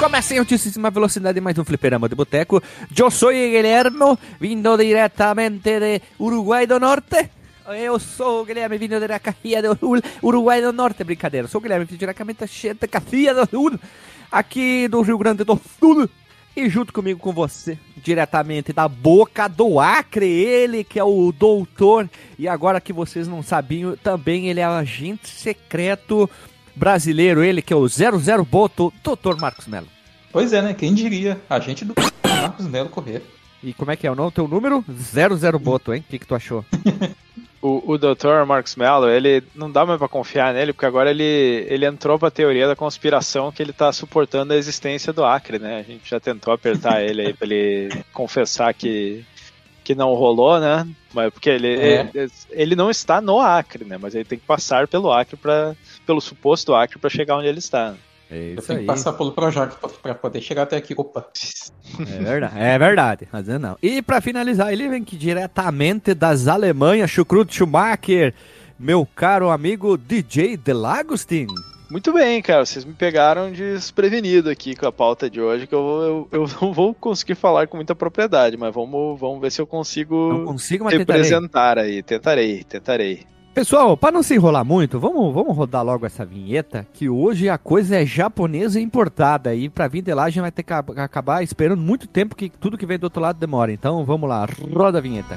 Começa 0.00 0.34
em 0.34 0.38
altíssima 0.38 0.90
velocidade 0.90 1.40
mais 1.42 1.58
um 1.58 1.64
fliperama 1.64 2.08
de 2.08 2.14
boteco. 2.14 2.62
Eu 2.96 3.10
sou 3.10 3.28
Guilherme, 3.28 4.18
vindo 4.40 4.74
diretamente 4.78 5.78
de 5.78 6.00
Uruguai 6.18 6.66
do 6.66 6.80
Norte. 6.80 7.28
Eu 7.68 7.98
sou 7.98 8.40
o 8.40 8.44
Guilherme, 8.46 8.78
vindo 8.78 8.98
da 8.98 9.18
Cacia 9.18 9.62
do 9.62 9.76
Sul, 9.78 10.00
Uruguai 10.22 10.62
do 10.62 10.72
Norte. 10.72 11.04
Brincadeira, 11.04 11.46
sou 11.46 11.60
o 11.60 11.62
Guilherme, 11.62 11.84
diretamente 11.84 12.40
da 12.80 12.88
Cacia 12.88 13.34
do 13.34 13.46
Sul, 13.48 13.78
aqui 14.32 14.88
do 14.88 15.02
Rio 15.02 15.18
Grande 15.18 15.44
do 15.44 15.60
Sul. 15.78 16.08
E 16.60 16.68
junto 16.68 16.92
comigo 16.92 17.18
com 17.18 17.32
você, 17.32 17.78
diretamente 17.96 18.70
da 18.70 18.86
boca 18.86 19.48
do 19.48 19.80
Acre, 19.80 20.26
ele 20.26 20.84
que 20.84 20.98
é 20.98 21.02
o 21.02 21.32
doutor. 21.32 22.06
E 22.38 22.46
agora 22.46 22.82
que 22.82 22.92
vocês 22.92 23.26
não 23.26 23.42
sabiam, 23.42 23.96
também 23.96 24.50
ele 24.50 24.60
é 24.60 24.68
o 24.68 24.72
agente 24.72 25.26
secreto 25.26 26.28
brasileiro, 26.76 27.42
ele 27.42 27.62
que 27.62 27.72
é 27.72 27.76
o 27.76 27.88
00 27.88 28.44
Boto, 28.44 28.92
doutor 29.02 29.40
Marcos 29.40 29.66
Melo. 29.66 29.86
Pois 30.30 30.52
é, 30.52 30.60
né? 30.60 30.74
Quem 30.74 30.92
diria? 30.92 31.40
Agente 31.48 31.82
do 31.82 31.94
Marcos 32.22 32.66
Melo 32.66 32.90
correr. 32.90 33.22
E 33.64 33.72
como 33.72 33.90
é 33.90 33.96
que 33.96 34.06
é 34.06 34.10
o 34.10 34.14
nome? 34.14 34.30
Teu 34.30 34.46
número? 34.46 34.84
00 34.86 35.58
Boto, 35.58 35.94
hein? 35.94 36.04
O 36.06 36.10
que, 36.10 36.18
que 36.18 36.26
tu 36.26 36.34
achou? 36.34 36.62
o, 37.62 37.92
o 37.92 37.98
Dr. 37.98 38.46
Mello, 38.76 39.08
ele 39.08 39.42
não 39.54 39.70
dá 39.70 39.84
mais 39.84 39.98
pra 39.98 40.08
confiar 40.08 40.54
nele, 40.54 40.72
porque 40.72 40.86
agora 40.86 41.10
ele, 41.10 41.66
ele 41.68 41.86
entrou 41.86 42.18
pra 42.18 42.30
teoria 42.30 42.66
da 42.66 42.74
conspiração 42.74 43.52
que 43.52 43.62
ele 43.62 43.72
tá 43.72 43.92
suportando 43.92 44.52
a 44.52 44.56
existência 44.56 45.12
do 45.12 45.24
Acre, 45.24 45.58
né? 45.58 45.78
A 45.78 45.82
gente 45.82 46.08
já 46.08 46.18
tentou 46.18 46.52
apertar 46.54 47.02
ele 47.04 47.20
aí 47.22 47.34
pra 47.34 47.46
ele 47.46 48.02
confessar 48.12 48.72
que, 48.72 49.24
que 49.84 49.94
não 49.94 50.14
rolou, 50.14 50.58
né? 50.58 50.88
Mas 51.12 51.32
porque 51.32 51.50
ele, 51.50 51.74
é. 51.76 52.08
ele, 52.14 52.32
ele, 52.50 52.76
não 52.76 52.90
está 52.90 53.20
no 53.20 53.40
Acre, 53.40 53.84
né? 53.84 53.98
Mas 54.00 54.14
ele 54.14 54.24
tem 54.24 54.38
que 54.38 54.46
passar 54.46 54.88
pelo 54.88 55.12
Acre 55.12 55.36
para 55.36 55.76
pelo 56.06 56.20
suposto 56.20 56.74
Acre 56.74 56.98
para 56.98 57.10
chegar 57.10 57.36
onde 57.36 57.48
ele 57.48 57.58
está. 57.58 57.94
É 58.30 58.54
eu 58.56 58.62
tenho 58.62 58.78
aí. 58.78 58.84
que 58.84 58.86
passar 58.86 59.12
pelo 59.14 59.32
projeto 59.32 59.76
para 60.00 60.14
poder 60.14 60.40
chegar 60.40 60.62
até 60.62 60.76
aqui. 60.76 60.94
Opa. 60.96 61.26
É 61.98 62.22
verdade, 62.22 62.58
é 62.58 62.78
verdade, 62.78 63.28
mas 63.32 63.48
não. 63.48 63.76
E 63.82 64.00
para 64.00 64.20
finalizar, 64.20 64.72
ele 64.72 64.88
vem 64.88 65.02
que 65.02 65.16
diretamente 65.16 66.14
das 66.14 66.46
Alemanhas, 66.46 67.10
Chucrut 67.10 67.52
Schumacher, 67.52 68.32
meu 68.78 69.06
caro 69.14 69.50
amigo 69.50 69.98
DJ 69.98 70.56
Delagostin. 70.56 71.46
Muito 71.90 72.12
bem, 72.12 72.40
cara. 72.40 72.64
Vocês 72.64 72.84
me 72.84 72.94
pegaram 72.94 73.50
desprevenido 73.50 74.48
aqui 74.48 74.76
com 74.76 74.86
a 74.86 74.92
pauta 74.92 75.28
de 75.28 75.40
hoje, 75.40 75.66
que 75.66 75.74
eu, 75.74 76.28
eu, 76.30 76.40
eu 76.40 76.46
não 76.62 76.72
vou 76.72 76.94
conseguir 76.94 77.34
falar 77.34 77.66
com 77.66 77.76
muita 77.76 77.96
propriedade, 77.96 78.56
mas 78.56 78.72
vamos, 78.72 79.18
vamos 79.18 79.40
ver 79.40 79.50
se 79.50 79.60
eu 79.60 79.66
consigo 79.66 80.32
não 80.32 80.44
consigo, 80.44 80.86
representar 80.86 81.74
tentarei. 81.74 81.96
aí. 81.96 82.02
Tentarei, 82.02 82.64
tentarei. 82.64 83.26
Pessoal, 83.52 83.96
para 83.96 84.12
não 84.12 84.22
se 84.22 84.34
enrolar 84.34 84.64
muito, 84.64 85.00
vamos, 85.00 85.34
vamos 85.34 85.56
rodar 85.56 85.84
logo 85.84 86.06
essa 86.06 86.24
vinheta, 86.24 86.86
que 86.92 87.08
hoje 87.08 87.48
a 87.48 87.58
coisa 87.58 87.96
é 87.96 88.06
japonesa 88.06 88.80
importada 88.80 89.54
e 89.54 89.68
para 89.68 89.88
vir 89.88 90.02
de 90.02 90.14
lá 90.14 90.24
a 90.24 90.30
gente 90.30 90.42
vai 90.42 90.52
ter 90.52 90.62
que 90.62 90.72
acabar 90.72 91.42
esperando 91.42 91.80
muito 91.80 92.06
tempo 92.06 92.36
que 92.36 92.48
tudo 92.48 92.78
que 92.78 92.86
vem 92.86 92.98
do 92.98 93.04
outro 93.04 93.20
lado 93.20 93.40
demora. 93.40 93.72
Então 93.72 94.04
vamos 94.04 94.28
lá, 94.28 94.46
roda 94.72 94.98
a 94.98 95.00
vinheta. 95.00 95.36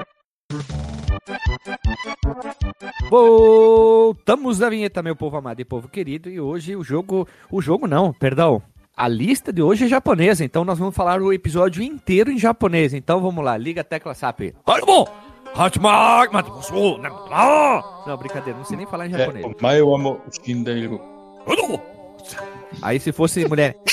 Voltamos 3.09 4.57
da 4.57 4.69
vinheta, 4.69 5.01
meu 5.01 5.15
povo 5.15 5.37
amado 5.37 5.59
e 5.59 5.65
povo 5.65 5.87
querido, 5.87 6.29
e 6.29 6.39
hoje 6.39 6.75
o 6.75 6.83
jogo, 6.83 7.27
o 7.49 7.61
jogo 7.61 7.87
não, 7.87 8.13
perdão, 8.13 8.61
a 8.95 9.07
lista 9.07 9.51
de 9.51 9.61
hoje 9.61 9.85
é 9.85 9.87
japonesa, 9.87 10.43
então 10.43 10.63
nós 10.63 10.77
vamos 10.77 10.95
falar 10.95 11.21
o 11.21 11.33
episódio 11.33 11.81
inteiro 11.81 12.31
em 12.31 12.37
japonês. 12.37 12.93
Então 12.93 13.21
vamos 13.21 13.43
lá, 13.43 13.57
liga 13.57 13.81
a 13.81 13.83
tecla 13.83 14.13
SAP. 14.13 14.53
Não, 18.07 18.17
brincadeira, 18.17 18.57
não 18.57 18.65
sei 18.65 18.77
nem 18.77 18.85
falar 18.85 19.07
em 19.07 19.11
japonês. 19.11 19.45
Aí 22.81 22.99
se 22.99 23.11
fosse 23.11 23.45
mulher. 23.47 23.77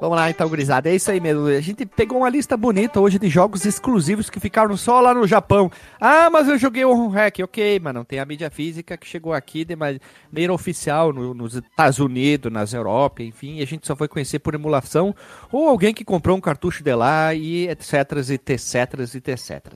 Vamos 0.00 0.16
lá 0.16 0.30
então, 0.30 0.48
gurizada. 0.48 0.88
É 0.88 0.94
isso 0.94 1.10
aí 1.10 1.20
mesmo. 1.20 1.46
A 1.46 1.60
gente 1.60 1.84
pegou 1.84 2.18
uma 2.18 2.28
lista 2.28 2.56
bonita 2.56 3.00
hoje 3.00 3.18
de 3.18 3.28
jogos 3.28 3.64
exclusivos 3.64 4.30
que 4.30 4.38
ficaram 4.38 4.76
só 4.76 5.00
lá 5.00 5.12
no 5.12 5.26
Japão. 5.26 5.70
Ah, 6.00 6.30
mas 6.30 6.48
eu 6.48 6.56
joguei 6.56 6.84
o 6.84 7.08
Hack. 7.08 7.40
Ok, 7.42 7.80
mas 7.80 7.94
não 7.94 8.04
tem 8.04 8.20
a 8.20 8.24
mídia 8.24 8.48
física 8.48 8.96
que 8.96 9.06
chegou 9.06 9.32
aqui 9.32 9.64
de 9.64 9.74
maneira 9.74 10.52
oficial 10.52 11.12
no, 11.12 11.34
nos 11.34 11.56
Estados 11.56 11.98
Unidos, 11.98 12.52
nas 12.52 12.72
Europa, 12.72 13.24
enfim. 13.24 13.56
E 13.56 13.62
a 13.62 13.66
gente 13.66 13.86
só 13.86 13.96
foi 13.96 14.06
conhecer 14.06 14.38
por 14.38 14.54
emulação 14.54 15.14
ou 15.50 15.68
alguém 15.68 15.92
que 15.92 16.04
comprou 16.04 16.36
um 16.36 16.40
cartucho 16.40 16.84
de 16.84 16.94
lá 16.94 17.34
e 17.34 17.68
etc, 17.68 17.94
etc, 18.40 18.74
e 19.14 19.30
etc. 19.30 19.74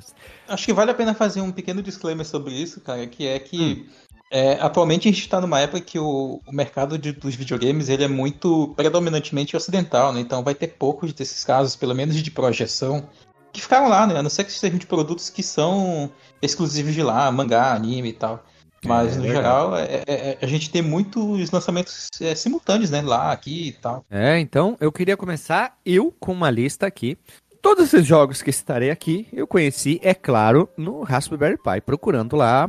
Acho 0.48 0.64
que 0.66 0.72
vale 0.72 0.92
a 0.92 0.94
pena 0.94 1.14
fazer 1.14 1.40
um 1.40 1.50
pequeno 1.50 1.82
disclaimer 1.82 2.24
sobre 2.24 2.52
isso, 2.54 2.80
cara, 2.80 3.06
que 3.08 3.26
é 3.26 3.38
que 3.40 3.86
hum. 3.88 4.02
É, 4.34 4.54
atualmente 4.62 5.06
a 5.06 5.12
gente 5.12 5.20
está 5.20 5.42
numa 5.42 5.60
época 5.60 5.78
que 5.82 5.98
o, 5.98 6.40
o 6.46 6.52
mercado 6.52 6.96
de, 6.96 7.12
dos 7.12 7.34
videogames 7.34 7.90
ele 7.90 8.04
é 8.04 8.08
muito 8.08 8.72
predominantemente 8.74 9.54
ocidental, 9.54 10.10
né? 10.10 10.20
então 10.20 10.42
vai 10.42 10.54
ter 10.54 10.68
poucos 10.68 11.12
desses 11.12 11.44
casos, 11.44 11.76
pelo 11.76 11.94
menos 11.94 12.16
de 12.16 12.30
projeção, 12.30 13.06
que 13.52 13.60
ficaram 13.60 13.88
lá, 13.88 14.06
né? 14.06 14.16
A 14.16 14.22
não 14.22 14.30
ser 14.30 14.44
que 14.44 14.52
sejam 14.52 14.78
de 14.78 14.86
produtos 14.86 15.28
que 15.28 15.42
são 15.42 16.10
exclusivos 16.40 16.94
de 16.94 17.02
lá, 17.02 17.30
mangá, 17.30 17.74
anime 17.74 18.08
e 18.08 18.12
tal. 18.14 18.42
Mas, 18.82 19.14
é, 19.14 19.18
no 19.18 19.26
geral, 19.26 19.76
é, 19.76 19.84
é, 19.84 20.02
é, 20.06 20.38
a 20.40 20.46
gente 20.46 20.70
tem 20.70 20.80
muitos 20.80 21.50
lançamentos 21.50 22.08
é, 22.18 22.34
simultâneos, 22.34 22.90
né? 22.90 23.02
Lá, 23.02 23.30
aqui 23.30 23.68
e 23.68 23.72
tal. 23.72 24.04
É, 24.10 24.40
então 24.40 24.78
eu 24.80 24.90
queria 24.90 25.16
começar 25.16 25.76
eu 25.84 26.10
com 26.18 26.32
uma 26.32 26.50
lista 26.50 26.86
aqui. 26.86 27.18
Todos 27.60 27.84
esses 27.84 28.06
jogos 28.06 28.40
que 28.40 28.48
estarei 28.48 28.90
aqui, 28.90 29.28
eu 29.32 29.46
conheci, 29.46 30.00
é 30.02 30.14
claro, 30.14 30.66
no 30.76 31.02
Raspberry 31.02 31.58
Pi, 31.58 31.80
procurando 31.84 32.34
lá 32.34 32.68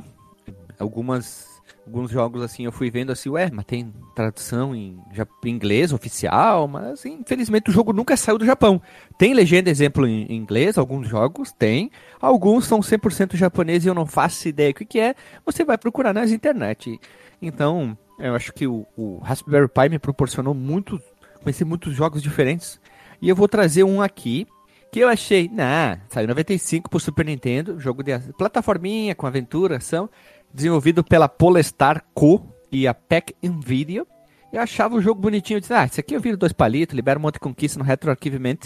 algumas 0.78 1.53
alguns 1.86 2.10
jogos 2.10 2.42
assim 2.42 2.66
eu 2.66 2.72
fui 2.72 2.90
vendo 2.90 3.12
assim, 3.12 3.30
ué, 3.30 3.50
mas 3.52 3.66
tem 3.66 3.94
tradução 4.16 4.76
em, 4.76 5.00
inglês 5.46 5.92
oficial, 5.92 6.68
mas 6.68 6.86
assim, 6.86 7.20
infelizmente 7.22 7.70
o 7.70 7.74
jogo 7.74 7.94
nunca 7.94 8.16
saiu 8.16 8.38
do 8.38 8.46
Japão. 8.46 8.82
Tem 9.18 9.34
legenda, 9.34 9.70
exemplo, 9.70 10.08
em 10.08 10.34
inglês, 10.34 10.78
alguns 10.78 11.08
jogos 11.08 11.52
tem, 11.52 11.92
alguns 12.22 12.66
são 12.66 12.80
100% 12.80 13.36
japonês 13.36 13.86
e 13.86 13.88
eu 13.88 13.94
não 13.94 14.06
faço 14.06 14.48
ideia 14.48 14.72
o 14.72 14.74
que, 14.74 14.86
que 14.86 15.00
é, 15.00 15.16
você 15.46 15.64
vai 15.64 15.78
procurar 15.78 16.14
nas 16.14 16.32
internet. 16.32 17.00
Então, 17.42 17.98
eu 18.20 18.36
acho 18.36 18.54
que 18.54 18.66
o, 18.66 18.86
o 18.96 19.18
Raspberry 19.20 19.68
Pi 19.68 19.90
me 19.90 20.00
proporcionou 20.00 20.54
muito, 20.54 21.02
conheci 21.42 21.66
muitos 21.66 21.94
jogos 21.94 22.22
diferentes, 22.22 22.80
e 23.22 23.30
eu 23.30 23.36
vou 23.36 23.48
trazer 23.48 23.84
um 23.84 24.02
aqui, 24.02 24.48
que 24.92 25.00
eu 25.00 25.10
achei, 25.10 25.50
nah, 25.52 25.98
saiu 26.08 26.28
95 26.28 26.88
pro 26.88 27.00
Super 27.00 27.26
Nintendo, 27.26 27.80
jogo 27.80 28.04
de 28.04 28.12
plataforminha 28.38 29.16
com 29.16 29.26
aventura, 29.26 29.78
ação, 29.78 30.08
desenvolvido 30.54 31.04
pela 31.04 31.28
Polestar 31.28 32.04
Co. 32.14 32.46
e 32.72 32.88
a 32.88 32.94
PEC 32.94 33.36
Nvidia. 33.42 34.06
Eu 34.52 34.62
achava 34.62 34.96
o 34.96 35.02
jogo 35.02 35.20
bonitinho. 35.20 35.58
Eu 35.58 35.62
disse, 35.62 35.74
ah, 35.74 35.86
isso 35.86 36.00
aqui 36.00 36.16
eu 36.16 36.22
viro 36.22 36.38
dois 36.38 36.54
palitos, 36.54 36.96
libera 36.96 37.18
um 37.18 37.22
monte 37.22 37.36
de 37.36 37.40
conquista 37.40 37.80
no 37.80 37.86
retroarquivement. 37.86 38.60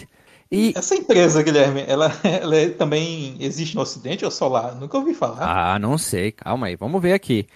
E... 0.52 0.74
Essa 0.76 0.96
empresa, 0.96 1.42
Guilherme, 1.42 1.84
ela, 1.88 2.12
ela 2.24 2.56
é, 2.56 2.70
também 2.70 3.36
existe 3.40 3.76
no 3.76 3.82
Ocidente 3.82 4.26
ou 4.26 4.32
só 4.32 4.48
lá? 4.48 4.74
Nunca 4.76 4.98
ouvi 4.98 5.14
falar. 5.14 5.40
Ah, 5.42 5.80
não 5.80 5.98
sei. 5.98 6.32
Calma 6.32 6.68
aí, 6.68 6.76
vamos 6.76 7.02
ver 7.02 7.14
aqui. 7.14 7.48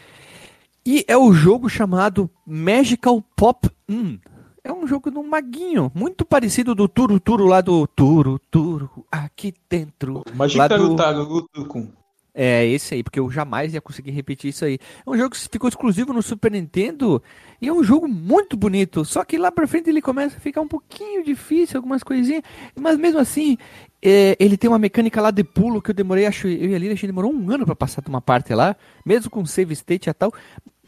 E 0.86 1.06
é 1.08 1.18
o 1.18 1.32
jogo 1.32 1.70
chamado 1.70 2.30
Magical 2.46 3.22
Pop 3.36 3.70
1. 3.88 4.18
É 4.64 4.72
um 4.72 4.86
jogo 4.86 5.10
do 5.10 5.24
maguinho, 5.24 5.92
muito 5.94 6.24
parecido 6.24 6.76
do 6.76 6.88
Turo 6.88 7.20
Turo 7.20 7.48
lá 7.48 7.62
do 7.62 7.88
Turo 7.88 8.40
Turo 8.52 9.06
aqui 9.12 9.54
dentro. 9.68 10.24
Magical 10.36 10.78
do... 10.78 10.96
Tarutukum. 10.96 11.92
É, 12.34 12.66
esse 12.66 12.94
aí, 12.94 13.04
porque 13.04 13.20
eu 13.20 13.30
jamais 13.30 13.74
ia 13.74 13.82
conseguir 13.82 14.12
repetir 14.12 14.50
isso 14.50 14.64
aí. 14.64 14.80
É 15.06 15.10
um 15.10 15.18
jogo 15.18 15.32
que 15.32 15.38
ficou 15.38 15.68
exclusivo 15.68 16.14
no 16.14 16.22
Super 16.22 16.50
Nintendo 16.50 17.22
e 17.62 17.68
é 17.68 17.74
um 17.74 17.84
jogo 17.84 18.08
muito 18.08 18.56
bonito. 18.56 19.04
Só 19.04 19.24
que 19.26 19.38
lá 19.38 19.52
pra 19.52 19.68
frente 19.68 19.90
ele 19.90 20.02
começa 20.02 20.38
a 20.38 20.40
ficar 20.40 20.62
um 20.62 20.68
pouquinho 20.68 21.24
difícil, 21.24 21.78
algumas 21.78 22.04
coisinhas. 22.04 22.42
Mas 22.80 22.98
mesmo 22.98 23.20
assim, 23.20 23.58
é, 24.02 24.38
ele 24.40 24.56
tem 24.56 24.70
uma 24.70 24.80
mecânica 24.80 25.22
lá 25.22 25.30
de 25.30 25.44
pulo 25.44 25.82
que 25.82 25.92
eu 25.92 25.96
demorei, 25.96 26.26
acho, 26.26 26.48
eu 26.48 26.70
e 26.70 26.76
a 26.76 26.80
Lila, 26.80 26.94
a 26.94 26.96
gente 26.96 27.08
demorou 27.08 27.34
um 27.34 27.52
ano 27.52 27.66
pra 27.66 27.76
passar 27.76 28.02
de 28.02 28.10
uma 28.10 28.22
parte 28.22 28.54
lá, 28.54 28.78
mesmo 29.06 29.30
com 29.30 29.46
save 29.46 29.74
state 29.74 30.10
e 30.10 30.14
tal. 30.14 30.34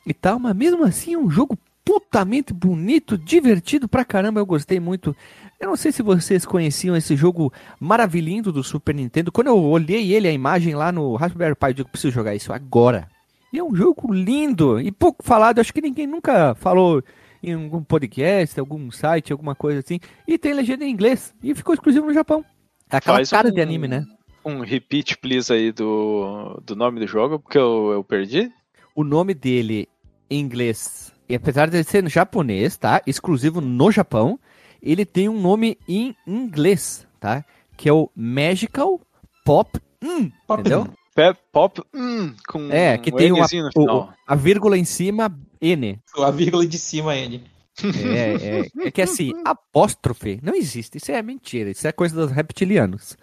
E 0.06 0.14
tal, 0.14 0.40
mas 0.40 0.56
mesmo 0.56 0.84
assim 0.84 1.14
é 1.14 1.18
um 1.18 1.30
jogo 1.30 1.58
putamente 1.86 2.54
bonito, 2.54 3.18
divertido 3.18 3.88
pra 3.88 4.06
caramba, 4.06 4.40
eu 4.40 4.46
gostei 4.46 4.80
muito. 4.80 5.16
Eu 5.60 5.68
não 5.70 5.76
sei 5.76 5.92
se 5.92 6.02
vocês 6.02 6.46
conheciam 6.46 6.96
esse 6.96 7.16
jogo 7.16 7.52
maravilhoso 7.80 8.52
do 8.52 8.64
Super 8.64 8.96
Nintendo. 8.96 9.32
Quando 9.32 9.48
eu 9.48 9.58
olhei 9.64 10.14
ele, 10.14 10.28
a 10.28 10.32
imagem 10.32 10.76
lá 10.76 10.92
no 10.92 11.16
Raspberry 11.16 11.56
Pi, 11.56 11.68
eu 11.68 11.74
digo, 11.74 11.90
preciso 11.90 12.14
jogar 12.14 12.36
isso 12.36 12.52
agora. 12.54 13.08
E 13.52 13.60
é 13.60 13.64
um 13.64 13.76
jogo 13.76 14.12
lindo 14.14 14.80
e 14.82 14.92
pouco 14.92 15.24
falado. 15.24 15.60
Acho 15.60 15.74
que 15.74 15.82
ninguém 15.82 16.08
nunca 16.08 16.56
falou 16.56 17.04
em 17.42 17.54
algum 17.54 17.84
podcast, 17.84 18.60
algum 18.60 18.90
site, 18.90 19.32
alguma 19.32 19.54
coisa 19.54 19.80
assim. 19.80 20.00
E 20.28 20.38
tem 20.38 20.54
legenda 20.54 20.84
em 20.86 20.90
inglês. 20.92 21.34
E 21.44 21.54
ficou 21.54 21.74
exclusivo 21.74 22.08
no 22.08 22.14
Japão. 22.14 22.44
É 22.90 22.98
aquela 22.98 23.18
Faz 23.18 23.30
cara 23.30 23.50
um- 23.50 23.52
de 23.54 23.62
anime, 23.62 23.88
né? 23.88 24.06
Um 24.46 24.60
repeat, 24.60 25.18
please, 25.20 25.54
aí 25.54 25.72
do, 25.72 26.60
do 26.66 26.76
nome 26.76 27.00
do 27.00 27.08
jogo, 27.08 27.40
porque 27.40 27.58
eu, 27.58 27.92
eu 27.94 28.04
perdi. 28.04 28.52
O 28.94 29.04
nome 29.04 29.34
dele 29.34 29.88
em 30.30 30.40
inglês, 30.42 31.13
e 31.34 31.36
apesar 31.36 31.68
de 31.70 31.78
ele 31.78 31.84
ser 31.84 32.08
japonês, 32.10 32.78
tá? 32.78 33.02
Exclusivo 33.08 33.60
no 33.60 33.92
Japão, 33.92 34.40
ele 34.82 35.04
tem 35.06 35.28
um 35.28 35.42
nome 35.42 35.78
em 35.88 36.16
inglês, 36.28 37.08
tá? 37.20 37.44
Que 37.76 37.90
é 37.90 37.94
o 37.94 38.10
Magical 38.16 39.02
Pop. 39.44 39.80
Hum, 40.04 40.30
Pop 40.48 40.60
entendeu? 40.62 40.88
Pe- 41.16 41.36
Pop, 41.52 41.82
hum, 41.94 42.34
com 42.48 42.72
É, 42.72 42.98
que 42.98 43.12
um 43.12 43.16
tem 43.16 43.32
uma, 43.32 43.46
o- 43.78 44.08
a 44.28 44.36
vírgula 44.36 44.78
em 44.78 44.86
cima, 44.86 45.36
N. 45.62 46.00
A 46.18 46.32
vírgula 46.32 46.66
de 46.68 46.78
cima 46.78 47.16
ele. 47.16 47.44
É, 47.84 48.60
é, 48.86 48.88
é 48.88 48.92
que 48.92 49.02
assim, 49.02 49.32
apóstrofe 49.44 50.40
não 50.44 50.54
existe. 50.54 50.98
Isso 51.00 51.12
é 51.12 51.22
mentira. 51.24 51.72
Isso 51.72 51.88
é 51.88 51.92
coisa 51.92 52.16
dos 52.16 52.32
reptilianos. 52.32 53.18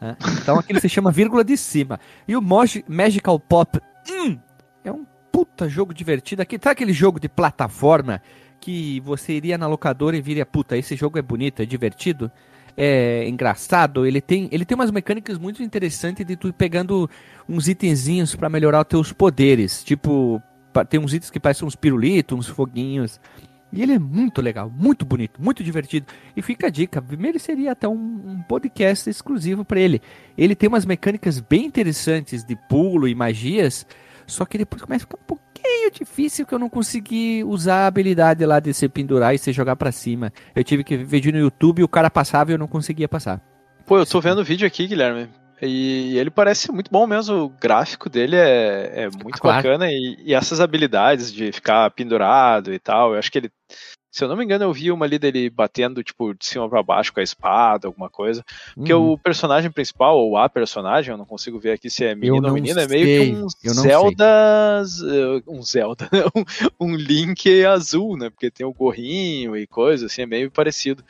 né? 0.00 0.16
Então 0.40 0.58
aquilo 0.58 0.80
se 0.80 0.88
chama 0.88 1.10
vírgula 1.10 1.42
de 1.42 1.56
cima. 1.56 1.98
E 2.28 2.36
o 2.36 2.42
Magical 2.88 3.40
Pop 3.40 3.80
hum, 4.08 4.24
é 4.24 4.32
um 4.32 4.38
puta 5.36 5.68
jogo 5.68 5.92
divertido. 5.92 6.40
Aqui, 6.40 6.54
sabe 6.58 6.72
aquele 6.72 6.94
jogo 6.94 7.20
de 7.20 7.28
plataforma 7.28 8.22
que 8.58 9.00
você 9.00 9.34
iria 9.34 9.58
na 9.58 9.66
locadora 9.66 10.16
e 10.16 10.22
viria, 10.22 10.46
puta, 10.46 10.78
esse 10.78 10.96
jogo 10.96 11.18
é 11.18 11.22
bonito, 11.22 11.60
é 11.60 11.66
divertido? 11.66 12.32
É 12.74 13.28
engraçado, 13.28 14.06
ele 14.06 14.22
tem, 14.22 14.48
ele 14.50 14.64
tem 14.64 14.74
umas 14.74 14.90
mecânicas 14.90 15.36
muito 15.36 15.62
interessantes 15.62 16.24
de 16.24 16.36
tu 16.36 16.48
ir 16.48 16.54
pegando 16.54 17.08
uns 17.46 17.68
itenzinhos 17.68 18.34
pra 18.34 18.48
melhorar 18.48 18.80
os 18.80 18.86
teus 18.86 19.12
poderes. 19.12 19.84
Tipo, 19.84 20.42
tem 20.88 20.98
uns 20.98 21.12
itens 21.12 21.30
que 21.30 21.38
parecem 21.38 21.68
uns 21.68 21.76
pirulitos, 21.76 22.38
uns 22.38 22.48
foguinhos. 22.48 23.20
E 23.70 23.82
ele 23.82 23.92
é 23.92 23.98
muito 23.98 24.40
legal, 24.40 24.70
muito 24.70 25.04
bonito, 25.04 25.42
muito 25.42 25.62
divertido. 25.62 26.06
E 26.34 26.40
fica 26.40 26.68
a 26.68 26.70
dica, 26.70 27.04
mereceria 27.18 27.72
até 27.72 27.86
um, 27.86 27.92
um 27.92 28.42
podcast 28.48 29.10
exclusivo 29.10 29.66
para 29.66 29.80
ele. 29.80 30.00
Ele 30.38 30.54
tem 30.54 30.66
umas 30.66 30.86
mecânicas 30.86 31.40
bem 31.40 31.66
interessantes 31.66 32.42
de 32.42 32.56
pulo 32.70 33.06
e 33.06 33.14
magias, 33.14 33.86
só 34.26 34.44
que 34.44 34.58
depois 34.58 34.82
começa 34.82 35.04
a 35.04 35.06
ficar 35.06 35.18
um 35.22 35.26
pouquinho 35.26 35.90
difícil 35.90 36.46
que 36.46 36.54
eu 36.54 36.58
não 36.58 36.68
consegui 36.68 37.42
usar 37.44 37.84
a 37.84 37.86
habilidade 37.86 38.44
lá 38.44 38.60
de 38.60 38.72
se 38.74 38.88
pendurar 38.88 39.34
e 39.34 39.38
se 39.38 39.52
jogar 39.52 39.76
para 39.76 39.92
cima. 39.92 40.32
Eu 40.54 40.64
tive 40.64 40.84
que 40.84 40.96
ver 40.96 41.04
vídeo 41.04 41.32
no 41.32 41.38
YouTube 41.38 41.80
e 41.80 41.84
o 41.84 41.88
cara 41.88 42.10
passava 42.10 42.50
e 42.50 42.54
eu 42.54 42.58
não 42.58 42.68
conseguia 42.68 43.08
passar. 43.08 43.40
Pô, 43.86 43.98
eu 43.98 44.06
tô 44.06 44.20
vendo 44.20 44.40
o 44.40 44.44
vídeo 44.44 44.66
aqui, 44.66 44.86
Guilherme. 44.86 45.28
E 45.62 46.18
ele 46.18 46.30
parece 46.30 46.70
muito 46.70 46.90
bom 46.90 47.06
mesmo. 47.06 47.44
O 47.44 47.48
gráfico 47.48 48.10
dele 48.10 48.36
é, 48.36 49.04
é 49.04 49.10
muito 49.10 49.40
claro. 49.40 49.62
bacana. 49.62 49.90
E, 49.90 50.16
e 50.22 50.34
essas 50.34 50.60
habilidades 50.60 51.32
de 51.32 51.50
ficar 51.50 51.90
pendurado 51.92 52.72
e 52.72 52.78
tal. 52.78 53.12
Eu 53.12 53.18
acho 53.18 53.30
que 53.30 53.38
ele. 53.38 53.50
Se 54.16 54.24
eu 54.24 54.28
não 54.28 54.36
me 54.36 54.42
engano, 54.44 54.64
eu 54.64 54.72
vi 54.72 54.90
uma 54.90 55.04
ali 55.04 55.18
dele 55.18 55.50
batendo, 55.50 56.02
tipo, 56.02 56.32
de 56.32 56.46
cima 56.46 56.66
pra 56.70 56.82
baixo 56.82 57.12
com 57.12 57.20
a 57.20 57.22
espada, 57.22 57.86
alguma 57.86 58.08
coisa. 58.08 58.42
Porque 58.74 58.94
Uhum. 58.94 59.12
o 59.12 59.18
personagem 59.18 59.70
principal, 59.70 60.16
ou 60.18 60.38
a 60.38 60.48
personagem, 60.48 61.12
eu 61.12 61.18
não 61.18 61.26
consigo 61.26 61.58
ver 61.58 61.72
aqui 61.72 61.90
se 61.90 62.02
é 62.02 62.14
menino 62.14 62.48
ou 62.48 62.54
menina, 62.54 62.80
é 62.80 62.88
meio 62.88 63.04
sei, 63.04 63.18
que 63.18 63.34
um 63.34 63.46
eu 63.62 63.74
não 63.74 63.82
Zelda. 63.82 64.24
eh, 65.04 65.42
Um 65.46 65.62
Zelda, 65.62 66.08
um, 66.80 66.86
um 66.86 66.96
Link 66.96 67.62
azul, 67.66 68.16
né? 68.16 68.30
Porque 68.30 68.50
tem 68.50 68.64
o 68.64 68.72
gorrinho 68.72 69.54
e 69.54 69.66
coisa, 69.66 70.06
assim, 70.06 70.22
é 70.22 70.26
meio 70.26 70.50
parecido. 70.50 71.04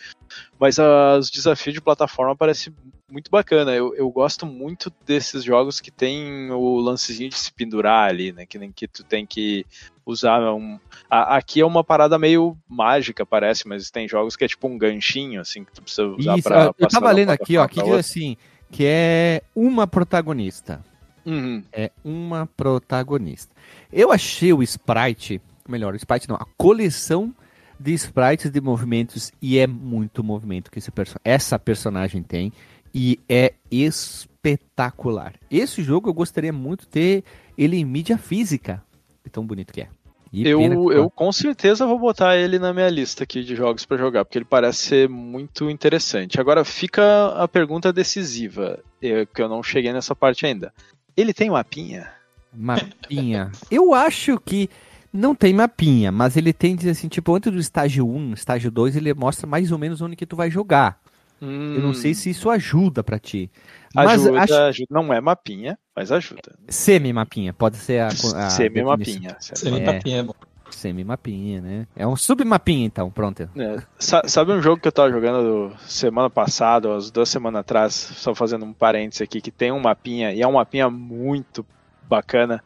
Mas 0.58 0.78
os 0.78 1.30
desafios 1.30 1.74
de 1.74 1.80
plataforma 1.80 2.34
parecem 2.36 2.74
muito 3.10 3.30
bacana. 3.30 3.72
Eu, 3.74 3.94
eu 3.94 4.10
gosto 4.10 4.44
muito 4.46 4.92
desses 5.06 5.44
jogos 5.44 5.80
que 5.80 5.90
tem 5.90 6.50
o 6.50 6.78
lancezinho 6.78 7.30
de 7.30 7.36
se 7.36 7.52
pendurar 7.52 8.08
ali, 8.08 8.32
né? 8.32 8.44
Que 8.46 8.58
nem 8.58 8.72
que 8.72 8.88
tu 8.88 9.04
tem 9.04 9.24
que 9.26 9.64
usar 10.04 10.40
um. 10.52 10.78
a- 11.10 11.36
aqui 11.36 11.60
é 11.60 11.66
uma 11.66 11.82
parada 11.84 12.18
meio 12.18 12.56
mágica, 12.68 13.24
parece, 13.26 13.66
mas 13.68 13.90
tem 13.90 14.08
jogos 14.08 14.36
que 14.36 14.44
é 14.44 14.48
tipo 14.48 14.66
um 14.68 14.76
ganchinho, 14.78 15.40
assim, 15.40 15.64
que 15.64 15.72
tu 15.72 15.82
precisa 15.82 16.06
usar 16.08 16.34
Isso, 16.38 16.48
pra. 16.48 16.72
eu 16.78 16.88
tava 16.88 17.10
lendo 17.12 17.30
aqui, 17.30 17.56
ó, 17.56 17.66
pra 17.68 17.82
diz 17.82 17.92
assim, 17.94 18.36
que 18.70 18.84
é 18.86 19.42
uma 19.54 19.86
protagonista. 19.86 20.84
Uhum. 21.24 21.64
é 21.72 21.90
uma 22.04 22.46
protagonista. 22.46 23.52
Eu 23.92 24.12
achei 24.12 24.52
o 24.52 24.62
sprite, 24.62 25.40
melhor, 25.68 25.92
o 25.92 25.96
sprite 25.96 26.28
não, 26.28 26.36
a 26.36 26.46
coleção 26.56 27.34
de 27.78 27.92
sprites 27.94 28.50
de 28.50 28.60
movimentos 28.60 29.32
e 29.40 29.58
é 29.58 29.66
muito 29.66 30.24
movimento 30.24 30.70
que 30.70 30.80
perso 30.90 31.18
essa 31.24 31.58
personagem 31.58 32.22
tem 32.22 32.52
e 32.94 33.20
é 33.28 33.52
espetacular. 33.70 35.34
Esse 35.50 35.82
jogo 35.82 36.08
eu 36.08 36.14
gostaria 36.14 36.52
muito 36.52 36.82
de 36.82 36.88
ter 36.88 37.24
ele 37.56 37.76
em 37.76 37.84
mídia 37.84 38.16
física, 38.16 38.82
de 39.24 39.30
tão 39.30 39.46
bonito 39.46 39.72
que 39.72 39.82
é. 39.82 39.88
E 40.32 40.46
Eu, 40.46 40.92
eu 40.92 41.08
com 41.08 41.30
certeza 41.30 41.86
vou 41.86 41.98
botar 41.98 42.36
ele 42.36 42.58
na 42.58 42.72
minha 42.72 42.88
lista 42.90 43.24
aqui 43.24 43.42
de 43.44 43.54
jogos 43.54 43.86
pra 43.86 43.96
jogar, 43.96 44.24
porque 44.24 44.38
ele 44.38 44.44
parece 44.44 44.78
ser 44.78 45.08
muito 45.08 45.70
interessante. 45.70 46.40
Agora 46.40 46.64
fica 46.64 47.28
a 47.28 47.46
pergunta 47.46 47.92
decisiva, 47.92 48.80
eh, 49.00 49.26
que 49.32 49.40
eu 49.40 49.48
não 49.48 49.62
cheguei 49.62 49.92
nessa 49.92 50.14
parte 50.14 50.44
ainda. 50.44 50.72
Ele 51.16 51.32
tem 51.32 51.48
mapinha? 51.48 52.10
Mapinha. 52.52 53.52
Eu 53.70 53.94
acho 53.94 54.38
que 54.40 54.68
não 55.16 55.34
tem 55.34 55.52
mapinha, 55.54 56.12
mas 56.12 56.36
ele 56.36 56.52
tem, 56.52 56.76
diz 56.76 56.86
assim, 56.88 57.08
tipo, 57.08 57.34
antes 57.34 57.50
do 57.52 57.58
estágio 57.58 58.06
1, 58.08 58.34
estágio 58.34 58.70
2, 58.70 58.96
ele 58.96 59.12
mostra 59.14 59.46
mais 59.46 59.72
ou 59.72 59.78
menos 59.78 60.00
onde 60.00 60.14
que 60.16 60.26
tu 60.26 60.36
vai 60.36 60.50
jogar. 60.50 60.98
Eu 61.40 61.82
não 61.82 61.92
sei 61.92 62.14
se 62.14 62.30
isso 62.30 62.48
ajuda 62.48 63.04
pra 63.04 63.18
ti. 63.18 63.50
Mas 63.94 64.22
Hum. 64.22 64.24
ajuda, 64.28 64.42
acho 64.42 64.54
ajuda. 64.54 64.86
Não 64.90 65.12
é 65.12 65.20
mapinha, 65.20 65.78
mas 65.94 66.10
ajuda. 66.10 66.56
semi-mapinha, 66.68 67.52
pode 67.52 67.76
ser 67.76 68.00
a, 68.00 68.06
a. 68.08 68.10
Semi-mapinha. 68.50 69.36
Semi 69.40 69.80
É. 69.80 70.00
é 70.12 70.22
bom. 70.22 70.32
Semi-mapinha, 70.70 71.60
né? 71.60 71.86
É 71.94 72.06
um 72.06 72.16
sub-mapinha, 72.16 72.86
então, 72.86 73.10
pronto. 73.10 73.48
É, 73.56 73.82
sa- 73.98 74.22
sabe 74.26 74.52
um 74.52 74.60
jogo 74.62 74.80
que 74.80 74.88
eu 74.88 74.92
tava 74.92 75.10
jogando 75.10 75.72
semana 75.86 76.28
passada, 76.30 76.88
ou 76.88 76.96
as 76.96 77.10
duas 77.10 77.28
semanas 77.28 77.60
atrás, 77.60 77.94
só 77.94 78.34
fazendo 78.34 78.64
um 78.64 78.72
parênteses 78.72 79.22
aqui, 79.22 79.40
que 79.40 79.50
tem 79.50 79.70
um 79.72 79.80
mapinha, 79.80 80.32
e 80.32 80.42
é 80.42 80.46
um 80.46 80.52
mapinha 80.52 80.88
muito 80.90 81.64
bacana. 82.08 82.62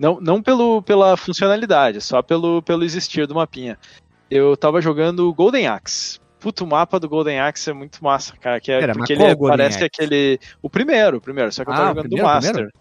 Não, 0.00 0.18
não 0.18 0.42
pelo, 0.42 0.80
pela 0.82 1.14
funcionalidade, 1.14 2.00
só 2.00 2.22
pelo, 2.22 2.62
pelo 2.62 2.82
existir 2.84 3.26
do 3.26 3.34
mapinha. 3.34 3.78
Eu 4.30 4.56
tava 4.56 4.80
jogando 4.80 5.32
Golden 5.34 5.66
Axe. 5.66 6.18
Puto, 6.38 6.64
o 6.64 6.66
mapa 6.66 6.98
do 6.98 7.06
Golden 7.06 7.38
Axe 7.38 7.68
é 7.68 7.72
muito 7.74 8.02
massa, 8.02 8.34
cara. 8.40 8.58
Que 8.58 8.72
é, 8.72 8.80
Pera, 8.80 8.94
porque 8.94 9.12
ele 9.12 9.24
é- 9.24 9.36
parece 9.36 9.76
Axe? 9.76 9.84
aquele. 9.84 10.38
O 10.62 10.70
primeiro, 10.70 11.18
o 11.18 11.20
primeiro, 11.20 11.52
só 11.52 11.62
que 11.62 11.68
eu 11.68 11.74
Ah, 11.74 11.76
tava 11.76 11.90
o 11.90 11.94
jogando 11.96 12.08
primeiro, 12.08 12.26
do 12.26 12.32
Master. 12.32 12.52
primeiro? 12.54 12.72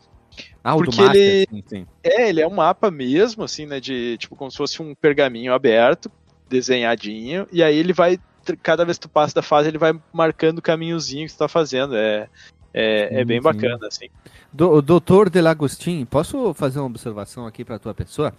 Ah, 0.64 0.76
o 0.76 0.78
Porque 0.78 1.02
Master, 1.02 1.22
ele- 1.22 1.46
sim, 1.52 1.64
sim. 1.68 1.86
É, 2.02 2.30
ele 2.30 2.40
é 2.40 2.48
um 2.48 2.56
mapa 2.56 2.90
mesmo, 2.90 3.44
assim, 3.44 3.66
né? 3.66 3.82
De 3.82 4.18
tipo 4.18 4.38
como 4.38 4.50
se 4.50 4.56
fosse 4.56 4.82
um 4.82 4.96
pergaminho 4.96 5.54
aberto, 5.54 6.10
desenhadinho, 6.48 7.46
e 7.52 7.62
aí 7.62 7.76
ele 7.76 7.92
vai. 7.92 8.18
Cada 8.64 8.86
vez 8.86 8.98
que 8.98 9.08
tu 9.08 9.10
passa 9.12 9.36
da 9.36 9.42
fase, 9.42 9.68
ele 9.68 9.78
vai 9.78 9.92
marcando 10.14 10.60
o 10.60 10.62
caminhozinho 10.62 11.28
que 11.28 11.34
tu 11.34 11.38
tá 11.40 11.50
fazendo. 11.50 11.98
É, 11.98 12.30
é, 12.74 13.22
é 13.22 13.26
bem 13.26 13.38
Sim, 13.38 13.44
bacana, 13.44 13.88
assim. 13.88 14.08
Do, 14.52 14.82
doutor 14.82 15.30
Delagostin, 15.30 16.06
posso 16.06 16.54
fazer 16.56 16.80
uma 16.80 16.88
observação 16.88 17.46
aqui 17.46 17.64
pra 17.64 17.78
tua 17.78 17.94
pessoa? 17.94 18.34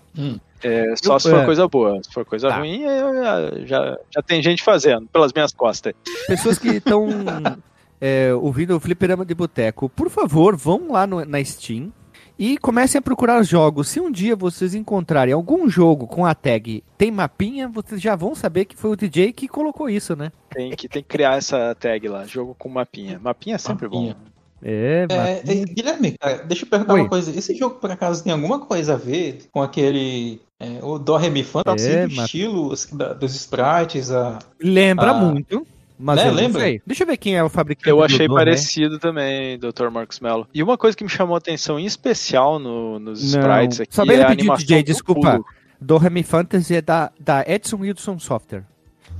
É, 0.62 0.94
só 0.96 1.14
Eu- 1.14 1.20
se 1.20 1.30
for 1.30 1.40
é. 1.40 1.44
coisa 1.44 1.68
boa. 1.68 2.02
Se 2.02 2.12
for 2.12 2.24
coisa 2.24 2.48
Tá. 2.48 2.58
ruim, 2.58 2.82
é, 2.82 2.98
já, 2.98 3.50
já, 3.66 3.98
já 4.16 4.22
tem 4.22 4.42
gente 4.42 4.62
fazendo, 4.62 5.06
pelas 5.08 5.32
minhas 5.32 5.52
costas. 5.52 5.92
Pessoas 6.26 6.58
que 6.58 6.68
estão 6.68 7.06
é, 8.00 8.32
ouvindo 8.34 8.76
o 8.76 8.80
Fliperama 8.80 9.24
de 9.24 9.34
Boteco, 9.34 9.88
por 9.88 10.10
favor, 10.10 10.56
vão 10.56 10.90
lá 10.92 11.06
no- 11.06 11.24
na 11.24 11.44
Steam 11.44 11.92
e 12.40 12.56
comecem 12.56 12.98
a 12.98 13.02
procurar 13.02 13.42
jogos. 13.42 13.88
Se 13.88 14.00
um 14.00 14.10
dia 14.10 14.34
vocês 14.34 14.74
encontrarem 14.74 15.34
algum 15.34 15.68
jogo 15.68 16.06
com 16.06 16.24
a 16.24 16.34
tag 16.34 16.82
tem 16.96 17.10
mapinha, 17.10 17.68
vocês 17.68 18.00
já 18.00 18.16
vão 18.16 18.34
saber 18.34 18.64
que 18.64 18.74
foi 18.76 18.90
o 18.92 18.96
DJ 18.96 19.32
que 19.34 19.46
colocou 19.46 19.88
isso, 19.90 20.16
né? 20.16 20.32
Tem 20.48 20.70
que, 20.70 20.88
tem 20.88 21.02
que 21.02 21.08
criar 21.08 21.36
essa 21.36 21.74
tag 21.78 22.08
lá, 22.08 22.24
jogo 22.26 22.56
com 22.58 22.68
mapinha. 22.70 23.18
Mapinha 23.22 23.56
é 23.56 23.58
sempre 23.58 23.84
Mapinha. 23.86 24.14
bom. 24.14 24.30
É, 24.62 25.06
É, 25.10 25.42
é, 25.52 25.64
Guilherme, 25.64 26.16
cara, 26.18 26.38
deixa 26.44 26.64
eu 26.64 26.68
perguntar 26.68 26.94
Oi. 26.94 27.00
uma 27.00 27.08
coisa. 27.08 27.30
Esse 27.38 27.54
jogo, 27.54 27.76
por 27.76 27.90
acaso, 27.90 28.22
tem 28.24 28.32
alguma 28.32 28.58
coisa 28.60 28.94
a 28.94 28.96
ver 28.96 29.40
com 29.52 29.62
aquele. 29.62 30.40
É, 30.58 30.80
o 30.82 30.98
Dó 30.98 31.16
Ré 31.16 31.30
Mi 31.30 31.42
Fã, 31.42 31.62
tá 31.62 31.72
É, 31.72 31.74
assim, 31.74 32.08
do 32.08 32.16
mas- 32.16 32.24
estilo 32.26 32.72
assim, 32.72 32.96
da- 32.96 33.14
dos 33.14 33.34
sprites, 33.34 34.10
a. 34.10 34.38
Lembra 34.62 35.12
Ah. 35.12 35.14
muito. 35.14 35.66
Mas 36.02 36.16
Né, 36.16 36.22
eu 36.22 36.28
não 36.28 36.34
lembra? 36.34 36.60
sei. 36.62 36.80
Deixa 36.86 37.02
eu 37.02 37.06
ver 37.06 37.16
quem 37.18 37.36
é 37.36 37.44
o 37.44 37.48
fabricante 37.50 37.88
Eu 37.90 37.96
do 37.98 38.02
achei 38.04 38.26
Dom, 38.26 38.34
parecido 38.34 38.98
também, 38.98 39.58
Dr. 39.58 39.90
Marcos 39.90 40.18
Mello. 40.20 40.48
E 40.54 40.62
uma 40.62 40.78
coisa 40.78 40.96
que 40.96 41.04
me 41.04 41.10
chamou 41.10 41.34
a 41.34 41.38
atenção 41.38 41.78
em 41.78 41.84
especial 41.84 42.58
no- 42.58 42.98
nos 42.98 43.34
Não. 43.34 43.40
sprites 43.40 43.80
aqui 43.80 43.94
Só 43.94 44.04
bem 44.06 44.16
é 44.16 44.20
a 44.20 44.22
rapidinho, 44.22 44.50
animação 44.52 44.66
DJ, 44.66 44.82
do 44.82 44.86
desculpa. 44.86 45.30
pulo. 45.32 45.46
Do 45.80 45.96
Remy 45.98 46.22
Fantasy 46.22 46.76
é 46.76 46.80
da, 46.82 47.10
da 47.20 47.44
Edson 47.46 47.76
Wilson 47.80 48.18
Software. 48.18 48.64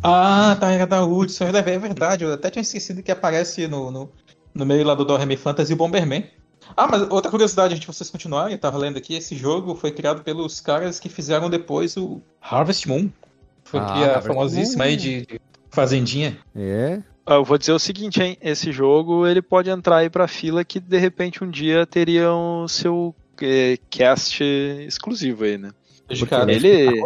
Ah, 0.02 0.56
tá, 0.58 0.70
era 0.72 0.86
da 0.86 1.04
Hudson, 1.04 1.44
é 1.44 1.58
é 1.58 1.78
verdade, 1.78 2.24
eu 2.24 2.32
até 2.32 2.50
tinha 2.50 2.62
esquecido 2.62 3.02
que 3.02 3.10
aparece 3.12 3.66
no, 3.68 3.90
no, 3.90 4.10
no 4.54 4.64
meio 4.66 4.84
lá 4.84 4.94
do 4.94 5.04
Doremi 5.04 5.36
Fantasy 5.36 5.72
o 5.74 5.76
Bomberman. 5.76 6.24
Ah, 6.76 6.86
mas 6.86 7.02
outra 7.10 7.30
curiosidade, 7.30 7.74
antes 7.74 7.80
de 7.80 7.86
vocês 7.86 8.08
continuarem, 8.08 8.52
eu 8.54 8.58
tava 8.58 8.78
lendo 8.78 8.96
aqui, 8.96 9.14
esse 9.14 9.36
jogo 9.36 9.74
foi 9.74 9.90
criado 9.90 10.22
pelos 10.22 10.60
caras 10.60 10.98
que 11.00 11.08
fizeram 11.08 11.50
depois 11.50 11.96
o 11.96 12.22
Harvest 12.40 12.86
Moon. 12.88 13.10
Foi 13.64 13.80
Ah, 13.80 14.18
a 14.18 14.22
famosíssima 14.22 14.84
aí 14.84 14.96
de, 14.96 15.26
de 15.26 15.40
Fazendinha. 15.70 16.38
É. 16.54 17.00
Ah, 17.26 17.34
Eu 17.34 17.44
vou 17.44 17.56
dizer 17.58 17.72
o 17.72 17.78
seguinte, 17.78 18.20
hein? 18.22 18.36
Esse 18.42 18.72
jogo 18.72 19.26
ele 19.26 19.40
pode 19.40 19.70
entrar 19.70 19.98
aí 19.98 20.10
pra 20.10 20.26
fila 20.26 20.64
que 20.64 20.80
de 20.80 20.98
repente 20.98 21.44
um 21.44 21.50
dia 21.50 21.86
teria 21.86 22.32
o 22.32 22.66
seu 22.66 23.14
eh, 23.40 23.78
cast 23.88 24.42
exclusivo 24.42 25.44
aí, 25.44 25.56
né? 25.56 25.70
Dedicado. 26.08 26.50
ele-? 26.50 27.00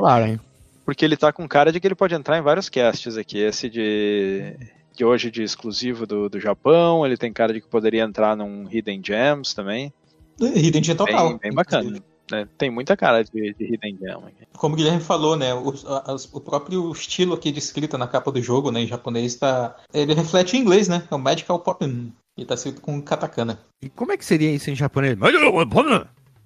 Porque 0.85 1.05
ele 1.05 1.17
tá 1.17 1.33
com 1.33 1.47
cara 1.49 1.71
de 1.73 1.81
que 1.81 1.87
ele 1.87 1.95
pode 1.95 2.15
entrar 2.15 2.39
em 2.39 2.43
vários 2.43 2.69
casts 2.69 3.17
aqui. 3.17 3.39
Esse 3.39 3.69
de, 3.71 4.55
de 4.95 5.05
hoje 5.05 5.31
de 5.31 5.43
exclusivo 5.43 6.07
do, 6.07 6.29
do 6.29 6.41
Japão, 6.41 7.05
ele 7.05 7.17
tem 7.17 7.33
cara 7.33 7.53
de 7.53 7.61
que 7.61 7.69
poderia 7.69 8.03
entrar 8.03 8.37
num 8.37 8.67
Hidden 8.71 9.03
Gems 9.05 9.55
também. 9.55 9.93
Hidden 10.41 10.83
Gem 10.83 10.97
total. 10.97 11.31
Bem, 11.31 11.39
bem 11.43 11.53
bacana. 11.53 12.01
Né? 12.31 12.49
Tem 12.57 12.71
muita 12.71 12.97
cara 12.97 13.23
de, 13.25 13.55
de 13.55 13.65
Hidden 13.65 13.99
Gem. 14.01 14.17
Como 14.57 14.75
o 14.75 14.77
Guilherme 14.77 15.01
falou, 15.01 15.37
né? 15.37 15.53
O, 15.55 15.71
a- 15.87 16.17
o 16.33 16.41
próprio 16.41 16.91
estilo 16.93 17.35
aqui 17.35 17.51
de 17.53 17.59
escrita 17.59 17.99
na 17.99 18.07
capa 18.07 18.31
do 18.33 18.41
jogo, 18.43 18.71
né, 18.71 18.81
em 18.81 18.87
japonês, 18.87 19.37
tá. 19.37 19.77
Ele 19.93 20.15
reflete 20.15 20.57
em 20.57 20.61
inglês, 20.61 20.89
né? 20.89 21.07
É 21.11 21.15
o 21.15 21.19
Magical 21.19 21.59
Poppin. 21.61 22.13
E 22.37 22.45
tá 22.45 22.55
escrito 22.55 22.81
com 22.81 23.01
katakana. 23.01 23.61
E 23.81 23.89
como 23.89 24.13
é 24.13 24.17
que 24.17 24.25
seria 24.25 24.51
isso 24.53 24.71
em 24.71 24.75
japonês? 24.75 25.17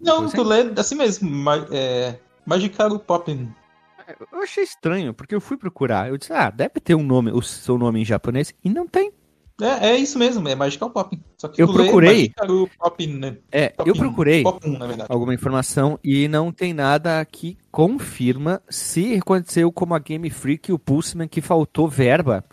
Não, 0.00 0.26
é. 0.26 0.30
tu 0.30 0.42
lê 0.42 0.72
assim 0.76 0.94
mesmo. 0.94 1.30
Ma 1.30 1.66
é, 1.70 2.18
Magical 2.44 2.98
Poppin. 2.98 3.50
Eu 4.32 4.40
achei 4.42 4.64
estranho, 4.64 5.12
porque 5.12 5.34
eu 5.34 5.40
fui 5.40 5.56
procurar. 5.58 6.08
Eu 6.08 6.16
disse, 6.16 6.32
ah, 6.32 6.48
deve 6.50 6.80
ter 6.80 6.94
um 6.94 7.02
nome, 7.02 7.30
o 7.30 7.42
seu 7.42 7.76
nome 7.76 8.00
em 8.00 8.04
japonês, 8.04 8.54
e 8.64 8.70
não 8.70 8.86
tem. 8.88 9.12
É, 9.60 9.88
é 9.90 9.96
isso 9.96 10.18
mesmo, 10.18 10.48
é 10.48 10.54
Magical 10.54 10.90
Poppin. 10.90 11.20
Só 11.36 11.48
que 11.48 11.60
Eu 11.60 11.72
procurei. 11.72 12.32
Poppin, 12.78 13.14
né? 13.14 13.36
É, 13.50 13.72
eu 13.78 13.86
Poppin. 13.86 13.98
procurei 13.98 14.44
na 14.44 14.86
verdade. 14.86 15.12
alguma 15.12 15.34
informação 15.34 15.98
e 16.02 16.28
não 16.28 16.52
tem 16.52 16.72
nada 16.72 17.24
que 17.24 17.58
confirma 17.70 18.62
se 18.68 19.14
aconteceu 19.14 19.72
como 19.72 19.94
a 19.94 19.98
Game 19.98 20.30
Freak 20.30 20.70
e 20.70 20.72
o 20.72 20.78
Pulseman 20.78 21.26
que 21.26 21.40
faltou 21.40 21.88
verba 21.88 22.44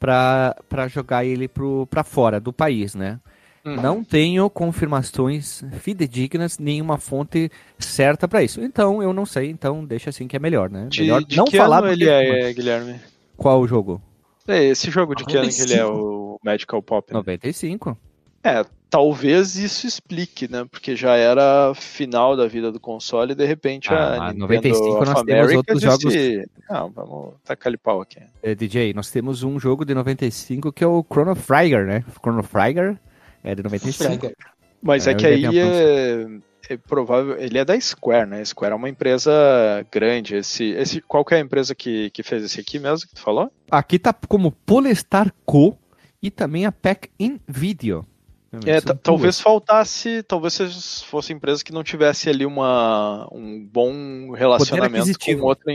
pra, 0.00 0.56
pra 0.68 0.88
jogar 0.88 1.24
ele 1.24 1.46
pro, 1.46 1.86
pra 1.86 2.02
fora 2.02 2.40
do 2.40 2.52
país, 2.52 2.94
né? 2.94 3.20
Uhum. 3.64 3.76
Não 3.76 4.04
tenho 4.04 4.48
confirmações 4.48 5.62
fidedignas, 5.80 6.58
nenhuma 6.58 6.96
fonte 6.98 7.50
certa 7.78 8.26
pra 8.26 8.42
isso. 8.42 8.60
Então, 8.60 9.02
eu 9.02 9.12
não 9.12 9.26
sei, 9.26 9.50
então 9.50 9.84
deixa 9.84 10.10
assim 10.10 10.26
que 10.26 10.36
é 10.36 10.38
melhor, 10.38 10.70
né? 10.70 10.86
De, 10.88 11.02
melhor 11.02 11.22
de 11.22 11.36
não 11.36 11.44
que 11.44 11.56
falar 11.56 11.78
ano 11.78 11.92
ele 11.92 12.08
é, 12.08 12.52
Guilherme? 12.52 13.00
Qual 13.36 13.60
o 13.60 13.68
jogo? 13.68 14.00
É, 14.48 14.64
esse 14.64 14.90
jogo 14.90 15.14
de 15.14 15.24
que 15.24 15.36
ano 15.36 15.48
que 15.48 15.60
ele 15.60 15.74
é 15.74 15.84
95. 15.84 16.08
o 16.08 16.40
Magical 16.42 16.82
Pop? 16.82 17.12
né? 17.12 17.18
95. 17.18 17.96
É, 18.42 18.64
talvez 18.88 19.56
isso 19.56 19.86
explique, 19.86 20.50
né? 20.50 20.66
Porque 20.70 20.96
já 20.96 21.16
era 21.16 21.72
final 21.74 22.36
da 22.36 22.46
vida 22.46 22.72
do 22.72 22.80
console 22.80 23.32
e 23.32 23.34
de 23.34 23.44
repente 23.44 23.92
Ah, 23.92 24.28
a 24.28 24.32
Nintendo 24.32 24.38
95 24.40 24.84
of 24.84 24.98
nós 24.98 25.06
temos 25.06 25.20
America 25.20 25.56
outros 25.56 25.98
disse, 25.98 26.50
Não, 26.70 26.90
vamos 26.90 27.34
tacar 27.44 27.76
pau 27.78 28.00
aqui. 28.00 28.20
É, 28.42 28.54
DJ, 28.54 28.94
nós 28.94 29.10
temos 29.10 29.42
um 29.42 29.58
jogo 29.58 29.84
de 29.84 29.94
95 29.94 30.72
que 30.72 30.82
é 30.82 30.86
o 30.86 31.04
Chrono 31.04 31.36
Trigger, 31.36 31.86
né? 31.86 32.04
Chrono 32.22 32.42
Trigger 32.42 32.96
é 33.44 33.54
de 33.54 33.62
95. 33.62 34.04
Frega. 34.04 34.34
Mas 34.80 35.06
É, 35.06 35.10
é, 35.10 35.14
que 35.14 35.26
aí 35.26 35.58
é, 35.58 36.26
é 36.68 36.76
provável. 36.76 37.38
Ele 37.38 37.58
é 37.58 37.64
da 37.64 37.78
Square, 37.80 38.28
né? 38.28 38.44
Square 38.44 38.72
é 38.72 38.76
uma 38.76 38.88
empresa 38.88 39.32
grande. 39.90 40.36
Esse, 40.36 40.64
esse, 40.72 41.00
qual 41.00 41.24
que 41.24 41.34
é 41.34 41.38
a 41.38 41.40
empresa 41.40 41.74
que, 41.74 42.10
que 42.10 42.22
fez 42.22 42.44
esse 42.44 42.60
aqui 42.60 42.78
mesmo 42.78 43.08
que 43.08 43.14
tu 43.14 43.20
falou? 43.20 43.50
Aqui 43.70 43.98
tá 43.98 44.12
como 44.12 44.52
Polestar 44.52 45.32
Co. 45.44 45.76
e 46.22 46.30
também 46.30 46.66
a 46.66 46.72
Pack 46.72 47.10
in 47.18 47.40
Video. 47.46 48.06
É, 48.64 48.80
talvez 48.80 49.38
faltasse, 49.38 50.22
talvez 50.22 51.02
fossem 51.02 51.36
empresa 51.36 51.62
que 51.62 51.70
não 51.70 51.84
tivesse 51.84 52.30
ali 52.30 52.46
uma, 52.46 53.28
um 53.30 53.62
bom 53.70 54.32
relacionamento 54.32 55.18
com 55.18 55.42
outra. 55.42 55.70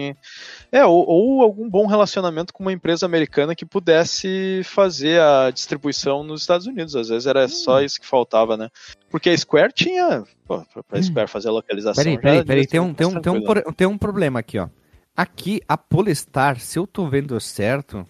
É, 0.72 0.84
ou, 0.84 1.06
ou 1.08 1.42
algum 1.44 1.70
bom 1.70 1.86
relacionamento 1.86 2.52
com 2.52 2.64
uma 2.64 2.74
empresa 2.74 3.06
americana 3.06 3.54
que 3.56 3.64
pudesse 3.64 4.62
fazer 4.66 5.22
a 5.22 5.52
distribuição 5.52 6.24
nos 6.24 6.42
Estados 6.42 6.66
Unidos. 6.66 6.96
Às 6.96 7.10
vezes 7.10 7.28
era 7.28 7.48
só 7.48 7.78
Hum. 7.78 7.82
isso 7.84 8.02
que 8.02 8.08
faltava, 8.08 8.58
né? 8.58 8.70
Porque 9.12 9.30
a 9.30 9.38
Square 9.38 9.72
tinha. 9.72 10.24
Pô, 10.48 10.64
pra 10.74 10.82
pra 10.82 11.04
Square 11.04 11.28
fazer 11.30 11.50
a 11.50 11.52
localização. 11.52 12.04
Peraí, 12.04 12.18
peraí, 12.20 12.44
peraí, 12.44 12.68
tem 12.68 12.80
um, 12.80 12.92
tem, 12.92 13.06
um, 13.06 13.22
tem, 13.22 13.32
um, 13.32 13.44
pro- 13.44 13.74
tem 13.74 13.86
um 13.88 13.98
problema 14.00 14.40
aqui, 14.40 14.58
ó. 14.58 14.68
Aqui, 15.16 15.62
a 15.68 15.78
Polestar, 15.78 16.60
se 16.60 16.80
eu 16.80 16.88
tô 16.88 17.08
vendo 17.08 17.40
certo. 17.40 18.04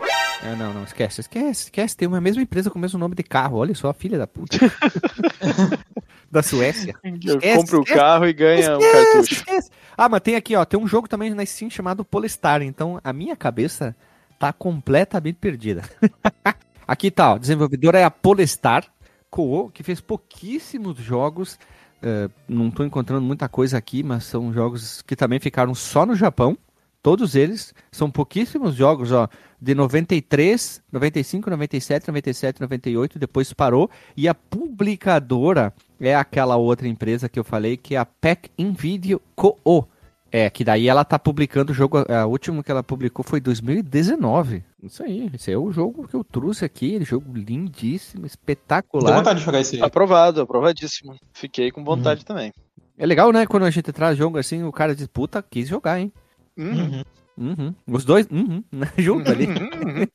É, 0.43 0.55
não, 0.55 0.73
não, 0.73 0.83
esquece, 0.83 1.21
esquece, 1.21 1.63
esquece. 1.63 1.95
Tem 1.95 2.07
uma 2.07 2.19
mesma 2.19 2.41
empresa 2.41 2.69
com 2.69 2.77
o 2.77 2.81
mesmo 2.81 2.99
nome 2.99 3.15
de 3.15 3.23
carro. 3.23 3.57
Olha 3.57 3.73
só, 3.73 3.89
a 3.89 3.93
filha 3.93 4.17
da 4.17 4.27
puta. 4.27 4.57
da 6.29 6.43
Suécia. 6.43 6.95
Esquece, 7.03 7.57
compro 7.57 7.81
o 7.81 7.85
carro 7.85 8.25
e 8.25 8.33
ganha 8.33 8.77
um 8.77 8.79
Esquece, 8.79 9.05
cartucho. 9.05 9.33
esquece. 9.35 9.69
Ah, 9.97 10.09
mas 10.09 10.21
tem 10.21 10.35
aqui, 10.35 10.55
ó, 10.55 10.65
tem 10.65 10.79
um 10.79 10.87
jogo 10.87 11.07
também 11.07 11.33
na 11.33 11.45
Steam 11.45 11.69
chamado 11.69 12.03
Polestar, 12.03 12.61
então 12.61 12.99
a 13.03 13.13
minha 13.13 13.35
cabeça 13.35 13.95
tá 14.37 14.51
completamente 14.51 15.37
perdida. 15.37 15.83
aqui 16.85 17.09
tá, 17.09 17.33
ó, 17.33 17.37
desenvolvedora 17.37 17.99
é 17.99 18.03
a 18.03 18.11
Polestar 18.11 18.85
Co, 19.29 19.69
que 19.69 19.81
fez 19.83 20.01
pouquíssimos 20.01 20.97
jogos, 20.97 21.57
eh, 22.01 22.29
não 22.47 22.69
tô 22.69 22.83
encontrando 22.83 23.25
muita 23.25 23.47
coisa 23.47 23.77
aqui, 23.77 24.03
mas 24.03 24.25
são 24.25 24.51
jogos 24.51 25.01
que 25.03 25.15
também 25.15 25.39
ficaram 25.39 25.73
só 25.73 26.05
no 26.05 26.15
Japão, 26.15 26.57
todos 27.03 27.35
eles, 27.35 27.73
são 27.91 28.09
pouquíssimos 28.09 28.73
jogos, 28.73 29.11
ó, 29.11 29.27
de 29.61 29.75
93, 29.75 30.81
95, 30.91 31.49
97, 31.49 32.07
97, 32.07 32.61
98, 32.61 33.19
depois 33.19 33.53
parou, 33.53 33.89
e 34.15 34.27
a 34.27 34.33
publicadora 34.33 35.73
é 35.99 36.15
aquela 36.15 36.55
outra 36.55 36.87
empresa 36.87 37.27
que 37.27 37.37
eu 37.37 37.43
falei, 37.43 37.75
que 37.75 37.95
é 37.95 37.97
a 37.99 38.05
Pack 38.05 38.49
Invideo 38.57 39.21
Co. 39.35 39.87
É, 40.31 40.49
que 40.49 40.63
daí 40.63 40.87
ela 40.87 41.05
tá 41.05 41.19
publicando 41.19 41.71
o 41.71 41.75
jogo, 41.75 41.99
a 42.11 42.25
última 42.25 42.63
que 42.63 42.71
ela 42.71 42.81
publicou 42.81 43.23
foi 43.23 43.39
2019. 43.39 44.63
Isso 44.81 45.03
aí, 45.03 45.29
esse 45.31 45.51
é 45.51 45.57
o 45.57 45.71
jogo 45.71 46.07
que 46.07 46.15
eu 46.15 46.23
trouxe 46.23 46.65
aqui, 46.65 46.99
jogo 47.03 47.31
lindíssimo, 47.35 48.25
espetacular. 48.25 49.17
vontade 49.17 49.39
de 49.39 49.45
jogar 49.45 49.59
esse 49.59 49.75
aí. 49.75 49.83
Aprovado, 49.83 50.41
aprovadíssimo. 50.41 51.15
Fiquei 51.33 51.69
com 51.69 51.83
vontade 51.83 52.25
também. 52.25 52.51
É 52.97 53.05
legal, 53.05 53.31
né, 53.31 53.45
quando 53.45 53.63
a 53.63 53.69
gente 53.69 53.91
traz 53.91 54.17
jogo 54.17 54.39
assim, 54.39 54.63
o 54.63 54.71
cara 54.71 54.95
diz, 54.95 55.05
puta, 55.05 55.43
quis 55.43 55.67
jogar, 55.67 55.99
hein? 55.99 56.11
Uhum. 56.57 56.73
Uhum. 56.73 57.03
Uhum. 57.35 57.75
Os 57.87 58.05
dois, 58.05 58.27
uhum, 58.31 58.63
junto 58.97 59.31
ali. 59.31 59.47
Uhum. 59.47 60.05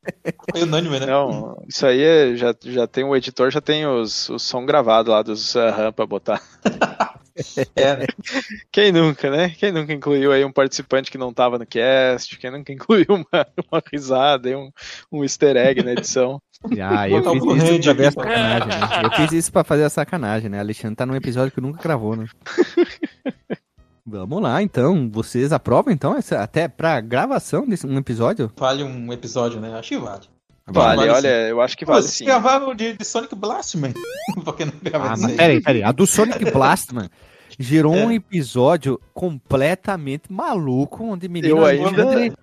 Foi 0.53 0.63
unânime, 0.63 1.01
né? 1.01 1.07
Não, 1.07 1.61
isso 1.69 1.85
aí 1.85 2.01
é- 2.01 2.37
já, 2.37 2.55
já 2.65 2.87
tem 2.87 3.05
o 3.05 3.17
editor, 3.17 3.51
já 3.51 3.61
tem 3.61 3.87
os, 3.87 4.29
o 4.29 4.39
som 4.39 4.65
gravado 4.65 5.11
lá 5.11 5.23
dos 5.23 5.55
uh, 5.57 5.71
RAM 5.71 5.93
pra 5.93 6.07
botar. 6.07 6.41
É, 7.77 7.97
né? 7.97 8.07
Quem 8.73 8.91
nunca, 8.93 9.31
né? 9.31 9.51
Quem 9.51 9.71
nunca 9.73 9.93
incluiu 9.93 10.33
aí 10.33 10.45
um 10.45 10.53
participante 10.53 11.11
que 11.11 11.19
não 11.19 11.33
tava 11.33 11.59
no 11.59 11.67
cast? 11.67 12.37
Quem 12.37 12.51
nunca 12.51 12.73
incluiu 12.73 13.07
uma, 13.11 13.47
uma 13.71 13.83
risada, 13.93 14.49
um, 14.59 14.71
um 15.13 15.23
easter 15.23 15.57
egg 15.57 15.83
na 15.83 15.93
edição? 15.93 16.41
Ah, 16.83 17.09
eu 17.09 17.19
o 17.21 17.55
fiz 17.55 17.63
isso 17.71 17.83
pra 17.85 17.93
ver 17.93 18.07
a 18.07 18.11
sacanagem, 18.11 18.69
né? 18.69 19.03
Eu 19.05 19.11
fiz 19.13 19.33
isso 19.33 19.53
pra 19.53 19.63
fazer 19.65 19.85
a 19.85 19.91
sacanagem, 19.91 20.51
né? 20.51 20.59
Alexandre 20.59 20.97
tá 20.97 21.07
num 21.07 21.15
episódio 21.15 21.53
que 21.53 21.61
nunca 21.61 21.81
gravou, 21.81 22.17
né? 22.17 22.27
Vamos 24.11 24.43
lá, 24.43 24.63
então. 24.63 25.09
Vocês 25.11 25.53
aprovam, 25.53 25.93
então, 25.93 26.17
essa, 26.17 26.41
até 26.43 26.67
pra 26.69 27.01
gravação 27.01 27.67
desse 27.67 27.87
um 27.87 27.97
episódio? 27.99 28.51
Vale 28.57 28.83
um 28.83 29.13
episódio, 29.13 29.61
né? 29.61 29.75
Acho 29.79 29.89
que 29.91 29.99
vale. 29.99 30.23
Vale, 30.71 30.97
vale 30.99 31.11
olha, 31.11 31.49
eu 31.49 31.61
acho 31.63 31.77
que 31.77 31.85
vale 31.85 32.03
vocês 32.03 32.15
sim. 32.15 32.25
gravaram 32.27 32.75
de, 32.75 32.93
de 32.93 33.05
Sonic 33.05 33.35
Blast, 33.35 33.77
man. 33.79 33.93
Por 34.45 34.55
que 34.55 34.65
não 34.67 34.73
gravaram 34.83 35.13
Ah, 35.13 35.17
isso 35.17 35.27
aí? 35.27 35.37
peraí, 35.37 35.61
peraí. 35.63 35.83
A 35.83 35.93
do 35.93 36.07
Sonic 36.07 36.45
Blast, 36.53 36.95
mano, 36.95 37.09
gerou 37.59 37.95
É. 37.95 38.05
um 38.05 38.13
episódio 38.13 39.01
completamente 39.15 40.31
maluco, 40.33 41.05
onde 41.05 41.27
menino 41.29 41.57
Eu 41.59 41.65
ainda- 41.65 42.35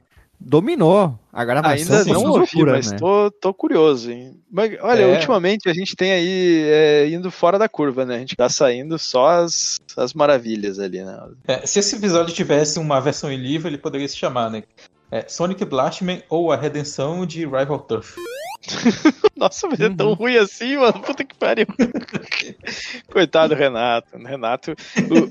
dominou 0.45 1.19
a 1.33 1.43
gravação. 1.43 1.97
Ainda 1.97 2.13
não 2.13 2.21
ouvi, 2.21 2.37
loucura, 2.37 2.73
mas 2.73 2.91
né? 2.91 2.97
tô, 2.99 3.31
tô 3.31 3.53
curioso, 3.53 4.11
hein? 4.11 4.39
Mas, 4.49 4.77
olha, 4.79 5.01
É. 5.01 5.13
ultimamente 5.13 5.67
a 5.67 5.73
gente 5.73 5.95
tem 5.95 6.13
aí 6.13 6.61
é, 6.65 7.09
indo 7.09 7.29
fora 7.31 7.57
da 7.57 7.67
curva, 7.67 8.05
né? 8.05 8.15
A 8.15 8.19
gente 8.19 8.35
tá 8.35 8.47
saindo 8.47 8.97
só 8.97 9.27
as, 9.27 9.77
as 9.97 10.13
maravilhas 10.13 10.79
ali, 10.79 11.03
né? 11.03 11.19
É, 11.47 11.65
se 11.65 11.79
esse 11.79 11.95
episódio 11.95 12.33
tivesse 12.33 12.79
uma 12.79 13.01
versão 13.01 13.29
em 13.31 13.37
livro, 13.37 13.67
ele 13.67 13.77
poderia 13.77 14.07
se 14.07 14.15
chamar, 14.15 14.49
né? 14.49 14.63
É 15.11 15.27
Sonic 15.27 15.63
Blastman 15.65 16.21
ou 16.29 16.51
a 16.51 16.55
redenção 16.55 17.25
de 17.25 17.45
Rival 17.45 17.79
Turf. 17.79 18.15
Nossa, 19.37 19.67
mas 19.67 19.79
é 19.79 19.89
tão 19.89 20.07
Uhum. 20.09 20.13
ruim 20.15 20.37
assim, 20.37 20.75
mano. 20.77 20.93
Puta 20.99 21.23
que 21.23 21.35
pariu. 21.35 21.67
Coitado 23.11 23.53
do 23.53 23.57
Renato. 23.59 24.17
Renato 24.17 24.73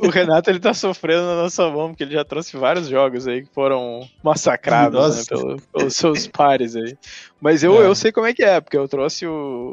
o, 0.00 0.06
o 0.06 0.10
Renato 0.10 0.50
ele 0.50 0.60
tá 0.60 0.72
sofrendo 0.74 1.22
na 1.26 1.34
nossa 1.42 1.68
mão, 1.70 1.88
porque 1.88 2.02
ele 2.04 2.12
já 2.14 2.24
trouxe 2.24 2.56
vários 2.56 2.88
jogos 2.88 3.26
aí 3.26 3.42
que 3.42 3.52
foram 3.52 4.08
massacrados 4.22 5.16
né, 5.18 5.22
pelo- 5.28 5.60
pelos 5.72 5.96
seus 5.96 6.26
pares 6.26 6.76
aí. 6.76 6.96
Mas 7.40 7.62
eu, 7.62 7.82
É. 7.82 7.86
eu 7.86 7.94
sei 7.94 8.12
como 8.12 8.26
é 8.26 8.34
que 8.34 8.44
é, 8.44 8.60
porque 8.60 8.76
eu 8.76 8.86
trouxe 8.88 9.26
o, 9.26 9.32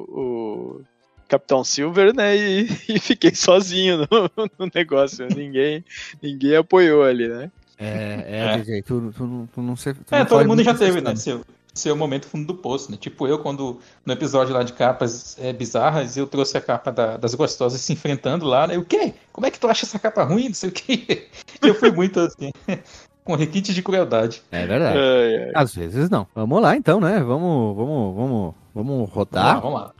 o 0.09 0.81
Capitão 1.27 1.63
Silver, 1.63 2.13
né? 2.15 2.35
E, 2.35 2.67
e 2.89 2.99
fiquei 2.99 3.35
sozinho 3.35 3.99
no, 4.09 4.31
no 4.57 4.69
negócio. 4.73 5.27
Ninguém, 5.35 5.83
ninguém 6.21 6.55
apoiou 6.55 7.03
ali, 7.03 7.27
né? 7.27 7.51
É, 7.81 8.25
é, 8.27 8.37
É. 8.53 8.57
DJ, 8.57 8.81
tu, 8.83 9.11
tu, 9.15 9.25
não- 9.25 9.47
tu 9.47 9.61
não 9.61 9.75
sei. 9.75 9.93
tu 9.93 10.03
É, 10.13 10.19
não 10.19 10.25
todo 10.25 10.47
mundo 10.47 10.63
já 10.63 10.73
teve, 10.73 11.01
né? 11.01 11.15
Seu, 11.15 11.41
seu 11.73 11.95
momento 11.95 12.27
fundo 12.27 12.45
do 12.47 12.53
poço, 12.53 12.91
né? 12.91 12.97
Tipo 12.99 13.27
eu, 13.27 13.39
quando 13.39 13.79
no 14.05 14.13
episódio 14.13 14.53
lá 14.53 14.61
de 14.61 14.73
capas 14.73 15.35
é, 15.39 15.51
bizarras, 15.53 16.15
eu 16.17 16.27
trouxe 16.27 16.57
a 16.57 16.61
capa 16.61 16.91
da- 16.91 17.17
das 17.17 17.33
gostosas 17.33 17.79
se 17.81 17.93
enfrentando 17.93 18.45
lá, 18.45 18.67
né? 18.67 18.77
O 18.77 18.85
quê? 18.85 19.13
Como 19.31 19.47
é 19.47 19.51
que 19.51 19.59
tu 19.59 19.67
acha 19.67 19.85
essa 19.85 19.97
capa 19.97 20.23
ruim? 20.23 20.47
Não 20.49 20.53
sei 20.53 20.69
o 20.69 20.71
quê. 20.71 21.27
Eu 21.61 21.73
fui 21.75 21.91
muito 21.91 22.19
assim, 22.19 22.51
com 23.23 23.35
requinte 23.35 23.73
de 23.73 23.81
crueldade. 23.81 24.41
É 24.51 24.65
verdade. 24.67 24.97
Ai, 24.97 25.35
ai. 25.45 25.51
Às 25.55 25.73
vezes 25.73 26.09
não. 26.09 26.27
Vamos 26.35 26.61
lá 26.61 26.75
então, 26.75 26.99
né? 26.99 27.19
Vamos, 27.19 27.75
vamos, 27.75 28.15
vamos, 28.15 28.15
vamos 28.15 28.55
Vamos 28.73 29.09
lá, 29.09 29.15
rodar. 29.15 29.61
vamos 29.61 29.79
lá. 29.81 29.93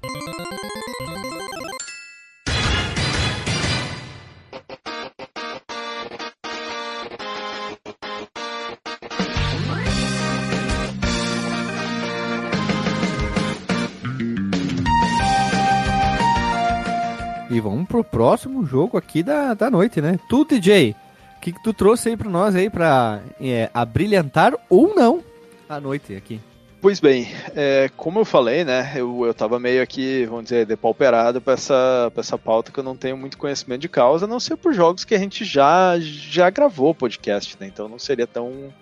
Pro 18.04 18.22
próximo 18.22 18.66
jogo 18.66 18.98
aqui 18.98 19.24
da, 19.24 19.54
da 19.54 19.70
noite, 19.70 20.02
né? 20.02 20.20
Tu, 20.30 20.46
DJ, 20.46 20.96
o 21.38 21.42
que, 21.42 21.52
que 21.52 21.64
tu 21.64 21.74
trouxe 21.74 22.10
aí 22.10 22.18
pra 22.18 22.30
nós 22.30 22.56
aí 22.56 22.70
pra 22.70 23.22
é, 23.40 23.70
abrilhantar 23.74 24.54
ou 24.70 24.94
não 24.96 25.24
a 25.68 25.80
noite 25.80 26.16
aqui? 26.16 26.40
Pois 26.82 27.00
bem, 27.00 27.28
é, 27.56 27.92
como 27.96 28.20
eu 28.20 28.26
falei, 28.26 28.64
né, 28.64 28.94
eu, 28.96 29.24
eu 29.24 29.34
tava 29.36 29.60
meio 29.60 29.84
aqui, 29.84 30.26
vamos 30.26 30.46
dizer, 30.46 30.66
depauperado 30.66 31.40
pra 31.40 31.54
essa, 31.54 32.10
pra 32.12 32.22
essa 32.22 32.40
pauta 32.40 32.72
que 32.72 32.80
eu 32.80 32.84
não 32.84 32.98
tenho 32.98 33.16
muito 33.16 33.38
conhecimento 33.38 33.82
de 33.82 33.90
causa, 33.90 34.26
a 34.26 34.28
não 34.28 34.40
ser 34.40 34.58
por 34.58 34.74
jogos 34.74 35.06
que 35.06 35.14
a 35.14 35.20
gente 35.20 35.46
já, 35.46 36.00
já 36.00 36.50
gravou 36.50 36.96
podcast, 36.96 37.56
né, 37.60 37.68
então 37.68 37.88
não 37.88 38.00
seria 38.00 38.26
tão 38.26 38.74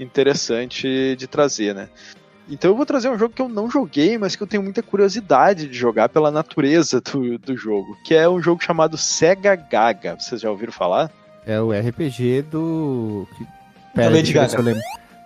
interessante 0.00 1.14
de 1.16 1.26
trazer, 1.26 1.74
né. 1.74 1.90
Então 2.48 2.70
eu 2.70 2.76
vou 2.76 2.84
trazer 2.84 3.08
um 3.08 3.18
jogo 3.18 3.34
que 3.34 3.40
eu 3.40 3.48
não 3.48 3.70
joguei, 3.70 4.18
mas 4.18 4.36
que 4.36 4.42
eu 4.42 4.46
tenho 4.46 4.62
muita 4.62 4.82
curiosidade 4.82 5.66
de 5.66 5.76
jogar 5.76 6.08
pela 6.10 6.30
natureza 6.30 7.00
do, 7.00 7.38
do 7.38 7.56
jogo, 7.56 7.96
que 8.04 8.14
é 8.14 8.28
um 8.28 8.40
jogo 8.42 8.62
chamado 8.62 8.98
Sega 8.98 9.56
Gaga, 9.56 10.16
vocês 10.18 10.40
já 10.40 10.50
ouviram 10.50 10.72
falar? 10.72 11.10
É 11.46 11.60
o 11.60 11.72
RPG 11.72 12.42
do. 12.50 13.26
Da 13.94 14.08
Lady 14.08 14.32
Gaga. 14.32 14.60
eu. 14.70 14.76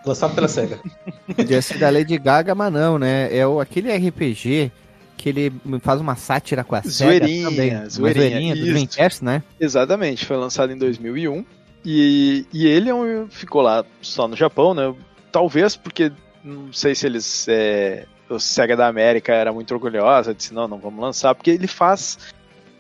Lançado 0.07 0.35
pela 0.35 0.49
SEGA. 0.49 0.79
Podia 1.35 1.61
ser 1.61 1.79
da 1.79 1.91
Lady 1.91 2.17
Gaga, 2.19 2.55
mas 2.55 2.73
não, 2.73 2.99
né? 2.99 3.37
É 3.37 3.47
o, 3.47 3.61
aquele 3.61 3.95
RPG 3.95 4.71
que 5.17 5.29
ele 5.29 5.53
faz 5.81 6.01
uma 6.01 6.15
sátira 6.15 6.63
com 6.63 6.77
a 6.77 6.83
SEGA 6.83 7.11
Zoeirinha, 7.11 7.51
também. 7.51 7.75
Uma 7.77 7.89
zoeirinha, 7.89 8.31
zoeirinha 8.31 8.55
do. 8.57 8.65
Dreamcast, 8.65 9.25
né? 9.25 9.43
Exatamente, 9.59 10.25
foi 10.25 10.37
lançado 10.37 10.73
em 10.73 10.79
2001 10.79 11.45
e, 11.85 12.47
e 12.53 12.67
ele 12.67 12.89
é 12.89 12.95
um- 12.95 13.27
ficou 13.29 13.61
lá 13.61 13.85
só 14.01 14.29
no 14.29 14.37
Japão, 14.37 14.73
né? 14.73 14.95
Talvez 15.33 15.77
porque 15.77 16.13
não 16.45 16.73
sei 16.73 16.95
se 16.95 17.07
eles 17.07 17.47
é, 17.49 18.07
o 18.29 18.39
Sega 18.39 18.77
da 18.77 18.87
América 18.87 19.33
era 19.33 19.53
muito 19.53 19.73
orgulhosa, 19.75 20.35
disse 20.35 20.53
não, 20.55 20.67
não 20.69 20.79
vamos 20.79 21.01
lançar 21.01 21.35
porque 21.35 21.51
ele 21.51 21.67
faz 21.67 22.19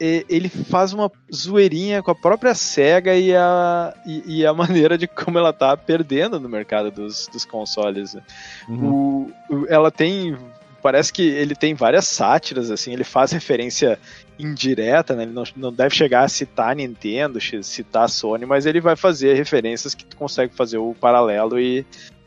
ele 0.00 0.48
faz 0.48 0.92
uma 0.92 1.10
zoeirinha 1.34 2.02
com 2.04 2.12
a 2.12 2.14
própria 2.14 2.54
SEGA 2.54 3.16
e 3.16 3.34
a, 3.34 3.92
e, 4.06 4.38
e 4.38 4.46
a 4.46 4.54
maneira 4.54 4.96
de 4.96 5.08
como 5.08 5.38
ela 5.38 5.52
tá 5.52 5.76
perdendo 5.76 6.38
no 6.38 6.48
mercado 6.48 6.90
dos, 6.90 7.26
dos 7.32 7.44
consoles. 7.44 8.14
né? 8.14 8.22
O- 8.68 9.28
o- 9.50 9.66
ela 9.68 9.90
tem. 9.90 10.36
Parece 10.80 11.12
que 11.12 11.22
ele 11.22 11.56
tem 11.56 11.74
várias 11.74 12.06
sátiras, 12.06 12.70
assim, 12.70 12.92
ele 12.92 13.02
faz 13.02 13.32
referência 13.32 13.98
indireta, 14.38 15.16
né? 15.16 15.24
Ele 15.24 15.32
não, 15.32 15.42
não 15.56 15.72
deve 15.72 15.92
chegar 15.92 16.22
a 16.22 16.28
citar 16.28 16.76
Nintendo, 16.76 17.40
citar 17.64 18.08
Sony, 18.08 18.46
mas 18.46 18.64
ele 18.66 18.80
vai 18.80 18.94
fazer 18.94 19.34
referências 19.34 19.92
que 19.96 20.04
tu 20.04 20.16
consegue 20.16 20.54
fazer 20.54 20.78
o 20.78 20.94
paralelo 20.94 21.58
e, 21.58 21.84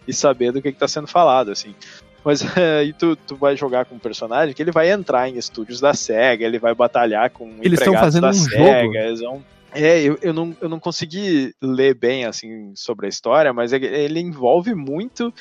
e 0.08 0.14
saber 0.14 0.52
do 0.52 0.62
que, 0.62 0.70
está 0.70 0.88
sendo 0.88 1.08
falado, 1.08 1.52
assim. 1.52 1.74
Mas 2.24 2.42
aí 2.58 2.94
tu, 2.98 3.16
tu 3.16 3.36
vai 3.36 3.56
jogar 3.56 3.86
com 3.86 3.96
um 3.96 4.00
personagem 4.00 4.54
que 4.54 4.62
ele 4.62 4.72
vai 4.72 4.90
entrar 4.92 5.28
em 5.30 5.38
estúdios 5.38 5.80
da 5.80 5.94
SEGA, 5.94 6.46
ele 6.46 6.60
vai 6.60 6.74
batalhar 6.76 7.30
com 7.30 7.48
Eles 7.62 7.80
estão 7.80 7.94
empregados 7.94 8.00
fazendo 8.00 8.22
da 8.24 8.30
um 8.30 8.34
SEGA, 8.34 8.82
jogo. 8.82 8.96
eles 8.96 9.20
vão- 9.22 9.44
É, 9.74 10.02
eu, 10.02 10.18
eu, 10.22 10.34
não, 10.34 10.56
eu 10.60 10.68
não 10.70 10.80
consegui 10.80 11.54
ler 11.62 11.94
bem 11.96 12.26
assim 12.26 12.74
sobre 12.76 13.06
a 13.06 13.10
história, 13.10 13.54
mas 13.54 13.72
ele- 13.74 13.88
ele 13.88 14.20
envolve 14.20 14.76
muito 14.76 15.34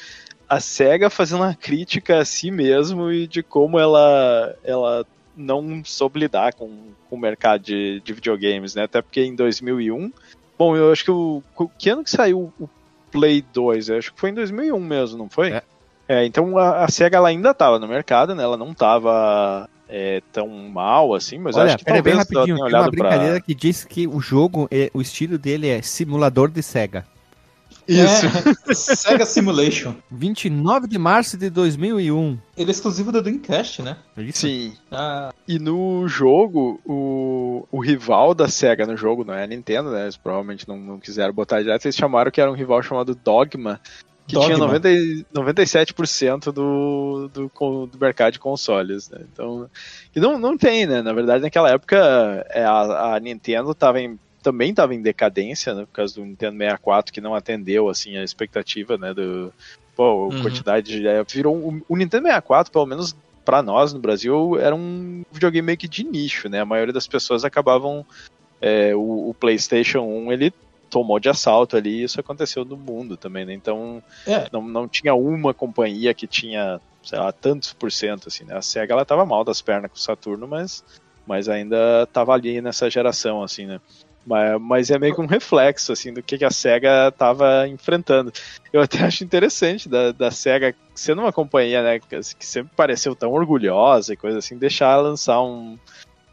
a 0.49 0.59
SEGA 0.61 1.11
fazendo 1.11 1.43
uma 1.43 1.55
crítica 1.55 2.19
a 2.19 2.25
si 2.25 2.51
mesmo 2.51 3.11
e 3.13 3.27
de 3.27 3.43
como 3.43 3.79
ela, 3.79 4.55
ela 4.65 5.05
não 5.37 5.83
soube 5.85 6.19
lidar 6.21 6.53
com, 6.55 6.69
com 7.09 7.17
o 7.17 7.19
mercado 7.19 7.63
de, 7.63 8.01
de 8.05 8.13
videogames, 8.13 8.75
né? 8.75 8.85
Até 8.85 9.01
porque 9.03 9.23
em 9.23 9.35
2001, 9.35 10.13
bom, 10.59 10.77
eu 10.77 10.93
acho 10.93 11.05
que 11.05 11.11
o 11.11 11.43
que 11.79 11.89
ano 11.91 12.03
que 12.05 12.11
saiu 12.11 12.53
o 12.59 12.69
Play 13.11 13.45
2? 13.53 13.89
Eu 13.89 13.99
acho 13.99 14.13
que 14.13 14.21
foi 14.21 14.31
em 14.31 14.35
2001 14.35 14.81
mesmo, 14.81 15.19
não 15.19 15.29
foi? 15.29 15.51
É. 15.53 15.63
É, 16.09 16.25
então 16.25 16.59
a, 16.59 16.85
a 16.85 16.89
SEGA 16.89 17.19
ela 17.19 17.29
ainda 17.29 17.53
estava 17.53 17.79
no 17.79 17.87
mercado, 17.87 18.35
né? 18.35 18.43
Ela 18.43 18.57
não 18.57 18.73
estava 18.73 19.69
é, 19.89 20.21
tão 20.33 20.49
mal 20.49 21.15
assim, 21.15 21.39
mas 21.39 21.57
Olha, 21.57 21.67
acho 21.75 21.79
que 21.79 21.85
bem 21.85 21.95
talvez 21.95 22.15
ela 22.15 22.23
rapidinho, 22.23 22.45
tenha 22.45 22.57
tem 22.57 22.65
uma 22.65 22.67
olhado 22.67 22.91
pra... 22.91 23.09
brincadeira 23.09 23.41
que 23.41 23.55
diz 23.55 23.85
que 23.85 24.09
o 24.09 24.21
jogo, 24.21 24.67
é, 24.73 24.91
o 24.93 25.01
estilo 25.01 25.39
dele 25.39 25.69
é 25.69 25.81
simulador 25.83 26.51
de 26.51 26.65
SEGA. 26.65 27.07
Isso. 27.89 28.27
É, 28.69 28.75
SEGA 28.75 29.27
Simulation. 29.27 29.95
29 30.11 30.87
de 30.87 30.99
março 30.99 31.37
de 31.37 31.51
2001. 31.51 32.39
Ele 32.57 32.71
é 32.71 32.73
exclusivo 32.73 33.11
da 33.11 33.21
Dreamcast, 33.21 33.83
né? 33.83 33.97
É 34.17 34.23
isso? 34.23 34.41
Sim. 34.41 34.75
Ah, 34.91 35.33
E 35.49 35.59
no 35.59 36.07
jogo, 36.09 36.81
o, 36.85 37.67
o 37.71 37.81
rival 37.81 38.35
da 38.35 38.49
SEGA 38.49 38.87
no 38.87 38.97
jogo, 38.97 39.25
não 39.25 39.35
é 39.35 39.45
a 39.45 39.47
Nintendo, 39.47 39.91
né? 39.91 40.03
Eles 40.03 40.17
provavelmente 40.17 40.69
não, 40.69 40.77
não 40.77 40.99
quiseram 41.01 41.33
botar 41.33 41.61
direto, 41.63 41.85
eles 41.87 41.97
chamaram 41.97 42.31
que 42.31 42.41
era 42.41 42.51
um 42.51 42.55
rival 42.55 42.83
chamado 42.83 43.15
Dogma, 43.15 43.81
que 44.27 44.35
Dogma. 44.35 44.47
tinha 44.55 44.59
90, 44.59 44.91
e- 44.91 45.25
97% 45.35 46.53
do, 46.53 47.29
do, 47.33 47.87
do 47.87 47.99
mercado 47.99 48.33
de 48.35 48.39
consoles, 48.39 49.09
né? 49.11 49.21
Então, 49.33 49.69
e 50.15 50.21
não, 50.21 50.39
não 50.39 50.57
tem, 50.57 50.87
né? 50.87 51.03
Na 51.03 51.13
verdade, 51.13 51.43
naquela 51.43 51.71
época, 51.71 51.97
é, 52.51 52.65
a, 52.65 53.15
a 53.17 53.21
Nintendo 53.21 53.75
tava 53.75 54.01
em, 54.01 54.19
também 54.43 54.71
estava 54.71 54.95
em 54.95 55.03
decadência, 55.03 55.75
né? 55.75 55.83
Por 55.83 55.93
causa 55.93 56.15
do 56.15 56.25
Nintendo 56.25 56.57
64, 56.59 57.13
que 57.13 57.21
não 57.21 57.35
atendeu, 57.35 57.89
assim, 57.89 58.17
a 58.17 58.25
expectativa, 58.25 58.97
né? 58.97 59.13
Do, 59.15 59.53
pô, 59.97 60.29
Uhum. 60.29 60.43
quantidade 60.43 61.01
de... 61.01 61.07
é, 61.07 61.23
Virou, 61.25 61.55
o, 61.57 61.83
o 61.89 61.97
Nintendo 61.97 62.25
64, 62.25 62.73
pelo 62.73 62.87
menos 62.87 63.15
pra 63.45 63.63
nós 63.63 63.93
no 63.93 63.99
Brasil, 64.01 64.59
era 64.59 64.75
um 64.75 65.23
videogame 65.33 65.67
meio 65.67 65.79
que 65.79 65.89
de 65.89 66.05
nicho, 66.05 66.49
né? 66.49 66.61
A 66.61 66.65
maioria 66.65 66.93
das 66.93 67.07
pessoas 67.07 67.45
acabavam... 67.45 68.05
é, 68.61 68.95
o, 68.95 69.31
o 69.31 69.35
PlayStation 69.35 70.01
1, 70.01 70.33
ele 70.33 70.53
tomou 70.91 71.21
de 71.21 71.29
assalto 71.29 71.77
ali, 71.77 72.01
e 72.01 72.03
isso 72.03 72.19
aconteceu 72.19 72.65
no 72.65 72.77
mundo 72.77 73.17
também, 73.17 73.45
né? 73.45 73.53
Então, 73.55 74.03
É. 74.27 74.49
não, 74.53 74.61
não 74.63 74.89
tinha 74.89 75.15
uma 75.15 75.55
companhia 75.55 76.13
que 76.13 76.27
tinha, 76.27 76.81
sei 77.03 77.19
lá, 77.19 77.31
tantos 77.31 77.73
por 77.73 77.93
cento, 77.93 78.27
assim, 78.29 78.45
né? 78.45 78.57
A 78.57 78.63
SEGA, 78.63 78.93
ela 78.95 79.05
tava 79.05 79.25
mal 79.25 79.45
das 79.45 79.63
pernas 79.63 79.91
com 79.91 79.97
o 79.97 80.01
Saturno, 80.01 80.49
mas, 80.49 80.83
mas 81.27 81.49
ainda 81.49 82.07
tava 82.13 82.33
ali 82.33 82.61
nessa 82.61 82.91
geração, 82.91 83.41
assim, 83.43 83.67
né? 83.67 83.81
Mas, 84.27 84.61
mas 84.61 84.91
é 84.91 84.99
meio 84.99 85.15
que 85.15 85.21
um 85.21 85.27
reflexo, 85.27 85.93
assim, 85.93 86.13
do 86.13 86.23
que, 86.23 86.39
que 86.39 86.45
a 86.45 86.51
SEGA 86.51 87.13
tava 87.17 87.67
enfrentando. 87.67 88.33
Eu 88.73 88.81
até 88.81 89.03
acho 89.05 89.25
interessante 89.25 89.89
da, 89.89 90.13
da 90.13 90.31
SEGA, 90.31 90.75
sendo 90.95 91.23
uma 91.23 91.33
companhia, 91.33 91.83
né, 91.83 91.99
que, 91.99 92.07
que 92.35 92.47
sempre 92.47 92.71
pareceu 92.77 93.15
tão 93.15 93.33
orgulhosa 93.33 94.13
e 94.13 94.17
coisa 94.17 94.39
assim, 94.39 94.59
deixar 94.59 94.97
lançar 94.97 95.43
um, 95.43 95.79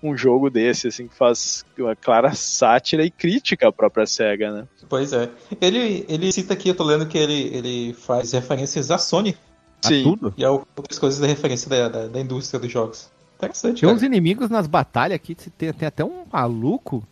um 0.01 0.15
jogo 0.15 0.49
desse, 0.49 0.87
assim, 0.87 1.07
que 1.07 1.15
faz 1.15 1.65
uma 1.77 1.95
clara 1.95 2.33
sátira 2.33 3.03
e 3.03 3.09
crítica 3.09 3.67
à 3.67 3.71
própria 3.71 4.05
SEGA, 4.05 4.51
né? 4.51 4.67
pois 4.89 5.13
é. 5.13 5.29
Ele, 5.59 6.05
ele 6.07 6.31
cita 6.31 6.53
aqui, 6.53 6.69
eu 6.69 6.75
tô 6.75 6.83
lendo 6.83 7.07
que 7.07 7.17
ele, 7.17 7.55
ele 7.55 7.93
faz 7.93 8.31
referências 8.33 8.91
à 8.91 8.97
Sony 8.97 9.35
A 9.83 9.87
Sim. 9.87 10.03
tudo. 10.03 10.33
e 10.37 10.45
a 10.45 10.51
outras 10.51 10.99
coisas 10.99 11.19
da 11.19 11.27
referência 11.27 11.69
da, 11.69 11.89
da, 11.89 12.07
da 12.07 12.19
indústria 12.19 12.59
dos 12.59 12.71
jogos. 12.71 13.09
Interessante, 13.37 13.81
Tem 13.81 13.87
cara. 13.87 13.95
uns 13.95 14.03
inimigos 14.03 14.49
nas 14.49 14.67
batalhas 14.67 15.15
aqui, 15.15 15.35
tem, 15.35 15.71
tem 15.71 15.87
até 15.87 16.03
um 16.03 16.25
maluco, 16.31 17.03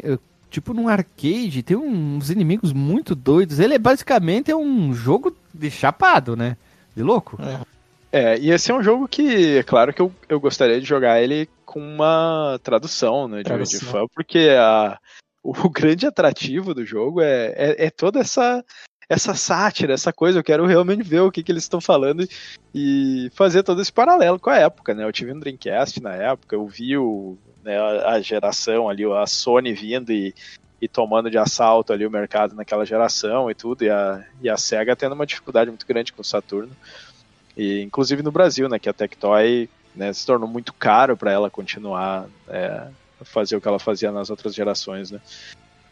tem, 0.00 0.12
eh, 0.12 0.18
tipo 0.50 0.72
num 0.72 0.88
arcade, 0.88 1.62
tem 1.62 1.76
uns 1.76 2.30
inimigos 2.30 2.72
muito 2.72 3.14
doidos. 3.14 3.58
Ele 3.58 3.74
é 3.74 3.78
basicamente 3.78 4.50
é 4.50 4.56
um 4.56 4.94
jogo 4.94 5.36
de 5.52 5.70
chapado, 5.70 6.36
né? 6.36 6.56
De 6.96 7.02
louco. 7.02 7.38
É, 8.10 8.38
e 8.38 8.50
esse 8.50 8.70
é 8.70 8.74
um 8.74 8.82
jogo 8.82 9.08
que, 9.08 9.58
é 9.58 9.62
claro 9.62 9.92
que 9.92 10.00
eu, 10.00 10.12
eu 10.28 10.38
gostaria 10.38 10.78
de 10.80 10.86
jogar 10.86 11.20
ele 11.22 11.48
com 11.64 11.80
uma 11.80 12.60
tradução, 12.62 13.26
né, 13.26 13.38
de, 13.38 13.44
de 13.44 13.48
Tradução. 13.48 13.88
fã, 13.88 14.04
porque 14.14 14.50
a, 14.50 14.98
o 15.42 15.52
grande 15.70 16.06
atrativo 16.06 16.74
do 16.74 16.84
jogo 16.84 17.22
é, 17.22 17.54
é, 17.56 17.86
é 17.86 17.90
toda 17.90 18.20
essa 18.20 18.62
essa 19.08 19.34
sátira, 19.34 19.92
essa 19.92 20.10
coisa, 20.10 20.38
eu 20.38 20.44
quero 20.44 20.64
realmente 20.64 21.02
ver 21.02 21.20
o 21.20 21.30
que, 21.30 21.42
que 21.42 21.52
eles 21.52 21.64
estão 21.64 21.82
falando 21.82 22.26
e 22.74 23.30
fazer 23.34 23.62
todo 23.62 23.82
esse 23.82 23.92
paralelo 23.92 24.38
com 24.38 24.48
a 24.48 24.56
época, 24.56 24.94
né? 24.94 25.04
Eu 25.04 25.12
tive 25.12 25.32
um 25.32 25.38
Dreamcast 25.38 26.02
na 26.02 26.14
época, 26.14 26.56
eu 26.56 26.66
vi 26.66 26.96
o, 26.96 27.36
né, 27.62 27.78
a 27.78 28.20
geração 28.20 28.88
ali, 28.88 29.04
a 29.04 29.26
Sony 29.26 29.72
vindo 29.72 30.12
e, 30.12 30.34
e 30.80 30.88
tomando 30.88 31.30
de 31.30 31.38
assalto 31.38 31.92
ali 31.92 32.06
o 32.06 32.10
mercado 32.10 32.54
naquela 32.54 32.84
geração 32.84 33.50
e 33.50 33.54
tudo, 33.54 33.84
e 33.84 33.90
a, 33.90 34.24
e 34.40 34.48
a 34.48 34.56
SEGA 34.56 34.96
tendo 34.96 35.14
uma 35.14 35.26
dificuldade 35.26 35.70
muito 35.70 35.86
grande 35.86 36.12
com 36.12 36.22
o 36.22 36.24
Saturno. 36.24 36.72
E 37.56 37.80
inclusive 37.82 38.22
no 38.22 38.32
Brasil, 38.32 38.68
né, 38.68 38.78
que 38.78 38.88
a 38.88 38.92
Tectoy 38.92 39.68
né, 39.94 40.12
se 40.12 40.26
tornou 40.26 40.48
muito 40.48 40.72
caro 40.72 41.16
para 41.16 41.30
ela 41.30 41.50
continuar 41.50 42.26
é, 42.48 42.86
fazer 43.24 43.56
o 43.56 43.60
que 43.60 43.68
ela 43.68 43.78
fazia 43.78 44.10
nas 44.10 44.30
outras 44.30 44.54
gerações, 44.54 45.10
né? 45.10 45.20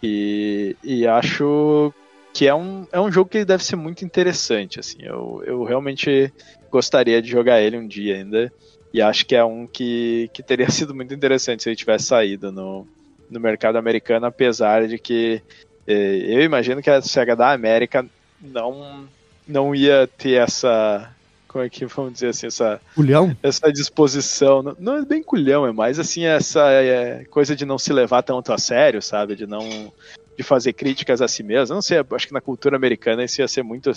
E, 0.02 0.76
e 0.82 1.06
acho 1.06 1.92
que 2.32 2.46
é 2.46 2.54
um, 2.54 2.86
é 2.90 3.00
um 3.00 3.10
jogo 3.10 3.28
que 3.28 3.44
deve 3.44 3.64
ser 3.64 3.76
muito 3.76 4.04
interessante, 4.04 4.80
assim. 4.80 4.98
Eu, 5.02 5.42
eu 5.44 5.64
realmente 5.64 6.32
gostaria 6.70 7.20
de 7.20 7.28
jogar 7.28 7.60
ele 7.60 7.76
um 7.76 7.86
dia 7.86 8.16
ainda. 8.16 8.52
E 8.92 9.00
acho 9.00 9.24
que 9.24 9.36
é 9.36 9.44
um 9.44 9.66
que, 9.66 10.30
que 10.32 10.42
teria 10.42 10.68
sido 10.70 10.94
muito 10.94 11.14
interessante 11.14 11.62
se 11.62 11.68
ele 11.68 11.76
tivesse 11.76 12.06
saído 12.06 12.50
no, 12.50 12.86
no 13.30 13.40
mercado 13.40 13.76
americano, 13.76 14.26
apesar 14.26 14.86
de 14.86 14.98
que 14.98 15.42
eh, 15.86 16.24
eu 16.26 16.42
imagino 16.42 16.82
que 16.82 16.90
a 16.90 17.00
SEGA 17.00 17.36
da 17.36 17.52
América 17.52 18.04
não, 18.40 19.06
não 19.46 19.74
ia 19.74 20.06
ter 20.06 20.40
essa 20.40 21.10
como 21.50 21.64
é 21.64 21.68
que 21.68 21.84
vamos 21.84 22.12
dizer 22.12 22.28
assim, 22.28 22.46
essa, 22.46 22.80
culhão? 22.94 23.36
essa 23.42 23.72
disposição, 23.72 24.62
não, 24.62 24.76
não 24.78 24.96
é 24.98 25.04
bem 25.04 25.20
culhão, 25.20 25.66
é 25.66 25.72
mais 25.72 25.98
assim, 25.98 26.24
essa 26.24 26.70
é, 26.70 27.24
coisa 27.24 27.56
de 27.56 27.66
não 27.66 27.76
se 27.76 27.92
levar 27.92 28.22
tanto 28.22 28.52
a 28.52 28.58
sério, 28.58 29.02
sabe, 29.02 29.34
de 29.34 29.48
não 29.48 29.92
de 30.40 30.42
fazer 30.42 30.72
críticas 30.72 31.20
a 31.20 31.28
si 31.28 31.42
mesmo, 31.42 31.74
não 31.74 31.82
sei, 31.82 31.98
acho 31.98 32.26
que 32.26 32.32
na 32.32 32.40
cultura 32.40 32.74
americana 32.74 33.22
isso 33.22 33.42
ia 33.42 33.46
ser 33.46 33.62
muito, 33.62 33.92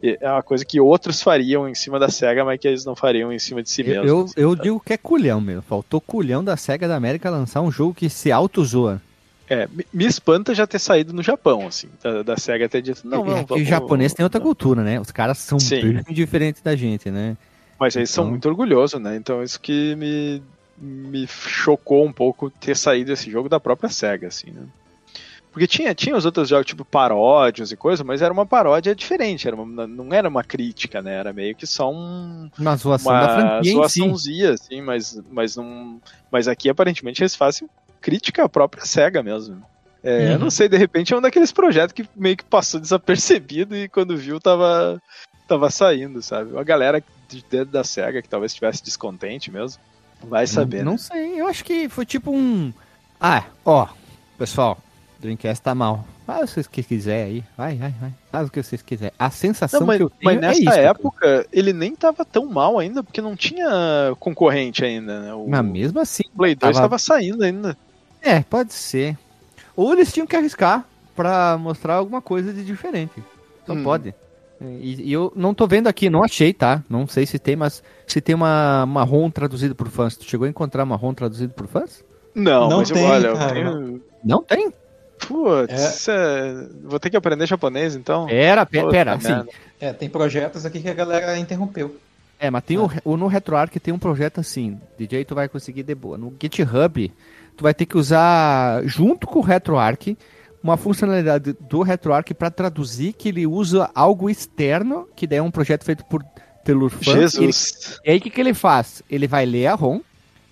é 0.00 0.30
uma 0.30 0.44
coisa 0.44 0.64
que 0.64 0.80
outros 0.80 1.20
fariam 1.20 1.68
em 1.68 1.74
cima 1.74 1.98
da 1.98 2.08
SEGA, 2.08 2.44
mas 2.44 2.60
que 2.60 2.68
eles 2.68 2.84
não 2.84 2.94
fariam 2.94 3.32
em 3.32 3.38
cima 3.40 3.64
de 3.64 3.68
si 3.68 3.82
mesmos. 3.82 4.06
Eu, 4.06 4.20
assim, 4.20 4.34
eu 4.36 4.54
digo 4.54 4.78
que 4.78 4.92
é 4.92 4.96
culhão 4.96 5.40
mesmo, 5.40 5.62
faltou 5.62 6.00
culhão 6.00 6.44
da 6.44 6.56
SEGA 6.56 6.86
da 6.86 6.94
América 6.94 7.28
lançar 7.30 7.62
um 7.62 7.70
jogo 7.70 7.94
que 7.94 8.08
se 8.08 8.30
auto-zoa. 8.30 9.02
É, 9.50 9.66
me 9.92 10.06
espanta 10.06 10.54
já 10.54 10.68
ter 10.68 10.78
saído 10.78 11.12
no 11.12 11.22
Japão, 11.22 11.66
assim, 11.66 11.88
da, 12.00 12.22
da 12.22 12.36
SEGA 12.36 12.68
ter 12.68 12.80
dito, 12.80 13.00
não, 13.04 13.24
não, 13.24 13.38
é, 13.38 13.44
vamos, 13.44 13.62
O 13.62 13.64
japonês 13.64 14.14
tem 14.14 14.22
outra 14.22 14.40
cultura, 14.40 14.84
né? 14.84 15.00
Os 15.00 15.10
caras 15.10 15.38
são 15.38 15.58
Sim. 15.58 15.80
bem 15.80 16.14
diferentes 16.14 16.62
da 16.62 16.76
gente, 16.76 17.10
né? 17.10 17.36
Mas 17.80 17.96
eles 17.96 18.08
então... 18.12 18.22
são 18.22 18.30
muito 18.30 18.48
orgulhosos, 18.48 19.00
né? 19.00 19.16
Então 19.16 19.42
isso 19.42 19.60
que 19.60 19.96
me, 19.96 20.40
me 20.76 21.26
chocou 21.26 22.06
um 22.06 22.12
pouco 22.12 22.50
ter 22.50 22.76
saído 22.76 23.12
esse 23.12 23.28
jogo 23.28 23.48
da 23.48 23.58
própria 23.58 23.90
SEGA, 23.90 24.28
assim, 24.28 24.52
né? 24.52 24.62
Porque 25.52 25.66
tinha, 25.66 25.94
tinha 25.94 26.16
os 26.16 26.24
outros 26.24 26.48
jogos, 26.48 26.66
tipo 26.66 26.84
paródias 26.84 27.72
e 27.72 27.76
coisa, 27.76 28.04
mas 28.04 28.22
era 28.22 28.32
uma 28.32 28.46
paródia 28.46 28.94
diferente, 28.94 29.46
era 29.46 29.56
uma, 29.56 29.86
não 29.86 30.12
era 30.12 30.28
uma 30.28 30.44
crítica, 30.44 31.00
né? 31.02 31.14
Era 31.14 31.32
meio 31.32 31.54
que 31.54 31.66
só 31.66 31.90
um. 31.90 32.50
Uma 32.58 32.76
zoação 32.76 33.12
uma 33.12 33.20
da 33.20 33.34
franquia. 33.34 33.72
Zoaçãozinha, 33.72 34.56
si. 34.56 34.64
assim, 34.64 34.82
mas, 34.82 35.20
mas, 35.30 35.56
não, 35.56 36.00
mas 36.30 36.48
aqui 36.48 36.68
aparentemente 36.68 37.22
eles 37.22 37.34
fazem 37.34 37.68
crítica 38.00 38.44
à 38.44 38.48
própria 38.48 38.84
SEGA 38.84 39.22
mesmo. 39.22 39.62
É, 40.02 40.26
uhum. 40.26 40.32
Eu 40.32 40.38
não 40.38 40.50
sei, 40.50 40.68
de 40.68 40.76
repente 40.76 41.12
é 41.12 41.16
um 41.16 41.20
daqueles 41.20 41.50
projetos 41.50 41.92
que 41.92 42.08
meio 42.14 42.36
que 42.36 42.44
passou 42.44 42.78
desapercebido 42.78 43.76
e 43.76 43.88
quando 43.88 44.16
viu 44.16 44.38
tava, 44.38 45.02
tava 45.48 45.70
saindo, 45.70 46.22
sabe? 46.22 46.52
Uma 46.52 46.62
galera 46.62 47.02
de 47.28 47.44
dentro 47.50 47.72
da 47.72 47.82
SEGA 47.82 48.22
que 48.22 48.28
talvez 48.28 48.52
estivesse 48.52 48.82
descontente 48.82 49.50
mesmo. 49.50 49.80
Vai 50.22 50.46
saber. 50.46 50.78
Não, 50.78 50.84
né? 50.84 50.90
não 50.92 50.98
sei, 50.98 51.40
eu 51.40 51.46
acho 51.46 51.64
que 51.64 51.88
foi 51.88 52.04
tipo 52.04 52.30
um. 52.30 52.72
Ah, 53.20 53.44
ó, 53.64 53.88
pessoal, 54.36 54.78
Dreamcast 55.18 55.62
tá 55.62 55.74
mal. 55.74 56.04
Faz 56.26 56.56
o 56.56 56.70
que 56.70 56.82
quiser 56.82 57.24
aí. 57.24 57.44
Vai, 57.56 57.76
vai, 57.76 57.92
vai. 58.00 58.12
Faz 58.30 58.48
o 58.48 58.50
que 58.52 58.62
vocês 58.62 58.82
quiserem. 58.82 59.12
A 59.18 59.30
sensação 59.30 59.80
não, 59.80 59.86
mas, 59.86 59.96
que 59.96 60.02
eu 60.04 60.10
tenho 60.10 60.24
Mas 60.24 60.40
nessa 60.40 60.58
é 60.58 60.62
isso, 60.62 60.78
época, 60.78 61.18
cara. 61.20 61.46
ele 61.52 61.72
nem 61.72 61.94
tava 61.94 62.24
tão 62.24 62.46
mal 62.46 62.78
ainda, 62.78 63.02
porque 63.02 63.20
não 63.20 63.34
tinha 63.34 64.14
concorrente 64.20 64.84
ainda, 64.84 65.20
né? 65.20 65.34
O, 65.34 65.48
mas 65.48 65.64
mesmo 65.64 65.98
assim. 66.00 66.22
O 66.32 66.36
Play 66.36 66.54
2 66.54 66.76
tava... 66.76 66.88
tava 66.88 66.98
saindo 66.98 67.42
ainda. 67.42 67.76
É, 68.22 68.40
pode 68.40 68.72
ser. 68.72 69.18
Ou 69.74 69.92
eles 69.92 70.12
tinham 70.12 70.26
que 70.26 70.36
arriscar 70.36 70.84
para 71.16 71.58
mostrar 71.58 71.94
alguma 71.94 72.22
coisa 72.22 72.52
de 72.52 72.64
diferente. 72.64 73.22
Só 73.66 73.72
hum. 73.72 73.82
pode. 73.82 74.14
E, 74.60 75.08
e, 75.08 75.12
eu 75.12 75.32
não 75.36 75.54
tô 75.54 75.66
vendo 75.66 75.86
aqui, 75.86 76.10
não 76.10 76.22
achei, 76.22 76.52
tá? 76.52 76.82
Não 76.88 77.06
sei 77.06 77.26
se 77.26 77.38
tem, 77.38 77.54
mas 77.54 77.82
se 78.06 78.20
tem 78.20 78.34
uma 78.34 78.84
marrom 78.86 79.30
traduzido 79.30 79.74
por 79.74 79.88
fãs. 79.88 80.16
Tu 80.16 80.24
chegou 80.24 80.46
a 80.46 80.50
encontrar 80.50 80.84
marrom 80.84 81.14
traduzido 81.14 81.52
por 81.52 81.66
fãs? 81.66 82.04
Não, 82.34 82.68
não 82.68 82.78
mas 82.78 82.90
tem, 82.90 83.02
eu, 83.02 83.08
olha, 83.08 83.32
cara, 83.34 83.54
tenho... 83.54 84.02
Não 84.24 84.42
tem? 84.42 84.72
Putz, 85.26 86.08
é. 86.08 86.12
é... 86.12 86.66
vou 86.84 86.98
ter 86.98 87.10
que 87.10 87.16
aprender 87.16 87.46
japonês 87.46 87.96
então? 87.96 88.26
Pera, 88.26 88.64
pera, 88.64 88.88
pera 88.88 89.14
assim. 89.14 89.48
É, 89.80 89.92
tem 89.92 90.08
projetos 90.08 90.64
aqui 90.64 90.80
que 90.80 90.88
a 90.88 90.94
galera 90.94 91.38
interrompeu. 91.38 91.96
É, 92.38 92.50
mas 92.50 92.62
tem 92.64 92.76
ah. 92.76 92.88
o, 93.04 93.16
no 93.16 93.26
RetroArch 93.26 93.80
tem 93.80 93.92
um 93.92 93.98
projeto 93.98 94.40
assim, 94.40 94.80
DJ 94.96 95.24
tu 95.24 95.34
vai 95.34 95.48
conseguir 95.48 95.82
de 95.82 95.94
boa. 95.94 96.16
No 96.16 96.32
GitHub 96.40 97.12
tu 97.56 97.62
vai 97.62 97.74
ter 97.74 97.86
que 97.86 97.98
usar, 97.98 98.82
junto 98.84 99.26
com 99.26 99.40
o 99.40 99.42
RetroArch, 99.42 100.16
uma 100.62 100.76
funcionalidade 100.76 101.56
do 101.60 101.82
RetroArch 101.82 102.32
para 102.34 102.50
traduzir 102.50 103.12
que 103.12 103.28
ele 103.28 103.46
usa 103.46 103.90
algo 103.94 104.30
externo, 104.30 105.08
que 105.16 105.26
daí 105.26 105.38
é 105.38 105.42
um 105.42 105.50
projeto 105.50 105.84
feito 105.84 106.04
por 106.04 106.24
Telur 106.64 106.92
Jesus! 107.00 107.98
e 108.04 108.10
aí 108.10 108.18
o 108.18 108.20
que, 108.20 108.30
que 108.30 108.40
ele 108.40 108.54
faz? 108.54 109.02
Ele 109.10 109.26
vai 109.26 109.44
ler 109.44 109.66
a 109.66 109.74
ROM, 109.74 110.00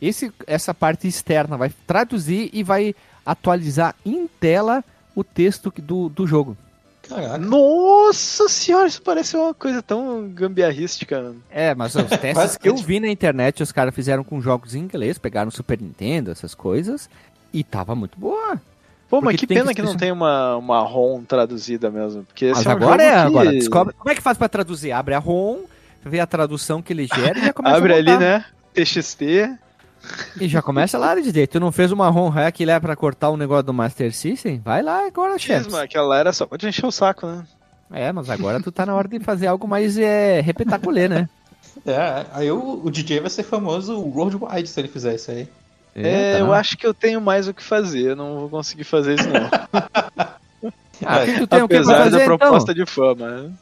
esse, 0.01 0.33
essa 0.47 0.75
parte 0.75 1.07
externa 1.07 1.57
vai 1.57 1.71
traduzir 1.87 2.51
e 2.53 2.63
vai 2.63 2.95
atualizar 3.27 3.95
em 4.05 4.27
tela 4.27 4.85
o 5.15 5.25
texto 5.25 5.73
do, 5.77 6.09
do 6.09 6.27
jogo. 6.27 6.57
Caraca. 7.09 7.39
Nossa 7.39 8.49
senhora, 8.49 8.89
isso 8.89 9.01
parece 9.03 9.37
uma 9.37 9.55
coisa 9.55 9.83
tão 9.83 10.29
gambiarrística. 10.29 11.35
É, 11.51 11.75
mas 11.75 11.95
os 11.95 12.09
testes 12.21 12.57
que 12.57 12.69
eu 12.69 12.77
vi 12.77 13.01
na 13.01 13.09
internet, 13.09 13.63
os 13.63 13.73
caras 13.73 13.95
fizeram 13.95 14.25
com 14.25 14.41
jogos 14.41 14.75
em 14.75 14.81
inglês, 14.81 15.19
pegaram 15.19 15.51
Super 15.51 15.81
Nintendo, 15.81 16.31
essas 16.31 16.55
coisas, 16.55 17.09
e 17.53 17.63
tava 17.63 17.95
muito 17.95 18.19
boa. 18.19 18.61
Pô, 19.09 19.21
mas 19.21 19.37
que 19.37 19.47
pena 19.47 19.69
que, 19.69 19.77
que, 19.77 19.83
não 19.83 19.97
tem 19.97 20.11
uma, 20.11 20.57
uma 20.57 20.81
ROM 20.81 21.23
traduzida 21.23 21.91
mesmo. 21.91 22.25
Porque 22.25 22.51
mas 22.51 22.67
é 22.67 22.69
um 22.69 22.73
agora 22.73 23.03
é, 23.03 23.13
que... 23.13 23.19
agora. 23.19 23.53
Descobre, 23.53 23.95
como 23.95 24.11
é 24.11 24.15
que 24.15 24.23
faz 24.23 24.37
pra 24.37 24.49
traduzir? 24.49 24.91
Abre 24.91 25.15
a 25.15 25.19
ROM, 25.19 25.61
vê 26.05 26.19
a 26.19 26.27
tradução 26.27 26.83
que 26.83 26.93
ele 26.93 27.07
gera 27.07 27.39
e 27.39 27.47
já 27.47 27.53
começa 27.53 27.77
Abre 27.77 27.93
a 27.93 27.97
ali, 27.97 28.17
né? 28.17 28.45
TXT. 28.75 29.57
E 30.41 30.49
já 30.49 30.61
começa 30.61 30.99
lá, 30.99 31.15
DJ. 31.15 31.47
Tu 31.47 31.61
não 31.61 31.73
fez 31.73 31.93
uma 31.93 32.09
ROM 32.09 32.29
hack 32.29 32.61
lá 32.61 32.81
pra 32.81 32.97
cortar 32.97 33.31
o 33.31 33.37
negócio 33.37 33.65
do 33.65 33.75
Master 33.75 34.13
System? 34.15 34.61
Vai 34.65 34.83
lá 34.83 35.07
agora, 35.07 35.39
chefe. 35.39 35.75
Aquela 35.77 36.19
era 36.19 36.33
só 36.33 36.47
pra 36.47 36.59
te 36.59 36.67
encher 36.67 36.87
o 36.87 36.93
saco, 36.93 37.27
né? 37.27 37.45
É, 37.93 38.13
mas 38.13 38.29
agora 38.29 38.61
tu 38.61 38.73
tá 38.73 38.85
na 38.85 38.95
hora 38.95 39.07
de 39.09 39.21
fazer 39.21 39.47
algo 39.47 39.67
mais 39.69 39.97
é, 39.97 40.41
repetaculê, 40.41 41.09
né? 41.09 41.29
É, 41.87 42.27
aí 42.33 42.51
o, 42.51 42.83
o 42.85 42.91
DJ 42.91 43.21
vai 43.21 43.31
ser 43.31 43.45
famoso 43.45 44.01
worldwide 44.01 44.69
se 44.69 44.81
ele 44.81 44.89
fizer 44.89 45.15
isso 45.15 45.31
aí. 45.31 45.49
É, 45.95 46.09
é 46.09 46.33
tá. 46.33 46.39
eu 46.41 46.53
acho 46.53 46.77
que 46.77 46.87
eu 46.87 46.93
tenho 46.93 47.21
mais 47.21 47.49
o 47.49 47.55
que 47.55 47.63
fazer, 47.63 48.11
eu 48.11 48.17
não 48.17 48.41
vou 48.41 48.49
conseguir 48.49 48.85
fazer 48.85 49.15
isso 49.15 49.29
não. 49.29 49.49
ah, 51.07 51.25
tem 51.49 51.61
Apesar 51.61 51.65
o 51.65 51.69
que 51.69 51.83
fazer, 51.85 52.19
da 52.19 52.25
proposta 52.25 52.73
então? 52.73 52.85
de 52.85 52.91
fama. 52.91 53.29
Né? 53.29 53.53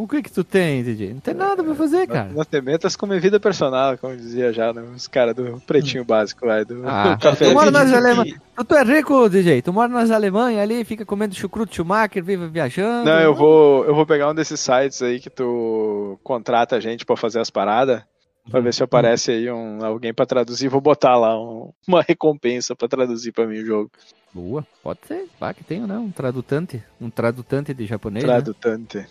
O 0.00 0.08
que 0.08 0.22
que 0.22 0.32
tu 0.32 0.42
tem, 0.42 0.82
DJ? 0.82 1.12
Não 1.12 1.20
tem 1.20 1.34
nada 1.34 1.62
pra 1.62 1.74
fazer, 1.74 2.06
cara. 2.06 2.30
Não 2.30 2.62
metas 2.62 2.96
como 2.96 3.18
vida 3.20 3.38
personal, 3.38 3.98
como 3.98 4.16
dizia 4.16 4.50
já, 4.50 4.72
né? 4.72 4.80
os 4.96 5.06
caras 5.06 5.34
do 5.34 5.60
pretinho 5.66 6.06
básico 6.06 6.46
lá, 6.46 6.64
do, 6.64 6.88
ah, 6.88 7.14
do 7.14 7.20
café. 7.20 7.44
Tu 7.44 7.52
mora 7.52 7.70
nas 7.70 7.92
Alemanhas. 7.92 8.38
Tu 8.66 8.74
é 8.74 8.82
rico, 8.82 9.28
DJ. 9.28 9.60
Tu 9.60 9.70
mora 9.70 9.92
nas 9.92 10.10
Alemanhas 10.10 10.62
ali, 10.62 10.86
fica 10.86 11.04
comendo 11.04 11.34
chucrute 11.34 11.76
Schumacher, 11.76 12.24
vive 12.24 12.48
viajando. 12.48 13.04
Não, 13.04 13.20
eu 13.20 13.34
vou, 13.34 13.84
eu 13.84 13.94
vou 13.94 14.06
pegar 14.06 14.30
um 14.30 14.34
desses 14.34 14.58
sites 14.58 15.02
aí 15.02 15.20
que 15.20 15.28
tu 15.28 16.18
contrata 16.24 16.76
a 16.76 16.80
gente 16.80 17.04
pra 17.04 17.14
fazer 17.14 17.40
as 17.40 17.50
paradas. 17.50 18.02
Pra 18.50 18.60
ver 18.60 18.72
se 18.72 18.82
aparece 18.82 19.30
aí 19.30 19.50
um, 19.50 19.84
alguém 19.84 20.14
pra 20.14 20.24
traduzir. 20.24 20.68
Vou 20.68 20.80
botar 20.80 21.14
lá 21.14 21.38
um, 21.38 21.72
uma 21.86 22.00
recompensa 22.00 22.74
pra 22.74 22.88
traduzir 22.88 23.32
pra 23.32 23.46
mim 23.46 23.58
o 23.58 23.66
jogo. 23.66 23.90
Boa, 24.32 24.66
pode 24.82 25.00
ser. 25.06 25.28
Vai 25.38 25.52
que 25.52 25.62
tenho, 25.62 25.86
né? 25.86 25.98
Um 25.98 26.10
tradutante. 26.10 26.82
Um 26.98 27.10
tradutante 27.10 27.74
de 27.74 27.84
japonês. 27.84 28.24
Né? 28.24 28.32
Tradutante. 28.32 28.96
Né? 28.96 29.06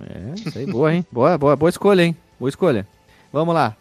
É, 0.00 0.34
isso 0.34 0.58
aí, 0.58 0.66
boa, 0.66 0.92
hein? 0.92 1.06
Boa, 1.10 1.38
boa, 1.38 1.56
boa 1.56 1.70
escolha, 1.70 2.02
hein? 2.02 2.16
Boa 2.38 2.48
escolha. 2.48 2.86
Vamos 3.32 3.54
lá. 3.54 3.76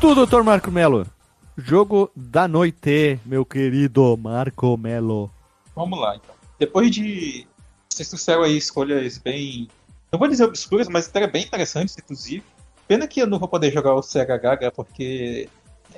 Tu, 0.00 0.14
doutor 0.14 0.42
Marco 0.42 0.70
Melo. 0.70 1.06
Jogo 1.58 2.10
da 2.16 2.48
noite, 2.48 3.20
meu 3.24 3.44
querido 3.44 4.16
Marco 4.16 4.76
Melo. 4.78 5.30
Vamos 5.76 6.00
lá, 6.00 6.16
então. 6.16 6.34
Depois 6.58 6.90
de 6.90 7.46
vocês 7.92 8.08
trouxeram 8.08 8.42
aí 8.42 8.56
escolhas 8.56 9.18
bem. 9.18 9.68
Não 10.10 10.18
vou 10.18 10.28
dizer 10.28 10.44
obscuras, 10.44 10.88
mas 10.88 11.08
até 11.08 11.26
bem 11.26 11.44
interessantes, 11.44 11.96
inclusive. 11.98 12.44
Pena 12.88 13.06
que 13.06 13.20
eu 13.20 13.26
não 13.26 13.38
vou 13.38 13.48
poder 13.48 13.72
jogar 13.72 13.94
o 13.94 14.02
CHH, 14.02 14.72
porque. 14.74 15.48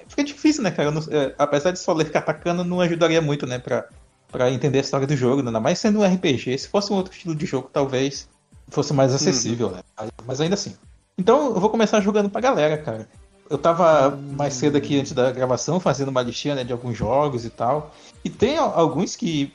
Fica 0.08 0.24
difícil, 0.24 0.62
né, 0.62 0.70
cara? 0.70 0.90
Não... 0.90 1.02
É, 1.10 1.34
apesar 1.38 1.70
de 1.70 1.78
só 1.78 1.92
ler 1.92 2.10
katakana, 2.10 2.64
não 2.64 2.80
ajudaria 2.80 3.20
muito, 3.20 3.46
né, 3.46 3.58
pra 3.58 3.88
para 4.32 4.50
entender 4.50 4.78
a 4.78 4.80
história 4.80 5.06
do 5.06 5.14
jogo, 5.14 5.42
né? 5.42 5.48
ainda 5.48 5.60
mais 5.60 5.78
sendo 5.78 6.00
um 6.00 6.04
RPG. 6.04 6.56
Se 6.56 6.66
fosse 6.66 6.90
um 6.90 6.96
outro 6.96 7.12
estilo 7.12 7.34
de 7.34 7.44
jogo, 7.44 7.68
talvez 7.70 8.26
fosse 8.68 8.94
mais 8.94 9.14
acessível, 9.14 9.70
né? 9.70 9.82
Mas 10.26 10.40
ainda 10.40 10.54
assim. 10.54 10.74
Então 11.18 11.54
eu 11.54 11.60
vou 11.60 11.68
começar 11.68 12.00
jogando 12.00 12.30
pra 12.30 12.40
galera, 12.40 12.78
cara. 12.78 13.06
Eu 13.50 13.58
tava 13.58 14.16
mais 14.16 14.54
cedo 14.54 14.78
aqui 14.78 14.98
antes 14.98 15.12
da 15.12 15.30
gravação 15.30 15.78
fazendo 15.78 16.08
uma 16.08 16.22
listinha 16.22 16.54
né, 16.54 16.64
de 16.64 16.72
alguns 16.72 16.96
jogos 16.96 17.44
e 17.44 17.50
tal. 17.50 17.94
E 18.24 18.30
tem 18.30 18.56
alguns 18.56 19.14
que, 19.14 19.52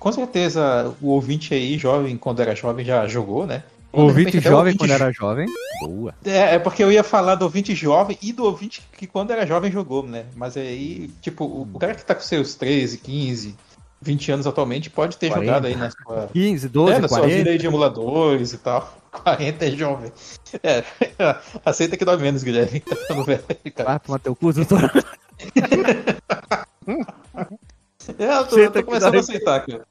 com 0.00 0.10
certeza, 0.10 0.92
o 1.00 1.10
ouvinte 1.10 1.54
aí, 1.54 1.78
jovem, 1.78 2.16
quando 2.16 2.40
era 2.42 2.56
jovem, 2.56 2.84
já 2.84 3.06
jogou, 3.06 3.46
né? 3.46 3.62
O 3.92 4.02
ouvinte 4.02 4.40
jovem 4.40 4.76
quando 4.76 4.92
era 4.92 5.12
jovem. 5.12 5.46
Boa. 5.82 6.14
É, 6.24 6.54
é 6.54 6.58
porque 6.58 6.82
eu 6.82 6.92
ia 6.92 7.02
falar 7.02 7.34
do 7.34 7.44
ouvinte 7.44 7.74
jovem 7.74 8.16
e 8.22 8.32
do 8.32 8.44
ouvinte 8.44 8.82
que 8.96 9.06
quando 9.06 9.32
era 9.32 9.46
jovem 9.46 9.70
jogou, 9.70 10.06
né? 10.06 10.26
Mas 10.36 10.56
aí, 10.56 11.10
tipo, 11.20 11.44
o 11.44 11.78
cara 11.78 11.94
que 11.94 12.04
tá 12.04 12.14
com 12.14 12.22
seus 12.22 12.54
13, 12.54 12.98
15, 12.98 13.56
20 14.00 14.32
anos 14.32 14.46
atualmente 14.46 14.88
pode 14.88 15.16
ter 15.16 15.28
40. 15.28 15.46
jogado 15.46 15.66
aí 15.66 15.76
na 15.76 15.90
sua. 15.90 16.28
15, 16.32 16.68
12, 16.68 16.92
é, 16.92 16.98
na 17.00 17.08
40. 17.08 17.28
sua 17.28 17.36
vida 17.38 17.50
aí 17.50 17.58
de 17.58 17.66
emuladores 17.66 18.52
e 18.52 18.58
tal. 18.58 18.96
40 19.10 19.64
é 19.64 19.70
jovem. 19.72 20.12
É, 20.62 20.84
aceita 21.64 21.96
que 21.96 22.04
dói 22.04 22.16
menos, 22.16 22.42
Guilherme. 22.42 22.80
Tá 22.86 22.94
ficando 22.94 23.24
velho, 23.24 23.44
cara. 23.74 23.94
Ah, 23.94 23.98
toma 23.98 24.18
teu 24.20 24.36
cu, 24.36 24.52
doutor. 24.52 25.04
é, 28.18 28.38
eu 28.38 28.46
tô, 28.46 28.58
eu 28.58 28.70
tô 28.70 28.84
começando 28.84 29.16
a 29.16 29.18
aceitar, 29.18 29.66
cara. 29.66 29.89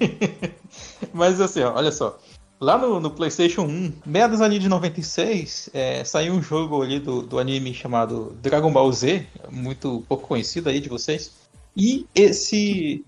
Mas 1.12 1.40
assim, 1.40 1.62
ó, 1.62 1.74
olha 1.74 1.92
só. 1.92 2.18
Lá 2.60 2.76
no, 2.76 3.00
no, 3.00 3.10
PlayStation 3.10 3.62
1, 3.62 3.92
meados 4.04 4.40
ali 4.42 4.58
de 4.58 4.68
96, 4.68 5.70
é, 5.72 6.04
saiu 6.04 6.34
um 6.34 6.42
jogo 6.42 6.82
ali 6.82 7.00
do, 7.00 7.22
do 7.22 7.38
anime 7.38 7.72
chamado 7.72 8.36
Dragon 8.42 8.70
Ball 8.70 8.92
Z, 8.92 9.26
muito 9.50 10.04
pouco 10.06 10.28
conhecido 10.28 10.68
aí 10.68 10.78
de 10.78 10.88
vocês. 10.88 11.32
E 11.74 12.06
esse. 12.14 13.02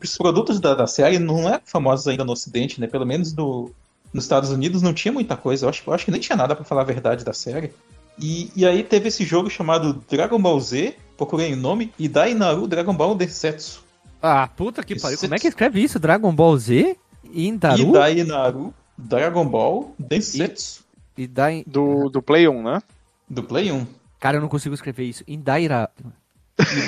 Os 0.00 0.16
produtos 0.16 0.60
da, 0.60 0.74
da 0.74 0.86
série 0.86 1.18
não 1.18 1.46
eram 1.48 1.60
famosos 1.64 2.06
ainda 2.08 2.24
no 2.24 2.32
Ocidente, 2.32 2.80
né? 2.80 2.86
Pelo 2.86 3.04
menos 3.04 3.32
do, 3.32 3.70
nos 4.12 4.24
Estados 4.24 4.50
Unidos 4.50 4.80
não 4.80 4.94
tinha 4.94 5.12
muita 5.12 5.36
coisa. 5.36 5.66
Eu 5.66 5.70
acho, 5.70 5.82
eu 5.86 5.92
acho 5.92 6.04
que 6.04 6.10
nem 6.10 6.20
tinha 6.20 6.36
nada 6.36 6.56
para 6.56 6.64
falar 6.64 6.82
a 6.82 6.84
verdade 6.84 7.24
da 7.24 7.32
série. 7.32 7.72
E, 8.18 8.50
e 8.56 8.64
aí 8.64 8.82
teve 8.82 9.08
esse 9.08 9.24
jogo 9.24 9.50
chamado 9.50 10.02
Dragon 10.08 10.40
Ball 10.40 10.58
Z, 10.58 10.96
procurei 11.16 11.52
o 11.52 11.56
nome, 11.56 11.92
e 11.98 12.08
Dainaru 12.08 12.66
Dragon 12.66 12.94
Ball 12.94 13.14
Densetsu. 13.14 13.84
Ah, 14.26 14.48
puta 14.48 14.82
que 14.82 14.98
pariu. 14.98 15.18
Como 15.18 15.34
é 15.34 15.38
que 15.38 15.48
escreve 15.48 15.80
isso? 15.80 15.98
Dragon 15.98 16.34
Ball 16.34 16.56
Z? 16.58 16.96
Indaru? 17.32 17.82
E 17.82 17.92
Dainaru 17.92 18.74
Dragon 18.96 19.46
Ball 19.46 19.94
Densetsu. 19.98 20.84
E, 21.16 21.22
e 21.22 21.26
Dai... 21.26 21.64
do, 21.66 22.08
do 22.08 22.22
Play 22.22 22.48
1, 22.48 22.62
né? 22.62 22.82
Do 23.28 23.42
Play 23.42 23.70
1. 23.70 23.86
Cara, 24.18 24.38
eu 24.38 24.40
não 24.40 24.48
consigo 24.48 24.74
escrever 24.74 25.04
isso. 25.04 25.22
Indaira... 25.28 25.90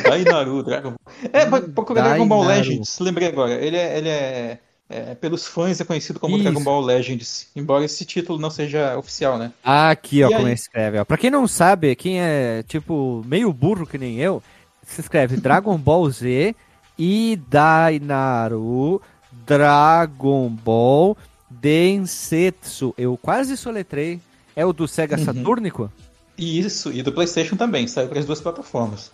Dainaru, 0.03 0.63
Dragon 0.63 0.91
Ball. 0.91 1.31
É, 1.33 1.47
procura 1.47 2.03
Dragon 2.03 2.27
Ball 2.27 2.45
Legends, 2.45 2.99
lembrei 3.01 3.29
agora. 3.29 3.53
Ele 3.53 3.77
é, 3.77 3.99
ele 3.99 4.09
é, 4.09 4.59
é, 4.89 5.15
pelos 5.15 5.47
fãs 5.47 5.81
é 5.81 5.85
conhecido 5.85 6.19
como 6.19 6.37
Isso. 6.37 6.45
Dragon 6.45 6.63
Ball 6.63 6.81
Legends, 6.81 7.49
embora 7.55 7.85
esse 7.85 8.05
título 8.07 8.39
não 8.39 8.51
seja 8.51 8.97
oficial, 8.97 9.37
né? 9.37 9.53
Ah, 9.63 9.91
aqui, 9.91 10.25
ó, 10.25 10.31
e 10.31 10.35
como 10.35 10.47
aí... 10.47 10.55
escreve. 10.55 10.99
Ó. 10.99 11.05
Pra 11.05 11.19
quem 11.19 11.31
não 11.31 11.47
sabe, 11.47 11.95
quem 11.95 12.21
é, 12.21 12.63
tipo, 12.63 13.23
meio 13.27 13.53
burro 13.53 13.87
que 13.87 13.99
nem 13.99 14.17
eu, 14.19 14.43
se 14.83 15.03
escreve 15.03 15.37
Dragon 15.37 15.77
Ball 15.77 16.09
Z 16.11 16.57
e 16.99 17.41
Dainaru 17.49 19.01
Dragon 19.47 20.49
Ball 20.51 21.17
Densetsu. 21.49 22.95
Eu 22.99 23.17
quase 23.17 23.57
soletrei. 23.57 24.21
É 24.55 24.67
o 24.67 24.73
do 24.73 24.89
Sega 24.89 25.17
uhum. 25.17 25.25
Saturnico? 25.25 25.93
Isso, 26.37 26.93
e 26.93 27.03
do 27.03 27.13
PlayStation 27.13 27.57
também, 27.57 27.87
saiu 27.87 28.09
para 28.09 28.19
as 28.19 28.27
duas 28.27 28.41
plataformas. 28.41 29.11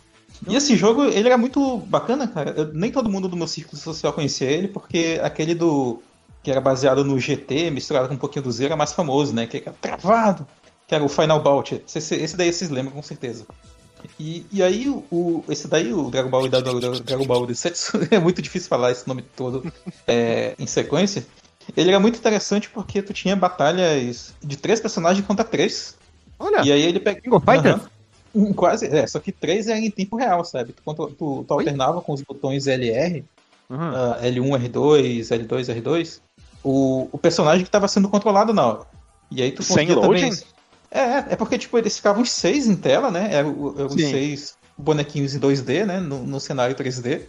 E 0.49 0.57
esse 0.57 0.77
jogo, 0.77 1.05
ele 1.05 1.29
era 1.29 1.39
muito 1.39 1.79
bacana, 1.79 2.27
cara. 2.27 2.51
Eu, 2.57 2.73
nem 2.73 2.91
todo 2.91 3.09
mundo 3.09 3.29
do 3.29 3.37
meu 3.37 3.47
círculo 3.47 3.77
social 3.77 4.13
conhecia 4.13 4.51
ele, 4.51 4.69
porque 4.69 5.21
aquele 5.23 5.55
do. 5.55 6.03
que 6.43 6.51
era 6.51 6.61
baseado 6.61 7.05
no 7.05 7.19
GT, 7.19 7.71
misturado 7.71 8.09
com 8.09 8.15
um 8.15 8.19
pouquinho 8.19 8.45
do 8.45 8.53
Z, 8.53 8.65
era 8.65 8.77
mais 8.77 8.93
famoso, 8.93 9.35
né? 9.35 9.47
Que 9.47 9.59
era 9.59 9.73
travado, 9.81 10.47
que 10.87 10.95
era 10.95 11.05
o 11.05 11.09
Final 11.09 11.43
Bout. 11.43 11.83
Esse, 11.87 12.15
esse 12.17 12.37
daí 12.37 12.53
vocês 12.53 12.71
lembram 12.71 12.95
com 12.95 13.03
certeza. 13.03 13.47
E, 14.19 14.47
e 14.53 14.63
aí, 14.63 14.89
o, 14.89 15.45
esse 15.49 15.67
daí, 15.69 15.93
o 15.93 16.11
Dragon 16.11 16.31
Ball, 16.31 16.49
da, 16.49 16.61
Dragon 16.61 17.25
Ball 17.27 17.47
Densetsu, 17.47 17.99
é 18.11 18.19
muito 18.19 18.41
difícil 18.41 18.69
falar 18.69 18.93
esse 18.93 19.07
nome 19.07 19.23
todo 19.23 19.73
é, 20.07 20.55
em 20.59 20.67
sequência. 20.67 21.27
Ele 21.77 21.91
era 21.91 21.99
muito 21.99 22.19
interessante 22.19 22.69
porque 22.69 23.03
tu 23.03 23.13
tinha 23.13 23.35
batalhas 23.35 24.35
de 24.43 24.57
três 24.57 24.81
personagens 24.81 25.27
contra 25.27 25.45
três. 25.45 25.97
Olha! 26.39 26.63
E 26.63 26.71
aí 26.71 26.83
ele 26.83 27.01
pega. 27.01 27.21
King 27.21 27.35
of 27.35 27.45
Fighters? 27.45 27.83
Uhum. 28.35 28.53
Quase, 28.53 28.87
é, 28.87 29.07
só 29.07 29.21
que 29.21 29.31
três 29.31 29.69
era 29.69 29.79
em 29.79 29.91
tempo 29.91 30.17
real, 30.17 30.45
sabe? 30.45 30.73
Tu, 30.73 30.95
tu, 30.95 31.45
tu 31.45 31.55
alternava 31.55 32.03
com 32.03 32.13
os 32.13 32.21
botões 32.21 32.67
LR, 32.67 33.25
uhum. 33.71 33.79
uh, 33.79 34.23
L1, 34.23 34.71
R2, 34.71 35.47
L2, 35.47 35.83
R2, 35.83 36.21
o, 36.63 37.09
o 37.13 37.19
personagem 37.19 37.63
que 37.63 37.69
estava 37.69 37.87
sendo 37.87 38.09
controlado 38.09 38.53
na 38.53 38.67
hora. 38.67 38.81
E 39.31 39.43
aí 39.43 39.53
tu 39.53 39.63
Sem 39.63 39.89
loading? 39.93 40.31
Também... 40.31 40.54
é, 40.95 41.33
é 41.33 41.37
porque 41.37 41.59
tipo, 41.59 41.77
eles 41.77 41.97
ficavam 41.97 42.25
seis 42.25 42.67
em 42.67 42.77
tela, 42.77 43.11
né? 43.11 43.29
Eram, 43.33 43.75
eram 43.77 43.91
seis 43.91 44.57
bonequinhos 44.79 45.35
em 45.35 45.41
2D, 45.41 45.85
né? 45.85 46.01
No, 46.01 46.25
no 46.25 46.41
cenário 46.41 46.75
3D 46.77 47.23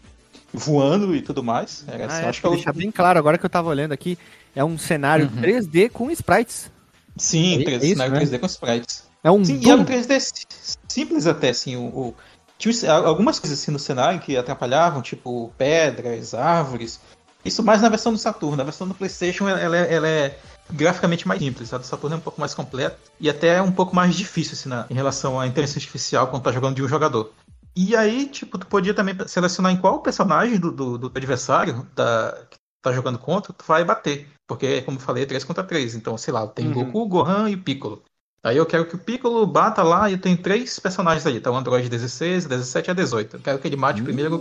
voando 0.53 1.15
e 1.15 1.21
tudo 1.21 1.43
mais. 1.43 1.83
Era, 1.87 2.05
assim, 2.05 2.21
ah, 2.21 2.25
é, 2.25 2.29
acho 2.29 2.41
que 2.41 2.49
deixar 2.49 2.73
bem 2.73 2.91
claro, 2.91 3.19
agora 3.19 3.37
que 3.37 3.45
eu 3.45 3.49
tava 3.49 3.69
olhando 3.69 3.91
aqui, 3.91 4.17
é 4.55 4.63
um 4.63 4.77
cenário 4.77 5.25
uhum. 5.25 5.41
3D 5.41 5.89
com 5.89 6.09
sprites. 6.11 6.71
Sim, 7.17 7.61
é, 7.61 7.63
3, 7.63 7.83
é 7.83 7.85
isso, 7.85 7.95
cenário 7.95 8.13
né? 8.13 8.21
3D 8.21 8.39
com 8.39 8.45
sprites. 8.45 9.03
É 9.23 9.31
um 9.31 9.43
Sim, 9.43 9.59
e 9.61 9.69
era 9.69 9.81
um 9.81 9.85
3D 9.85 10.45
simples 10.87 11.25
até, 11.25 11.49
assim, 11.49 11.75
o, 11.75 11.85
o, 11.85 12.15
tinha 12.57 12.93
algumas 12.93 13.39
coisas 13.39 13.59
assim 13.59 13.71
no 13.71 13.79
cenário 13.79 14.19
que 14.19 14.37
atrapalhavam, 14.37 15.01
tipo 15.01 15.51
pedras, 15.57 16.33
árvores. 16.33 16.99
Isso 17.43 17.63
mais 17.63 17.81
na 17.81 17.89
versão 17.89 18.11
do 18.11 18.17
Saturno. 18.17 18.57
Na 18.57 18.63
versão 18.63 18.87
do 18.87 18.93
PlayStation 18.93 19.47
ela, 19.49 19.77
é, 19.77 19.93
ela 19.93 20.07
é 20.07 20.37
graficamente 20.69 21.27
mais 21.27 21.39
simples. 21.39 21.73
A 21.73 21.77
do 21.77 21.85
Saturno 21.85 22.15
é 22.15 22.19
um 22.19 22.21
pouco 22.21 22.39
mais 22.39 22.53
completa 22.53 22.97
e 23.19 23.29
até 23.29 23.61
um 23.61 23.71
pouco 23.71 23.95
mais 23.95 24.15
difícil 24.15 24.53
assim, 24.53 24.69
na, 24.69 24.85
em 24.89 24.93
relação 24.93 25.39
à 25.39 25.47
inteligência 25.47 25.79
artificial 25.79 26.27
quando 26.27 26.43
tá 26.43 26.51
jogando 26.51 26.75
de 26.75 26.83
um 26.83 26.87
jogador. 26.87 27.31
E 27.75 27.95
aí, 27.95 28.27
tipo, 28.27 28.57
tu 28.57 28.65
podia 28.67 28.93
também 28.93 29.15
selecionar 29.27 29.71
em 29.71 29.77
qual 29.77 30.01
personagem 30.01 30.57
do, 30.57 30.71
do, 30.71 30.97
do 30.97 31.11
adversário 31.13 31.85
da, 31.93 32.45
que 32.49 32.57
tá 32.81 32.93
jogando 32.93 33.19
contra, 33.19 33.51
tu 33.51 33.65
vai 33.67 33.83
bater. 33.83 34.27
Porque, 34.47 34.81
como 34.83 34.97
eu 34.97 35.01
falei, 35.01 35.23
é 35.23 35.25
3 35.25 35.43
contra 35.43 35.63
3. 35.63 35.95
Então, 35.95 36.17
sei 36.17 36.33
lá, 36.33 36.47
tem 36.47 36.67
uhum. 36.67 36.85
Goku, 36.85 37.07
Gohan 37.07 37.49
e 37.49 37.57
Piccolo. 37.57 38.01
Aí 38.41 38.57
eu 38.57 38.65
quero 38.65 38.85
que 38.85 38.95
o 38.95 38.99
Piccolo 38.99 39.45
bata 39.45 39.81
lá 39.81 40.09
e 40.09 40.17
tem 40.17 40.37
três 40.37 40.79
personagens 40.79 41.25
ali. 41.25 41.39
Tá 41.39 41.49
o 41.49 41.55
Android 41.55 41.89
16, 41.89 42.45
17 42.45 42.91
e 42.91 42.93
18. 42.93 43.35
Eu 43.35 43.39
quero 43.41 43.59
que 43.59 43.67
ele 43.67 43.75
mate 43.75 44.01
hum. 44.01 44.05
primeiro 44.05 44.35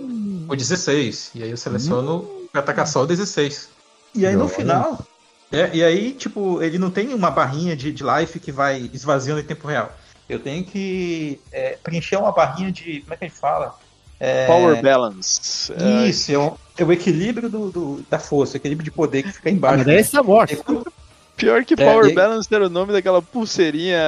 o 0.47 0.55
16. 0.55 1.31
E 1.35 1.43
aí 1.43 1.51
eu 1.51 1.57
seleciono 1.57 2.19
hum. 2.19 2.47
pra 2.53 2.61
atacar 2.61 2.87
só 2.87 3.03
o 3.03 3.07
16. 3.07 3.71
E 4.15 4.27
aí 4.27 4.37
no 4.37 4.47
final. 4.47 5.05
É, 5.55 5.71
e 5.73 5.85
aí, 5.85 6.13
tipo, 6.13 6.63
ele 6.63 6.79
não 6.79 6.91
tem 6.91 7.15
uma 7.15 7.31
barrinha 7.31 7.77
de, 7.77 7.93
de 7.93 8.03
life 8.03 8.39
que 8.41 8.53
vai 8.53 8.91
esvaziando 8.93 9.41
em 9.41 9.45
tempo 9.45 9.67
real. 9.69 9.95
Eu 10.29 10.39
tenho 10.39 10.65
que 10.65 11.41
é, 11.53 11.77
preencher 11.83 12.17
uma 12.17 12.33
barrinha 12.33 12.73
de. 12.73 13.01
Como 13.01 13.15
é 13.15 13.17
que 13.17 13.25
a 13.25 13.29
gente 13.29 13.39
fala? 13.39 13.79
É... 14.19 14.47
Power 14.47 14.81
balance. 14.83 15.73
Isso, 16.09 16.33
é, 16.33 16.39
o, 16.39 16.57
é 16.79 16.85
o 16.85 16.93
equilíbrio 16.93 17.51
do, 17.51 17.71
do, 17.71 18.07
da 18.09 18.19
força, 18.19 18.55
o 18.55 18.57
equilíbrio 18.57 18.85
de 18.85 18.91
poder 18.91 19.23
que 19.23 19.33
fica 19.33 19.51
embaixo. 19.51 19.83
Ah, 19.83 19.85
mas 19.85 19.89
é 19.89 19.99
essa 19.99 20.23
morte. 20.23 20.57
Pior 21.37 21.65
que 21.65 21.75
é, 21.75 21.77
Power 21.77 22.11
é, 22.11 22.15
Balance 22.15 22.49
era 22.55 22.67
o 22.67 22.71
nome 22.71 22.93
daquela 22.93 23.21
pulseirinha 23.21 23.99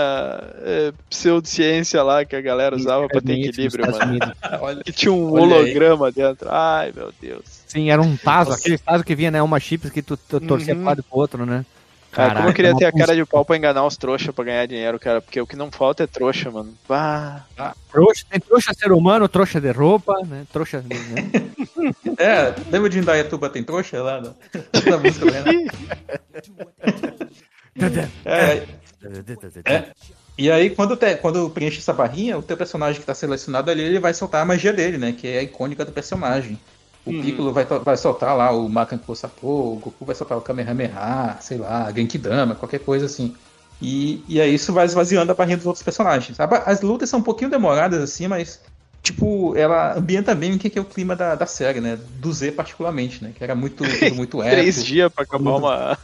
é, 0.62 0.92
pseudociência 1.10 2.02
lá 2.02 2.24
que 2.24 2.36
a 2.36 2.40
galera 2.40 2.76
usava 2.76 3.08
pra 3.08 3.20
ter 3.20 3.32
equilíbrio, 3.32 3.84
mano. 3.90 4.82
que 4.84 4.92
tinha 4.92 5.12
um 5.12 5.32
holograma 5.32 6.12
dentro. 6.12 6.48
Ai, 6.50 6.92
meu 6.94 7.12
Deus. 7.20 7.44
Sim, 7.66 7.90
era 7.90 8.00
um 8.00 8.16
taso, 8.16 8.52
aquele 8.52 8.78
taso 8.78 9.02
que 9.02 9.14
vinha, 9.14 9.30
né? 9.30 9.42
Uma 9.42 9.58
chips 9.58 9.90
que 9.90 10.02
tu, 10.02 10.16
tu 10.16 10.40
torcia 10.40 10.72
uhum. 10.72 10.80
pro 10.80 10.88
lado 10.88 11.02
pro 11.02 11.18
outro, 11.18 11.44
né? 11.44 11.64
Caraca, 12.16 12.36
como 12.36 12.48
eu 12.48 12.54
queria 12.54 12.74
ter 12.74 12.86
a 12.86 12.92
cara 12.92 13.14
de 13.14 13.26
pau 13.26 13.44
pra 13.44 13.58
enganar 13.58 13.84
os 13.84 13.98
trouxas 13.98 14.34
pra 14.34 14.42
ganhar 14.42 14.64
dinheiro, 14.64 14.98
cara. 14.98 15.20
Porque 15.20 15.38
o 15.38 15.46
que 15.46 15.54
não 15.54 15.70
falta 15.70 16.04
é 16.04 16.06
trouxa, 16.06 16.50
mano. 16.50 16.74
Bah. 16.88 17.44
Ah, 17.58 17.74
trouxa, 17.92 18.24
tem 18.30 18.40
trouxa 18.40 18.72
ser 18.72 18.90
humano, 18.90 19.28
trouxa 19.28 19.60
de 19.60 19.70
roupa, 19.70 20.14
né? 20.26 20.46
Trouxa. 20.50 20.80
Né? 20.80 20.96
é, 22.16 22.54
lembra 22.72 22.88
de 22.88 23.00
Indaiatuba 23.00 23.50
tem 23.50 23.62
trouxa 23.62 24.02
lá 24.02 24.22
no, 24.22 24.34
na 24.90 24.96
música, 24.96 25.26
né? 25.26 25.44
é, 28.24 28.66
é. 29.66 29.86
E 30.38 30.50
aí, 30.50 30.70
quando, 30.70 30.96
te, 30.96 31.16
quando 31.16 31.50
preenche 31.50 31.80
essa 31.80 31.92
barrinha, 31.92 32.38
o 32.38 32.42
teu 32.42 32.56
personagem 32.56 32.96
que 32.96 33.02
está 33.02 33.14
selecionado 33.14 33.70
ali, 33.70 33.82
ele 33.82 34.00
vai 34.00 34.14
soltar 34.14 34.40
a 34.40 34.46
magia 34.46 34.72
dele, 34.72 34.96
né? 34.96 35.12
Que 35.12 35.28
é 35.28 35.38
a 35.40 35.42
icônica 35.42 35.84
do 35.84 35.92
personagem. 35.92 36.58
O 37.06 37.10
uhum. 37.10 37.22
Piccolo 37.22 37.52
vai, 37.52 37.64
vai 37.64 37.96
soltar 37.96 38.36
lá 38.36 38.50
o 38.50 38.68
Makanko 38.68 39.14
Sapo, 39.14 39.46
o 39.46 39.76
Goku 39.76 40.04
vai 40.04 40.14
soltar 40.14 40.36
o 40.36 40.40
Kamehameha, 40.40 41.38
sei 41.40 41.56
lá, 41.56 41.90
Genkidama, 41.92 42.56
qualquer 42.56 42.80
coisa 42.80 43.06
assim. 43.06 43.32
E, 43.80 44.24
e 44.28 44.40
aí 44.40 44.52
isso 44.52 44.72
vai 44.72 44.86
esvaziando 44.86 45.30
a 45.30 45.34
barrinha 45.34 45.56
dos 45.56 45.66
outros 45.66 45.84
personagens. 45.84 46.36
As 46.40 46.80
lutas 46.80 47.08
são 47.08 47.20
um 47.20 47.22
pouquinho 47.22 47.48
demoradas 47.48 48.02
assim, 48.02 48.26
mas 48.26 48.60
tipo, 49.02 49.54
ela 49.56 49.96
ambienta 49.96 50.34
bem 50.34 50.54
o 50.54 50.58
que 50.58 50.76
é 50.76 50.82
o 50.82 50.84
clima 50.84 51.14
da, 51.14 51.36
da 51.36 51.46
série, 51.46 51.80
né? 51.80 51.96
Do 52.18 52.32
Z 52.32 52.50
particularmente, 52.52 53.22
né? 53.22 53.32
Que 53.36 53.44
era 53.44 53.54
muito, 53.54 53.84
muito 54.12 54.42
épico. 54.42 54.60
Três 54.60 54.84
dias 54.84 55.12
pra 55.12 55.22
acabar 55.22 55.56
uma... 55.56 55.98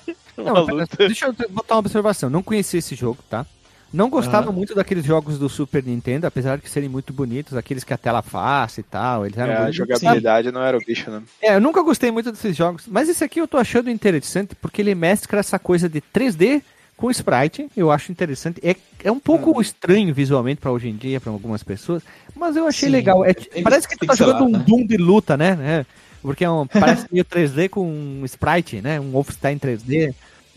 uma 0.38 0.52
Não, 0.52 0.64
luta. 0.64 0.96
Deixa 0.96 1.26
eu 1.26 1.34
botar 1.50 1.74
uma 1.74 1.80
observação. 1.80 2.30
Não 2.30 2.42
conheci 2.42 2.78
esse 2.78 2.94
jogo, 2.94 3.18
tá? 3.28 3.44
Não 3.92 4.10
gostava 4.10 4.52
muito 4.52 4.74
daqueles 4.74 5.04
jogos 5.04 5.38
do 5.38 5.48
Super 5.48 5.82
Nintendo, 5.82 6.26
apesar 6.26 6.58
de 6.58 6.68
serem 6.68 6.88
muito 6.88 7.12
bonitos, 7.12 7.56
aqueles 7.56 7.84
que 7.84 7.94
a 7.94 7.96
tela 7.98 8.20
face 8.20 8.80
e 8.80 8.84
tal. 8.84 9.24
Eles 9.24 9.38
eram 9.38 9.52
É, 9.52 9.56
a 9.56 9.58
bonitos. 9.60 9.76
jogabilidade 9.76 10.52
não 10.52 10.62
era 10.62 10.76
o 10.76 10.80
bicho, 10.84 11.10
né? 11.10 11.22
É, 11.40 11.54
eu 11.54 11.60
nunca 11.60 11.82
gostei 11.82 12.10
muito 12.10 12.30
desses 12.32 12.54
jogos, 12.56 12.84
mas 12.86 13.08
esse 13.08 13.22
aqui 13.24 13.40
eu 13.40 13.48
tô 13.48 13.56
achando 13.56 13.88
interessante 13.88 14.54
porque 14.56 14.82
ele 14.82 14.94
mescla 14.94 15.38
essa 15.38 15.58
coisa 15.58 15.88
de 15.88 16.00
3D 16.00 16.62
com 16.96 17.10
sprite, 17.10 17.68
eu 17.76 17.90
acho 17.90 18.10
interessante. 18.10 18.60
É, 18.62 18.74
é 19.04 19.12
um 19.12 19.20
pouco 19.20 19.60
estranho 19.60 20.12
visualmente 20.14 20.60
pra 20.60 20.72
hoje 20.72 20.88
em 20.88 20.96
dia, 20.96 21.20
pra 21.20 21.30
algumas 21.30 21.62
pessoas, 21.62 22.02
mas 22.34 22.56
eu 22.56 22.66
achei 22.66 22.88
Sim, 22.88 22.92
legal. 22.94 23.24
É 23.24 23.30
é 23.54 23.62
parece 23.62 23.86
que 23.88 23.96
tu 23.96 24.06
tá 24.06 24.14
jogando 24.14 24.44
um 24.44 24.50
né? 24.50 24.64
Doom 24.66 24.86
de 24.86 24.96
luta, 24.96 25.36
né? 25.36 25.56
É, 25.62 25.86
porque 26.22 26.44
é 26.44 26.50
um, 26.50 26.66
parece 26.66 27.06
meio 27.12 27.24
3D 27.24 27.68
com 27.68 27.86
um 27.86 28.24
sprite, 28.24 28.80
né? 28.80 28.98
Um 28.98 29.10
Wolfenstein 29.12 29.58
3D. 29.58 30.12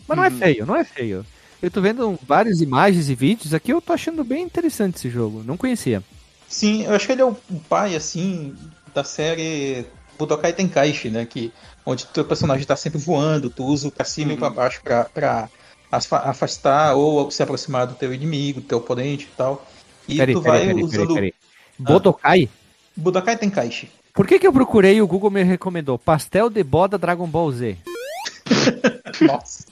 Mas 0.08 0.16
não 0.16 0.24
é 0.24 0.30
Uhum. 0.30 0.36
feio, 0.38 0.66
não 0.66 0.76
é 0.76 0.84
feio. 0.84 1.24
Eu 1.62 1.70
tô 1.70 1.80
vendo 1.80 2.18
várias 2.26 2.60
imagens 2.60 3.08
e 3.08 3.14
vídeos 3.14 3.52
aqui, 3.52 3.72
eu 3.72 3.80
tô 3.80 3.92
achando 3.92 4.24
bem 4.24 4.42
interessante 4.42 4.96
esse 4.96 5.10
jogo. 5.10 5.42
Não 5.44 5.56
conhecia. 5.56 6.02
Sim, 6.48 6.84
eu 6.84 6.94
acho 6.94 7.06
que 7.06 7.12
ele 7.12 7.22
é 7.22 7.24
o 7.24 7.36
pai, 7.68 7.94
assim, 7.94 8.56
da 8.94 9.04
série 9.04 9.84
Budokai 10.18 10.52
Tenkaichi, 10.52 11.10
né? 11.10 11.26
Que, 11.26 11.52
onde 11.84 12.04
o 12.04 12.08
teu 12.08 12.24
personagem 12.24 12.66
tá 12.66 12.76
sempre 12.76 12.98
voando, 12.98 13.50
tu 13.50 13.64
usa 13.64 13.88
o 13.88 13.92
pra 13.92 14.04
cima 14.04 14.32
e 14.32 14.36
pra 14.36 14.50
baixo 14.50 14.80
pra, 14.82 15.04
pra 15.04 15.48
afastar 15.90 16.94
ou 16.94 17.30
se 17.30 17.42
aproximar 17.42 17.86
do 17.86 17.94
teu 17.94 18.12
inimigo, 18.12 18.60
do 18.60 18.66
teu 18.66 18.78
oponente 18.78 19.24
e 19.24 19.36
tal. 19.36 19.66
E 20.08 20.16
Peraí, 20.16 20.34
tu 20.34 20.42
peraí, 20.42 20.58
vai 20.58 20.66
peraí, 20.68 20.82
usando 20.82 21.14
peraí, 21.14 21.14
peraí. 21.14 21.34
Bodokai? 21.78 22.48
Budokai 22.96 23.36
Tenkaichi. 23.36 23.90
Por 24.12 24.26
que, 24.26 24.38
que 24.38 24.46
eu 24.46 24.52
procurei 24.52 24.96
e 24.96 25.02
o 25.02 25.06
Google 25.06 25.30
me 25.30 25.42
recomendou? 25.42 25.98
Pastel 25.98 26.50
de 26.50 26.64
boda 26.64 26.98
Dragon 26.98 27.26
Ball 27.26 27.52
Z. 27.52 27.76
Nossa. 29.20 29.64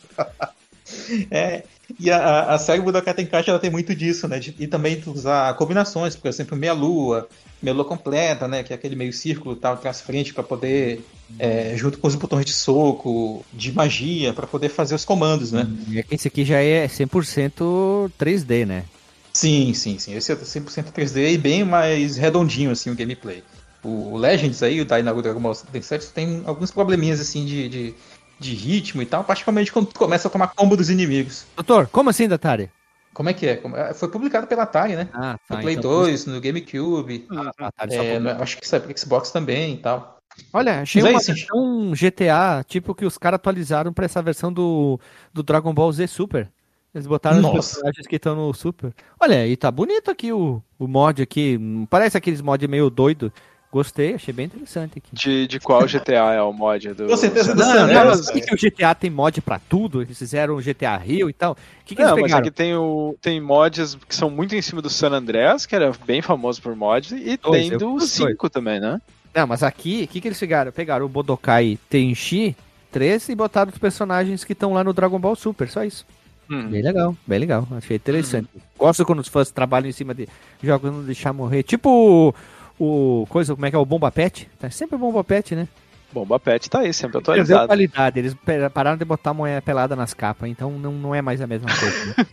É, 1.30 1.62
e 1.98 2.10
a- 2.10 2.54
a, 2.54 2.58
série 2.58 2.80
Budokai 2.80 3.14
Tenkaichi 3.14 3.50
ela 3.50 3.58
tem 3.58 3.70
muito 3.70 3.94
disso, 3.94 4.28
né? 4.28 4.38
de- 4.38 4.54
e 4.58 4.66
também 4.66 5.02
usar 5.06 5.54
combinações, 5.54 6.14
por 6.16 6.28
exemplo, 6.28 6.56
meia 6.56 6.72
lua, 6.72 7.28
meia 7.62 7.74
lua 7.74 7.84
completa, 7.84 8.46
né? 8.46 8.62
Que 8.62 8.72
é 8.72 8.76
aquele 8.76 8.94
meio 8.96 9.12
círculo 9.12 9.56
tal 9.56 9.74
atrás 9.74 10.00
frente 10.00 10.32
para 10.34 10.42
poder 10.42 11.00
é, 11.38 11.74
junto 11.76 11.98
com 11.98 12.08
os 12.08 12.14
botões 12.14 12.44
de 12.44 12.52
soco, 12.52 13.44
de 13.52 13.72
magia, 13.72 14.32
para 14.32 14.46
poder 14.46 14.68
fazer 14.68 14.94
os 14.94 15.04
comandos, 15.04 15.52
né? 15.52 15.66
E 15.88 16.04
Esse 16.10 16.28
aqui 16.28 16.44
já 16.44 16.60
é 16.60 16.86
100% 16.88 18.10
3D, 18.18 18.64
né? 18.66 18.84
Sim, 19.32 19.72
sim, 19.74 19.98
sim. 19.98 20.14
Esse 20.14 20.32
é 20.32 20.36
100% 20.36 20.90
3D 20.92 21.32
e 21.32 21.38
bem 21.38 21.64
mais 21.64 22.16
redondinho 22.16 22.70
assim 22.70 22.90
o 22.90 22.94
gameplay. 22.94 23.42
O 23.84 24.16
Legends 24.16 24.62
aí, 24.62 24.80
o 24.80 24.84
Dainaru 24.84 25.22
Dragon 25.22 25.40
Ball 25.40 25.56
Densetsu, 25.72 26.12
tem 26.12 26.42
alguns 26.44 26.70
probleminhas 26.72 27.20
assim 27.20 27.44
de, 27.44 27.68
de, 27.68 27.94
de 28.38 28.54
ritmo 28.54 29.02
e 29.02 29.06
tal, 29.06 29.24
particularmente 29.24 29.72
quando 29.72 29.86
tu 29.88 29.98
começa 29.98 30.28
a 30.28 30.30
tomar 30.30 30.48
combo 30.48 30.76
dos 30.76 30.90
inimigos. 30.90 31.46
Doutor, 31.56 31.88
como 31.88 32.10
assim, 32.10 32.28
Datari? 32.28 32.70
Como 33.12 33.28
é 33.28 33.34
que 33.34 33.46
é? 33.46 33.60
É, 33.74 33.94
Foi 33.94 34.08
publicado 34.08 34.46
pela 34.46 34.62
Atari, 34.62 34.94
né? 34.94 35.08
Ah, 35.12 35.36
No 35.50 35.58
Play 35.58 35.76
2, 35.76 36.26
no 36.26 36.40
GameCube. 36.40 37.26
Ah, 37.30 37.50
tá, 37.72 37.72
só 37.90 38.02
é, 38.02 38.16
um 38.16 38.20
no- 38.20 38.30
acho 38.30 38.56
que 38.58 38.80
pro 38.80 38.98
Xbox 38.98 39.30
também 39.30 39.74
e 39.74 39.78
tal. 39.78 40.18
Olha, 40.52 40.82
achei 40.82 41.02
Mas 41.02 41.10
é 41.28 41.32
uma 41.32 41.36
versão 41.36 41.92
GTA, 41.94 42.64
tipo 42.64 42.94
que 42.94 43.04
os 43.04 43.18
caras 43.18 43.36
atualizaram 43.36 43.92
pra 43.92 44.04
essa 44.04 44.22
versão 44.22 44.52
do, 44.52 45.00
do 45.32 45.42
Dragon 45.42 45.74
Ball 45.74 45.90
Z 45.92 46.06
Super. 46.06 46.48
Eles 46.94 47.06
botaram 47.06 47.36
os 47.38 47.42
Nossa. 47.42 47.54
personagens 47.54 48.06
que 48.06 48.16
estão 48.16 48.36
no 48.36 48.54
Super. 48.54 48.94
Olha, 49.20 49.46
e 49.46 49.56
tá 49.56 49.70
bonito 49.70 50.10
aqui 50.10 50.32
o, 50.32 50.62
o 50.78 50.86
mod 50.86 51.20
aqui. 51.22 51.58
Parece 51.90 52.16
aqueles 52.16 52.40
mod 52.40 52.66
meio 52.68 52.88
doido. 52.88 53.32
Gostei, 53.70 54.14
achei 54.14 54.32
bem 54.32 54.46
interessante 54.46 54.96
aqui. 54.96 55.10
De, 55.12 55.46
de 55.46 55.60
qual 55.60 55.84
GTA 55.84 56.32
é 56.32 56.40
o 56.40 56.52
mod 56.54 56.88
do. 56.94 57.06
Com 57.06 57.16
certeza 57.18 57.54
do 57.54 57.60
Não, 57.60 57.66
San 57.66 57.82
Andreas, 57.82 58.30
mas 58.32 58.44
que, 58.44 58.54
o 58.54 58.56
GTA 58.56 58.94
tem 58.94 59.10
mod 59.10 59.42
pra 59.42 59.58
tudo? 59.58 60.00
Eles 60.00 60.18
fizeram 60.18 60.56
o 60.56 60.62
GTA 60.62 60.96
Rio 60.96 61.28
e 61.28 61.34
tal. 61.34 61.52
O 61.52 61.56
que, 61.84 61.94
que 61.94 62.02
Não, 62.02 62.12
eles 62.12 62.22
mas 62.22 62.30
pegaram? 62.30 62.46
aqui 62.46 62.50
tem, 62.50 62.74
o, 62.74 63.14
tem 63.20 63.40
mods 63.40 63.94
que 64.08 64.14
são 64.14 64.30
muito 64.30 64.54
em 64.54 64.62
cima 64.62 64.80
do 64.80 64.88
San 64.88 65.10
Andreas, 65.10 65.66
que 65.66 65.76
era 65.76 65.92
bem 66.06 66.22
famoso 66.22 66.62
por 66.62 66.74
mods, 66.74 67.12
e 67.12 67.36
Dois, 67.36 67.68
tem 67.68 67.76
do 67.76 67.94
os 67.94 68.16
dois. 68.16 68.30
5 68.30 68.48
também, 68.48 68.80
né? 68.80 69.00
Não, 69.34 69.46
mas 69.46 69.62
aqui, 69.62 70.04
o 70.04 70.08
que, 70.08 70.20
que 70.22 70.28
eles 70.28 70.40
pegaram? 70.40 70.72
Pegaram 70.72 71.04
o 71.04 71.08
Bodokai 71.08 71.78
Tenchi 71.90 72.56
3 72.90 73.28
e 73.28 73.34
botaram 73.34 73.70
os 73.70 73.78
personagens 73.78 74.44
que 74.44 74.54
estão 74.54 74.72
lá 74.72 74.82
no 74.82 74.94
Dragon 74.94 75.18
Ball 75.18 75.36
Super, 75.36 75.68
só 75.68 75.84
isso. 75.84 76.06
Hum. 76.50 76.68
Bem 76.68 76.80
legal, 76.80 77.14
bem 77.26 77.38
legal. 77.38 77.68
Achei 77.72 77.96
interessante. 77.96 78.48
Gosto 78.78 79.04
quando 79.04 79.18
os 79.18 79.28
fãs 79.28 79.50
trabalham 79.50 79.90
em 79.90 79.92
cima 79.92 80.14
de 80.14 80.26
jogos 80.62 80.90
não 80.90 81.02
deixar 81.04 81.34
morrer. 81.34 81.62
Tipo 81.62 82.34
o, 82.78 83.26
coisa, 83.28 83.54
como 83.54 83.66
é 83.66 83.70
que 83.70 83.76
é 83.76 83.78
o 83.78 83.84
Bomba 83.84 84.10
Pet? 84.10 84.48
Tá 84.58 84.70
sempre 84.70 84.96
o 84.96 84.98
Bomba 84.98 85.24
Pet, 85.24 85.54
né? 85.54 85.68
Bomba 86.12 86.38
Pet 86.40 86.70
tá 86.70 86.80
aí, 86.80 86.92
sempre 86.92 87.18
atualizado. 87.18 87.66
qualidade. 87.66 88.18
Eles 88.18 88.36
pararam 88.72 88.96
de 88.96 89.04
botar 89.04 89.34
moeda 89.34 89.60
pelada 89.60 89.94
nas 89.94 90.14
capas, 90.14 90.48
então 90.48 90.70
não, 90.70 90.92
não 90.92 91.14
é 91.14 91.20
mais 91.20 91.40
a 91.40 91.46
mesma 91.46 91.68
coisa. 91.68 92.06
né? 92.16 92.26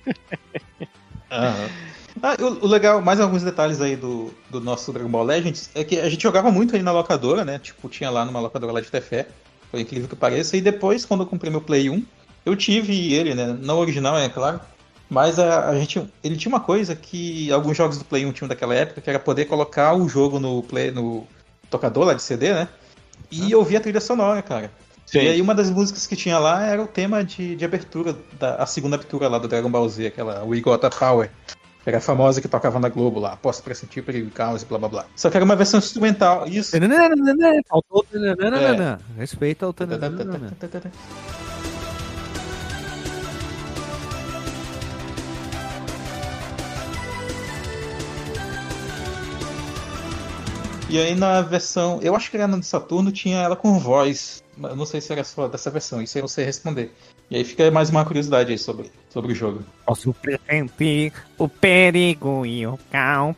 Ah, 2.24 2.38
o, 2.40 2.66
o 2.66 2.68
legal, 2.68 3.02
mais 3.02 3.20
alguns 3.20 3.44
detalhes 3.44 3.82
aí 3.82 3.96
do, 3.96 4.34
do 4.50 4.62
nosso 4.62 4.94
Dragon 4.94 5.10
Ball 5.10 5.26
Legends, 5.26 5.70
é 5.76 5.84
que 5.84 6.00
a 6.00 6.10
gente 6.10 6.24
jogava 6.24 6.50
muito 6.50 6.76
aí 6.76 6.82
na 6.82 6.94
locadora, 6.94 7.44
né? 7.44 7.60
Tipo, 7.60 7.90
tinha 7.90 8.10
lá 8.10 8.24
numa 8.24 8.40
locadora 8.40 8.72
lá 8.72 8.80
de 8.80 8.90
Tefé, 8.90 9.28
por 9.70 9.80
incrível 9.80 10.08
que 10.08 10.16
pareça, 10.16 10.56
e 10.56 10.62
depois, 10.62 11.06
quando 11.06 11.24
eu 11.24 11.28
comprei 11.28 11.52
meu 11.52 11.60
Play 11.60 11.90
1, 11.90 12.06
eu 12.46 12.56
tive 12.56 13.14
ele, 13.14 13.36
né? 13.36 13.58
Não 13.60 13.80
original, 13.80 14.18
é 14.18 14.30
claro. 14.30 14.62
Mas 15.10 15.38
a, 15.38 15.70
a 15.70 15.76
gente, 15.76 16.04
ele 16.24 16.36
tinha 16.36 16.50
uma 16.50 16.60
coisa 16.60 16.96
que 16.96 17.52
alguns 17.52 17.78
jogos 17.78 17.98
do 17.98 18.06
Play 18.06 18.26
1 18.26 18.32
tinham 18.32 18.48
daquela 18.48 18.74
época, 18.74 19.02
que 19.02 19.10
era 19.10 19.20
poder 19.20 19.46
colocar 19.46 19.94
o 19.94 20.08
jogo 20.10 20.40
no, 20.40 20.64
play, 20.64 20.92
no 20.92 21.28
tocador 21.70 22.06
lá 22.06 22.14
de 22.14 22.22
CD, 22.22 22.54
né? 22.54 22.68
E 23.32 23.54
ouvir 23.54 23.78
a 23.78 23.82
trilha 23.82 24.02
sonora, 24.02 24.42
cara. 24.42 24.72
Sim. 25.06 25.20
E 25.20 25.28
aí 25.28 25.42
uma 25.42 25.54
das 25.54 25.70
músicas 25.70 26.08
que 26.08 26.16
tinha 26.16 26.40
lá 26.40 26.64
era 26.64 26.82
o 26.82 26.88
tema 26.88 27.24
de, 27.24 27.56
de 27.56 27.64
abertura, 27.64 28.16
da, 28.40 28.56
a 28.56 28.66
segunda 28.66 28.96
abertura 28.96 29.28
lá 29.28 29.38
do 29.38 29.48
Dragon 29.48 29.70
Ball 29.70 29.88
Z, 29.88 30.08
aquela 30.08 30.44
We 30.44 30.60
Got 30.60 30.84
a 30.86 30.90
Power. 30.90 31.30
Que 31.84 31.90
era 31.90 32.00
a 32.00 32.02
famosa 32.02 32.42
que 32.42 32.48
tocava 32.48 32.80
na 32.80 32.90
Globo 32.90 33.20
lá, 33.20 33.38
posso 33.38 33.62
pressentir 33.62 34.04
perigo 34.04 34.28
e 34.28 34.32
caos 34.32 34.64
e 34.64 34.66
blá 34.66 34.80
blá 34.80 34.90
blá. 34.90 35.06
Só 35.16 35.30
que 35.30 35.38
era 35.38 35.46
uma 35.46 35.56
versão 35.56 35.78
instrumental, 35.78 36.48
isso. 36.48 36.76
Faltou 37.70 38.00
o 38.00 38.04
tananana. 38.04 39.00
Respeita 39.16 39.68
o 39.68 39.74
E 50.96 50.98
aí 50.98 51.14
na 51.14 51.42
versão, 51.42 52.00
eu 52.02 52.16
acho 52.16 52.32
que 52.32 52.38
era 52.38 52.48
no 52.48 52.58
de 52.58 52.66
Saturno, 52.66 53.12
tinha 53.12 53.42
ela 53.42 53.54
com 53.54 53.78
voz. 53.78 54.42
Eu 54.64 54.78
não 54.78 54.86
sei 54.86 55.02
se 55.02 55.12
era 55.12 55.26
só 55.26 55.46
dessa 55.46 55.70
versão, 55.70 56.02
isso 56.02 56.18
aí 56.18 56.24
eu 56.24 56.28
sei 56.30 56.46
responder. 56.46 56.96
E 57.30 57.36
aí 57.36 57.44
fica 57.44 57.70
mais 57.70 57.90
uma 57.90 58.06
curiosidade 58.06 58.50
aí 58.50 58.58
sobre, 58.58 58.90
sobre 59.10 59.34
o 59.34 59.36
jogo. 59.36 59.62
Posso 59.86 60.14
pressentir 60.14 61.12
o 61.38 61.50
perigo 61.50 62.46
e 62.46 62.66
o 62.66 62.80
caos. 62.90 63.36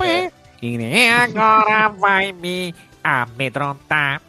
É. 0.00 0.30
E 0.60 0.76
nem 0.76 1.10
agora 1.10 1.88
vai 1.88 2.32
me 2.32 2.74
amedrontar. 3.02 4.20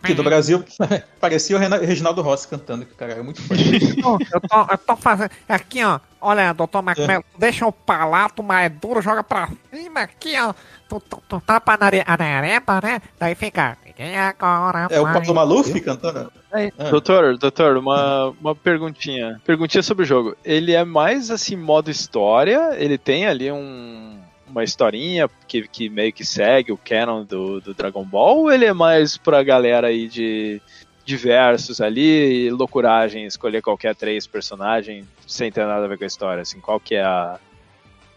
Aqui 0.00 0.14
do 0.14 0.22
Brasil, 0.22 0.64
parecia 1.18 1.56
o 1.56 1.58
Reginaldo 1.58 2.22
Rossi 2.22 2.46
cantando, 2.46 2.86
que 2.86 2.92
o 2.92 2.96
cara 2.96 3.14
era 3.14 3.22
muito 3.24 3.42
fã. 3.42 3.56
eu, 4.32 4.40
tô, 4.40 4.72
eu 4.72 4.78
tô 4.78 4.94
fazendo. 4.94 5.30
Aqui, 5.48 5.82
ó. 5.82 5.98
Olha, 6.20 6.52
doutor 6.52 6.82
Macmillan, 6.82 7.22
deixa 7.38 7.66
o 7.66 7.72
palato 7.72 8.42
mais 8.42 8.70
duro, 8.72 9.00
joga 9.00 9.22
pra 9.24 9.48
cima 9.72 10.00
aqui, 10.00 10.38
ó. 10.38 10.52
Tu, 10.88 11.00
tu, 11.00 11.22
tu 11.28 11.40
tapa 11.40 11.76
na 11.78 11.86
are- 11.86 12.04
na 12.06 12.24
arepa, 12.38 12.80
né? 12.82 13.00
Daí 13.18 13.34
fica. 13.34 13.76
Quem 13.96 14.18
agora 14.18 14.86
É 14.90 15.00
o? 15.00 15.04
Pablo 15.04 15.34
Maluf 15.34 15.78
cantando? 15.80 16.32
Ah. 16.52 16.90
Doutor, 16.90 17.36
doutor, 17.38 17.76
uma, 17.76 18.34
uma 18.40 18.54
perguntinha. 18.54 19.40
Perguntinha 19.44 19.82
sobre 19.82 20.04
o 20.04 20.06
jogo. 20.06 20.36
Ele 20.44 20.72
é 20.72 20.84
mais 20.84 21.30
assim, 21.30 21.54
modo 21.56 21.90
história? 21.90 22.74
Ele 22.78 22.96
tem 22.98 23.26
ali 23.26 23.52
um, 23.52 24.18
uma 24.48 24.64
historinha 24.64 25.28
que, 25.46 25.68
que 25.68 25.88
meio 25.90 26.12
que 26.12 26.24
segue 26.24 26.72
o 26.72 26.78
canon 26.78 27.24
do, 27.24 27.60
do 27.60 27.74
Dragon 27.74 28.04
Ball? 28.04 28.38
Ou 28.38 28.52
ele 28.52 28.64
é 28.64 28.72
mais 28.72 29.16
pra 29.18 29.42
galera 29.42 29.88
aí 29.88 30.08
de 30.08 30.60
diversos 31.04 31.80
ali 31.80 32.46
e 32.46 32.50
loucuragem, 32.50 33.24
escolher 33.26 33.62
qualquer 33.62 33.94
três 33.94 34.26
personagens 34.26 35.06
sem 35.26 35.50
ter 35.50 35.66
nada 35.66 35.84
a 35.84 35.88
ver 35.88 35.98
com 35.98 36.04
a 36.04 36.06
história? 36.06 36.42
Assim, 36.42 36.60
qual 36.60 36.78
que 36.78 36.94
é 36.94 37.02
a, 37.02 37.38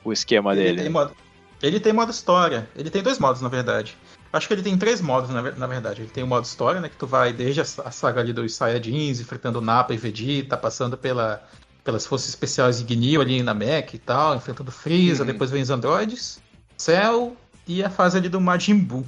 o 0.03 0.11
esquema 0.13 0.53
Ele 0.53 0.63
dele? 0.63 0.81
tem, 0.81 0.89
modo, 0.89 1.11
ele 1.61 1.79
tem 1.79 1.93
modo 1.93 2.11
história. 2.11 2.67
Ele 2.75 2.89
tem 2.89 3.01
dois 3.01 3.17
modos, 3.19 3.41
na 3.41 3.49
verdade. 3.49 3.97
Acho 4.31 4.47
que 4.47 4.53
ele 4.55 4.63
tem 4.63 4.77
três 4.77 4.99
modos, 4.99 5.29
na, 5.29 5.41
na 5.41 5.67
verdade. 5.67 6.01
Ele 6.01 6.09
tem 6.09 6.23
o 6.23 6.27
modo 6.27 6.43
história, 6.45 6.81
né? 6.81 6.89
Que 6.89 6.95
tu 6.97 7.05
vai 7.05 7.31
desde 7.31 7.61
a, 7.61 7.63
a 7.85 7.91
saga 7.91 8.19
ali 8.19 8.33
dos 8.33 8.55
Saiyajins, 8.55 9.19
enfrentando 9.19 9.61
Nappa 9.61 9.93
e 9.93 9.97
Vegeta, 9.97 10.57
passando 10.57 10.97
pela, 10.97 11.47
pelas 11.83 12.05
forças 12.05 12.29
especiais 12.29 12.79
de 12.79 12.83
Gnil 12.83 13.21
ali 13.21 13.43
na 13.43 13.53
Mech 13.53 13.95
e 13.95 13.99
tal, 13.99 14.35
enfrentando 14.35 14.71
Freeza, 14.71 15.21
Uhum. 15.23 15.27
depois 15.27 15.51
vem 15.51 15.61
os 15.61 15.69
androides, 15.69 16.41
Cell 16.75 17.37
e 17.67 17.83
a 17.83 17.89
fase 17.91 18.17
ali 18.17 18.27
do 18.27 18.41
Majin 18.41 18.77
Buu. 18.79 19.05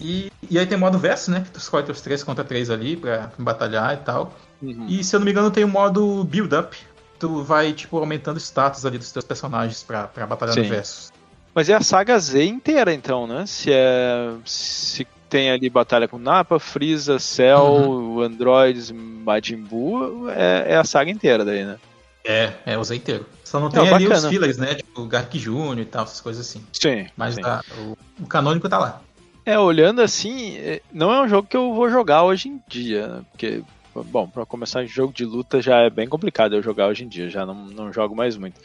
E, 0.00 0.30
e 0.50 0.58
aí 0.58 0.66
tem 0.66 0.76
o 0.76 0.80
modo 0.80 0.98
verso, 0.98 1.30
né? 1.30 1.40
Que 1.40 1.50
tu 1.50 1.58
escolhe 1.58 1.90
os 1.90 2.00
três 2.00 2.22
contra 2.22 2.44
três 2.44 2.68
ali 2.70 2.96
pra 2.96 3.30
batalhar 3.38 3.94
e 3.94 3.98
tal. 3.98 4.34
Uhum. 4.62 4.86
E 4.88 5.02
se 5.02 5.14
eu 5.14 5.20
não 5.20 5.24
me 5.24 5.30
engano, 5.32 5.50
tem 5.50 5.64
o 5.64 5.68
modo 5.68 6.22
build 6.24 6.54
up. 6.54 6.76
Tu 7.18 7.42
vai, 7.42 7.72
tipo, 7.72 7.96
aumentando 7.96 8.36
o 8.36 8.40
status 8.40 8.84
ali 8.84 8.98
dos 8.98 9.10
teus 9.10 9.24
personagens 9.24 9.82
pra, 9.82 10.06
pra 10.06 10.26
batalhar 10.26 10.54
Sim. 10.54 10.62
no 10.62 10.68
versus. 10.68 11.10
Mas 11.54 11.70
é 11.70 11.74
a 11.74 11.80
saga 11.80 12.18
Z 12.18 12.44
inteira, 12.44 12.92
então, 12.92 13.26
né? 13.26 13.46
Se 13.46 13.70
é. 13.72 14.32
Se 14.44 15.06
tem 15.30 15.50
ali 15.50 15.68
batalha 15.70 16.06
com 16.06 16.18
Nappa, 16.18 16.58
Freeza, 16.60 17.18
Cell, 17.18 18.20
Androids, 18.22 18.90
Majin 18.92 19.56
Buu, 19.56 20.28
é, 20.30 20.72
é 20.74 20.76
a 20.76 20.84
saga 20.84 21.10
inteira 21.10 21.44
daí, 21.44 21.64
né? 21.64 21.78
É, 22.24 22.52
é, 22.66 22.78
usei 22.78 22.98
inteiro. 22.98 23.24
Só 23.42 23.58
não 23.58 23.68
É, 23.68 23.70
tem 23.70 23.80
ali 23.88 24.04
os 24.04 24.10
bacana. 24.10 24.28
fillers, 24.28 24.58
né? 24.58 24.74
Tipo, 24.74 25.00
o 25.02 25.06
Gark 25.06 25.36
Jr. 25.38 25.78
e 25.78 25.84
tal, 25.86 26.04
essas 26.04 26.20
coisas 26.20 26.46
assim. 26.46 26.62
Sim. 26.72 27.06
Mas 27.16 27.36
sim. 27.36 27.40
a- 27.44 27.62
o, 27.78 27.96
o 28.22 28.26
canônico 28.26 28.68
tá 28.68 28.78
lá. 28.78 29.00
É, 29.46 29.56
olhando 29.56 30.02
assim, 30.02 30.56
é, 30.56 30.82
não 30.92 31.12
é 31.12 31.22
um 31.22 31.28
jogo 31.28 31.46
que 31.46 31.56
eu 31.56 31.72
vou 31.72 31.88
jogar 31.88 32.24
hoje 32.24 32.48
em 32.48 32.60
dia, 32.66 33.06
né? 33.06 33.24
Porque, 33.30 33.62
bom, 33.94 34.26
pra 34.26 34.44
começar 34.44 34.84
jogo 34.86 35.12
de 35.12 35.24
luta 35.24 35.62
já 35.62 35.82
é 35.82 35.88
bem 35.88 36.08
complicado 36.08 36.56
eu 36.56 36.62
jogar 36.62 36.88
hoje 36.88 37.04
em 37.04 37.08
dia, 37.08 37.30
já 37.30 37.46
não, 37.46 37.54
não 37.54 37.92
jogo 37.92 38.16
mais 38.16 38.36
muito. 38.36 38.60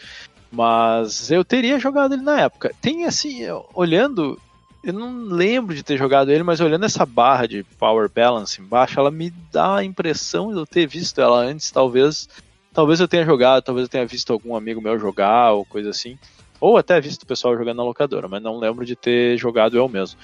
Mas 0.51 1.29
eu 1.29 1.45
teria 1.45 1.77
jogado 1.77 2.15
ele 2.15 2.23
na 2.23 2.41
época. 2.41 2.73
Tem 2.81 3.05
assim, 3.05 3.41
olhando, 3.75 4.41
eu 4.83 4.91
não 4.91 5.25
lembro 5.25 5.75
de 5.75 5.83
ter 5.83 5.97
jogado 5.97 6.31
ele, 6.31 6.41
mas 6.41 6.59
olhando 6.59 6.83
essa 6.83 7.05
barra 7.05 7.47
de 7.47 7.63
Power 7.77 8.09
Balance 8.09 8.59
embaixo, 8.59 8.99
ela 8.99 9.11
me 9.11 9.31
dá 9.51 9.77
a 9.77 9.83
impressão 9.83 10.51
de 10.51 10.57
eu 10.57 10.65
ter 10.65 10.87
visto 10.87 11.21
ela 11.21 11.37
antes, 11.41 11.69
talvez. 11.69 12.27
Talvez 12.73 12.99
eu 12.99 13.07
tenha 13.07 13.23
jogado, 13.23 13.61
talvez 13.61 13.85
eu 13.85 13.89
tenha 13.89 14.05
visto 14.05 14.33
algum 14.33 14.55
amigo 14.55 14.81
meu 14.81 14.97
jogar 14.97 15.51
ou 15.51 15.63
coisa 15.63 15.91
assim. 15.91 16.17
Ou 16.59 16.77
até 16.77 16.99
visto 16.99 17.23
o 17.23 17.27
pessoal 17.27 17.55
jogando 17.55 17.77
na 17.77 17.83
locadora, 17.83 18.27
mas 18.27 18.41
não 18.41 18.57
lembro 18.57 18.83
de 18.83 18.95
ter 18.95 19.37
jogado 19.37 19.77
eu 19.77 19.87
mesmo. 19.87 20.17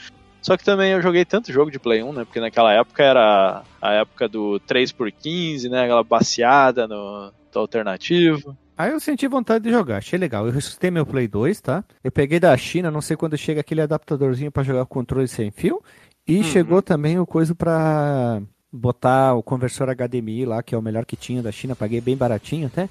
Só 0.48 0.56
que 0.56 0.64
também 0.64 0.94
eu 0.94 1.02
joguei 1.02 1.26
tanto 1.26 1.52
jogo 1.52 1.70
de 1.70 1.78
Play 1.78 2.02
1, 2.02 2.14
né? 2.14 2.24
Porque 2.24 2.40
naquela 2.40 2.72
época 2.72 3.04
era 3.04 3.64
a 3.82 3.92
época 3.96 4.30
do 4.30 4.62
3x15, 4.66 5.70
né? 5.70 5.84
Aquela 5.84 6.06
baseada 6.06 6.88
no 6.88 7.34
do 7.52 7.60
alternativo. 7.60 8.56
Aí 8.78 8.92
eu 8.92 9.00
senti 9.02 9.28
vontade 9.28 9.66
de 9.66 9.72
jogar, 9.72 9.98
achei 9.98 10.18
legal. 10.18 10.46
Eu 10.46 10.54
ressuscitei 10.54 10.90
meu 10.90 11.06
Play 11.06 11.28
2, 11.28 11.60
tá? 11.60 11.84
Eu 12.02 12.14
peguei 12.14 12.40
da 12.40 12.56
China, 12.56 12.90
não 12.90 13.02
sei 13.02 13.18
quando 13.18 13.38
chega 13.38 13.60
aquele 13.60 13.82
adaptadorzinho 13.82 14.50
pra 14.50 14.64
jogar 14.64 14.84
o 14.84 14.88
controle 14.88 15.28
sem 15.28 15.52
fio. 15.52 15.84
E 16.26 16.38
Uhum. 16.38 16.44
chegou 16.44 16.82
também 16.82 17.20
o 17.20 17.26
coisa 17.26 17.54
pra 17.54 18.42
botar 18.72 19.34
o 19.34 19.44
conversor 19.44 19.90
HDMI 19.90 20.46
lá, 20.46 20.64
que 20.64 20.74
é 20.74 20.78
o 20.78 20.82
melhor 20.82 21.06
que 21.06 21.18
tinha 21.18 21.44
da 21.44 21.52
China, 21.52 21.76
paguei 21.76 22.00
bem 22.00 22.16
baratinho 22.16 22.68
até. 22.68 22.88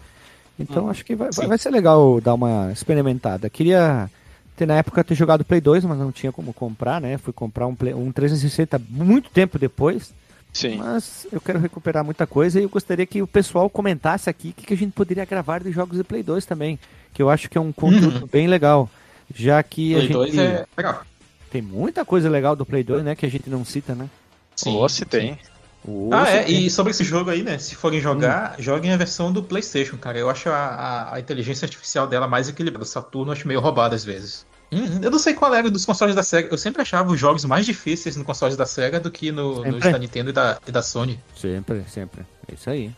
Então 0.60 0.84
Uhum. 0.84 0.90
acho 0.90 1.06
que 1.06 1.16
vai, 1.16 1.30
vai, 1.30 1.56
ser 1.56 1.70
legal 1.70 2.20
dar 2.20 2.34
uma 2.34 2.70
experimentada. 2.70 3.48
Queria 3.48 4.10
na 4.64 4.76
época 4.76 5.04
ter 5.04 5.14
jogado 5.14 5.44
Play 5.44 5.60
2, 5.60 5.84
mas 5.84 5.98
não 5.98 6.10
tinha 6.12 6.32
como 6.32 6.54
comprar, 6.54 7.00
né? 7.00 7.18
Fui 7.18 7.32
comprar 7.32 7.66
um, 7.66 7.74
Play, 7.74 7.92
um 7.92 8.10
360 8.10 8.80
muito 8.88 9.28
tempo 9.28 9.58
depois. 9.58 10.14
Sim. 10.52 10.76
Mas 10.76 11.26
eu 11.30 11.40
quero 11.40 11.58
recuperar 11.58 12.02
muita 12.02 12.26
coisa 12.26 12.58
e 12.58 12.62
eu 12.62 12.68
gostaria 12.68 13.04
que 13.04 13.20
o 13.20 13.26
pessoal 13.26 13.68
comentasse 13.68 14.30
aqui 14.30 14.48
o 14.48 14.52
que, 14.54 14.66
que 14.66 14.72
a 14.72 14.76
gente 14.76 14.92
poderia 14.92 15.24
gravar 15.26 15.62
de 15.62 15.70
jogos 15.70 15.98
de 15.98 16.04
Play 16.04 16.22
2 16.22 16.46
também. 16.46 16.78
Que 17.12 17.20
eu 17.20 17.28
acho 17.28 17.50
que 17.50 17.58
é 17.58 17.60
um 17.60 17.72
conteúdo 17.72 18.26
bem 18.32 18.46
legal. 18.46 18.88
Já 19.34 19.62
que 19.62 19.92
a 19.92 19.96
Play 19.96 20.06
gente 20.06 20.12
2 20.14 20.38
é 20.38 20.66
legal. 20.76 21.02
tem 21.50 21.60
muita 21.60 22.04
coisa 22.04 22.30
legal 22.30 22.56
do 22.56 22.64
Play 22.64 22.82
2, 22.82 23.04
né? 23.04 23.14
Que 23.14 23.26
a 23.26 23.30
gente 23.30 23.50
não 23.50 23.64
cita, 23.64 23.94
né? 23.94 24.08
Ou 24.64 24.88
se 24.88 25.04
tem. 25.04 25.38
O 25.86 26.10
Ah, 26.12 26.28
é, 26.28 26.42
tem. 26.42 26.66
e 26.66 26.70
sobre 26.70 26.90
esse 26.90 27.04
jogo 27.04 27.30
aí, 27.30 27.42
né? 27.42 27.58
Se 27.58 27.74
forem 27.76 28.00
jogar, 28.00 28.56
joguem 28.58 28.92
a 28.92 28.96
versão 28.96 29.32
do 29.32 29.42
PlayStation, 29.42 29.96
cara. 29.96 30.18
Eu 30.18 30.28
acho 30.28 30.48
a, 30.48 30.54
a, 30.56 31.14
a 31.14 31.20
inteligência 31.20 31.64
artificial 31.64 32.06
dela 32.06 32.26
mais 32.26 32.48
equilibrada. 32.48 32.82
O 32.84 32.86
Saturno 32.88 33.30
eu 33.30 33.32
acho 33.34 33.46
meio 33.46 33.60
roubado 33.60 33.94
às 33.94 34.04
vezes. 34.04 34.44
Uhum. 34.72 34.98
Eu 35.00 35.10
não 35.12 35.18
sei 35.18 35.32
qual 35.34 35.54
era 35.54 35.70
dos 35.70 35.86
consoles 35.86 36.14
da 36.14 36.24
Sega. 36.24 36.48
Eu 36.50 36.58
sempre 36.58 36.82
achava 36.82 37.12
os 37.12 37.20
jogos 37.20 37.44
mais 37.44 37.64
difíceis 37.64 38.16
no 38.16 38.24
console 38.24 38.56
da 38.56 38.66
Sega 38.66 38.98
do 38.98 39.10
que 39.12 39.30
no, 39.30 39.62
Sempre. 39.62 39.92
da 39.92 39.98
Nintendo 39.98 40.30
e 40.30 40.32
da, 40.32 40.58
e 40.66 40.72
da 40.72 40.82
Sony. 40.82 41.20
Sempre, 41.36 41.84
sempre. 41.88 42.22
É 42.48 42.54
isso 42.54 42.68
aí. 42.68 42.90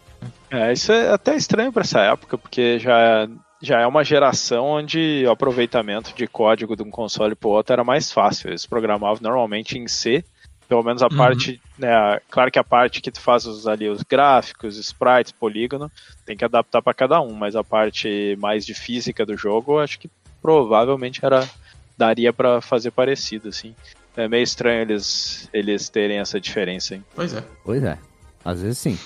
É, 0.50 0.72
isso 0.72 0.90
é 0.90 1.12
até 1.12 1.36
estranho 1.36 1.70
pra 1.72 1.82
essa 1.82 2.00
época, 2.00 2.38
porque 2.38 2.78
já, 2.78 3.28
já 3.62 3.80
é 3.80 3.86
uma 3.86 4.02
geração 4.02 4.64
onde 4.64 5.24
o 5.26 5.30
aproveitamento 5.30 6.14
de 6.16 6.26
código 6.26 6.74
de 6.74 6.82
um 6.82 6.90
console 6.90 7.34
pro 7.34 7.50
outro 7.50 7.74
era 7.74 7.84
mais 7.84 8.10
fácil. 8.10 8.48
Eles 8.48 8.64
programavam 8.66 9.18
normalmente 9.20 9.78
em 9.78 9.86
C, 9.86 10.24
pelo 10.68 10.82
menos 10.82 11.02
a 11.02 11.06
Uhum. 11.06 11.16
parte, 11.16 11.60
né, 11.78 12.20
claro 12.30 12.50
que 12.50 12.58
a 12.58 12.64
parte 12.64 13.00
que 13.00 13.10
tu 13.10 13.20
faz 13.20 13.46
os, 13.46 13.66
ali 13.66 13.88
os 13.88 14.02
gráficos, 14.02 14.76
sprites, 14.76 15.32
polígono, 15.32 15.90
tem 16.26 16.36
que 16.36 16.44
adaptar 16.44 16.82
pra 16.82 16.92
cada 16.92 17.20
um, 17.20 17.32
mas 17.32 17.56
a 17.56 17.64
parte 17.64 18.36
mais 18.38 18.66
de 18.66 18.74
física 18.74 19.24
do 19.24 19.36
jogo, 19.36 19.72
eu 19.74 19.80
acho 19.80 19.98
que 19.98 20.10
provavelmente 20.42 21.24
era 21.24 21.48
daria 21.96 22.32
pra 22.32 22.60
fazer 22.60 22.90
parecido, 22.92 23.48
assim. 23.48 23.74
É 24.16 24.28
meio 24.28 24.42
estranho 24.42 24.82
eles, 24.82 25.48
eles 25.52 25.88
terem 25.88 26.18
essa 26.18 26.40
diferença, 26.40 26.94
hein? 26.94 27.04
Pois 27.14 27.32
é. 27.32 27.42
Pois 27.64 27.82
é. 27.82 27.98
Às 28.44 28.62
vezes 28.62 28.78
sim. 28.78 28.98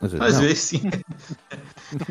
Às 0.00 0.12
vezes 0.12 0.26
Às 0.26 0.40
vezes 0.40 0.58
sim. 0.60 0.82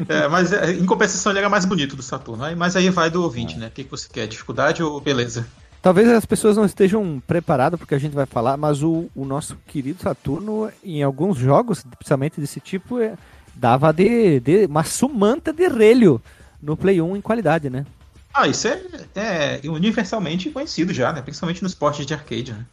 É, 0.08 0.28
mas 0.28 0.52
é, 0.52 0.72
em 0.72 0.86
compensação 0.86 1.32
ele 1.32 1.40
era 1.40 1.50
mais 1.50 1.66
bonito 1.66 1.96
do 1.96 2.04
Saturno. 2.04 2.44
Mas 2.56 2.76
aí 2.76 2.90
vai 2.90 3.10
do 3.10 3.24
ouvinte, 3.24 3.58
né? 3.58 3.68
O 3.68 3.72
que, 3.72 3.84
que 3.84 3.92
você 3.92 4.08
quer? 4.12 4.28
Dificuldade 4.28 4.82
ou 4.84 5.00
beleza? 5.02 5.48
Talvez 5.82 6.08
as 6.10 6.26
pessoas 6.26 6.56
não 6.56 6.66
estejam 6.66 7.22
preparadas 7.26 7.80
porque 7.80 7.96
a 7.96 8.00
gente 8.00 8.14
vai 8.14 8.26
falar, 8.28 8.56
mas 8.56 8.84
o, 8.84 9.10
o 9.16 9.26
nosso 9.26 9.58
querido 9.68 10.02
Saturno, 10.02 10.70
em 10.84 11.02
alguns 11.02 11.38
jogos, 11.38 11.84
principalmente 11.98 12.40
desse 12.40 12.60
tipo, 12.60 13.00
é- 13.00 13.16
dava 13.56 13.92
de, 13.92 14.40
de 14.40 14.66
uma 14.66 14.84
sumanta 14.84 15.52
de 15.52 15.68
relho 15.68 16.22
no 16.62 16.78
Play 16.78 17.02
1 17.02 17.18
em 17.18 17.22
qualidade, 17.22 17.70
né? 17.70 17.86
Ah, 18.34 18.48
isso 18.48 18.68
é, 18.68 18.80
é 19.16 19.62
universalmente 19.66 20.50
conhecido 20.52 20.94
já, 20.94 21.12
né? 21.12 21.22
Principalmente 21.22 21.64
nos 21.64 21.74
portes 21.74 22.06
de 22.06 22.14
arcade, 22.14 22.54
né? 22.54 22.66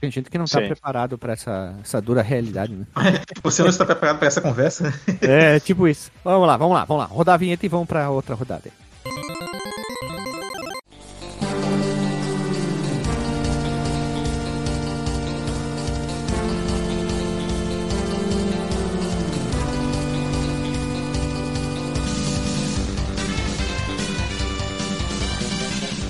Tem 0.00 0.10
gente 0.12 0.30
que 0.30 0.38
não 0.38 0.44
está 0.44 0.60
preparado 0.60 1.18
para 1.18 1.32
essa, 1.32 1.74
essa 1.82 2.00
dura 2.00 2.22
realidade, 2.22 2.72
né? 2.72 2.86
Você 3.42 3.62
não 3.62 3.70
está 3.70 3.84
preparado 3.84 4.18
para 4.18 4.28
essa 4.28 4.40
conversa? 4.40 4.84
né? 4.84 4.94
É, 5.22 5.58
tipo 5.58 5.88
isso. 5.88 6.10
Vamos 6.22 6.46
lá, 6.46 6.56
vamos 6.56 6.74
lá, 6.74 6.84
vamos 6.84 7.02
lá. 7.02 7.08
Rodar 7.08 7.34
a 7.34 7.38
vinheta 7.38 7.66
e 7.66 7.68
vamos 7.68 7.88
para 7.88 8.08
outra 8.10 8.34
rodada. 8.36 8.62
aí. 8.66 9.51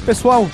Pessoal, 0.05 0.51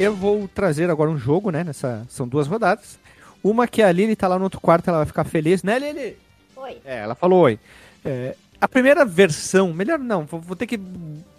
eu 0.00 0.16
vou 0.16 0.48
trazer 0.48 0.90
agora 0.90 1.08
um 1.08 1.16
jogo, 1.16 1.52
né? 1.52 1.62
Nessa, 1.62 2.04
são 2.08 2.26
duas 2.26 2.48
rodadas. 2.48 2.98
Uma 3.42 3.68
que 3.68 3.82
a 3.82 3.92
Lili 3.92 4.16
tá 4.16 4.26
lá 4.26 4.36
no 4.36 4.42
outro 4.42 4.60
quarto, 4.60 4.88
ela 4.88 4.98
vai 4.98 5.06
ficar 5.06 5.22
feliz, 5.22 5.62
né, 5.62 5.78
Lili? 5.78 6.16
Oi. 6.56 6.78
É, 6.84 6.98
ela 6.98 7.14
falou 7.14 7.42
oi. 7.42 7.58
É, 8.04 8.34
a 8.60 8.66
primeira 8.66 9.04
versão, 9.04 9.72
melhor 9.72 9.98
não, 9.98 10.24
vou, 10.24 10.40
vou 10.40 10.56
ter 10.56 10.66
que 10.66 10.78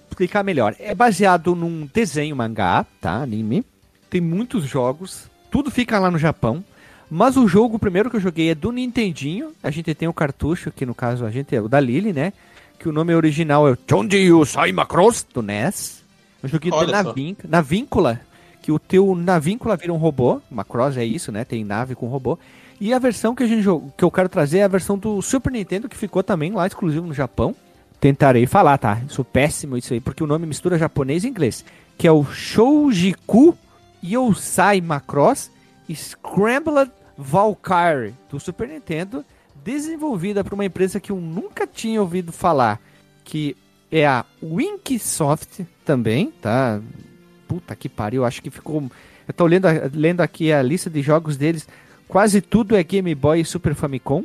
explicar 0.10 0.43
melhor. 0.43 0.74
É 0.80 0.95
baseado 0.95 1.54
num 1.54 1.89
desenho 1.93 2.38
mangá, 2.38 2.86
tá? 3.02 3.22
Anime. 3.22 3.66
Tem 4.10 4.22
muitos 4.22 4.64
jogos, 4.64 5.30
tudo 5.52 5.70
fica 5.70 5.99
lá 5.99 6.10
no 6.10 6.18
Japão. 6.18 6.64
Mas 7.10 7.36
o 7.36 7.49
jogo 7.49 7.78
primeiro 7.78 8.10
que 8.10 8.16
eu 8.16 8.22
joguei 8.22 8.49
é 8.49 8.56
do 8.56 8.72
Nintendinho. 8.72 9.52
A 9.62 9.70
gente 9.70 9.93
tem 9.93 10.08
o 10.08 10.14
cartucho, 10.14 10.72
que 10.72 10.86
no 10.86 10.95
caso 10.95 11.26
a 11.26 11.30
gente 11.30 11.54
é 11.54 11.62
o 11.62 11.68
da 11.68 11.82
Lily, 11.82 12.14
né? 12.14 12.32
Que 12.80 12.88
o 12.88 12.93
nome 12.93 13.14
original 13.14 13.68
é 13.68 13.72
o 13.72 13.78
Chonji 13.88 14.30
Sai 14.45 14.72
Macross, 14.72 15.28
do 15.34 15.41
NES. 15.41 16.01
Eu 16.42 16.50
joguei 16.50 16.72
Olha 16.72 16.92
na, 16.92 17.04
só. 17.04 17.14
vin- 17.14 17.36
na 17.48 17.62
víncula, 17.62 18.20
que 18.62 18.72
o 18.72 18.80
teu 18.80 19.16
navíncula 19.16 19.76
vira 19.78 19.94
um 19.94 19.98
robô. 19.98 20.42
Macross 20.50 20.98
é 20.98 21.06
isso, 21.06 21.32
né? 21.32 21.44
Tem 21.46 21.64
nave 21.64 21.96
com 21.96 22.08
robô. 22.08 22.38
E 22.80 22.94
a 22.94 23.00
versão 23.00 23.36
que 23.36 23.44
a 23.44 23.48
gente 23.48 23.62
jogou, 23.62 23.92
que 23.96 24.04
eu 24.04 24.10
quero 24.12 24.28
trazer 24.30 24.60
é 24.60 24.64
a 24.64 24.68
versão 24.68 24.98
do 24.98 25.22
Super 25.22 25.52
Nintendo, 25.52 25.88
que 25.88 25.96
ficou 25.98 26.24
também 26.24 26.52
lá 26.52 26.66
exclusivo 26.66 27.06
no 27.06 27.14
Japão. 27.14 27.56
Tentarei 28.00 28.48
falar, 28.48 28.78
tá? 28.80 29.00
Sou 29.08 29.24
péssimo 29.24 29.78
isso 29.78 29.94
aí, 29.94 30.00
porque 30.00 30.24
o 30.24 30.28
nome 30.28 30.48
mistura 30.48 30.78
japonês 30.80 31.24
e 31.24 31.28
inglês. 31.28 31.64
Que 31.98 32.08
é 32.08 32.12
o 32.12 32.24
Shoujiku 32.26 33.56
Yosai 34.04 34.82
Macross 34.82 35.52
Scrambled 35.94 36.92
Valkyrie, 37.18 38.16
do 38.30 38.39
Super 38.39 38.68
Nintendo, 38.68 39.24
desenvolvida 39.64 40.44
por 40.44 40.54
uma 40.56 40.66
empresa 40.66 41.00
que 41.00 41.12
eu 41.12 41.18
nunca 41.18 41.68
tinha 41.68 42.02
ouvido 42.02 42.32
falar, 42.32 42.80
que 43.24 43.56
é 43.92 44.06
a 44.08 44.26
Winksoft 44.42 45.66
também, 45.86 46.32
tá? 46.42 46.80
Puta 47.48 47.76
que 47.76 47.89
pariu, 47.89 48.24
acho 48.26 48.42
que 48.42 48.50
ficou... 48.50 48.89
Eu 49.28 49.34
tô 49.34 49.46
lendo, 49.46 49.68
lendo 49.94 50.22
aqui 50.22 50.52
a 50.52 50.62
lista 50.62 50.89
de 50.89 51.02
jogos 51.02 51.38
deles, 51.38 51.68
quase 52.08 52.42
tudo 52.42 52.76
é 52.76 52.84
Game 52.84 53.14
Boy 53.14 53.42
e 53.42 53.46
Super 53.46 53.76
Famicom. 53.76 54.24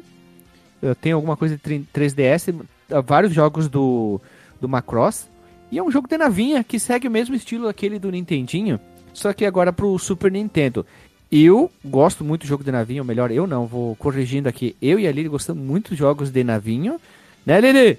Eu 0.81 0.95
tenho 0.95 1.17
alguma 1.17 1.37
coisa 1.37 1.57
de 1.57 1.61
tri- 1.61 1.87
3DS, 1.93 2.55
eh, 2.91 3.03
vários 3.03 3.33
jogos 3.33 3.69
do, 3.69 4.21
do 4.61 4.69
Macross. 4.69 5.29
E 5.71 5.79
é 5.79 5.83
um 5.83 5.91
jogo 5.91 6.09
de 6.09 6.17
navinha 6.17 6.63
que 6.63 6.79
segue 6.79 7.09
o 7.09 7.11
mesmo 7.11 7.35
estilo 7.35 7.69
aquele 7.69 7.99
do 7.99 8.11
Nintendinho, 8.11 8.79
só 9.13 9.33
que 9.33 9.45
agora 9.45 9.73
pro 9.73 9.99
Super 9.99 10.31
Nintendo. 10.31 10.87
Eu 11.31 11.71
gosto 11.85 12.25
muito 12.25 12.43
do 12.43 12.47
jogo 12.47 12.63
de 12.63 12.71
navinha, 12.71 13.03
ou 13.03 13.07
melhor, 13.07 13.33
eu 13.33 13.47
não, 13.49 13.67
vou 13.67 13.97
corrigindo 13.97 14.49
aqui. 14.49 14.77
Eu 14.81 14.99
e 15.01 15.09
a 15.09 15.13
Lili 15.13 15.29
gostamos 15.29 15.65
muito 15.65 15.91
de 15.91 15.97
jogos 15.97 16.31
de 16.31 16.45
navinho. 16.45 17.01
Né, 17.45 17.61
Lili? 17.61 17.99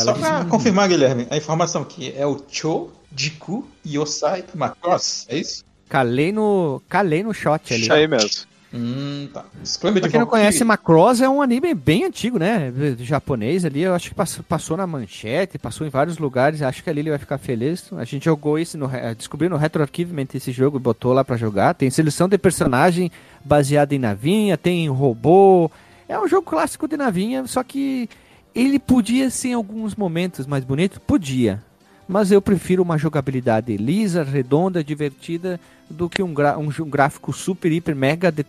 Só 0.00 0.12
disse- 0.12 0.24
pra 0.26 0.44
confirmar, 0.44 0.88
Guilherme, 0.88 1.26
a 1.30 1.36
informação 1.36 1.82
aqui 1.82 2.12
é 2.16 2.26
o 2.26 2.40
Cho, 2.48 2.90
Jiku, 3.14 3.66
Yosai 3.86 4.44
Macross, 4.54 5.26
é 5.28 5.38
isso? 5.38 5.64
Calei 5.88 6.32
no, 6.32 6.82
calei 6.88 7.22
no 7.22 7.32
shot 7.32 7.72
ali. 7.72 7.82
Isso 7.82 7.92
aí 7.92 8.06
mesmo. 8.08 8.30
Hum, 8.74 9.28
tá. 9.32 9.44
Pra 9.80 10.08
quem 10.10 10.20
não 10.20 10.26
conhece, 10.26 10.62
Macross 10.64 11.20
é 11.20 11.28
um 11.28 11.40
anime 11.40 11.72
bem 11.72 12.04
antigo, 12.04 12.38
né? 12.38 12.70
Japonês 12.98 13.64
ali, 13.64 13.82
eu 13.82 13.94
acho 13.94 14.08
que 14.10 14.14
passou, 14.14 14.44
passou 14.46 14.76
na 14.76 14.86
manchete, 14.86 15.56
passou 15.56 15.86
em 15.86 15.90
vários 15.90 16.18
lugares. 16.18 16.60
Acho 16.60 16.82
que 16.82 16.90
a 16.90 16.92
Lili 16.92 17.08
vai 17.08 17.18
ficar 17.18 17.38
feliz. 17.38 17.90
A 17.96 18.04
gente 18.04 18.24
jogou 18.24 18.58
esse, 18.58 18.76
no, 18.76 18.86
re- 18.86 19.14
descobriu 19.14 19.48
no 19.48 19.56
Retro 19.56 19.80
Archivement 19.82 20.26
esse 20.34 20.50
jogo 20.52 20.76
e 20.76 20.80
botou 20.80 21.12
lá 21.14 21.24
pra 21.24 21.36
jogar. 21.36 21.74
Tem 21.74 21.88
seleção 21.88 22.28
de 22.28 22.36
personagem 22.36 23.10
baseada 23.44 23.94
em 23.94 23.98
navinha, 23.98 24.58
tem 24.58 24.88
robô. 24.90 25.70
É 26.08 26.18
um 26.18 26.28
jogo 26.28 26.42
clássico 26.50 26.86
de 26.88 26.96
navinha, 26.96 27.46
só 27.46 27.62
que 27.62 28.10
Ele 28.56 28.78
podia 28.78 29.28
ser 29.28 29.48
em 29.48 29.52
alguns 29.54 29.94
momentos 29.94 30.46
mais 30.46 30.64
bonito? 30.64 30.98
Podia. 31.00 31.62
Mas 32.08 32.32
eu 32.32 32.40
prefiro 32.40 32.82
uma 32.82 32.96
jogabilidade 32.96 33.76
lisa, 33.76 34.22
redonda, 34.24 34.82
divertida, 34.82 35.60
do 35.90 36.08
que 36.08 36.22
um, 36.22 36.32
um 36.58 36.68
jo- 36.70 36.86
gráfico 36.86 37.32
super, 37.32 37.70
hiper, 37.70 37.94
mega 37.94 38.32
de- 38.32 38.46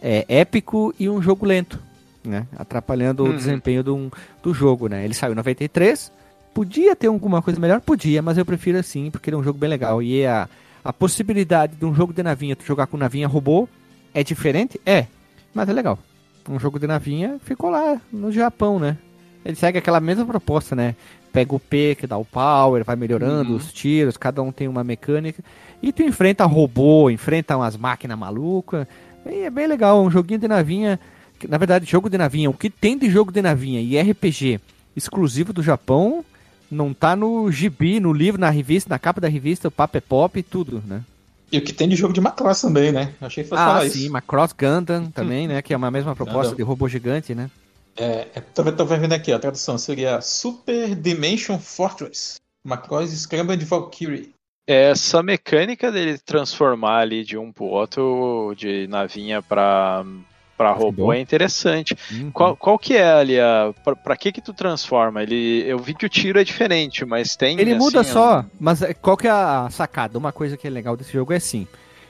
é, 0.00 0.24
épico 0.28 0.94
e 0.98 1.08
um 1.08 1.20
jogo 1.20 1.44
lento, 1.44 1.82
né? 2.24 2.46
Atrapalhando 2.56 3.24
o 3.24 3.26
Uhum. 3.30 3.36
desempenho 3.36 3.82
do, 3.82 3.96
um- 3.96 4.10
do 4.42 4.54
jogo, 4.54 4.86
né? 4.88 5.04
Ele 5.04 5.14
saiu 5.14 5.32
em 5.32 5.36
93, 5.36 6.12
podia 6.54 6.94
ter 6.94 7.08
alguma 7.08 7.42
coisa 7.42 7.58
melhor? 7.58 7.80
Podia, 7.80 8.22
mas 8.22 8.38
eu 8.38 8.44
prefiro 8.44 8.78
assim, 8.78 9.10
porque 9.10 9.28
ele 9.30 9.36
é 9.36 9.38
um 9.38 9.42
jogo 9.44 9.58
bem 9.58 9.68
legal. 9.70 10.00
E 10.02 10.24
a, 10.24 10.48
a 10.84 10.92
possibilidade 10.92 11.74
de 11.74 11.84
um 11.84 11.94
jogo 11.94 12.12
de 12.12 12.22
navinha, 12.22 12.54
tu 12.54 12.64
jogar 12.64 12.86
com 12.86 12.96
navinha 12.96 13.26
robô, 13.26 13.68
é 14.14 14.22
diferente? 14.22 14.78
É, 14.86 15.06
mas 15.52 15.68
é 15.68 15.72
legal. 15.72 15.98
Um 16.48 16.60
jogo 16.60 16.78
de 16.78 16.86
navinha 16.86 17.38
ficou 17.44 17.70
lá 17.70 18.00
no 18.12 18.30
Japão, 18.30 18.78
né? 18.78 18.96
Ele 19.44 19.54
segue 19.56 19.78
aquela 19.78 20.00
mesma 20.00 20.24
proposta, 20.26 20.74
né? 20.74 20.94
Pega 21.32 21.54
o 21.54 21.60
P 21.60 21.94
que 21.98 22.06
dá 22.06 22.16
o 22.16 22.24
power, 22.24 22.84
vai 22.84 22.96
melhorando 22.96 23.50
Uhum. 23.50 23.56
os 23.56 23.72
tiros, 23.72 24.16
cada 24.16 24.42
um 24.42 24.50
tem 24.50 24.66
uma 24.68 24.82
mecânica. 24.82 25.42
E 25.82 25.92
tu 25.92 26.02
enfrenta 26.02 26.44
robô, 26.44 27.08
enfrenta 27.10 27.56
umas 27.56 27.76
máquinas 27.76 28.18
malucas. 28.18 28.86
E 29.26 29.42
é 29.42 29.50
bem 29.50 29.66
legal, 29.66 30.02
um 30.02 30.10
joguinho 30.10 30.40
de 30.40 30.48
navinha. 30.48 30.98
Na 31.48 31.56
verdade, 31.58 31.86
jogo 31.88 32.08
de 32.10 32.18
navinha, 32.18 32.50
o 32.50 32.54
que 32.54 32.68
tem 32.68 32.98
de 32.98 33.08
jogo 33.08 33.30
de 33.30 33.40
navinha 33.40 33.80
e 33.80 33.96
RPG 33.98 34.58
exclusivo 34.96 35.52
do 35.52 35.62
Japão, 35.62 36.24
não 36.70 36.92
tá 36.92 37.14
no 37.14 37.50
gibi, 37.52 38.00
no 38.00 38.12
livro, 38.12 38.40
na 38.40 38.50
revista, 38.50 38.90
na 38.90 38.98
capa 38.98 39.20
da 39.20 39.28
revista, 39.28 39.68
o 39.68 39.70
Papo 39.70 39.96
é 39.96 40.00
Pop 40.00 40.36
e 40.38 40.42
tudo, 40.42 40.82
né? 40.86 41.02
E 41.52 41.58
o 41.58 41.62
que 41.62 41.72
tem 41.72 41.88
de 41.88 41.94
jogo 41.96 42.12
de 42.12 42.20
Macross 42.20 42.60
também, 42.62 42.90
né? 42.90 43.12
Achei 43.20 43.44
que 43.44 43.48
fosse 43.50 43.62
Ah, 43.62 43.66
falar 43.66 43.88
sim, 43.88 43.98
isso. 44.00 44.10
Macross 44.12 44.52
Gundam 44.52 45.06
também, 45.14 45.46
né? 45.46 45.62
Que 45.62 45.72
é 45.72 45.76
uma 45.76 45.90
mesma 45.90 46.14
proposta 46.16 46.50
Gundam. 46.50 46.56
de 46.56 46.62
robô 46.62 46.88
gigante, 46.88 47.34
né? 47.34 47.48
É, 47.98 48.28
é, 48.34 48.40
tô, 48.40 48.62
tô 48.72 48.84
vendo 48.84 49.12
aqui, 49.12 49.32
a 49.32 49.38
tradução 49.38 49.76
seria 49.76 50.20
Super 50.20 50.94
Dimension 50.94 51.58
Fortress. 51.58 52.36
Macross 52.64 53.10
Scrambled 53.10 53.64
Valkyrie. 53.64 54.30
Essa 54.68 55.22
mecânica 55.22 55.90
dele 55.90 56.18
transformar 56.18 56.98
ali 56.98 57.24
de 57.24 57.38
um 57.38 57.50
pro 57.50 57.64
outro, 57.64 58.52
de 58.56 58.86
navinha 58.86 59.40
pra, 59.40 60.04
pra 60.58 60.72
robô, 60.72 61.12
é 61.12 61.18
interessante. 61.20 61.96
Uhum. 62.12 62.30
Qual, 62.30 62.54
qual 62.54 62.78
que 62.78 62.94
é 62.94 63.10
ali 63.10 63.40
a. 63.40 63.72
Pra, 63.82 63.96
pra 63.96 64.16
que 64.16 64.30
que 64.30 64.42
tu 64.42 64.52
transforma? 64.52 65.22
Ele, 65.22 65.64
eu 65.66 65.78
vi 65.78 65.94
que 65.94 66.04
o 66.04 66.08
tiro 66.08 66.38
é 66.38 66.44
diferente, 66.44 67.04
mas 67.06 67.34
tem. 67.34 67.58
Ele 67.58 67.70
assim, 67.70 67.78
muda 67.78 68.00
um- 68.00 68.04
só, 68.04 68.44
mas 68.60 68.82
é- 68.82 68.92
qual 68.92 69.16
que 69.16 69.26
é 69.26 69.30
a 69.30 69.68
sacada? 69.70 70.18
Uma 70.18 70.32
coisa 70.32 70.56
que 70.56 70.66
é 70.66 70.70
legal 70.70 70.96
desse 70.98 71.12
jogo 71.12 71.32
é 71.32 71.36
assim. 71.36 71.66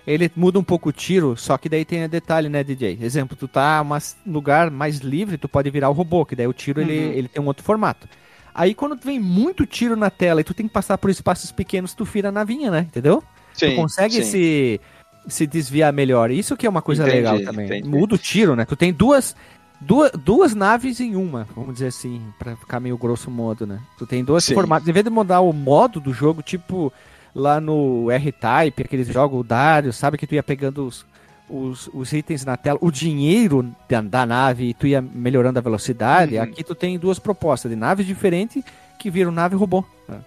Ele 0.08 0.30
muda 0.34 0.58
um 0.58 0.64
pouco 0.64 0.88
o 0.88 0.92
tiro, 0.92 1.36
só 1.36 1.58
que 1.58 1.68
daí 1.68 1.84
tem 1.84 2.08
detalhe, 2.08 2.48
né, 2.48 2.64
DJ? 2.64 2.98
Exemplo, 3.00 3.36
tu 3.36 3.46
tá 3.46 3.84
em 3.84 4.30
um 4.30 4.32
lugar 4.32 4.70
mais 4.70 4.98
livre, 4.98 5.36
tu 5.36 5.48
pode 5.48 5.68
virar 5.70 5.90
o 5.90 5.92
robô, 5.92 6.24
que 6.24 6.34
daí 6.34 6.46
o 6.46 6.52
tiro 6.52 6.80
ele, 6.80 6.98
Uhum. 6.98 7.12
ele 7.12 7.28
tem 7.28 7.42
um 7.42 7.46
outro 7.46 7.62
formato. 7.62 8.08
Aí 8.54 8.74
quando 8.74 8.96
vem 8.96 9.20
muito 9.20 9.66
tiro 9.66 9.94
na 9.94 10.08
tela 10.10 10.40
e 10.40 10.44
tu 10.44 10.54
tem 10.54 10.66
que 10.66 10.72
passar 10.72 10.96
por 10.98 11.10
espaços 11.10 11.52
pequenos, 11.52 11.92
tu 11.94 12.04
vira 12.04 12.30
a 12.30 12.32
navinha, 12.32 12.70
né? 12.70 12.80
Entendeu? 12.88 13.22
Sim, 13.52 13.70
tu 13.70 13.76
consegue 13.76 14.14
sim. 14.14 14.22
se, 14.24 14.80
se 15.28 15.46
desviar 15.46 15.92
melhor. 15.92 16.30
Isso 16.30 16.56
que 16.56 16.66
é 16.66 16.70
uma 16.70 16.82
coisa 16.82 17.02
Entendi, 17.02 17.16
legal 17.18 17.40
também. 17.42 17.66
entendi. 17.66 17.88
Muda 17.88 18.14
o 18.14 18.18
tiro, 18.18 18.56
né? 18.56 18.64
Tu 18.64 18.74
tem 18.76 18.92
duas, 18.92 19.36
duas, 19.80 20.10
duas 20.12 20.54
naves 20.54 21.00
em 21.00 21.14
uma, 21.16 21.46
vamos 21.54 21.74
dizer 21.74 21.88
assim, 21.88 22.20
pra 22.38 22.56
ficar 22.56 22.80
meio 22.80 22.96
grosso 22.96 23.30
modo, 23.30 23.66
né? 23.66 23.78
Tu 23.98 24.06
tem 24.06 24.24
dois 24.24 24.48
formatos. 24.48 24.88
Em 24.88 24.92
vez 24.92 25.04
de 25.04 25.10
mudar 25.10 25.40
o 25.40 25.52
modo 25.52 26.00
do 26.00 26.12
jogo, 26.14 26.42
tipo 26.42 26.92
lá 27.38 27.60
no 27.60 28.10
R-Type, 28.10 28.82
aqueles 28.82 29.08
jogos, 29.08 29.40
o 29.40 29.44
Dario, 29.44 29.92
sabe 29.92 30.18
que 30.18 30.26
tu 30.26 30.34
ia 30.34 30.42
pegando 30.42 30.86
os, 30.86 31.06
os, 31.48 31.88
os 31.94 32.12
itens 32.12 32.44
na 32.44 32.56
tela, 32.56 32.78
o 32.82 32.90
dinheiro 32.90 33.74
da, 33.88 34.00
da 34.00 34.26
nave 34.26 34.70
e 34.70 34.74
tu 34.74 34.86
ia 34.86 35.00
melhorando 35.00 35.58
a 35.58 35.62
velocidade. 35.62 36.36
Uhum. 36.36 36.42
Aqui 36.42 36.64
tu 36.64 36.74
tem 36.74 36.98
duas 36.98 37.18
propostas 37.18 37.70
de 37.70 37.76
naves 37.76 38.06
diferentes 38.06 38.62
que 38.98 39.10
viram 39.10 39.30
nave 39.30 39.56
robô. 39.56 39.84
né? 40.08 40.20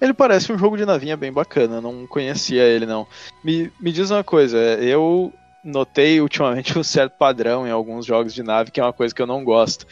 Ele 0.00 0.14
parece 0.14 0.52
um 0.52 0.58
jogo 0.58 0.76
de 0.76 0.86
navinha 0.86 1.16
bem 1.16 1.32
bacana, 1.32 1.80
não 1.80 2.06
conhecia 2.06 2.62
ele 2.62 2.86
não. 2.86 3.06
Me, 3.42 3.72
me 3.80 3.90
diz 3.90 4.10
uma 4.10 4.22
coisa, 4.22 4.58
eu 4.58 5.32
notei 5.64 6.20
ultimamente 6.20 6.76
um 6.78 6.84
certo 6.84 7.16
padrão 7.18 7.66
em 7.66 7.70
alguns 7.70 8.06
jogos 8.06 8.32
de 8.32 8.42
nave, 8.42 8.70
que 8.70 8.80
é 8.80 8.84
uma 8.84 8.92
coisa 8.92 9.14
que 9.14 9.20
eu 9.20 9.26
não 9.26 9.42
gosto. 9.42 9.86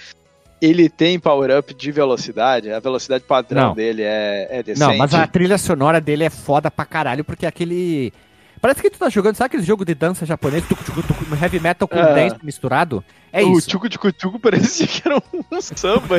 Ele 0.61 0.89
tem 0.89 1.19
power-up 1.19 1.75
de 1.75 1.93
velocidade, 1.93 2.71
a 2.73 2.81
velocidade 2.81 3.25
padrão 3.25 3.69
Não. 3.69 3.75
dele 3.75 4.03
é, 4.03 4.49
é 4.51 4.63
decente. 4.63 4.81
Não, 4.89 4.97
mas 4.97 5.13
a 5.13 5.27
trilha 5.27 5.59
sonora 5.59 6.01
dele 6.01 6.25
é 6.25 6.31
foda 6.31 6.71
pra 6.71 6.85
caralho, 6.87 7.23
porque 7.25 7.45
é 7.45 7.49
aquele. 7.49 8.13
Parece 8.59 8.81
que 8.81 8.89
tu 8.89 8.99
tá 8.99 9.11
jogando, 9.11 9.37
sabe 9.37 9.49
aquele 9.49 9.63
jogo 9.63 9.85
de 9.85 9.95
dança 9.95 10.25
japonês, 10.25 10.65
tucu, 10.67 10.83
tucu, 10.83 11.03
tucu, 11.03 11.25
heavy 11.41 11.61
metal 11.61 11.87
com 11.87 11.99
Ah. 11.99 12.07
dance 12.15 12.37
misturado? 12.43 13.05
É 13.31 13.45
o 13.45 13.59
isso. 13.59 13.69
tchucu 13.69 13.87
tchucu 13.89 14.11
tchucu 14.13 14.39
parecia 14.41 14.87
que 14.87 15.03
era 15.07 15.17
um 15.19 15.61
samba. 15.61 16.17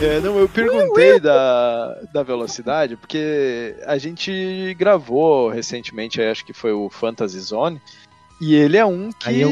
É, 0.00 0.18
não, 0.20 0.38
eu 0.38 0.48
perguntei 0.48 1.20
da, 1.20 1.96
da 2.12 2.22
velocidade, 2.22 2.96
porque 2.96 3.76
a 3.86 3.98
gente 3.98 4.74
gravou 4.78 5.48
recentemente, 5.50 6.20
acho 6.22 6.44
que 6.44 6.52
foi 6.52 6.72
o 6.72 6.88
Fantasy 6.88 7.38
Zone, 7.38 7.80
e 8.40 8.54
ele 8.54 8.76
é 8.76 8.84
um 8.84 9.10
que. 9.12 9.44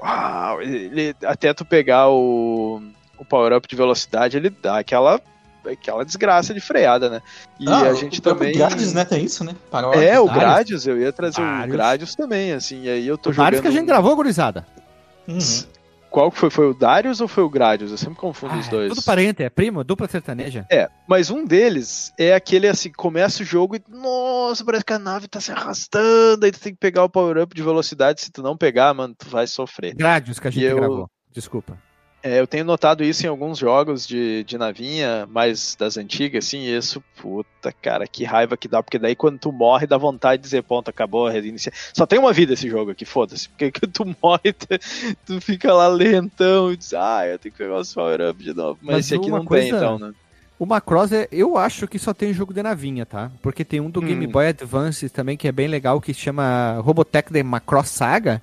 Uau, 0.00 0.60
ele, 0.62 1.14
até 1.24 1.52
tu 1.54 1.64
pegar 1.64 2.08
o, 2.08 2.82
o 3.18 3.24
power-up 3.24 3.66
de 3.68 3.76
velocidade, 3.76 4.36
ele 4.36 4.50
dá 4.50 4.78
aquela, 4.78 5.20
aquela 5.70 6.04
desgraça 6.04 6.52
de 6.52 6.60
freada, 6.60 7.08
né? 7.08 7.22
E 7.60 7.68
Ah, 7.68 7.82
a 7.82 7.94
gente 7.94 8.18
o 8.18 8.22
também. 8.22 8.52
Grades, 8.54 8.92
né? 8.92 9.04
Tem 9.04 9.24
isso, 9.24 9.44
né? 9.44 9.54
Paródias, 9.70 10.02
É, 10.04 10.18
o. 10.18 10.26
Gradius, 10.26 10.86
eu 10.86 10.98
ia 11.00 11.12
trazer 11.12 11.40
o 11.40 11.44
Vários. 11.44 11.72
Gradius 11.76 12.14
também, 12.14 12.52
assim, 12.52 12.82
e 12.82 12.88
aí 12.90 13.06
eu 13.06 13.16
tô 13.16 13.30
Vários 13.30 13.58
jogando. 13.58 13.62
que 13.62 13.68
a 13.68 13.70
gente 13.70 13.82
um- 13.84 13.86
gravou, 13.86 14.16
gurizada. 14.16 14.66
Uhum. 15.28 15.38
Qual 16.14 16.30
que 16.30 16.38
foi? 16.38 16.48
Foi 16.48 16.70
o 16.70 16.74
Darius 16.74 17.20
ou 17.20 17.26
foi 17.26 17.42
o 17.42 17.48
Gradius? 17.50 17.90
Eu 17.90 17.98
sempre 17.98 18.14
confundo 18.14 18.54
os 18.54 18.68
Ah, 18.68 18.70
dois. 18.70 18.88
Tudo 18.94 19.02
parente, 19.02 19.42
é 19.42 19.50
primo, 19.50 19.82
dupla 19.82 20.06
sertaneja. 20.06 20.64
É, 20.70 20.88
mas 21.08 21.28
um 21.28 21.44
deles 21.44 22.12
é 22.16 22.32
aquele 22.32 22.68
assim, 22.68 22.92
começa 22.92 23.42
o 23.42 23.44
jogo 23.44 23.74
e, 23.74 23.82
nossa, 23.88 24.64
parece 24.64 24.84
que 24.84 24.92
a 24.92 24.98
nave 25.00 25.26
tá 25.26 25.40
se 25.40 25.50
arrastando, 25.50 26.46
aí 26.46 26.52
tu 26.52 26.60
tem 26.60 26.72
que 26.72 26.78
pegar 26.78 27.02
o 27.02 27.08
power-up 27.10 27.52
de 27.52 27.62
velocidade, 27.64 28.20
se 28.20 28.30
tu 28.30 28.44
não 28.44 28.56
pegar, 28.56 28.94
mano, 28.94 29.12
tu 29.18 29.28
vai 29.28 29.48
sofrer. 29.48 29.92
Gradius 29.92 30.38
que 30.38 30.46
a 30.46 30.50
gente 30.52 30.62
E 30.62 30.66
eu- 30.66 30.76
gravou. 30.76 31.10
Desculpa. 31.32 31.76
É, 32.26 32.40
eu 32.40 32.46
tenho 32.46 32.64
notado 32.64 33.04
isso 33.04 33.26
em 33.26 33.28
alguns 33.28 33.58
jogos 33.58 34.06
de, 34.06 34.42
de 34.44 34.56
navinha, 34.56 35.26
mais 35.30 35.76
das 35.78 35.98
antigas, 35.98 36.46
assim, 36.46 36.62
isso, 36.64 37.04
puta, 37.20 37.70
cara, 37.82 38.06
que 38.06 38.24
raiva 38.24 38.56
que 38.56 38.66
dá, 38.66 38.82
porque 38.82 38.98
daí 38.98 39.14
quando 39.14 39.38
tu 39.38 39.52
morre 39.52 39.86
dá 39.86 39.98
vontade 39.98 40.40
de 40.40 40.44
dizer, 40.44 40.62
ponto, 40.62 40.88
acabou, 40.88 41.28
reiniciar. 41.28 41.74
Só 41.92 42.06
tem 42.06 42.18
uma 42.18 42.32
vida 42.32 42.54
esse 42.54 42.66
jogo 42.66 42.92
aqui, 42.92 43.04
foda-se, 43.04 43.46
porque 43.50 43.70
quando 43.70 43.92
tu 43.92 44.04
morre, 44.22 44.54
tu, 44.54 44.66
tu 45.26 45.40
fica 45.42 45.74
lá 45.74 45.86
lentão 45.86 46.72
e 46.72 46.78
diz, 46.78 46.94
ah, 46.94 47.26
eu 47.26 47.38
tenho 47.38 47.52
que 47.52 47.58
pegar 47.62 47.76
os 47.78 47.92
power-up 47.92 48.42
de 48.42 48.54
novo, 48.54 48.78
mas, 48.80 48.96
Mas 48.96 49.04
esse 49.04 49.14
aqui 49.16 49.30
não 49.30 49.44
coisa- 49.44 49.66
tem, 49.68 49.76
então, 49.76 49.98
né? 49.98 50.12
O 50.58 50.64
Macross, 50.64 51.12
é, 51.12 51.28
eu 51.30 51.58
acho 51.58 51.86
que 51.86 51.98
só 51.98 52.14
tem 52.14 52.32
jogo 52.32 52.54
de 52.54 52.62
navinha, 52.62 53.04
tá? 53.04 53.30
Porque 53.42 53.66
tem 53.66 53.80
um 53.80 53.90
do 53.90 54.00
Hum. 54.00 54.04
Game 54.06 54.26
Boy 54.26 54.46
Advance 54.46 55.10
também 55.10 55.36
que 55.36 55.46
é 55.48 55.52
bem 55.52 55.66
legal, 55.68 56.00
que 56.00 56.14
chama 56.14 56.78
Robotech 56.80 57.30
The 57.30 57.42
Macross 57.42 57.88
Saga. 57.90 58.40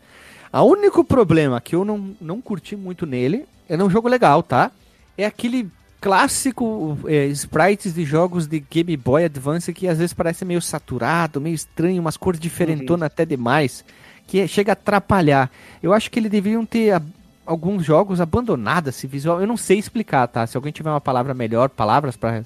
O 0.53 0.63
único 0.65 1.03
problema 1.05 1.59
que 1.61 1.73
eu 1.73 1.86
não, 1.86 2.13
não 2.19 2.41
curti 2.41 2.75
muito 2.75 3.05
nele, 3.05 3.45
é 3.80 3.84
um 3.84 3.89
jogo 3.89 4.07
legal, 4.09 4.41
tá? 4.43 4.72
É 5.17 5.26
aquele 5.26 5.69
clássico 5.99 6.97
é, 7.05 7.28
sprites 7.28 7.93
de 7.93 8.03
jogos 8.03 8.47
de 8.47 8.59
Game 8.59 8.97
Boy 8.97 9.26
Advance 9.26 9.72
que 9.72 9.88
às 9.88 9.97
vezes 9.99 10.13
parece 10.13 10.43
meio 10.43 10.61
saturado, 10.61 11.39
meio 11.39 11.53
estranho, 11.55 12.01
umas 12.01 12.17
cores 12.17 12.39
diferentonas 12.39 13.05
até 13.07 13.24
demais, 13.26 13.86
que 14.28 14.39
é- 14.39 14.47
chega 14.47 14.72
a 14.72 14.74
atrapalhar. 14.74 15.49
Eu 15.82 15.93
acho 15.93 16.09
que 16.09 16.19
eles 16.19 16.32
deveriam 16.32 16.65
ter 16.65 16.91
a- 16.91 17.01
alguns 17.45 17.86
jogos 17.86 18.19
abandonado 18.19 18.88
esse 18.89 19.05
visual. 19.07 19.39
Eu 19.39 19.47
não 19.47 19.57
sei 19.57 19.78
explicar, 19.78 20.28
tá? 20.28 20.45
Se 20.47 20.57
alguém 20.57 20.72
tiver 20.74 20.89
uma 20.89 21.01
palavra 21.01 21.34
melhor, 21.34 21.69
palavras 21.69 22.15
para 22.17 22.43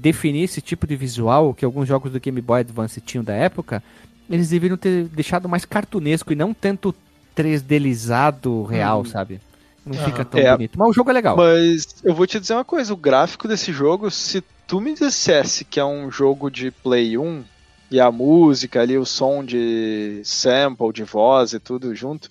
definir 0.00 0.42
esse 0.44 0.60
tipo 0.60 0.84
de 0.86 0.96
visual 0.96 1.54
que 1.54 1.64
alguns 1.64 1.86
jogos 1.86 2.10
do 2.10 2.18
Game 2.18 2.40
Boy 2.40 2.60
Advance 2.60 3.00
tinham 3.00 3.22
da 3.22 3.34
época, 3.34 3.80
eles 4.28 4.48
deveriam 4.48 4.76
ter 4.76 5.04
deixado 5.04 5.48
mais 5.48 5.64
cartunesco 5.64 6.32
e 6.32 6.36
não 6.36 6.52
tanto 6.52 6.92
3Dizado 7.36 8.64
real, 8.64 9.02
Hum. 9.02 9.04
sabe? 9.04 9.40
Não 9.84 9.96
Aham. 9.96 10.04
fica 10.04 10.24
tão 10.24 10.40
É. 10.40 10.52
bonito. 10.52 10.78
Mas 10.78 10.88
o 10.88 10.92
jogo 10.92 11.10
é 11.10 11.14
legal. 11.14 11.36
Mas 11.36 11.86
eu 12.04 12.14
vou 12.14 12.26
te 12.26 12.38
dizer 12.38 12.54
uma 12.54 12.64
coisa, 12.64 12.92
o 12.92 12.96
gráfico 12.96 13.48
desse 13.48 13.72
jogo, 13.72 14.10
se 14.10 14.42
tu 14.66 14.80
me 14.80 14.94
dissesse 14.94 15.64
que 15.64 15.80
é 15.80 15.84
um 15.84 16.10
jogo 16.10 16.50
de 16.50 16.70
Play 16.70 17.16
1 17.16 17.44
e 17.90 17.98
a 17.98 18.10
música 18.10 18.80
ali, 18.80 18.96
o 18.96 19.04
som 19.04 19.44
de 19.44 20.20
sample, 20.24 20.92
de 20.92 21.02
voz 21.02 21.52
e 21.52 21.58
tudo 21.60 21.94
junto, 21.94 22.28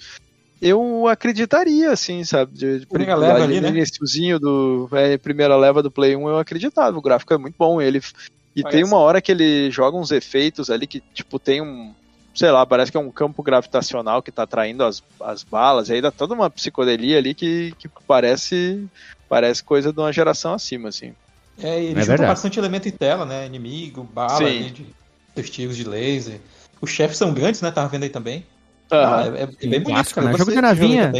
eu 0.61 1.07
acreditaria, 1.07 1.91
assim, 1.91 2.23
sabe? 2.23 2.53
De, 2.57 2.79
de 2.79 2.85
Primeira 2.85 3.15
leva 3.15 3.43
ali, 3.43 3.55
no 3.55 3.61
né? 3.61 3.69
iniciozinho 3.69 4.39
do 4.39 4.87
é, 4.93 5.17
primeira 5.17 5.55
leva 5.57 5.81
do 5.81 5.91
Play 5.91 6.15
1 6.15 6.29
eu 6.29 6.37
acreditava, 6.37 6.97
o 6.97 7.01
gráfico 7.01 7.33
é 7.33 7.37
muito 7.37 7.55
bom, 7.57 7.81
ele 7.81 7.99
e 8.55 8.61
Parece. 8.63 8.77
tem 8.77 8.85
uma 8.85 8.97
hora 8.97 9.21
que 9.21 9.31
ele 9.31 9.69
joga 9.71 9.97
uns 9.97 10.11
efeitos 10.11 10.69
ali 10.69 10.87
que 10.87 11.01
tipo 11.13 11.39
tem 11.39 11.61
um 11.61 11.93
sei 12.39 12.51
lá, 12.51 12.65
parece 12.65 12.89
que 12.89 12.95
é 12.95 13.01
um 13.01 13.11
campo 13.11 13.43
gravitacional 13.43 14.23
que 14.23 14.31
tá 14.31 14.43
atraindo 14.43 14.85
as, 14.85 15.03
as 15.19 15.43
balas, 15.43 15.89
e 15.89 15.93
aí 15.93 16.01
dá 16.01 16.09
toda 16.09 16.33
uma 16.33 16.49
psicodelia 16.49 17.17
ali 17.17 17.33
que, 17.33 17.73
que 17.77 17.89
parece 18.07 18.87
parece 19.27 19.61
coisa 19.61 19.91
de 19.91 19.99
uma 19.99 20.13
geração 20.13 20.53
acima, 20.53 20.87
assim. 20.87 21.13
É, 21.61 21.83
ele 21.83 21.99
É 21.99 22.03
junta 22.05 22.25
bastante 22.25 22.57
elemento 22.57 22.87
em 22.87 22.91
tela, 22.91 23.25
né? 23.25 23.45
Inimigo, 23.45 24.05
bala, 24.05 24.37
Sim. 24.37 24.45
ali 24.45 24.71
de 24.71 24.85
seus 25.35 25.49
tiros 25.49 25.75
de 25.75 25.83
laser. 25.83 26.39
Os 26.79 26.89
chefes 26.89 27.17
são 27.17 27.33
grandes, 27.33 27.61
né? 27.61 27.71
Tava 27.71 27.89
vendo 27.89 28.03
aí 28.03 28.09
também. 28.09 28.45
Ah, 28.89 29.25
é, 29.35 29.43
é 29.43 29.47
Sim, 29.47 29.69
bem 29.69 29.69
bonito, 29.71 29.85
clássico, 29.87 30.21
cara. 30.21 30.31
né? 30.31 30.37
Jogo 30.37 30.51
de 30.51 30.61
navinha. 30.61 31.11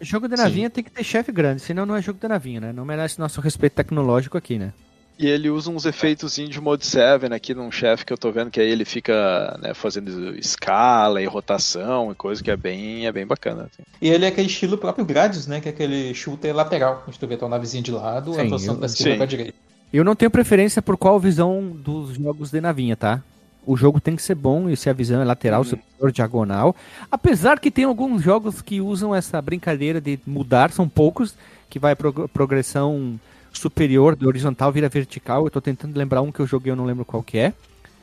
Jogo 0.00 0.28
de 0.28 0.36
navinha 0.36 0.70
tem 0.70 0.84
que 0.84 0.92
ter 0.92 1.02
chefe 1.02 1.32
grande, 1.32 1.60
senão 1.60 1.84
não 1.84 1.96
é 1.96 2.00
jogo 2.00 2.20
de 2.20 2.28
navinha, 2.28 2.60
né? 2.60 2.72
Não 2.72 2.84
merece 2.84 3.18
nosso 3.18 3.40
respeito 3.40 3.72
tecnológico 3.72 4.38
aqui, 4.38 4.60
né? 4.60 4.72
E 5.18 5.26
ele 5.26 5.50
usa 5.50 5.70
uns 5.70 5.84
efeitos 5.86 6.34
de 6.34 6.60
Mode 6.60 6.84
7 6.84 7.26
aqui 7.32 7.54
num 7.54 7.70
chefe 7.70 8.04
que 8.04 8.12
eu 8.12 8.18
tô 8.18 8.32
vendo, 8.32 8.50
que 8.50 8.58
aí 8.60 8.68
ele 8.68 8.84
fica 8.84 9.56
né, 9.62 9.72
fazendo 9.74 10.34
escala 10.36 11.22
e 11.22 11.26
rotação 11.26 12.10
e 12.10 12.14
coisa 12.14 12.42
que 12.42 12.50
é 12.50 12.56
bem, 12.56 13.06
é 13.06 13.12
bem 13.12 13.26
bacana. 13.26 13.64
assim. 13.64 13.82
E 14.00 14.08
ele 14.08 14.24
é 14.24 14.28
aquele 14.28 14.48
estilo 14.48 14.76
próprio 14.76 15.04
Gradius, 15.04 15.46
né? 15.46 15.60
Que 15.60 15.68
é 15.68 15.70
aquele 15.72 16.12
shooter 16.14 16.54
lateral. 16.54 17.04
Onde 17.06 17.18
tu 17.18 17.26
vê 17.26 17.36
tua 17.36 17.48
navezinha 17.48 17.82
de 17.82 17.92
lado, 17.92 18.34
Sim, 18.34 18.40
avançando 18.40 18.70
eu- 18.72 18.76
pra 18.78 18.86
esquerda 18.86 19.10
sim. 19.12 19.16
pra 19.18 19.26
direita. 19.26 19.54
Eu 19.92 20.02
não 20.02 20.16
tenho 20.16 20.30
preferência 20.30 20.80
por 20.82 20.96
qual 20.96 21.20
visão 21.20 21.68
dos 21.68 22.16
jogos 22.16 22.50
de 22.50 22.60
navinha, 22.60 22.96
tá? 22.96 23.22
O 23.64 23.76
jogo 23.76 24.00
tem 24.00 24.16
que 24.16 24.22
ser 24.22 24.34
bom 24.34 24.68
e 24.68 24.76
se 24.76 24.90
a 24.90 24.92
visão 24.92 25.20
é 25.20 25.24
lateral, 25.24 25.60
Uhum. 25.60 25.66
superior, 25.68 26.10
diagonal. 26.10 26.74
Apesar 27.10 27.60
que 27.60 27.70
tem 27.70 27.84
alguns 27.84 28.22
jogos 28.22 28.60
que 28.60 28.80
usam 28.80 29.14
essa 29.14 29.40
brincadeira 29.40 30.00
de 30.00 30.18
mudar, 30.26 30.72
são 30.72 30.88
poucos, 30.88 31.34
que 31.70 31.78
vai 31.78 31.94
prog- 31.94 32.26
progressão 32.32 33.20
superior, 33.52 34.16
de 34.16 34.26
horizontal 34.26 34.72
vira 34.72 34.88
vertical. 34.88 35.44
Eu 35.44 35.50
tô 35.50 35.60
tentando 35.60 35.96
lembrar 35.96 36.22
um 36.22 36.32
que 36.32 36.40
eu 36.40 36.46
joguei, 36.46 36.72
eu 36.72 36.76
não 36.76 36.84
lembro 36.84 37.04
qual 37.04 37.22
que 37.22 37.38
é. 37.38 37.52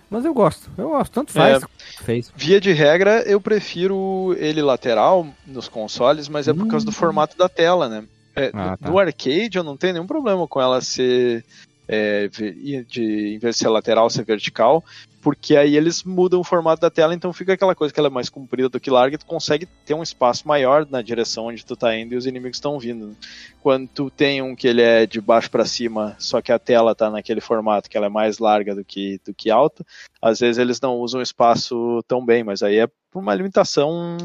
Mas 0.09 0.25
eu 0.25 0.33
gosto, 0.33 0.71
eu 0.75 0.89
gosto, 0.89 1.11
tanto 1.11 1.31
faz. 1.31 1.63
Fez. 2.01 2.31
Via 2.35 2.59
de 2.59 2.71
regra, 2.73 3.21
eu 3.27 3.39
prefiro 3.39 4.35
ele 4.39 4.61
lateral 4.61 5.27
nos 5.45 5.67
consoles, 5.67 6.27
mas 6.27 6.47
é 6.47 6.53
por 6.53 6.67
causa 6.67 6.85
do 6.85 6.91
formato 6.91 7.37
da 7.37 7.47
tela, 7.47 7.87
né? 7.87 8.03
É, 8.35 8.49
Ah, 8.53 8.75
tá. 8.77 8.89
No 8.89 8.97
arcade 8.97 9.57
eu 9.57 9.63
não 9.63 9.77
tenho 9.77 9.93
nenhum 9.93 10.07
problema 10.07 10.47
com 10.47 10.59
ela 10.59 10.81
ser 10.81 11.45
é, 11.91 12.27
de 12.27 13.33
em 13.35 13.39
vez 13.39 13.55
de 13.55 13.59
ser 13.63 13.67
lateral 13.67 14.07
ser 14.11 14.23
vertical, 14.23 14.85
porque 15.21 15.57
aí 15.57 15.75
eles 15.75 16.03
mudam 16.03 16.39
o 16.39 16.43
formato 16.43 16.79
da 16.81 16.89
tela, 16.89 17.13
então 17.15 17.33
fica 17.33 17.53
aquela 17.53 17.73
coisa 17.73 17.91
que 17.93 17.99
ela 17.99 18.07
é 18.07 18.11
mais 18.11 18.29
comprida 18.29 18.69
do 18.69 18.79
que 18.79 18.91
larga, 18.91 19.15
e 19.15 19.17
tu 19.17 19.25
consegue 19.25 19.65
ter 19.85 19.95
um 19.95 20.03
espaço 20.03 20.47
maior 20.47 20.87
na 20.89 21.01
direção 21.01 21.47
onde 21.47 21.65
tu 21.65 21.75
tá 21.75 21.93
indo 21.97 22.13
e 22.13 22.17
os 22.17 22.27
inimigos 22.27 22.57
estão 22.57 22.77
vindo. 22.79 23.17
Quando 23.61 23.87
tu 23.89 24.09
tem 24.11 24.39
um 24.41 24.55
que 24.55 24.67
ele 24.67 24.83
é 24.83 25.07
de 25.07 25.19
baixo 25.19 25.49
para 25.49 25.65
cima, 25.65 26.15
só 26.19 26.41
que 26.41 26.51
a 26.51 26.59
tela 26.59 26.93
tá 26.93 27.09
naquele 27.09 27.41
formato 27.41 27.89
que 27.89 27.97
ela 27.97 28.05
é 28.05 28.09
mais 28.09 28.37
larga 28.37 28.75
do 28.75 28.85
que 28.85 29.19
do 29.25 29.33
que 29.33 29.49
alta, 29.49 29.83
às 30.21 30.39
vezes 30.39 30.59
eles 30.59 30.79
não 30.79 30.95
usam 30.97 31.19
o 31.19 31.23
espaço 31.23 32.01
tão 32.07 32.23
bem, 32.23 32.43
mas 32.43 32.61
aí 32.61 32.77
é 32.77 32.87
por 33.11 33.19
uma 33.19 33.33
limitação 33.33 34.15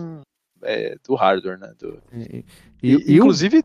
é, 0.62 0.97
do 1.09 1.15
hardware, 1.15 1.59
né? 1.59 1.73
Do- 1.81 1.99
E, 2.12 2.45
e, 2.83 3.12
e, 3.15 3.17
inclusive, 3.17 3.65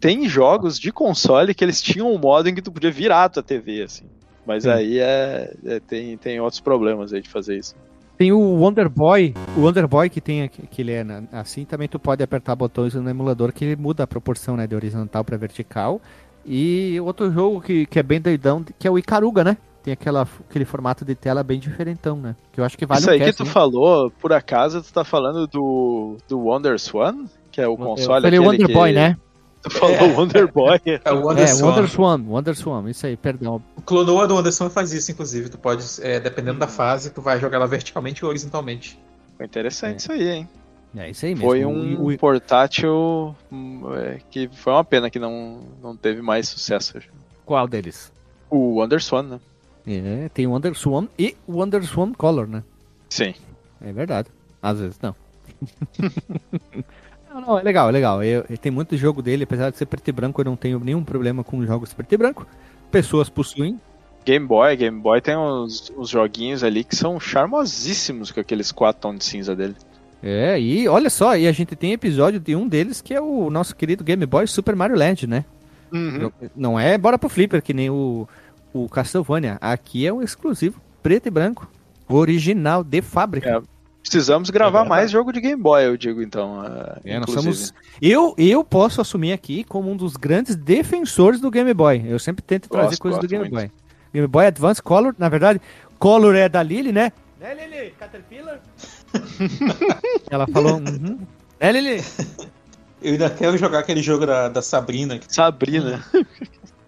tem 0.00 0.28
jogos 0.28 0.78
de 0.78 0.90
console 0.92 1.54
que 1.54 1.64
eles 1.64 1.80
tinham 1.82 2.12
um 2.12 2.18
modo 2.18 2.48
em 2.48 2.54
que 2.54 2.62
tu 2.62 2.72
podia 2.72 2.90
virar 2.90 3.24
a 3.24 3.28
tua 3.28 3.42
TV, 3.42 3.82
assim. 3.82 4.04
Mas 4.46 4.62
Sim. 4.64 4.70
aí 4.70 4.98
é, 4.98 5.54
é- 5.64 5.80
tem, 5.80 6.16
tem 6.16 6.40
outros 6.40 6.60
problemas 6.60 7.12
aí 7.12 7.20
de 7.20 7.28
fazer 7.28 7.58
isso. 7.58 7.74
Tem 8.16 8.32
o 8.32 8.38
Wonder 8.40 8.88
Boy, 8.88 9.32
o 9.56 9.60
Wonder 9.60 9.86
Boy 9.86 10.08
que 10.10 10.20
tem 10.20 10.42
aqui- 10.42 10.66
que 10.66 10.82
ele 10.82 10.92
é 10.92 11.04
na- 11.04 11.22
assim, 11.32 11.64
também 11.64 11.86
tu 11.86 12.00
pode 12.00 12.22
apertar 12.22 12.56
botões 12.56 12.94
no 12.94 13.08
emulador 13.08 13.52
que 13.52 13.64
ele 13.64 13.76
muda 13.76 14.02
a 14.02 14.06
proporção, 14.06 14.56
né, 14.56 14.66
de 14.66 14.74
horizontal 14.74 15.22
para 15.22 15.36
vertical. 15.36 16.00
E 16.44 16.98
outro 17.00 17.30
jogo 17.30 17.60
que, 17.60 17.86
que 17.86 17.98
é 17.98 18.02
bem 18.02 18.20
doidão, 18.20 18.64
que 18.78 18.88
é 18.88 18.90
o 18.90 18.98
Icaruga, 18.98 19.44
né? 19.44 19.56
Tem 19.84 19.92
aquela, 19.92 20.26
aquele 20.48 20.64
formato 20.64 21.04
de 21.04 21.14
tela 21.14 21.42
bem 21.44 21.60
diferentão, 21.60 22.16
né? 22.16 22.34
Que 22.52 22.60
eu 22.60 22.64
acho 22.64 22.76
que 22.76 22.84
vale 22.86 23.00
isso 23.00 23.08
um 23.08 23.12
aí 23.12 23.18
que 23.18 23.24
cast, 23.26 23.36
tu 23.38 23.44
né? 23.44 23.50
falou, 23.50 24.10
por 24.18 24.32
acaso, 24.32 24.82
tu 24.82 24.92
tá 24.92 25.04
falando 25.04 25.46
do, 25.46 26.16
do 26.26 26.40
Wonder 26.40 26.78
Swan? 26.80 27.26
Que 27.52 27.60
é 27.60 27.68
o 27.68 27.72
Eu 27.72 27.76
console 27.76 28.22
falei 28.22 28.38
aquele 28.38 28.38
Wonder 28.38 28.66
que... 28.66 28.72
Boy, 28.72 28.92
né? 28.92 29.16
Tu 29.62 29.70
falou 29.70 29.96
Wonder 30.16 30.50
Boy. 30.52 30.80
É 31.04 31.12
o 31.12 31.28
É, 31.30 31.32
Anderson. 31.32 31.66
Wonder 31.66 31.88
Swan, 31.88 32.22
Wonder 32.26 32.54
Swan, 32.56 32.88
isso 32.90 33.06
aí, 33.06 33.16
perdão. 33.16 33.62
O 33.76 33.82
Clonoa 33.82 34.26
do 34.26 34.36
Anderson 34.38 34.70
faz 34.70 34.92
isso, 34.92 35.10
inclusive. 35.10 35.48
Tu 35.48 35.58
pode, 35.58 35.84
é, 36.00 36.20
dependendo 36.20 36.58
da 36.58 36.68
fase, 36.68 37.10
tu 37.10 37.20
vai 37.20 37.40
jogar 37.40 37.56
ela 37.58 37.66
verticalmente 37.66 38.24
ou 38.24 38.30
horizontalmente. 38.30 38.98
Foi 39.36 39.46
interessante 39.46 39.94
É. 39.94 39.96
isso 39.96 40.12
aí, 40.12 40.28
hein? 40.28 40.48
É 40.96 41.10
isso 41.10 41.26
aí 41.26 41.34
mesmo. 41.34 41.48
Foi 41.48 41.64
um 41.66 42.06
o- 42.06 42.16
portátil 42.18 43.34
hum, 43.52 43.82
é, 43.94 44.20
que 44.30 44.48
foi 44.48 44.72
uma 44.72 44.84
pena 44.84 45.10
que 45.10 45.18
não, 45.18 45.60
não 45.82 45.96
teve 45.96 46.22
mais 46.22 46.48
sucesso. 46.48 46.98
qual 47.44 47.66
deles? 47.68 48.10
O 48.48 48.78
Wonder 48.80 49.02
Swan, 49.02 49.22
né? 49.24 49.40
É, 49.86 50.28
tem 50.30 50.46
o 50.46 50.50
Wonder 50.52 50.74
Swan 50.74 51.06
e 51.18 51.36
o 51.46 51.54
Wonder 51.58 51.84
Swan 51.84 52.12
Color, 52.12 52.46
né? 52.46 52.62
Sim. 53.10 53.34
É 53.80 53.92
verdade. 53.92 54.28
Às 54.62 54.78
vezes 54.80 54.98
não. 55.02 55.14
não, 57.32 57.40
não, 57.40 57.58
é 57.58 57.62
legal, 57.62 57.88
é 57.88 57.92
legal. 57.92 58.22
Eu, 58.22 58.44
eu- 58.48 58.58
tem 58.58 58.70
muito 58.72 58.96
jogo 58.96 59.22
dele, 59.22 59.44
apesar 59.44 59.70
de 59.70 59.76
ser 59.76 59.86
preto 59.86 60.08
e 60.08 60.12
branco, 60.12 60.40
eu 60.40 60.44
não 60.44 60.56
tenho 60.56 60.78
nenhum 60.80 61.02
problema 61.04 61.42
com 61.44 61.64
jogos 61.64 61.92
preto 61.92 62.12
e 62.12 62.16
branco. 62.16 62.46
Pessoas 62.90 63.28
possuem. 63.28 63.78
Game 64.24 64.46
Boy, 64.46 64.76
Game 64.76 65.00
Boy 65.00 65.20
tem 65.20 65.36
uns, 65.36 65.90
uns 65.96 66.10
joguinhos 66.10 66.62
ali 66.62 66.84
que 66.84 66.94
são 66.96 67.18
charmosíssimos 67.18 68.30
com 68.30 68.40
aqueles 68.40 68.70
quatro 68.72 69.02
tons 69.02 69.18
de 69.18 69.24
cinza 69.24 69.54
dele. 69.56 69.74
É, 70.22 70.60
e 70.60 70.88
olha 70.88 71.08
só, 71.08 71.36
e 71.36 71.46
a 71.46 71.52
gente 71.52 71.76
tem 71.76 71.92
episódio 71.92 72.40
de 72.40 72.54
um 72.56 72.66
deles 72.66 73.00
que 73.00 73.14
é 73.14 73.20
o 73.20 73.48
nosso 73.50 73.74
querido 73.76 74.02
Game 74.04 74.24
Boy 74.26 74.46
Super 74.46 74.74
Mario 74.74 74.96
Land, 74.96 75.26
né? 75.26 75.44
Uhum. 75.92 76.30
Não 76.56 76.78
é 76.78 76.98
bora 76.98 77.18
pro 77.18 77.28
Flipper, 77.28 77.62
que 77.62 77.72
nem 77.72 77.88
o, 77.88 78.28
o 78.74 78.88
Castlevania. 78.88 79.56
Aqui 79.60 80.06
é 80.06 80.12
um 80.12 80.20
exclusivo 80.20 80.80
preto 81.02 81.26
e 81.28 81.30
branco. 81.30 81.70
Original 82.08 82.82
de 82.82 83.00
fábrica. 83.00 83.48
É, 83.48 83.62
Precisamos 84.08 84.48
gravar 84.50 84.84
É 84.86 84.88
mais 84.88 85.10
jogo 85.10 85.32
de 85.32 85.40
Game 85.40 85.60
Boy, 85.62 85.84
eu 85.86 85.96
digo 85.96 86.22
então. 86.22 86.60
ah, 86.60 86.98
É, 87.04 87.18
nós 87.18 87.28
inclusive. 87.28 87.54
somos. 87.54 87.74
Eu, 88.00 88.34
eu 88.38 88.64
posso 88.64 89.00
assumir 89.00 89.32
aqui 89.32 89.64
como 89.64 89.90
um 89.90 89.96
dos 89.96 90.16
grandes 90.16 90.56
defensores 90.56 91.40
do 91.40 91.50
Game 91.50 91.72
Boy. 91.74 92.04
Eu 92.06 92.18
sempre 92.18 92.42
tento 92.42 92.68
trazer 92.68 92.88
Gosto, 92.90 93.02
coisas 93.02 93.18
do 93.18 93.22
gosto 93.22 93.30
Game 93.30 93.42
muito. 93.50 93.54
Boy. 93.54 93.70
Game 94.12 94.26
Boy 94.26 94.46
Advance 94.46 94.82
Color, 94.82 95.14
na 95.18 95.28
verdade, 95.28 95.60
Color 95.98 96.34
é 96.36 96.48
da 96.48 96.62
Lily, 96.62 96.92
né? 96.92 97.12
Né, 97.38 97.54
Lily? 97.54 97.90
Caterpillar? 97.98 98.60
Ela 100.30 100.46
falou. 100.46 100.76
Uhum. 100.78 101.18
Né, 101.60 101.72
Lily? 101.72 102.04
Eu 103.02 103.12
ainda 103.12 103.30
quero 103.30 103.56
jogar 103.58 103.80
aquele 103.80 104.02
jogo 104.02 104.26
da, 104.26 104.48
da 104.48 104.62
Sabrina. 104.62 105.18
que 105.18 105.32
Sabrina. 105.32 106.02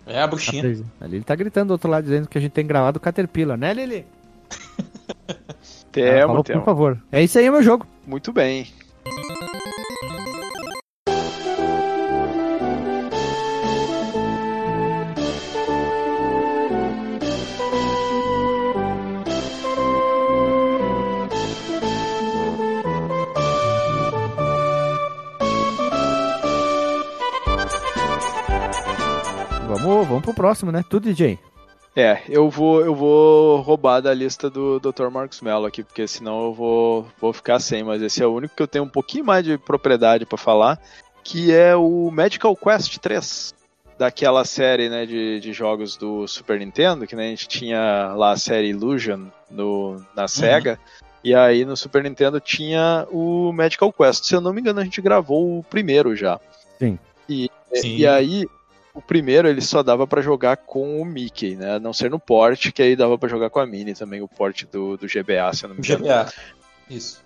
É 0.06 0.22
a 0.22 0.26
bruxinha. 0.26 0.64
A 1.00 1.06
Lily 1.06 1.22
tá 1.22 1.34
gritando 1.36 1.68
do 1.68 1.72
outro 1.72 1.88
lado 1.90 2.04
dizendo 2.04 2.26
que 2.28 2.36
a 2.36 2.40
gente 2.40 2.52
tem 2.52 2.66
gravado 2.66 2.98
Caterpillar, 2.98 3.56
né, 3.58 3.72
Lily? 3.74 4.06
Temo, 5.92 6.28
falou, 6.28 6.44
temo. 6.44 6.60
por 6.60 6.64
favor. 6.64 7.02
É 7.10 7.22
isso 7.22 7.38
aí, 7.38 7.50
meu 7.50 7.62
jogo. 7.62 7.86
Muito 8.06 8.32
bem. 8.32 8.66
Vamos, 29.68 30.06
vamos 30.06 30.22
pro 30.22 30.34
próximo, 30.34 30.70
né? 30.70 30.84
Tudo, 30.88 31.08
DJ. 31.08 31.38
É, 31.94 32.22
eu 32.28 32.48
vou, 32.48 32.80
eu 32.84 32.94
vou 32.94 33.60
roubar 33.60 34.00
da 34.00 34.14
lista 34.14 34.48
do 34.48 34.78
Dr. 34.78 35.08
Marcos 35.10 35.40
Mello 35.40 35.66
aqui, 35.66 35.82
porque 35.82 36.06
senão 36.06 36.44
eu 36.44 36.54
vou, 36.54 37.08
vou 37.20 37.32
ficar 37.32 37.58
sem, 37.58 37.82
mas 37.82 38.00
esse 38.00 38.22
é 38.22 38.26
o 38.26 38.32
único 38.32 38.54
que 38.54 38.62
eu 38.62 38.68
tenho 38.68 38.84
um 38.84 38.88
pouquinho 38.88 39.24
mais 39.24 39.44
de 39.44 39.58
propriedade 39.58 40.24
pra 40.24 40.38
falar, 40.38 40.80
que 41.24 41.52
é 41.52 41.74
o 41.74 42.10
Medical 42.12 42.54
Quest 42.54 42.96
3, 42.98 43.54
daquela 43.98 44.44
série 44.44 44.88
né, 44.88 45.04
de, 45.04 45.40
de 45.40 45.52
jogos 45.52 45.96
do 45.96 46.28
Super 46.28 46.60
Nintendo, 46.60 47.06
que 47.06 47.16
né, 47.16 47.26
a 47.26 47.30
gente 47.30 47.48
tinha 47.48 48.14
lá 48.14 48.32
a 48.32 48.36
série 48.36 48.68
Illusion 48.68 49.26
no, 49.50 50.00
na 50.14 50.28
SEGA, 50.28 50.78
e 51.22 51.34
aí 51.34 51.64
no 51.64 51.76
Super 51.76 52.04
Nintendo 52.04 52.40
tinha 52.40 53.06
o 53.10 53.52
Medical 53.52 53.92
Quest. 53.92 54.24
Se 54.24 54.34
eu 54.34 54.40
não 54.40 54.52
me 54.52 54.60
engano, 54.60 54.80
a 54.80 54.84
gente 54.84 55.02
gravou 55.02 55.58
o 55.58 55.64
primeiro 55.64 56.16
já. 56.16 56.40
Sim. 56.78 56.98
E, 57.28 57.50
Sim. 57.74 57.96
e 57.96 58.06
aí, 58.06 58.46
o 59.00 59.02
primeiro 59.02 59.48
ele 59.48 59.62
só 59.62 59.82
dava 59.82 60.06
pra 60.06 60.20
jogar 60.20 60.58
com 60.58 61.00
o 61.00 61.04
Mickey, 61.04 61.56
né? 61.56 61.76
A 61.76 61.80
não 61.80 61.92
ser 61.92 62.10
no 62.10 62.20
port, 62.20 62.70
que 62.70 62.82
aí 62.82 62.94
dava 62.94 63.16
pra 63.16 63.28
jogar 63.28 63.48
com 63.48 63.58
a 63.58 63.66
Minnie 63.66 63.94
também, 63.94 64.20
o 64.20 64.28
port 64.28 64.64
do, 64.70 64.98
do 64.98 65.06
GBA, 65.06 65.52
se 65.54 65.64
eu 65.64 65.68
não 65.68 65.76
me 65.76 65.82
engano. 65.82 66.04
GBA. 66.04 66.32
Isso. 66.88 67.22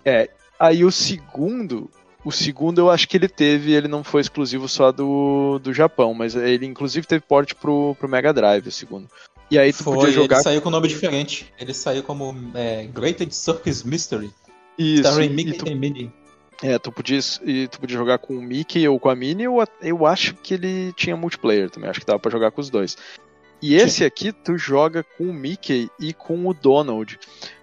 Aí 0.57 0.85
o 0.85 0.91
segundo, 0.91 1.91
o 2.23 2.31
segundo 2.31 2.79
eu 2.79 2.89
acho 2.89 3.07
que 3.09 3.17
ele 3.17 3.27
teve, 3.27 3.73
ele 3.73 3.89
não 3.89 4.03
foi 4.03 4.21
exclusivo 4.21 4.69
só 4.69 4.91
do, 4.91 5.59
do 5.59 5.73
Japão, 5.73 6.13
mas 6.13 6.33
ele 6.33 6.65
inclusive 6.65 7.05
teve 7.05 7.21
port 7.27 7.53
pro, 7.55 7.93
pro 7.99 8.07
Mega 8.07 8.31
Drive, 8.31 8.67
o 8.67 8.71
segundo. 8.71 9.09
E 9.51 9.59
aí 9.59 9.73
tu 9.73 9.83
Foi, 9.83 9.95
podia 9.95 10.11
jogar 10.11 10.37
ele 10.37 10.43
saiu 10.43 10.61
com 10.61 10.69
nome 10.69 10.87
diferente. 10.87 11.53
Ele 11.59 11.73
saiu 11.73 12.01
como 12.03 12.33
é, 12.55 12.85
Greater 12.85 13.31
Circus 13.31 13.83
Mystery. 13.83 14.31
isso, 14.77 15.01
Starring 15.01 15.29
e 15.29 15.33
Mickey 15.33 15.57
tu, 15.57 15.69
and 15.69 15.75
Minnie. 15.75 16.11
É, 16.63 16.77
tu 16.79 16.91
podia, 16.91 17.19
tu 17.69 17.79
podia 17.79 17.97
jogar 17.97 18.17
com 18.17 18.35
o 18.35 18.41
Mickey 18.41 18.87
ou 18.87 18.99
com 18.99 19.09
a 19.09 19.15
Minnie, 19.15 19.45
eu, 19.45 19.57
eu 19.81 20.05
acho 20.05 20.35
que 20.35 20.53
ele 20.53 20.93
tinha 20.93 21.15
multiplayer 21.15 21.69
também, 21.69 21.89
acho 21.89 21.99
que 21.99 22.05
dava 22.05 22.19
pra 22.19 22.31
jogar 22.31 22.51
com 22.51 22.61
os 22.61 22.69
dois. 22.69 22.97
E 23.61 23.75
esse 23.75 24.03
aqui 24.03 24.31
tu 24.31 24.57
joga 24.57 25.03
com 25.03 25.23
o 25.23 25.33
Mickey 25.33 25.89
e 25.99 26.13
com 26.13 26.47
o 26.47 26.53
Donald. 26.53 27.17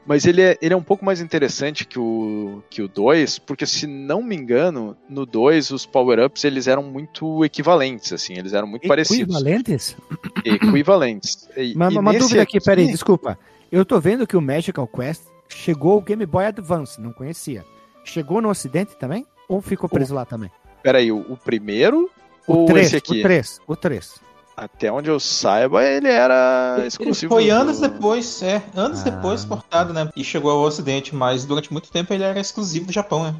Mas 0.04 0.26
ele 0.26 0.42
é, 0.42 0.58
ele 0.60 0.74
é 0.74 0.76
um 0.76 0.82
pouco 0.82 1.04
mais 1.04 1.20
interessante 1.20 1.86
que 1.86 1.98
o, 1.98 2.60
que 2.68 2.82
o 2.82 2.88
2, 2.88 3.38
porque 3.38 3.64
se 3.64 3.86
não 3.86 4.20
me 4.20 4.34
engano, 4.34 4.96
no 5.08 5.24
2 5.24 5.70
os 5.70 5.86
power-ups 5.86 6.44
eles 6.44 6.66
eram 6.66 6.82
muito 6.82 7.44
equivalentes, 7.44 8.12
assim, 8.12 8.36
eles 8.36 8.52
eram 8.52 8.66
muito 8.66 8.88
parecidos. 8.88 9.36
Equivalentes? 9.36 9.96
Equivalentes. 10.44 11.48
Mas 11.76 11.94
uma 11.94 12.12
dúvida 12.12 12.42
aqui, 12.42 12.60
peraí, 12.60 12.88
desculpa. 12.88 13.38
Eu 13.70 13.84
tô 13.84 14.00
vendo 14.00 14.26
que 14.26 14.36
o 14.36 14.40
Magical 14.40 14.88
Quest 14.88 15.22
chegou 15.48 15.92
ao 15.92 16.00
Game 16.00 16.26
Boy 16.26 16.46
Advance, 16.46 17.00
não 17.00 17.12
conhecia. 17.12 17.64
Chegou 18.04 18.40
no 18.40 18.48
ocidente 18.50 18.96
também? 18.96 19.26
Ou 19.48 19.60
ficou 19.60 19.88
preso 19.88 20.14
lá 20.14 20.24
também? 20.24 20.50
Peraí, 20.82 21.12
o, 21.12 21.18
o 21.28 21.36
primeiro 21.36 22.10
O 22.46 22.60
ou 22.60 22.66
3, 22.66 22.86
esse 22.86 22.96
aqui? 22.96 23.20
o 23.20 23.22
3, 23.22 23.60
o 23.66 23.76
3. 23.76 24.14
Até 24.56 24.92
onde 24.92 25.08
eu 25.08 25.18
saiba, 25.18 25.82
ele 25.84 26.08
era 26.08 26.74
Ele 26.78 26.86
exclusivo. 26.88 27.32
foi 27.34 27.46
do- 27.46 27.50
anos 27.52 27.80
depois, 27.80 28.42
é, 28.42 28.62
anos 28.74 29.00
Ah. 29.00 29.04
depois 29.10 29.44
portado, 29.44 29.92
né? 29.94 30.10
E 30.14 30.22
chegou 30.22 30.50
ao 30.50 30.60
ocidente, 30.60 31.14
mas 31.14 31.44
durante 31.44 31.72
muito 31.72 31.90
tempo 31.90 32.12
ele 32.12 32.22
era 32.22 32.38
exclusivo 32.38 32.86
do 32.86 32.92
Japão, 32.92 33.24
né? 33.24 33.34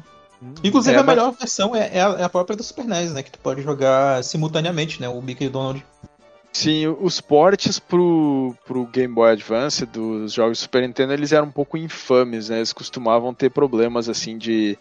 Inclusive 0.63 0.95
É, 0.95 0.99
a 0.99 1.03
mas- 1.03 1.15
melhor 1.15 1.31
versão 1.31 1.75
é, 1.75 1.89
é 1.93 2.01
a, 2.01 2.09
é 2.19 2.23
a 2.23 2.29
própria 2.29 2.55
do 2.55 2.63
Super 2.63 2.85
NES, 2.85 3.13
né? 3.13 3.23
Que 3.23 3.31
tu 3.31 3.39
pode 3.39 3.61
jogar 3.61 4.23
simultaneamente, 4.23 4.99
né? 4.99 5.07
O 5.07 5.21
Mickey 5.21 5.45
e 5.45 5.47
o 5.47 5.51
Donald. 5.51 5.85
Sim, 6.53 6.85
os 7.01 7.19
portes 7.19 7.79
pro, 7.79 8.55
pro 8.65 8.85
Game 8.85 9.11
Boy 9.13 9.31
Advance 9.31 9.85
dos 9.87 10.33
jogos 10.33 10.59
Super 10.59 10.83
Nintendo, 10.83 11.11
eles 11.11 11.31
eram 11.31 11.47
um 11.47 11.51
pouco 11.51 11.77
infames, 11.77 12.49
né? 12.49 12.57
Eles 12.57 12.71
costumavam 12.71 13.33
ter 13.33 13.49
problemas, 13.49 14.07
assim, 14.07 14.37
de, 14.37 14.77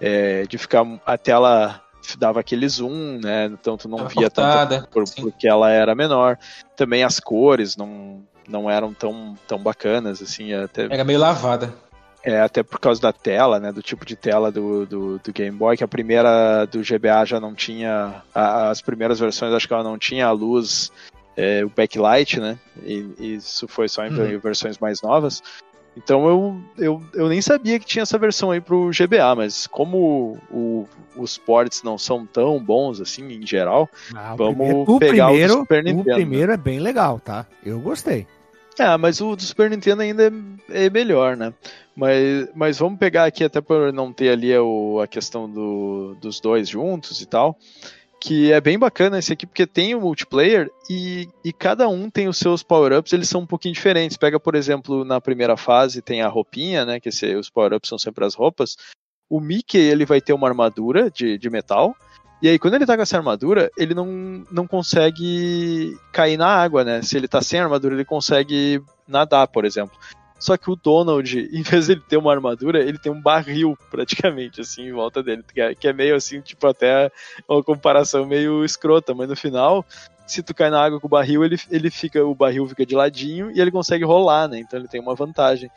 é, 0.00 0.44
de 0.46 0.56
ficar... 0.56 0.86
A 1.04 1.18
tela 1.18 1.82
dava 2.16 2.38
aquele 2.38 2.68
zoom, 2.68 3.18
né? 3.20 3.46
Então 3.46 3.76
tu 3.76 3.88
não 3.88 4.06
via 4.06 4.30
tanto 4.30 4.86
por- 4.86 5.04
porque 5.20 5.48
ela 5.48 5.68
era 5.72 5.96
menor. 5.96 6.38
Também 6.76 7.02
as 7.02 7.18
cores 7.18 7.76
não, 7.76 8.22
não 8.48 8.70
eram 8.70 8.94
tão, 8.94 9.34
tão 9.48 9.58
bacanas, 9.58 10.22
assim, 10.22 10.52
até, 10.54 10.84
Era 10.84 11.02
meio 11.02 11.18
lavada. 11.18 11.74
é, 12.22 12.40
até 12.40 12.62
por 12.62 12.78
causa 12.78 13.00
da 13.02 13.12
tela, 13.12 13.58
né, 13.58 13.72
do 13.72 13.82
tipo 13.82 14.06
de 14.06 14.14
tela 14.14 14.52
do, 14.52 14.86
do, 14.86 15.18
do 15.18 15.32
Game 15.32 15.56
Boy, 15.56 15.76
que 15.76 15.82
a 15.82 15.88
primeira 15.88 16.64
do 16.66 16.80
GBA 16.84 17.24
já 17.24 17.40
não 17.40 17.52
tinha, 17.52 18.22
a- 18.32 18.70
as 18.70 18.80
primeiras 18.80 19.18
versões 19.18 19.52
acho 19.52 19.66
que 19.66 19.74
ela 19.74 19.82
não 19.82 19.98
tinha 19.98 20.28
a 20.28 20.30
luz, 20.32 20.92
é, 21.36 21.64
o 21.64 21.68
backlight, 21.68 22.40
né, 22.40 22.58
e, 22.82 23.06
e 23.18 23.34
isso 23.34 23.68
foi 23.68 23.88
só 23.88 24.04
em 24.06 24.10
Uhum. 24.10 24.38
versões 24.38 24.78
mais 24.78 25.02
novas. 25.02 25.42
Então 25.96 26.28
eu, 26.28 26.60
eu, 26.76 27.02
eu 27.14 27.28
nem 27.28 27.40
sabia 27.40 27.78
que 27.80 27.86
tinha 27.86 28.02
essa 28.02 28.18
versão 28.18 28.50
aí 28.50 28.60
pro 28.60 28.90
GBA, 28.92 29.34
mas 29.34 29.66
como 29.66 30.38
o- 30.50 30.86
os 31.16 31.38
ports 31.38 31.82
não 31.82 31.96
são 31.96 32.26
tão 32.26 32.62
bons 32.62 33.00
assim 33.00 33.26
em 33.32 33.46
geral, 33.46 33.88
Ah, 34.14 34.34
Vamos 34.36 34.56
primeiro- 34.56 34.84
o 34.86 34.98
pegar 34.98 35.28
o 35.28 35.28
do 35.28 35.32
primeiro, 35.32 35.52
Super 35.54 35.84
Nintendo. 35.84 36.10
O 36.10 36.14
primeiro 36.14 36.52
é 36.52 36.56
bem 36.58 36.80
legal, 36.80 37.18
tá? 37.18 37.46
Eu 37.64 37.80
gostei. 37.80 38.26
Ah, 38.78 38.98
mas 38.98 39.22
o 39.22 39.34
do 39.34 39.40
Super 39.42 39.70
Nintendo 39.70 40.02
ainda 40.02 40.30
é, 40.68 40.84
é 40.86 40.90
melhor, 40.90 41.34
né? 41.34 41.54
Mas, 41.96 42.46
mas 42.54 42.78
vamos 42.78 42.98
pegar 42.98 43.24
aqui, 43.24 43.42
até 43.42 43.62
por 43.62 43.90
não 43.90 44.12
ter 44.12 44.28
ali 44.28 44.54
o- 44.58 45.00
a 45.00 45.06
questão 45.06 45.48
do- 45.48 46.14
dos 46.20 46.40
dois 46.40 46.68
juntos 46.68 47.22
e 47.22 47.26
tal, 47.26 47.56
que 48.26 48.50
é 48.50 48.60
bem 48.60 48.76
bacana 48.76 49.20
esse 49.20 49.32
aqui, 49.32 49.46
porque 49.46 49.64
tem 49.68 49.94
o 49.94 50.00
multiplayer 50.00 50.68
e, 50.90 51.28
e 51.44 51.52
cada 51.52 51.88
um 51.88 52.10
tem 52.10 52.26
os 52.26 52.36
seus 52.38 52.60
power-ups, 52.60 53.12
eles 53.12 53.28
são 53.28 53.42
um 53.42 53.46
pouquinho 53.46 53.72
diferentes. 53.72 54.16
Pega, 54.16 54.40
por 54.40 54.56
exemplo, 54.56 55.04
na 55.04 55.20
primeira 55.20 55.56
fase 55.56 56.02
tem 56.02 56.22
a 56.22 56.28
roupinha, 56.28 56.84
né? 56.84 56.98
Que 56.98 57.10
esse- 57.10 57.36
os 57.36 57.48
power-ups 57.48 57.88
são 57.88 57.96
sempre 57.96 58.24
as 58.24 58.34
roupas. 58.34 58.76
O 59.30 59.38
Mickey, 59.40 59.78
ele 59.78 60.04
vai 60.04 60.20
ter 60.20 60.32
uma 60.32 60.48
armadura 60.48 61.08
de, 61.08 61.38
de 61.38 61.48
metal. 61.48 61.94
E 62.42 62.48
aí, 62.48 62.58
quando 62.58 62.74
ele 62.74 62.84
tá 62.84 62.96
com 62.96 63.02
essa 63.02 63.16
armadura, 63.16 63.70
ele 63.78 63.94
não, 63.94 64.44
não 64.50 64.66
consegue 64.66 65.96
cair 66.12 66.36
na 66.36 66.48
água, 66.48 66.82
né? 66.82 67.02
Se 67.02 67.16
ele 67.16 67.28
tá 67.28 67.40
sem 67.40 67.60
armadura, 67.60 67.94
ele 67.94 68.04
consegue 68.04 68.82
nadar, 69.06 69.46
por 69.46 69.64
exemplo. 69.64 69.96
Só 70.38 70.56
que 70.56 70.70
o 70.70 70.76
Donald, 70.76 71.38
em 71.52 71.62
vez 71.62 71.86
de 71.86 71.92
ele 71.92 72.02
ter 72.06 72.16
uma 72.16 72.32
armadura, 72.32 72.80
ele 72.80 72.98
tem 72.98 73.10
um 73.10 73.20
barril, 73.20 73.76
praticamente, 73.90 74.60
assim, 74.60 74.88
em 74.88 74.92
volta 74.92 75.22
dele. 75.22 75.42
Que 75.52 75.60
é, 75.60 75.74
que 75.74 75.88
é 75.88 75.92
meio 75.92 76.14
assim, 76.14 76.40
tipo, 76.40 76.66
até 76.66 77.10
uma 77.48 77.62
comparação 77.62 78.26
meio 78.26 78.64
escrota, 78.64 79.14
mas 79.14 79.28
no 79.28 79.36
final, 79.36 79.84
se 80.26 80.42
tu 80.42 80.54
cai 80.54 80.70
na 80.70 80.82
água 80.82 81.00
com 81.00 81.06
o 81.06 81.10
barril, 81.10 81.44
ele, 81.44 81.58
ele 81.70 81.90
fica, 81.90 82.24
o 82.24 82.34
barril 82.34 82.68
fica 82.68 82.84
de 82.84 82.94
ladinho 82.94 83.50
e 83.50 83.60
ele 83.60 83.70
consegue 83.70 84.04
rolar, 84.04 84.48
né? 84.48 84.58
Então 84.58 84.78
ele 84.78 84.88
tem 84.88 85.00
uma 85.00 85.14
vantagem. 85.14 85.70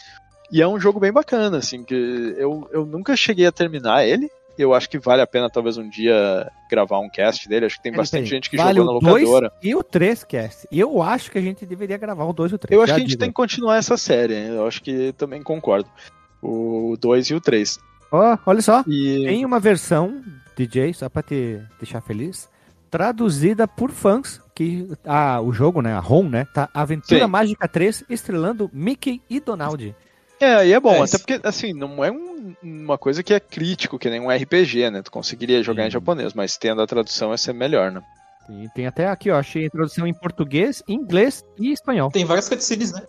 E 0.52 0.62
é 0.62 0.68
um 0.68 0.80
jogo 0.80 1.00
bem 1.00 1.12
bacana, 1.12 1.58
assim, 1.58 1.84
que 1.84 1.94
eu, 2.38 2.68
eu 2.72 2.86
nunca 2.86 3.16
cheguei 3.16 3.46
a 3.46 3.52
terminar 3.52 4.06
ele. 4.06 4.30
Eu 4.60 4.74
acho 4.74 4.90
que 4.90 5.00
vale 5.00 5.22
a 5.22 5.28
pena 5.28 5.50
talvez 5.50 5.78
um 5.78 5.88
dia 5.88 6.52
gravar 6.70 7.00
um 7.00 7.10
cast 7.10 7.48
dele. 7.48 7.66
Acho 7.66 7.78
que 7.78 7.84
tem 7.84 7.94
bastante 7.94 8.24
Peraí, 8.24 8.30
gente 8.30 8.50
que 8.50 8.58
vale 8.58 8.78
jogou 8.78 9.02
na 9.02 9.12
locadora. 9.12 9.54
E 9.64 9.74
o 9.74 9.82
3 9.82 10.26
cast. 10.26 10.68
E 10.70 10.78
eu 10.78 11.02
acho 11.02 11.32
que 11.32 11.38
a 11.38 11.42
gente 11.42 11.66
deveria 11.66 11.98
gravar 11.98 12.26
o 12.26 12.34
2 12.34 12.52
e 12.52 12.56
o 12.56 12.58
3. 12.58 12.78
Eu 12.78 12.84
acho 12.84 12.94
que 12.94 13.00
a 13.00 13.04
gente 13.04 13.18
tem 13.18 13.30
que 13.30 13.34
continuar 13.34 13.78
essa 13.78 13.96
série. 13.96 14.34
Eu 14.34 14.68
acho 14.68 14.84
que 14.84 15.14
também 15.14 15.42
concordo. 15.42 15.90
O 16.42 16.98
2 17.00 17.28
e 17.28 17.36
o 17.36 17.40
3. 17.40 17.80
Ó, 18.12 18.38
olha 18.46 18.62
só. 18.62 18.84
E 18.86 19.24
Tem 19.26 19.46
uma 19.46 19.62
versão, 19.62 20.22
DJ, 20.58 20.94
só 20.94 21.08
pra 21.08 21.24
te 21.24 21.62
deixar 21.80 22.02
feliz, 22.02 22.50
traduzida 22.92 23.66
por 23.66 23.92
fãs, 23.92 24.42
que 24.54 24.90
ah, 25.06 25.40
o 25.40 25.54
jogo, 25.54 25.82
né, 25.82 25.94
a 25.94 26.00
ROM, 26.00 26.28
né, 26.28 26.46
tá 26.54 26.70
Aventura 26.74 27.22
Sim. 27.22 27.28
Mágica 27.28 27.66
3, 27.66 28.04
estrelando 28.10 28.70
Mickey 28.74 29.22
e 29.30 29.40
Donald. 29.40 29.96
É, 30.40 30.68
e 30.68 30.74
é 30.74 30.80
bom, 30.80 30.96
É, 30.96 31.02
até 31.04 31.18
porque, 31.18 31.40
assim, 31.44 31.74
não 31.74 32.04
é 32.04 32.12
um- 32.12 32.56
uma 32.62 32.98
coisa 32.98 33.22
que 33.24 33.34
é 33.34 33.40
crítico, 33.40 34.00
que 34.00 34.10
nem 34.10 34.20
um 34.20 34.32
RPG, 34.32 34.90
né? 34.90 35.02
Tu 35.02 35.12
conseguiria 35.12 35.62
jogar 35.64 35.84
em 35.84 35.88
Sim. 35.88 35.92
japonês, 35.94 36.34
mas 36.34 36.58
tendo 36.58 36.82
a 36.82 36.88
tradução 36.88 37.32
ia 37.32 37.38
ser 37.38 37.54
melhor, 37.54 37.92
né? 37.92 38.02
E 38.50 38.68
tem 38.70 38.88
até 38.88 39.08
aqui, 39.08 39.30
ó, 39.30 39.38
achei 39.38 39.68
a 39.68 39.70
tradução 39.70 40.08
em 40.08 40.14
português, 40.14 40.82
inglês 40.88 41.44
e 41.60 41.72
espanhol. 41.72 42.10
Tem 42.10 42.26
várias 42.26 42.50
cutscenes, 42.50 42.92
né? 42.92 43.04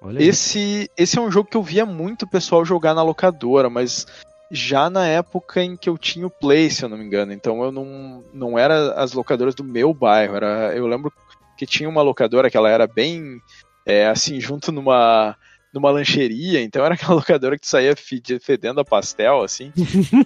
Olha 0.00 0.20
aí. 0.20 0.28
Esse, 0.28 0.88
esse 0.96 1.18
é 1.18 1.20
um 1.20 1.30
jogo 1.30 1.50
que 1.50 1.56
eu 1.56 1.62
via 1.62 1.84
muito 1.84 2.26
pessoal 2.26 2.64
jogar 2.64 2.94
na 2.94 3.02
locadora, 3.02 3.68
mas 3.68 4.06
já 4.50 4.88
na 4.88 5.04
época 5.06 5.62
em 5.62 5.76
que 5.76 5.88
eu 5.88 5.98
tinha 5.98 6.26
o 6.26 6.30
Play, 6.30 6.70
se 6.70 6.84
eu 6.84 6.88
não 6.88 6.96
me 6.96 7.04
engano. 7.04 7.32
Então 7.32 7.62
eu 7.64 7.72
não, 7.72 8.22
não 8.32 8.58
era 8.58 8.92
as 8.92 9.12
locadoras 9.12 9.54
do 9.54 9.64
meu 9.64 9.92
bairro. 9.92 10.36
Era, 10.36 10.72
eu 10.76 10.86
lembro 10.86 11.12
que 11.56 11.66
tinha 11.66 11.88
uma 11.88 12.02
locadora 12.02 12.48
que 12.48 12.56
ela 12.56 12.70
era 12.70 12.86
bem 12.86 13.42
é, 13.84 14.06
assim, 14.06 14.40
junto 14.40 14.70
numa, 14.70 15.36
numa 15.72 15.90
lancheria. 15.90 16.62
Então 16.62 16.84
era 16.84 16.94
aquela 16.94 17.14
locadora 17.16 17.56
que 17.56 17.62
tu 17.62 17.68
saía 17.68 17.94
fede- 17.96 18.38
fedendo 18.38 18.80
a 18.80 18.84
pastel, 18.84 19.42
assim, 19.42 19.72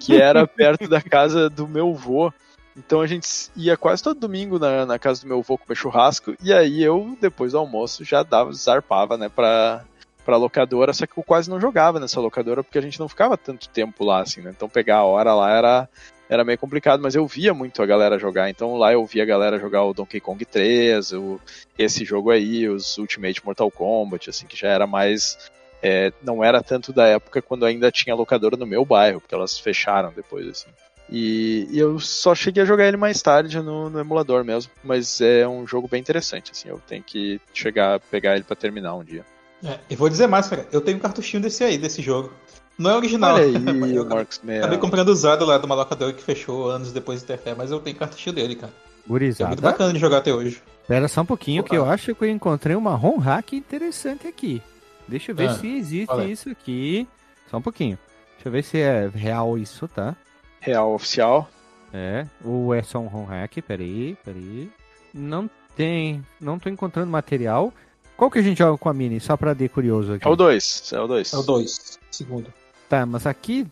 que 0.01 0.21
era 0.21 0.47
perto 0.49 0.89
da 0.89 1.01
casa 1.01 1.49
do 1.49 1.67
meu 1.67 1.95
vô. 1.95 2.33
Então 2.77 3.01
a 3.01 3.07
gente 3.07 3.29
ia 3.55 3.77
quase 3.77 4.03
todo 4.03 4.19
domingo 4.19 4.59
na, 4.59 4.87
na 4.87 4.99
casa 4.99 5.21
do 5.23 5.29
meu 5.29 5.41
avô 5.41 5.59
comer 5.59 5.77
churrasco, 5.77 6.35
e 6.43 6.53
aí 6.53 6.83
eu, 6.83 7.17
depois 7.21 7.53
do 7.53 7.59
almoço, 7.59 8.03
já 8.03 8.23
dava, 8.23 8.51
zarpava, 8.55 9.19
né, 9.19 9.29
pra, 9.29 9.85
pra 10.25 10.39
locadora, 10.39 10.95
só 10.95 11.07
que 11.07 11.19
eu 11.19 11.23
quase 11.23 11.51
não 11.51 11.61
jogava 11.61 12.01
nessa 12.01 12.19
locadora, 12.19 12.65
porque 12.65 12.79
a 12.79 12.83
gente 12.83 12.99
não 12.99 13.11
ficava 13.11 13.37
tanto 13.37 13.69
tempo 13.69 14.03
lá, 14.07 14.23
assim, 14.23 14.41
né, 14.41 14.53
então 14.57 14.71
pegar 14.71 14.97
a 14.97 15.05
hora 15.05 15.35
lá 15.35 15.51
era, 15.55 15.89
era 16.29 16.45
meio 16.45 16.59
complicado, 16.59 17.03
mas 17.03 17.15
eu 17.15 17.27
via 17.27 17.53
muito 17.53 17.83
a 17.83 17.87
galera 17.87 18.19
jogar, 18.19 18.49
então 18.49 18.77
lá 18.77 18.93
eu 18.93 19.05
via 19.05 19.23
a 19.23 19.27
galera 19.27 19.59
jogar 19.59 19.85
o 19.85 19.93
Donkey 19.93 20.21
Kong 20.21 20.45
3, 20.45 21.13
o, 21.13 21.41
esse 21.79 22.05
jogo 22.05 22.31
aí, 22.31 22.69
os 22.69 22.97
Ultimate 22.99 23.45
Mortal 23.45 23.71
Kombat, 23.71 24.31
assim, 24.31 24.47
que 24.47 24.57
já 24.57 24.69
era 24.69 24.87
mais... 24.87 25.37
é, 25.83 26.13
não 26.23 26.43
era 26.43 26.63
tanto 26.63 26.93
da 26.93 27.07
época 27.07 27.43
quando 27.43 27.67
ainda 27.67 27.91
tinha 27.91 28.15
locadora 28.15 28.57
no 28.57 28.67
meu 28.67 28.85
bairro, 28.85 29.21
porque 29.21 29.35
elas 29.35 29.59
fecharam 29.59 30.13
depois, 30.15 30.49
assim. 30.49 30.71
E, 31.11 31.69
e 31.71 31.79
eu 31.79 32.01
só 32.01 32.35
cheguei 32.35 32.63
a 32.63 32.67
jogar 32.67 32.87
ele 32.87 32.97
mais 32.97 33.21
tarde 33.21 33.61
no, 33.61 33.91
no 33.91 34.01
emulador 34.01 34.43
mesmo. 34.43 34.73
Mas 34.83 35.21
é 35.21 35.47
um 35.47 35.67
jogo 35.67 35.87
bem 35.87 36.01
interessante, 36.01 36.53
assim. 36.53 36.71
Eu 36.71 36.81
tenho 36.87 37.03
que 37.03 37.39
chegar 37.53 38.01
pegar 38.01 38.35
ele 38.35 38.45
pra 38.45 38.57
terminar 38.57 38.95
um 38.95 39.05
dia. 39.05 39.23
É, 39.63 39.79
e 39.91 39.95
vou 39.95 40.09
dizer 40.09 40.27
mais, 40.27 40.49
cara. 40.49 40.67
Eu 40.73 40.81
tenho 40.81 40.97
um 40.97 41.01
cartuchinho 41.01 41.43
desse 41.43 41.63
aí, 41.63 41.77
desse 41.77 42.01
jogo. 42.01 42.33
Não 42.79 42.91
é 42.91 42.97
original. 42.97 43.35
Olha 43.37 43.59
mas 43.61 43.83
aí, 43.85 43.95
eu 43.97 44.05
Marcos 44.07 44.39
acabei 44.39 44.61
Melo. 44.61 44.79
comprando 44.79 45.09
usado 45.09 45.45
lá 45.45 45.59
de 45.59 45.67
uma 45.67 45.75
locadora 45.75 46.13
que 46.13 46.23
fechou 46.23 46.71
anos 46.71 46.93
depois 46.93 47.21
do 47.21 47.25
Interfé, 47.25 47.55
mas 47.55 47.71
eu 47.71 47.79
tenho 47.81 47.97
cartuchinho 47.97 48.35
dele, 48.35 48.57
cara. 48.57 48.73
É 49.05 49.09
Gurizada. 49.09 49.49
muito 49.49 49.63
bacana 49.63 49.93
de 49.93 49.99
jogar 49.99 50.19
até 50.19 50.33
hoje. 50.33 50.63
Espera 50.81 51.09
só 51.09 51.21
um 51.23 51.27
pouquinho, 51.27 51.61
Opa. 51.61 51.71
que 51.71 51.77
eu 51.77 51.85
acho 51.89 52.15
que 52.15 52.25
eu 52.25 52.29
encontrei 52.29 52.75
uma 52.77 52.95
ROM 52.95 53.19
hack 53.19 53.53
interessante 53.53 54.27
aqui. 54.27 54.63
Deixa 55.09 55.33
eu 55.33 55.37
ver 55.37 55.51
Ah, 55.51 55.55
se 55.55 55.67
existe 55.67 56.15
é? 56.15 56.25
isso 56.27 56.49
aqui. 56.51 57.07
Só 57.51 57.57
um 57.59 57.63
pouquinho. 57.63 57.99
Deixa 58.37 58.49
eu 58.49 58.53
ver 58.53 58.63
se 58.65 58.79
é 58.79 59.11
real 59.13 59.59
isso, 59.59 59.87
tá? 59.89 60.17
Real 60.61 60.95
oficial. 60.95 61.49
É, 61.93 62.27
ou 62.45 62.73
é 62.73 62.83
só 62.83 62.99
um 63.01 63.07
ROM 63.07 63.25
hack? 63.27 63.61
Peraí, 63.67 64.17
peraí. 64.25 64.71
Não 65.13 65.51
tem, 65.77 66.25
não 66.41 66.59
tô 66.59 66.69
encontrando 66.69 67.11
material. 67.11 67.73
Qual 68.17 68.31
que 68.31 68.39
a 68.39 68.43
gente 68.43 68.59
joga 68.59 68.79
com 68.79 68.89
a 68.89 68.95
Mini? 68.95 69.21
Só 69.21 69.37
pra 69.37 69.53
de 69.53 69.69
curioso 69.69 70.15
aqui. 70.15 70.27
É 70.27 70.31
o 70.31 70.37
2. 70.37 70.93
É 70.93 71.01
o 71.01 71.07
2. 71.09 71.33
É 71.33 71.37
o 71.37 71.43
2. 71.43 71.99
Segundo. 72.11 72.53
Tá, 72.93 73.07
mas 73.07 73.27
aqui, 73.27 73.67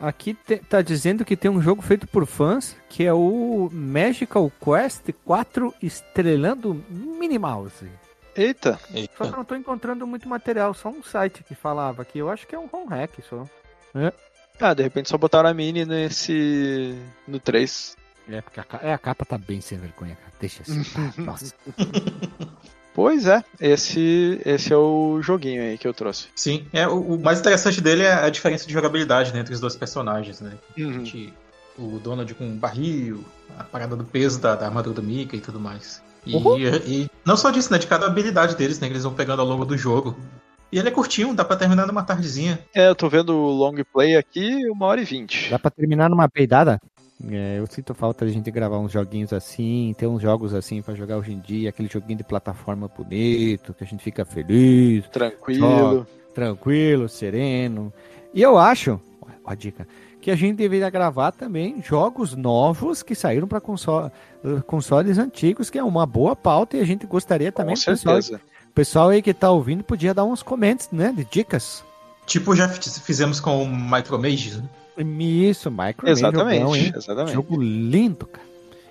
aqui 0.00 0.32
te- 0.32 0.56
tá 0.56 0.80
dizendo 0.80 1.22
que 1.22 1.36
tem 1.36 1.50
um 1.50 1.60
jogo 1.60 1.82
feito 1.82 2.06
por 2.06 2.24
fãs, 2.24 2.74
que 2.88 3.04
é 3.04 3.12
o 3.12 3.68
Magical 3.70 4.50
Quest 4.58 5.10
4 5.22 5.74
estrelando 5.82 6.82
Minnie 6.88 7.38
Mouse. 7.38 7.86
Eita. 8.34 8.78
Só 8.78 8.86
que 8.86 8.98
Eita. 9.00 9.24
eu 9.24 9.30
não 9.32 9.44
tô 9.44 9.54
encontrando 9.54 10.06
muito 10.06 10.26
material, 10.26 10.72
só 10.72 10.88
um 10.88 11.02
site 11.02 11.44
que 11.44 11.54
falava 11.54 12.00
aqui. 12.00 12.20
Eu 12.20 12.30
acho 12.30 12.46
que 12.46 12.54
é 12.54 12.58
um 12.58 12.64
ROM 12.64 12.86
hack 12.86 13.10
só. 13.28 13.44
Ah, 14.58 14.72
de 14.72 14.82
repente 14.82 15.10
só 15.10 15.18
botaram 15.18 15.50
a 15.50 15.52
mini 15.52 15.84
nesse. 15.84 16.98
no 17.28 17.38
3. 17.38 17.98
É, 18.30 18.40
porque 18.40 18.60
a, 18.60 18.66
é, 18.80 18.94
a 18.94 18.98
capa 18.98 19.26
tá 19.26 19.36
bem 19.36 19.60
sem 19.60 19.76
vergonha, 19.76 20.16
cara. 20.16 20.32
Deixa 20.40 20.62
assim. 20.62 20.82
tá? 20.84 21.12
Nossa. 21.22 21.54
Pois 22.94 23.26
é, 23.26 23.42
esse, 23.60 24.40
esse 24.46 24.72
é 24.72 24.76
o 24.76 25.20
joguinho 25.20 25.62
aí 25.62 25.76
que 25.76 25.86
eu 25.86 25.92
trouxe. 25.92 26.28
Sim, 26.36 26.64
é, 26.72 26.86
o, 26.86 27.14
o 27.16 27.20
mais 27.20 27.40
interessante 27.40 27.80
dele 27.80 28.04
é 28.04 28.12
a 28.12 28.30
diferença 28.30 28.66
de 28.66 28.72
jogabilidade 28.72 29.32
né, 29.34 29.40
entre 29.40 29.52
os 29.52 29.58
dois 29.60 29.74
personagens, 29.74 30.40
né? 30.40 30.52
Uhum. 30.78 31.02
Que 31.02 31.32
o 31.76 31.98
Donald 31.98 32.32
com 32.34 32.46
o 32.48 32.54
barril, 32.54 33.24
a 33.58 33.64
parada 33.64 33.96
do 33.96 34.04
peso 34.04 34.40
da, 34.40 34.54
da 34.54 34.66
armadura 34.66 34.94
do 34.94 35.02
Mickey 35.02 35.38
e 35.38 35.40
tudo 35.40 35.58
mais. 35.58 36.00
E, 36.24 36.34
Uhum. 36.36 36.56
e 36.86 37.10
não 37.24 37.36
só 37.36 37.50
disso, 37.50 37.72
né? 37.72 37.78
De 37.78 37.86
cada 37.86 38.06
habilidade 38.06 38.56
deles, 38.56 38.78
né? 38.78 38.86
Que 38.86 38.92
eles 38.94 39.04
vão 39.04 39.12
pegando 39.12 39.42
ao 39.42 39.48
longo 39.48 39.64
do 39.64 39.76
jogo. 39.76 40.16
E 40.72 40.78
ele 40.78 40.88
é 40.88 40.90
curtinho, 40.90 41.34
dá 41.34 41.44
pra 41.44 41.56
terminar 41.56 41.86
numa 41.86 42.02
tardezinha. 42.02 42.58
É, 42.74 42.88
eu 42.88 42.94
tô 42.94 43.08
vendo 43.08 43.34
o 43.34 43.50
long 43.50 43.74
play 43.92 44.16
aqui, 44.16 44.68
uma 44.70 44.86
hora 44.86 45.00
e 45.00 45.04
vinte. 45.04 45.50
Dá 45.50 45.58
pra 45.58 45.70
terminar 45.70 46.08
numa 46.08 46.28
peidada? 46.28 46.80
É, 47.30 47.58
eu 47.58 47.66
sinto 47.66 47.94
falta 47.94 48.24
de 48.24 48.32
a 48.32 48.34
gente 48.34 48.50
gravar 48.50 48.78
uns 48.78 48.90
joguinhos 48.92 49.32
assim, 49.32 49.94
ter 49.96 50.06
uns 50.06 50.20
jogos 50.20 50.52
assim 50.52 50.82
pra 50.82 50.94
jogar 50.94 51.16
hoje 51.16 51.32
em 51.32 51.38
dia, 51.38 51.68
aquele 51.68 51.88
joguinho 51.88 52.18
de 52.18 52.24
plataforma 52.24 52.88
bonito, 52.88 53.72
que 53.72 53.84
a 53.84 53.86
gente 53.86 54.02
fica 54.02 54.24
feliz, 54.24 55.06
Tranquilo. 55.08 56.06
tranquilo, 56.34 57.08
sereno. 57.08 57.92
E 58.32 58.42
eu 58.42 58.58
acho, 58.58 59.00
ó 59.22 59.28
a 59.46 59.54
dica, 59.54 59.86
que 60.20 60.30
a 60.30 60.36
gente 60.36 60.56
deveria 60.56 60.90
gravar 60.90 61.30
também 61.32 61.80
jogos 61.82 62.34
novos 62.34 63.02
que 63.02 63.14
saíram 63.14 63.46
para 63.46 63.60
console, 63.60 64.10
consoles 64.66 65.16
antigos, 65.18 65.70
que 65.70 65.78
é 65.78 65.84
uma 65.84 66.06
boa 66.06 66.34
pauta 66.34 66.76
e 66.76 66.80
a 66.80 66.84
gente 66.84 67.06
gostaria 67.06 67.52
também 67.52 67.76
Com 67.76 67.82
pessoal, 67.84 68.20
certeza. 68.22 68.40
o 68.68 68.72
pessoal 68.72 69.08
aí 69.10 69.22
que 69.22 69.32
tá 69.34 69.50
ouvindo 69.50 69.84
podia 69.84 70.12
dar 70.14 70.24
uns 70.24 70.42
comentários, 70.42 70.90
né, 70.90 71.12
de 71.16 71.24
dicas. 71.26 71.84
Tipo, 72.26 72.56
já 72.56 72.68
fizemos 72.68 73.38
com 73.38 73.62
o 73.62 73.68
Micromages, 73.68 74.56
né? 74.56 74.68
Isso, 74.98 75.70
Micro 75.70 76.08
Exatamente, 76.08 76.92
exatamente. 76.96 77.34
Jogo 77.34 77.60
lindo, 77.60 78.26
cara. 78.26 78.44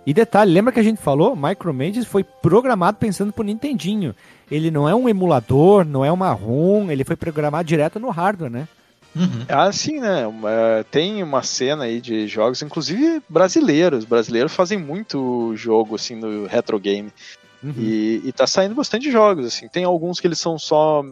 E 0.05 0.13
detalhe, 0.13 0.51
lembra 0.51 0.73
que 0.73 0.79
a 0.79 0.83
gente 0.83 1.01
falou? 1.01 1.35
Micromages 1.35 2.05
foi 2.05 2.23
programado 2.23 2.97
pensando 2.97 3.31
pro 3.31 3.43
Nintendinho. 3.43 4.13
Ele 4.51 4.69
não 4.69 4.87
é 4.87 4.93
um 4.93 5.07
emulador, 5.07 5.85
não 5.85 6.03
é 6.03 6.11
uma 6.11 6.31
ROM, 6.31 6.91
ele 6.91 7.05
foi 7.05 7.15
programado 7.15 7.65
direto 7.67 7.99
no 7.99 8.09
hardware, 8.09 8.51
né? 8.51 8.67
Uhum. 9.15 9.45
Ah, 9.47 9.71
sim, 9.71 9.99
né? 9.99 10.27
Uma- 10.27 10.83
tem 10.91 11.23
uma 11.23 11.41
cena 11.43 11.85
aí 11.85 12.01
de 12.01 12.27
jogos, 12.27 12.61
inclusive 12.61 13.21
brasileiros. 13.29 14.03
Brasileiros 14.05 14.53
fazem 14.53 14.77
muito 14.77 15.53
jogo 15.55 15.95
assim 15.95 16.15
no 16.15 16.47
retro 16.47 16.77
game. 16.79 17.11
Uhum. 17.63 17.73
E, 17.77 18.21
e 18.25 18.31
tá 18.33 18.45
saindo 18.45 18.75
bastante 18.75 19.09
jogos, 19.09 19.45
assim. 19.45 19.69
Tem 19.69 19.85
alguns 19.85 20.19
que 20.19 20.27
eles 20.27 20.39
são 20.39 20.59
só 20.59 21.05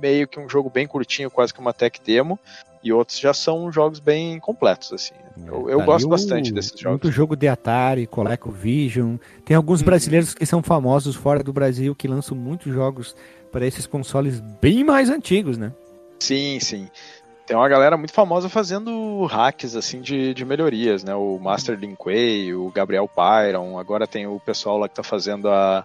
meio 0.00 0.26
que 0.26 0.40
um 0.40 0.48
jogo 0.48 0.68
bem 0.68 0.86
curtinho, 0.86 1.30
quase 1.30 1.54
que 1.54 1.60
uma 1.60 1.72
tech 1.72 2.00
demo. 2.04 2.38
E 2.82 2.92
outros 2.92 3.18
já 3.18 3.32
são 3.32 3.70
jogos 3.70 4.00
bem 4.00 4.38
completos, 4.40 4.92
assim. 4.92 5.14
Eu, 5.46 5.70
eu 5.70 5.78
Tá 5.78 5.84
gosto 5.84 6.08
bastante 6.08 6.50
o- 6.50 6.54
desses 6.54 6.78
jogos. 6.78 7.00
Muito 7.02 7.14
jogo 7.14 7.36
de 7.36 7.46
Atari, 7.48 8.06
ColecoVision. 8.06 9.16
Tem 9.44 9.56
alguns 9.56 9.80
Uhum. 9.80 9.86
brasileiros 9.86 10.34
que 10.34 10.44
são 10.44 10.62
famosos 10.62 11.14
fora 11.14 11.42
do 11.42 11.52
Brasil 11.52 11.94
que 11.94 12.08
lançam 12.08 12.36
muitos 12.36 12.72
jogos 12.72 13.14
para 13.50 13.66
esses 13.66 13.86
consoles 13.86 14.40
bem 14.60 14.82
mais 14.82 15.08
antigos, 15.10 15.56
né? 15.56 15.72
Sim, 16.18 16.58
sim. 16.60 16.88
Tem 17.46 17.56
uma 17.56 17.68
galera 17.68 17.96
muito 17.96 18.12
famosa 18.12 18.48
fazendo 18.48 19.24
hacks 19.26 19.74
assim 19.76 20.00
de, 20.00 20.32
de 20.32 20.44
melhorias, 20.44 21.02
né? 21.04 21.14
O 21.14 21.38
Master 21.38 21.78
Linkway, 21.78 22.54
o 22.54 22.70
Gabriel 22.70 23.08
Pyron, 23.08 23.78
agora 23.78 24.06
tem 24.06 24.26
o 24.26 24.40
pessoal 24.40 24.78
lá 24.78 24.88
que 24.88 24.94
tá 24.94 25.02
fazendo 25.02 25.48
a, 25.48 25.84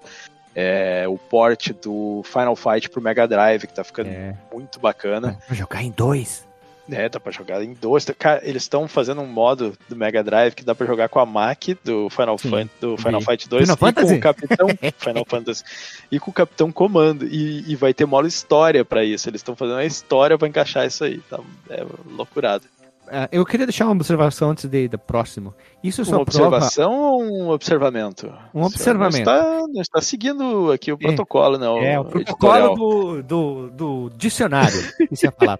é, 0.56 1.06
o 1.08 1.18
port 1.18 1.72
do 1.84 2.22
Final 2.24 2.56
Fight 2.56 2.90
pro 2.90 3.02
Mega 3.02 3.28
Drive, 3.28 3.68
que 3.68 3.74
tá 3.74 3.84
ficando 3.84 4.10
É. 4.10 4.36
muito 4.54 4.80
bacana. 4.80 5.38
Pra 5.46 5.56
jogar 5.56 5.84
em 5.84 5.92
dois. 5.92 6.47
É, 6.90 7.10
dá 7.10 7.20
pra 7.20 7.32
jogar 7.32 7.62
em 7.64 7.74
dois. 7.74 8.06
Cara, 8.18 8.42
eles 8.44 8.64
estão 8.64 8.88
fazendo 8.88 9.22
um 9.22 9.26
modo 9.28 9.78
do 9.90 9.96
Mega 9.96 10.24
Drive 10.24 10.54
que 10.54 10.64
dá 10.64 10.74
pra 10.74 10.88
jogar 10.88 11.10
com 11.10 11.20
a 11.20 11.26
Mac 11.26 11.62
do 11.84 12.10
Final, 12.10 12.38
Sim, 12.38 12.50
Fan, 12.50 12.70
do 12.80 12.98
Final. 12.98 13.22
Fight 13.22 13.50
2 13.50 13.64
Final 13.64 13.76
e 13.76 13.78
com 13.78 13.86
Fantasy? 13.86 14.14
o 14.16 14.20
Capitão 14.20 14.68
Final 14.98 15.26
Fantasy 15.28 15.64
e 16.12 16.20
com 16.20 16.32
o 16.32 16.34
Capitão 16.34 16.72
Comando. 16.72 17.26
E, 17.26 17.64
e 17.70 17.76
vai 17.76 17.94
ter 17.94 18.06
modo 18.06 18.28
história 18.28 18.86
pra 18.86 19.04
isso. 19.04 19.30
Eles 19.30 19.40
estão 19.40 19.56
fazendo 19.56 19.78
a 19.78 19.86
história 19.86 20.38
pra 20.38 20.48
encaixar 20.48 20.88
isso 20.88 21.04
aí. 21.04 21.20
Tá, 21.30 21.40
é 21.70 21.86
loucurado. 22.10 22.64
Ah, 23.10 23.30
eu 23.32 23.46
queria 23.46 23.66
deixar 23.66 23.86
uma 23.86 23.94
observação 23.94 24.52
antes 24.52 24.66
de, 24.66 24.88
do 24.88 25.00
próximo. 25.00 25.54
Isso 25.84 26.04
só 26.04 26.18
Uma 26.18 26.26
prova 26.26 26.58
observação 26.58 26.94
ou 26.94 27.24
um 27.24 27.50
observamento? 27.50 28.34
Um 28.54 28.64
observamento. 28.64 29.26
Não 29.26 29.36
está, 29.36 29.68
não 29.68 29.82
está 29.82 30.02
seguindo 30.02 30.72
aqui 30.72 30.92
o 30.92 30.98
protocolo, 30.98 31.58
não. 31.58 31.78
É, 31.78 32.00
o 32.00 32.06
protocolo 32.06 32.76
do, 32.76 33.24
do, 33.24 33.70
do 33.70 34.10
dicionário. 34.16 34.78
Isso 35.12 35.26
ia 35.26 35.32
falar. 35.32 35.60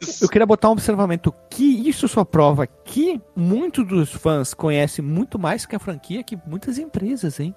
Isso. 0.00 0.24
Eu 0.24 0.28
queria 0.28 0.46
botar 0.46 0.68
um 0.68 0.72
observamento 0.72 1.34
que 1.48 1.88
isso 1.88 2.08
só 2.08 2.24
prova 2.24 2.66
que 2.66 3.20
muitos 3.36 3.86
dos 3.86 4.12
fãs 4.12 4.54
conhecem 4.54 5.04
muito 5.04 5.38
mais 5.38 5.66
que 5.66 5.76
a 5.76 5.78
franquia 5.78 6.22
que 6.22 6.38
muitas 6.46 6.78
empresas, 6.78 7.38
hein? 7.38 7.54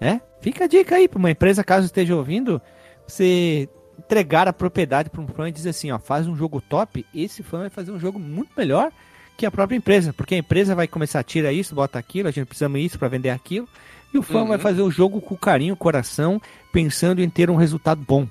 É? 0.00 0.20
Fica 0.40 0.64
a 0.64 0.66
dica 0.66 0.96
aí 0.96 1.08
para 1.08 1.18
uma 1.18 1.30
empresa, 1.30 1.62
caso 1.62 1.86
esteja 1.86 2.16
ouvindo, 2.16 2.60
você 3.06 3.68
entregar 4.04 4.46
a 4.48 4.52
propriedade 4.52 5.10
para 5.10 5.20
um 5.20 5.26
fã 5.26 5.48
e 5.48 5.52
dizer 5.52 5.70
assim, 5.70 5.90
ó, 5.90 5.98
faz 5.98 6.26
um 6.26 6.36
jogo 6.36 6.60
top, 6.60 7.04
esse 7.14 7.42
fã 7.42 7.60
vai 7.60 7.70
fazer 7.70 7.90
um 7.90 7.98
jogo 7.98 8.18
muito 8.18 8.50
melhor 8.56 8.90
que 9.36 9.44
a 9.46 9.50
própria 9.50 9.76
empresa, 9.76 10.12
porque 10.12 10.34
a 10.34 10.38
empresa 10.38 10.74
vai 10.74 10.86
começar 10.86 11.20
a 11.20 11.24
tirar 11.24 11.52
isso, 11.52 11.74
bota 11.74 11.98
aquilo, 11.98 12.28
a 12.28 12.30
gente 12.30 12.46
precisa 12.46 12.70
isso 12.78 12.98
para 12.98 13.08
vender 13.08 13.30
aquilo, 13.30 13.68
e 14.12 14.18
o 14.18 14.22
fã 14.22 14.42
Uhum. 14.42 14.48
vai 14.48 14.58
fazer 14.58 14.82
o 14.82 14.90
jogo 14.90 15.20
com 15.20 15.36
carinho, 15.36 15.74
coração, 15.74 16.40
pensando 16.72 17.20
em 17.20 17.28
ter 17.28 17.50
um 17.50 17.56
resultado 17.56 18.00
bom. 18.06 18.28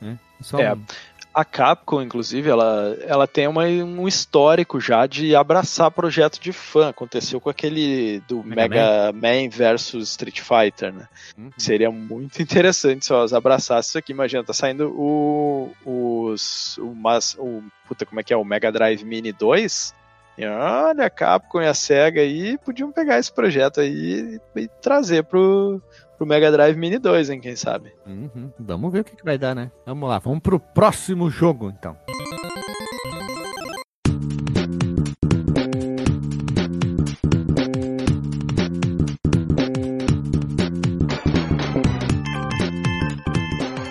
Né? 0.00 0.16
Só 0.40 0.58
É, 0.60 0.72
um- 0.74 0.80
A 1.34 1.44
Capcom, 1.44 2.00
inclusive, 2.00 2.48
ela, 2.48 2.96
ela 3.00 3.26
tem 3.26 3.48
uma, 3.48 3.64
um 3.64 4.06
histórico 4.06 4.80
já 4.80 5.04
de 5.04 5.34
abraçar 5.34 5.90
projeto 5.90 6.38
de 6.40 6.52
fã. 6.52 6.90
Aconteceu 6.90 7.40
com 7.40 7.50
aquele 7.50 8.20
do 8.28 8.44
Mega 8.44 8.68
Mega, 8.68 9.12
Man 9.12 9.50
versus 9.50 10.10
Street 10.10 10.40
Fighter, 10.40 10.92
né? 10.92 11.08
Uhum. 11.36 11.50
Seria 11.58 11.90
muito 11.90 12.40
interessante 12.40 13.04
se 13.04 13.12
elas 13.12 13.34
abraçassem 13.34 13.88
isso 13.88 13.98
aqui. 13.98 14.12
Imagina, 14.12 14.44
tá 14.44 14.52
saindo 14.52 14.94
o. 14.96 15.72
Os, 15.84 16.78
o, 16.78 16.94
mas, 16.94 17.34
o. 17.36 17.64
Puta, 17.88 18.06
como 18.06 18.20
é 18.20 18.22
que 18.22 18.32
é? 18.32 18.36
O 18.36 18.44
Mega 18.44 18.70
Drive 18.70 19.02
Mini 19.02 19.32
2. 19.32 19.92
E 20.36 20.46
olha, 20.46 21.06
a 21.06 21.10
Capcom 21.10 21.62
e 21.62 21.66
a 21.66 21.74
SEGA 21.74 22.20
aí 22.20 22.58
podiam 22.58 22.90
pegar 22.90 23.18
esse 23.18 23.32
projeto 23.32 23.80
aí 23.80 24.40
e, 24.56 24.60
e 24.62 24.68
trazer 24.80 25.22
pro, 25.24 25.80
pro 26.16 26.26
Mega 26.26 26.50
Drive 26.50 26.76
Mini 26.76 26.98
2, 26.98 27.30
hein? 27.30 27.40
Quem 27.40 27.56
sabe? 27.56 27.92
Uhum. 28.06 28.50
Vamos 28.58 28.92
ver 28.92 29.00
o 29.00 29.04
que, 29.04 29.16
que 29.16 29.24
vai 29.24 29.38
dar, 29.38 29.54
né? 29.54 29.70
Vamos 29.86 30.08
lá, 30.08 30.18
vamos 30.18 30.40
pro 30.40 30.58
próximo 30.58 31.30
jogo, 31.30 31.68
então. 31.68 31.96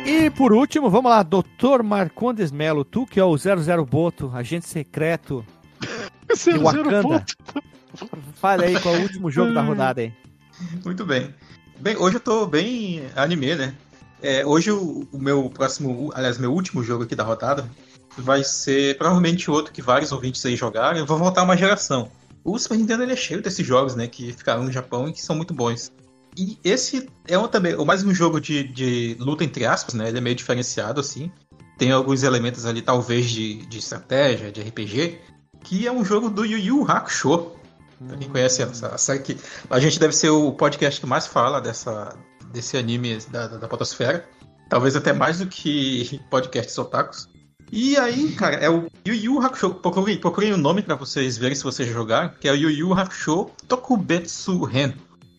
E 0.06 0.30
por 0.30 0.54
último, 0.54 0.90
vamos 0.90 1.12
lá, 1.12 1.22
Dr. 1.24 1.84
Marcondes 1.84 2.52
Melo, 2.52 2.86
tu 2.86 3.06
que 3.06 3.20
é 3.20 3.24
o 3.24 3.38
00 3.38 3.86
Boto, 3.86 4.32
agente 4.34 4.68
secreto 4.68 5.46
de 6.34 6.58
Wakanda. 6.58 7.26
Fala 8.36 8.64
aí 8.64 8.80
qual 8.80 8.96
é 8.96 9.00
o 9.00 9.02
último 9.04 9.30
jogo 9.30 9.54
da 9.54 9.62
rodada 9.62 10.02
aí. 10.02 10.14
Muito 10.84 11.06
bem. 11.06 11.34
Bem, 11.80 11.98
hoje 11.98 12.18
eu 12.18 12.22
tô 12.22 12.46
bem 12.46 13.04
anime, 13.16 13.56
né? 13.56 13.76
É, 14.22 14.46
hoje 14.46 14.72
o, 14.72 15.08
o 15.12 15.18
meu 15.18 15.50
próximo, 15.50 16.12
aliás, 16.16 16.38
meu 16.38 16.54
último 16.54 16.84
jogo 16.84 17.04
aqui 17.04 17.16
da 17.16 17.24
rodada 17.24 17.70
vai 18.18 18.44
ser 18.44 18.98
provavelmente 18.98 19.50
outro 19.50 19.74
que 19.74 19.82
vários 19.82 20.12
ouvintes 20.12 20.46
aí 20.46 20.56
jogaram. 20.56 20.98
Eu 20.98 21.06
vou 21.06 21.18
voltar 21.18 21.44
uma 21.44 21.58
geração. 21.58 22.10
O 22.44 22.58
Super 22.58 22.78
Nintendo 22.78 23.04
é 23.04 23.16
cheio 23.16 23.42
desses 23.42 23.66
jogos, 23.66 23.96
né? 23.96 24.08
Que 24.08 24.32
ficaram 24.32 24.64
no 24.64 24.72
Japão 24.72 25.08
e 25.08 25.14
que 25.14 25.22
são 25.22 25.36
muito 25.36 25.54
bons. 25.54 25.92
E 26.38 26.58
esse 26.64 27.10
é 27.28 27.38
um, 27.38 27.48
também, 27.48 27.76
mais 27.86 28.04
um 28.04 28.14
jogo 28.14 28.40
de, 28.40 28.64
de 28.64 29.16
luta, 29.20 29.44
entre 29.44 29.66
aspas, 29.66 29.94
né? 29.94 30.08
Ele 30.08 30.18
é 30.18 30.22
meio 30.22 30.36
diferenciado, 30.36 31.00
assim. 31.00 31.32
Tem 31.78 31.92
alguns 31.92 32.24
elementos 32.24 32.66
ali, 32.66 32.82
talvez, 32.82 33.30
de, 33.30 33.66
de 33.66 33.80
estratégia, 33.80 34.52
de 34.52 34.62
RPG. 34.62 35.20
Que 35.64 35.88
é 35.88 35.92
um 35.92 36.04
jogo 36.04 36.30
do 36.30 36.46
Yu 36.46 36.58
Yu 36.58 36.92
Hakusho. 36.92 37.52
Pra 38.08 38.18
quem 38.18 38.30
conhece 38.30 38.62
essa 38.62 38.88
a 38.88 38.97
série 38.97 39.20
que 39.20 39.38
a 39.70 39.80
gente 39.80 39.99
deve 39.99 40.14
ser 40.14 40.30
o 40.30 40.51
podcast 40.51 40.99
que 40.99 41.06
mais 41.08 41.26
fala 41.28 41.60
dessa, 41.62 42.16
desse 42.51 42.78
anime 42.78 43.18
da, 43.32 43.47
da, 43.47 43.58
da 43.58 43.68
Potosfera. 43.68 44.26
Talvez 44.70 44.95
até 44.95 45.14
mais 45.14 45.39
do 45.39 45.47
que 45.47 46.20
podcasts 46.30 46.78
otakus. 46.78 47.28
E 47.72 47.97
aí, 47.97 48.32
cara, 48.34 48.56
é 48.58 48.70
o 48.70 48.88
Yu 49.08 49.16
Yu 49.16 49.41
Hakusho. 49.41 49.74
Procurem, 49.76 50.18
procurem 50.18 50.54
o 50.54 50.58
nome 50.58 50.82
pra 50.84 50.95
vocês 50.95 51.38
verem 51.38 51.56
se 51.56 51.64
vocês 51.64 51.89
jogaram, 51.89 52.32
que 52.39 52.47
é 52.47 52.51
o 52.51 52.56
Yu 52.56 52.70
Yu 52.70 52.93
Hakusho 52.93 53.49
Tokubetsu 53.68 54.64
Ren. 54.64 54.93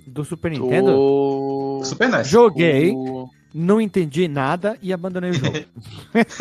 Do 0.07 0.25
Super 0.25 0.51
Nintendo? 0.51 0.93
Do... 0.93 1.81
Super 1.85 2.09
NES. 2.11 2.27
Joguei, 2.29 2.93
do- 2.93 3.29
não 3.55 3.81
entendi 3.81 4.27
nada 4.27 4.77
e 4.83 4.93
abandonei 4.93 5.31
o 5.31 5.35
jogo. 5.35 5.59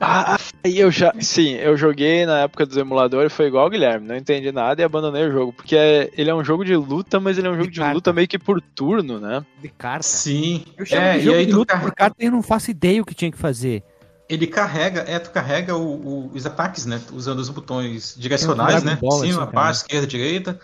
Ah, 0.00 0.38
e 0.64 0.78
eu 0.78 0.90
já. 0.90 1.12
Sim, 1.20 1.54
eu 1.54 1.76
joguei 1.76 2.26
na 2.26 2.40
época 2.40 2.66
dos 2.66 2.76
emuladores, 2.76 3.32
foi 3.32 3.46
igual 3.46 3.66
o 3.66 3.70
Guilherme, 3.70 4.06
não 4.06 4.16
entendi 4.16 4.50
nada 4.52 4.80
e 4.80 4.84
abandonei 4.84 5.26
o 5.26 5.32
jogo. 5.32 5.52
Porque 5.52 5.76
é- 5.76 6.10
ele 6.16 6.30
é 6.30 6.34
um 6.34 6.44
jogo 6.44 6.64
de 6.64 6.74
luta, 6.76 7.18
mas 7.20 7.38
ele 7.38 7.46
é 7.46 7.50
um 7.50 7.56
jogo 7.56 7.70
de 7.70 7.78
carta. 7.80 7.94
luta 7.94 8.12
meio 8.12 8.28
que 8.28 8.38
por 8.38 8.60
turno, 8.60 9.18
né? 9.18 9.44
De 9.62 9.68
carta. 9.68 10.02
Sim. 10.04 10.64
Eu 10.76 10.84
chamo 10.84 11.02
É, 11.02 11.12
de 11.14 11.18
e 11.18 11.22
jogo 11.22 11.36
aí 11.38 11.46
de 11.46 11.52
luta 11.52 11.78
por 11.78 11.94
carta 11.94 12.16
e 12.20 12.26
eu 12.26 12.32
não 12.32 12.42
faço 12.42 12.70
ideia 12.70 13.00
o 13.00 13.04
que 13.04 13.14
tinha 13.14 13.30
que 13.30 13.38
fazer. 13.38 13.82
Ele 14.28 14.46
carrega, 14.46 15.00
é, 15.06 15.18
tu 15.18 15.30
carrega 15.30 15.76
o- 15.76 15.94
o- 16.26 16.30
os 16.34 16.46
ataques, 16.46 16.86
né? 16.86 17.00
Usando 17.12 17.40
os 17.40 17.50
botões 17.50 18.14
direcionais, 18.16 18.82
né? 18.82 18.98
Ball, 19.00 19.20
Cima, 19.20 19.42
assim, 19.44 19.52
baixo, 19.52 19.80
esquerda, 19.82 20.06
direita. 20.06 20.60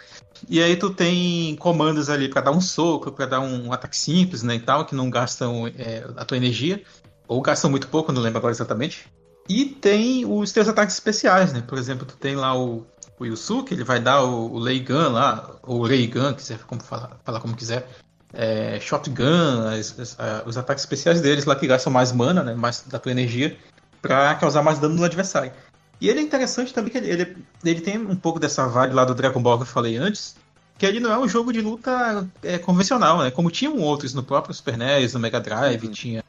E 0.49 0.63
aí 0.63 0.77
tu 0.77 0.89
tem 0.91 1.55
comandos 1.57 2.09
ali 2.09 2.29
pra 2.29 2.41
dar 2.41 2.53
um 2.53 2.61
soco, 2.61 3.13
pra 3.13 3.27
dar 3.27 3.41
um 3.41 3.71
ataque 3.73 3.97
simples, 3.97 4.43
né? 4.43 4.55
E 4.55 4.61
tal, 4.61 4.87
que 4.87 4.95
não 4.95 5.11
gastam 5.11 5.67
é, 5.67 6.05
a 6.17 6.25
tua 6.25 6.39
energia. 6.39 6.83
Ou 7.29 7.41
gastam 7.43 7.71
muito 7.71 7.87
pouco, 7.89 8.11
não 8.13 8.23
lembro 8.23 8.39
agora 8.39 8.53
exatamente. 8.53 9.07
E 9.49 9.65
tem 9.67 10.25
os 10.25 10.53
teus 10.53 10.67
ataques 10.67 10.95
especiais, 10.95 11.53
né? 11.53 11.63
Por 11.67 11.77
exemplo, 11.77 12.07
tu 12.07 12.17
tem 12.17 12.37
lá 12.37 12.57
o, 12.59 12.87
o 13.19 13.27
Yusuke, 13.27 13.75
ele 13.75 13.85
vai 13.85 14.01
dar 14.01 14.23
o, 14.25 14.53
o 14.55 14.59
Leigan 14.59 15.09
lá, 15.11 15.57
ou 15.63 15.83
Reigan, 15.83 16.33
quiser 16.33 16.59
como 16.61 16.83
falar, 16.83 17.19
falar 17.25 17.41
como 17.41 17.55
quiser. 17.55 17.87
É, 18.33 18.79
shotgun, 18.81 19.67
as- 19.69 19.99
as- 19.99 20.21
a- 20.21 20.43
os 20.47 20.57
ataques 20.57 20.83
especiais 20.85 21.21
deles 21.21 21.45
lá 21.45 21.57
que 21.57 21.67
gastam 21.67 21.93
mais 21.93 22.13
mana, 22.13 22.43
né? 22.43 22.55
Mais 22.55 22.83
da 22.87 22.99
tua 22.99 23.11
energia, 23.13 23.57
pra 24.01 24.35
causar 24.37 24.63
mais 24.63 24.79
dano 24.79 24.95
no 24.95 25.05
adversário. 25.05 25.53
E 26.01 26.09
ele 26.09 26.21
é 26.21 26.23
interessante 26.23 26.73
também 26.73 26.91
que 26.91 26.99
ele, 26.99 27.11
ele, 27.11 27.37
ele 27.65 27.81
tem 27.81 27.99
um 27.99 28.17
pouco 28.17 28.39
dessa 28.39 28.67
vibe 28.67 28.95
lá 28.95 29.05
do 29.05 29.15
Dragon 29.15 29.43
Ball 29.43 29.57
que 29.59 29.63
eu 29.65 29.67
falei 29.67 29.97
antes, 29.97 30.37
que 30.79 30.87
ele 30.87 30.99
não 31.01 31.13
é 31.13 31.19
um 31.19 31.29
jogo 31.29 31.53
de 31.53 31.61
luta 31.61 32.27
é, 32.43 32.57
convencional, 32.57 33.19
né? 33.19 33.31
Como 33.31 33.51
tinham 33.51 33.77
outros 33.79 34.15
no 34.15 34.23
próprio 34.23 34.55
Super 34.55 34.79
NES, 34.79 35.13
no 35.13 35.21
Mega 35.21 35.39
Drive, 35.41 35.85
Uhum. 35.85 35.93
tinha 35.93 36.25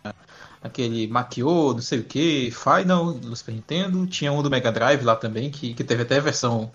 aquele 0.61 1.07
Makio, 1.07 1.73
não 1.73 1.81
sei 1.81 1.99
o 1.99 2.03
que, 2.03 2.51
Final 2.51 3.13
do 3.13 3.33
Super 3.35 3.53
Nintendo, 3.53 4.05
tinha 4.07 4.31
um 4.31 4.43
do 4.43 4.49
Mega 4.49 4.71
Drive 4.71 5.03
lá 5.03 5.15
também, 5.15 5.49
que, 5.49 5.73
que 5.73 5.83
teve 5.83 6.01
até 6.03 6.17
a 6.17 6.21
versão 6.21 6.69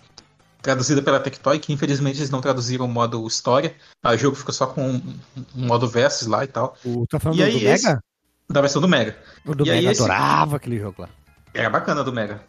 traduzida 0.61 1.01
pela 1.01 1.19
Tectoy, 1.19 1.59
que 1.59 1.71
infelizmente 1.73 2.17
eles 2.19 2.29
não 2.29 2.41
traduziram 2.41 2.85
o 2.85 2.87
modo 2.87 3.25
história. 3.27 3.75
Aí 4.03 4.15
o 4.15 4.19
jogo 4.19 4.35
ficou 4.35 4.53
só 4.53 4.67
com 4.67 4.81
um, 4.89 5.01
um 5.55 5.65
modo 5.67 5.87
versus 5.87 6.27
lá 6.27 6.43
e 6.43 6.47
tal, 6.47 6.75
O, 6.83 7.05
tá 7.07 7.19
falando 7.19 7.39
E 7.39 7.43
aí 7.43 7.51
do 7.53 7.57
Mega? 7.59 7.73
esse- 7.73 7.97
da 8.49 8.61
versão 8.61 8.81
do 8.81 8.87
Mega. 8.87 9.17
O 9.45 9.53
do 9.55 9.65
e 9.65 9.71
aí 9.71 9.77
Mega 9.79 9.91
esse- 9.91 10.01
adorava 10.01 10.55
aquele 10.57 10.79
jogo 10.79 11.01
lá. 11.03 11.09
Era 11.53 11.69
bacana 11.69 12.03
do 12.03 12.11
Mega. 12.13 12.41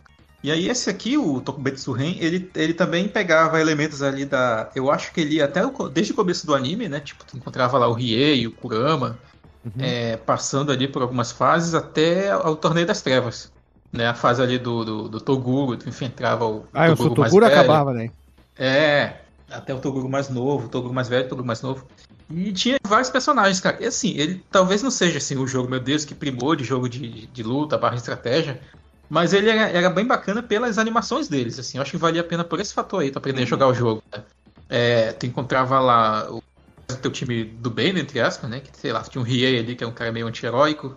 E 0.43 0.53
aí 0.53 0.69
esse 0.69 0.89
aqui, 0.89 1.17
o 1.19 1.41
Tokubetsu 1.41 1.91
Ren, 1.91 2.15
ele, 2.21 2.49
ele 2.55 2.73
também 2.73 3.09
pegava 3.09 3.61
elementos 3.61 4.03
ali 4.03 4.25
da... 4.25 4.71
Eu 4.75 4.89
acho 4.91 5.13
que 5.13 5.21
ele 5.21 5.35
ia 5.37 5.47
até 5.47 5.67
o 5.67 5.89
desde 5.89 6.13
o 6.13 6.17
começo 6.17 6.47
do 6.47 6.55
anime, 6.55 6.89
né? 6.89 7.01
Tipo, 7.01 7.25
tu 7.25 7.37
encontrava 7.37 7.77
lá 7.77 7.89
o 7.89 7.93
Riei, 7.93 8.47
o 8.47 8.53
Kurama, 8.53 9.19
Uhum. 9.65 9.73
é, 9.81 10.17
passando 10.17 10.71
ali 10.71 10.87
por 10.87 11.03
algumas 11.03 11.33
fases 11.33 11.75
até 11.75 12.31
ao 12.31 12.55
Torneio 12.55 12.87
das 12.87 13.03
Trevas. 13.03 13.53
Né? 13.93 14.07
A 14.07 14.15
fase 14.15 14.43
ali 14.43 14.59
do, 14.59 14.85
do, 14.85 15.09
do 15.09 15.21
Toguro, 15.21 15.77
tu 15.77 15.89
enfrentava 15.89 16.45
o 16.47 16.65
Ah, 16.75 16.91
o 16.91 16.97
Toguro 16.97 17.21
mais 17.21 17.31
Sotoguro 17.33 17.47
velho. 17.47 17.59
acabava, 17.61 17.93
né? 17.95 18.11
É, 18.57 19.17
até 19.51 19.75
o 19.75 19.79
Toguro 19.79 20.09
mais 20.09 20.29
novo, 20.29 20.67
o 20.67 20.69
Toguro 20.69 20.93
mais 20.93 21.09
velho, 21.09 21.27
o 21.27 21.29
Toguro 21.29 21.47
mais 21.47 21.63
novo. 21.63 21.87
E 22.31 22.53
tinha 22.53 22.79
vários 22.87 23.09
personagens, 23.09 23.61
cara. 23.61 23.79
E 23.81 23.87
assim, 23.87 24.15
ele 24.17 24.45
talvez 24.51 24.83
não 24.83 24.91
seja 24.91 25.17
assim 25.19 25.37
o 25.37 25.47
jogo, 25.47 25.71
meu 25.71 25.81
Deus, 25.81 26.05
que 26.05 26.15
primor 26.15 26.57
de 26.57 26.65
jogo 26.65 26.89
de, 26.89 27.27
de 27.27 27.43
luta 27.43 27.79
barra 27.79 27.97
estratégia. 27.97 28.61
Mas 29.09 29.33
ele 29.33 29.49
era, 29.49 29.71
era 29.71 29.89
bem 29.89 30.07
bacana 30.07 30.43
pelas 30.43 30.77
animações 30.77 31.29
deles, 31.29 31.59
assim. 31.59 31.79
Eu 31.79 31.83
acho 31.83 31.93
que 31.93 31.97
valia 31.97 32.21
a 32.21 32.25
pena 32.25 32.45
por 32.45 32.61
esse 32.61 32.75
fator 32.75 33.01
aí, 33.01 33.11
tu 33.11 33.17
aprender 33.17 33.43
a 33.43 33.47
jogar 33.47 33.69
o 33.69 33.73
jogo. 33.75 34.03
né? 34.15 34.23
É, 34.69 35.13
tu 35.13 35.25
encontrava 35.25 35.81
lá 35.81 36.31
o 36.31 36.43
teu 37.01 37.11
time 37.11 37.45
do 37.45 37.71
bem, 37.71 37.95
né, 37.95 38.01
entre 38.01 38.21
aspas, 38.21 38.51
né? 38.51 38.61
Que, 38.61 38.69
sei 38.77 38.93
lá, 38.93 39.01
tinha 39.03 39.23
um 39.23 39.25
Riei 39.25 39.59
ali, 39.59 39.75
que 39.75 39.83
é 39.83 39.87
um 39.87 39.93
cara 39.93 40.13
meio 40.13 40.27
anti-heróico. 40.27 40.95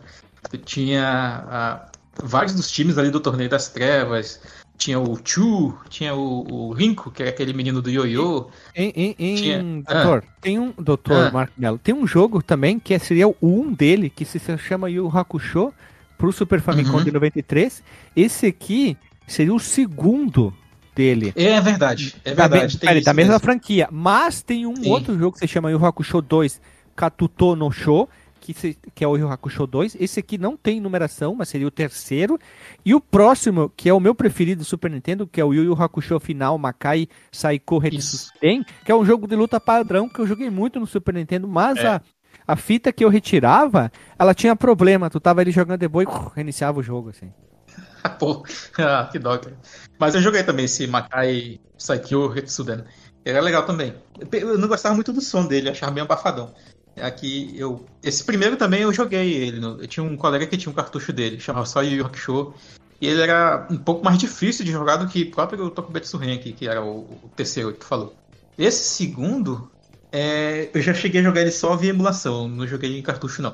Tu 0.50 0.58
tinha 0.58 1.46
ah, 1.50 1.86
vários 2.24 2.54
dos 2.54 2.70
times 2.72 2.98
ali 2.98 3.10
do 3.10 3.20
Torneio 3.20 3.50
das 3.50 3.70
Trevas. 3.70 4.42
Tinha 4.78 5.00
o 5.00 5.20
Chu, 5.24 5.78
tinha 5.90 6.16
o, 6.16 6.70
o 6.70 6.74
Rinko, 6.74 7.12
que 7.12 7.22
era 7.22 7.30
aquele 7.30 7.54
menino 7.54 7.82
do 7.84 7.90
Ioiô. 7.92 8.50
Em, 8.76 8.90
em, 8.96 9.16
em- 9.20 9.36
Tinha- 9.36 9.64
doutor, 9.64 10.24
tem 10.42 10.58
um 10.58 10.74
doutor 10.78 11.28
Ah. 11.28 11.32
Marco 11.32 11.54
Melo, 11.56 11.78
tem 11.78 11.94
um 11.94 12.08
jogo 12.08 12.42
também 12.42 12.80
que 12.80 12.98
seria 12.98 13.28
o 13.28 13.36
1 13.42 13.74
dele, 13.74 14.10
que 14.10 14.26
se 14.26 14.40
chama 14.58 14.90
Yu 14.90 15.08
Hakusho 15.16 15.72
pro 16.18 16.32
Super 16.32 16.60
Famicom 16.62 16.98
Uhum. 16.98 17.04
de 17.04 17.12
93. 17.12 17.84
Esse 18.16 18.48
aqui 18.48 18.98
seria 19.28 19.54
o 19.54 19.60
segundo 19.60 20.52
dele. 20.96 21.32
É 21.36 21.62
verdade, 21.62 22.16
é 22.26 22.34
da, 22.34 22.48
verdade. 22.48 22.74
me- 22.74 22.80
peraí, 22.80 22.98
isso 22.98 23.06
da 23.06 23.14
mesma 23.14 23.34
mesmo. 23.34 23.44
franquia. 23.46 23.88
Mas 23.92 24.42
tem 24.42 24.66
um 24.66 24.76
Sim. 24.76 24.90
outro 24.90 25.16
jogo 25.18 25.34
que 25.34 25.40
se 25.40 25.48
chama 25.48 25.70
Yu 25.70 25.84
Hakusho 25.86 26.22
2 26.24 26.60
Katuto 26.96 27.56
no 27.56 27.72
Show, 27.72 28.10
que, 28.54 28.60
se- 28.60 28.78
que 28.96 29.04
é 29.04 29.08
o 29.08 29.18
Yu 29.18 29.30
Hakusho 29.30 29.66
2. 29.68 29.96
Esse 30.00 30.20
aqui 30.20 30.38
não 30.38 30.56
tem 30.58 30.80
numeração, 30.80 31.36
mas 31.36 31.50
seria 31.50 31.68
o 31.68 31.72
terceiro. 31.72 32.38
E 32.86 32.94
o 32.96 33.02
próximo, 33.02 33.72
que 33.76 33.90
é 33.90 33.94
o 33.94 34.00
meu 34.00 34.14
preferido 34.16 34.60
do 34.60 34.66
Super 34.66 34.90
Nintendo, 34.92 35.28
que 35.28 35.40
é 35.42 35.46
o 35.46 35.54
Yu 35.54 35.64
Yu 35.64 35.74
Hakusho 35.82 36.20
Final 36.20 36.58
Makai 36.58 37.08
Saiko 37.32 37.78
Retsuken, 37.78 38.64
que 38.86 38.92
é 38.92 38.96
um 38.96 39.06
jogo 39.06 39.28
de 39.28 39.36
luta 39.36 39.60
padrão 39.60 40.10
que 40.10 40.20
eu 40.20 40.28
joguei 40.28 40.50
muito 40.50 40.80
no 40.80 40.88
Super 40.88 41.14
Nintendo, 41.14 41.48
mas 41.48 41.78
É. 41.78 41.88
a, 41.88 42.02
a 42.48 42.56
fita 42.56 42.92
que 42.92 43.04
eu 43.06 43.10
retirava, 43.10 43.92
ela 44.18 44.34
tinha 44.34 44.56
problema. 44.56 45.10
Tu 45.10 45.20
tava 45.20 45.42
ali 45.42 45.52
jogando 45.52 45.80
de 45.80 45.88
boa 45.88 46.04
e 46.04 46.08
reiniciava 46.36 46.80
o 46.80 46.84
jogo, 46.84 47.10
assim. 47.10 47.32
Pô, 48.20 48.44
ah, 48.80 49.08
que 49.12 49.20
dó, 49.20 49.38
cara. 49.38 49.58
Mas 50.00 50.16
eu 50.16 50.22
joguei 50.22 50.44
também 50.44 50.66
esse 50.66 50.88
Makai 50.88 51.60
Saikyo 51.78 52.28
Retsuden. 52.28 52.84
Ele 53.24 53.38
é 53.38 53.42
legal 53.42 53.64
também. 53.68 53.94
Eu 54.32 54.58
não 54.58 54.68
gostava 54.68 54.96
muito 54.96 55.14
do 55.14 55.22
som 55.22 55.46
dele, 55.46 55.70
achava 55.70 55.92
bem 55.92 56.02
abafadão. 56.04 56.52
Aqui 57.00 57.54
eu. 57.58 57.86
Esse 58.04 58.24
primeiro 58.24 58.58
também 58.58 58.82
eu 58.82 58.92
joguei 58.94 59.34
ele. 59.34 59.64
Eu 59.66 59.88
tinha 59.88 60.04
um 60.04 60.18
colega 60.18 60.46
que 60.46 60.58
tinha 60.58 60.72
um 60.72 60.76
cartucho 60.76 61.14
dele, 61.14 61.40
chamava 61.40 61.66
só 61.66 61.82
Yu 61.82 61.98
Yu 61.98 62.06
Hakusho. 62.06 62.54
E 63.00 63.08
ele 63.08 63.22
era 63.22 63.66
um 63.72 63.78
pouco 63.78 64.04
mais 64.06 64.18
difícil 64.18 64.64
de 64.64 64.72
jogar 64.72 64.98
do 64.98 65.08
que 65.08 65.24
o 65.24 65.32
próprio 65.32 65.70
Tokubetsu 65.72 66.18
Ren 66.18 66.36
aqui, 66.36 66.54
que 66.54 66.68
era 66.68 66.84
o, 66.84 67.00
o 67.24 67.32
terceiro 67.36 67.74
que 67.74 67.80
tu 67.80 67.86
falou. 67.86 68.16
Esse 68.58 68.84
segundo, 68.96 69.72
é, 70.12 70.70
eu 70.74 70.82
já 70.82 70.94
cheguei 70.94 71.22
a 71.22 71.24
jogar 71.24 71.42
ele 71.42 71.52
só 71.52 71.76
via 71.76 71.90
emulação, 71.90 72.48
não 72.48 72.68
joguei 72.68 73.00
em 73.00 73.02
cartucho 73.02 73.42
não. 73.42 73.54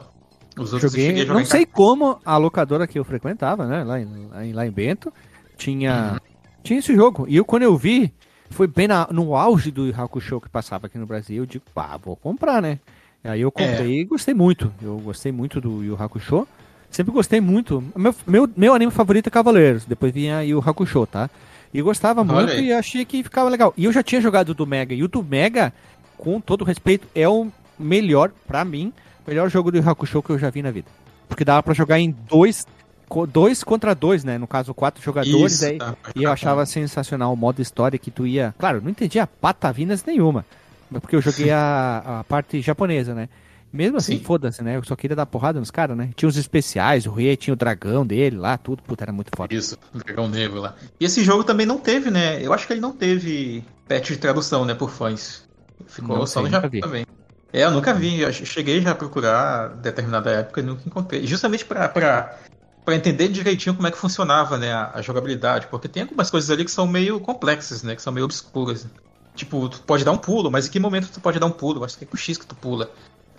Os 0.57 0.73
outros 0.73 0.83
eu 0.93 0.99
cheguei 0.99 1.07
Joguei, 1.09 1.21
a 1.23 1.25
jogar 1.27 1.39
não 1.39 1.45
sei 1.45 1.65
como 1.65 2.19
a 2.25 2.35
locadora 2.37 2.87
que 2.87 2.99
eu 2.99 3.05
frequentava, 3.05 3.65
né, 3.67 3.83
lá 3.83 3.99
em, 4.01 4.51
lá 4.51 4.65
em, 4.65 4.71
Bento, 4.71 5.13
tinha, 5.55 6.13
Uhum. 6.13 6.37
tinha 6.63 6.79
esse 6.79 6.93
jogo. 6.95 7.25
E 7.29 7.37
eu, 7.37 7.45
quando 7.45 7.63
eu 7.63 7.77
vi, 7.77 8.13
foi 8.49 8.67
bem 8.67 8.87
na- 8.87 9.07
no 9.11 9.35
auge 9.35 9.71
do 9.71 9.93
Hakusho 9.95 10.41
que 10.41 10.49
passava 10.49 10.87
aqui 10.87 10.97
no 10.97 11.05
Brasil. 11.05 11.37
Eu 11.37 11.45
digo, 11.45 11.63
pá, 11.73 11.95
vou 11.95 12.15
comprar, 12.17 12.61
né? 12.61 12.79
Aí 13.27 13.41
eu 13.41 13.51
comprei 13.51 14.01
e 14.01 14.05
gostei 14.05 14.33
muito. 14.33 14.71
Eu 14.81 14.97
gostei 14.99 15.31
muito 15.31 15.59
do 15.59 15.83
Yu 15.83 16.01
Hakusho. 16.01 16.47
Sempre 16.89 17.11
gostei 17.11 17.41
muito. 17.41 17.83
Meu, 17.95 18.15
meu, 18.25 18.49
meu 18.55 18.73
anime 18.73 18.91
favorito 18.91 19.27
é 19.27 19.29
Cavaleiros. 19.29 19.85
Depois 19.85 20.13
vinha 20.13 20.41
Yu 20.43 20.63
Hakusho, 20.65 21.05
tá? 21.05 21.29
E 21.73 21.81
gostava 21.81 22.21
Olha 22.21 22.33
muito 22.33 22.51
aí. 22.51 22.67
e 22.67 22.73
achei 22.73 23.03
que 23.03 23.21
ficava 23.23 23.49
legal. 23.49 23.73
E 23.75 23.85
eu 23.85 23.91
já 23.91 24.01
tinha 24.01 24.21
jogado 24.21 24.49
o 24.49 24.53
do 24.53 24.65
Mega. 24.65 24.95
E 24.95 25.03
o 25.03 25.07
do 25.07 25.21
Mega, 25.21 25.73
com 26.17 26.39
todo 26.39 26.63
respeito, 26.63 27.07
é 27.13 27.27
o 27.27 27.47
melhor, 27.77 28.31
pra 28.47 28.63
mim, 28.63 28.93
melhor 29.27 29.49
jogo 29.49 29.71
do 29.71 29.77
Yu 29.77 29.89
Hakusho 29.89 30.23
que 30.23 30.29
eu 30.29 30.39
já 30.39 30.49
vi 30.49 30.61
na 30.61 30.71
vida. 30.71 30.87
Porque 31.27 31.43
dava 31.43 31.61
pra 31.61 31.73
jogar 31.73 31.99
em 31.99 32.15
dois, 32.29 32.65
dois 33.27 33.63
contra 33.63 33.93
dois, 33.93 34.23
né? 34.23 34.37
No 34.37 34.47
caso, 34.47 34.73
quatro 34.73 35.03
jogadores. 35.03 35.55
Isso, 35.55 35.65
aí, 35.65 35.77
tá. 35.77 35.95
e 36.15 36.23
eu 36.23 36.31
achava 36.31 36.65
sensacional 36.65 37.33
o 37.33 37.35
modo 37.35 37.61
história 37.61 37.99
que 37.99 38.09
tu 38.09 38.25
ia. 38.25 38.55
Claro, 38.57 38.81
não 38.81 38.89
entendia 38.89 39.27
patavinas 39.27 40.05
nenhuma. 40.05 40.45
Porque 40.91 41.15
eu 41.15 41.21
joguei 41.21 41.49
a, 41.51 42.19
a 42.19 42.23
parte 42.23 42.61
japonesa, 42.61 43.13
né? 43.13 43.29
Mesmo 43.71 43.97
assim, 43.97 44.17
Sim. 44.17 44.23
foda-se, 44.23 44.63
né? 44.63 44.77
Eu 44.77 44.83
só 44.83 44.95
queria 44.95 45.15
dar 45.15 45.25
porrada 45.25 45.59
nos 45.59 45.69
caras, 45.69 45.97
né? 45.97 46.09
Tinha 46.15 46.29
os 46.29 46.37
especiais, 46.37 47.05
o 47.05 47.11
rei 47.11 47.35
tinha 47.35 47.53
o 47.53 47.57
dragão 47.57 48.05
dele 48.05 48.37
lá, 48.37 48.57
tudo, 48.57 48.81
puta, 48.81 49.03
era 49.03 49.11
muito 49.11 49.29
foda. 49.35 49.53
Isso, 49.53 49.77
o 49.93 49.97
Dragão 49.97 50.29
Negro 50.29 50.61
lá. 50.61 50.75
E 50.99 51.05
esse 51.05 51.23
jogo 51.23 51.43
também 51.43 51.65
não 51.65 51.77
teve, 51.77 52.09
né? 52.09 52.41
Eu 52.41 52.53
acho 52.53 52.65
que 52.65 52.73
ele 52.73 52.79
não 52.79 52.93
teve 52.93 53.63
patch 53.87 54.09
de 54.09 54.17
tradução, 54.17 54.63
né, 54.63 54.73
por 54.73 54.89
fãs. 54.89 55.45
Ficou 55.85 56.17
Não 56.17 56.25
só 56.25 56.41
no 56.41 56.49
Japão 56.49 56.69
também. 56.79 57.05
É, 57.51 57.63
eu 57.63 57.71
nunca 57.71 57.93
vi. 57.93 58.21
Eu 58.21 58.31
cheguei 58.31 58.81
já 58.81 58.91
a 58.91 58.95
procurar 58.95 59.69
determinada 59.75 60.31
época 60.31 60.61
e 60.61 60.63
nunca 60.63 60.83
encontrei. 60.85 61.25
Justamente 61.25 61.65
pra, 61.65 61.87
pra, 61.87 62.37
pra 62.83 62.95
entender 62.95 63.27
direitinho 63.27 63.75
como 63.75 63.87
é 63.87 63.91
que 63.91 63.97
funcionava, 63.97 64.57
né, 64.57 64.73
a, 64.73 64.91
a 64.95 65.01
jogabilidade. 65.01 65.67
Porque 65.67 65.87
tem 65.87 66.03
algumas 66.03 66.29
coisas 66.29 66.49
ali 66.49 66.65
que 66.65 66.71
são 66.71 66.87
meio 66.87 67.19
complexas, 67.19 67.83
né? 67.83 67.95
Que 67.95 68.01
são 68.01 68.11
meio 68.11 68.25
obscuras. 68.25 68.87
Tipo, 69.37 69.69
tu 69.69 69.79
pode 69.81 70.03
dar 70.03 70.11
um 70.11 70.17
pulo, 70.17 70.51
mas 70.51 70.67
em 70.67 70.69
que 70.71 70.79
momento 70.79 71.09
tu 71.13 71.21
pode 71.21 71.39
dar 71.39 71.45
um 71.45 71.51
pulo? 71.51 71.83
Acho 71.85 71.97
que 71.97 72.03
é 72.03 72.07
com 72.07 72.15
o 72.15 72.19
X 72.19 72.37
que 72.37 72.45
tu 72.45 72.55
pula. 72.55 72.89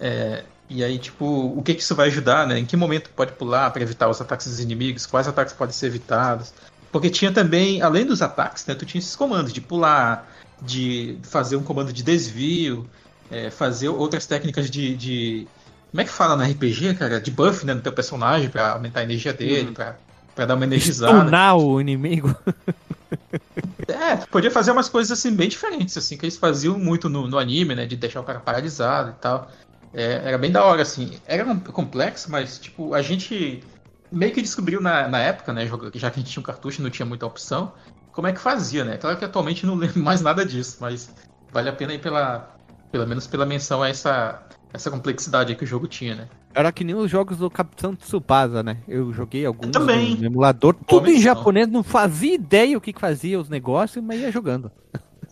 É, 0.00 0.44
e 0.70 0.82
aí, 0.84 0.96
tipo, 0.98 1.24
o 1.26 1.60
que 1.62 1.74
que 1.74 1.82
isso 1.82 1.94
vai 1.94 2.06
ajudar, 2.08 2.46
né? 2.46 2.58
Em 2.58 2.64
que 2.64 2.76
momento 2.76 3.04
tu 3.08 3.10
pode 3.14 3.32
pular 3.32 3.70
para 3.72 3.82
evitar 3.82 4.08
os 4.08 4.20
ataques 4.20 4.46
dos 4.46 4.60
inimigos? 4.60 5.04
Quais 5.06 5.26
ataques 5.28 5.52
podem 5.52 5.74
ser 5.74 5.86
evitados? 5.86 6.54
Porque 6.92 7.10
tinha 7.10 7.32
também, 7.32 7.82
além 7.82 8.06
dos 8.06 8.22
ataques, 8.22 8.64
né? 8.64 8.74
Tu 8.74 8.86
tinha 8.86 8.98
esses 9.00 9.16
comandos 9.16 9.52
de 9.52 9.60
pular, 9.60 10.26
de 10.62 11.18
fazer 11.24 11.56
um 11.56 11.62
comando 11.62 11.92
de 11.92 12.02
desvio, 12.02 12.88
é, 13.30 13.50
fazer 13.50 13.88
outras 13.88 14.24
técnicas 14.24 14.70
de, 14.70 14.94
de- 14.96 15.48
Como 15.90 16.00
é 16.00 16.04
que 16.04 16.10
fala 16.10 16.36
na 16.36 16.44
RPG, 16.46 16.94
cara? 16.94 17.20
De 17.20 17.30
buff, 17.30 17.66
né? 17.66 17.74
No 17.74 17.80
teu 17.80 17.92
personagem 17.92 18.48
pra 18.48 18.72
aumentar 18.72 19.00
a 19.00 19.02
energia 19.02 19.32
dele, 19.32 19.68
Uhum. 19.68 19.74
pra, 19.74 19.96
pra 20.34 20.46
dar 20.46 20.54
uma 20.54 20.64
energizada. 20.64 21.18
Stunar 21.22 21.56
o 21.56 21.80
inimigo. 21.80 22.34
É, 24.00 24.16
podia 24.30 24.50
fazer 24.50 24.70
umas 24.70 24.88
coisas 24.88 25.10
assim 25.18 25.34
bem 25.34 25.48
diferentes, 25.48 25.96
assim, 25.96 26.16
que 26.16 26.24
eles 26.24 26.36
faziam 26.36 26.78
muito 26.78 27.08
no, 27.08 27.26
no 27.26 27.38
anime, 27.38 27.74
né? 27.74 27.84
De 27.86 27.96
deixar 27.96 28.20
o 28.20 28.24
cara 28.24 28.38
paralisado 28.40 29.10
e 29.10 29.14
tal. 29.20 29.50
É, 29.92 30.02
era 30.28 30.38
bem 30.38 30.52
da 30.52 30.64
hora, 30.64 30.82
assim. 30.82 31.20
Era 31.24 31.44
um- 31.44 31.58
complexo, 31.60 32.30
mas, 32.30 32.58
tipo, 32.58 32.94
a 32.94 33.02
gente 33.02 33.64
meio 34.12 34.32
que 34.32 34.40
descobriu 34.42 34.80
na, 34.80 35.08
na 35.08 35.18
época, 35.20 35.52
né? 35.52 35.66
Já 35.94 36.10
que 36.10 36.18
a 36.20 36.22
gente 36.22 36.30
tinha 36.32 36.40
um 36.40 36.44
cartucho 36.46 36.80
e 36.80 36.84
não 36.84 36.90
tinha 36.90 37.06
muita 37.06 37.26
opção, 37.26 37.74
como 38.12 38.26
é 38.28 38.32
que 38.32 38.38
fazia, 38.40 38.84
né? 38.84 38.96
Claro 38.98 39.18
que 39.18 39.24
atualmente 39.24 39.66
não 39.66 39.74
lembro 39.76 40.00
mais 40.02 40.20
nada 40.20 40.44
disso, 40.46 40.78
mas 40.80 41.14
vale 41.50 41.68
a 41.68 41.72
pena 41.72 41.92
aí 41.92 41.98
pela. 41.98 42.54
Pelo 42.90 43.06
menos 43.06 43.26
pela 43.26 43.44
menção 43.44 43.82
a 43.82 43.88
essa, 43.88 44.48
essa 44.72 44.90
complexidade 44.90 45.54
que 45.54 45.64
o 45.64 45.66
jogo 45.66 45.86
tinha, 45.86 46.14
né? 46.14 46.30
Era 46.54 46.72
que 46.72 46.82
nem 46.82 46.94
os 46.94 47.10
jogos 47.10 47.38
do 47.38 47.50
Capitão 47.50 47.94
Tsubasa, 47.94 48.62
né? 48.62 48.78
Eu 48.88 49.12
joguei 49.12 49.46
alguns 49.46 49.70
também. 49.70 50.16
no 50.16 50.26
emulador, 50.26 50.74
tudo 50.86 51.10
em 51.10 51.20
japonês, 51.20 51.68
não 51.68 51.82
fazia 51.82 52.34
ideia 52.34 52.76
o 52.76 52.80
que, 52.80 52.92
que 52.92 53.00
fazia 53.00 53.38
os 53.38 53.48
negócios, 53.48 54.04
mas 54.04 54.20
ia 54.20 54.32
jogando. 54.32 54.70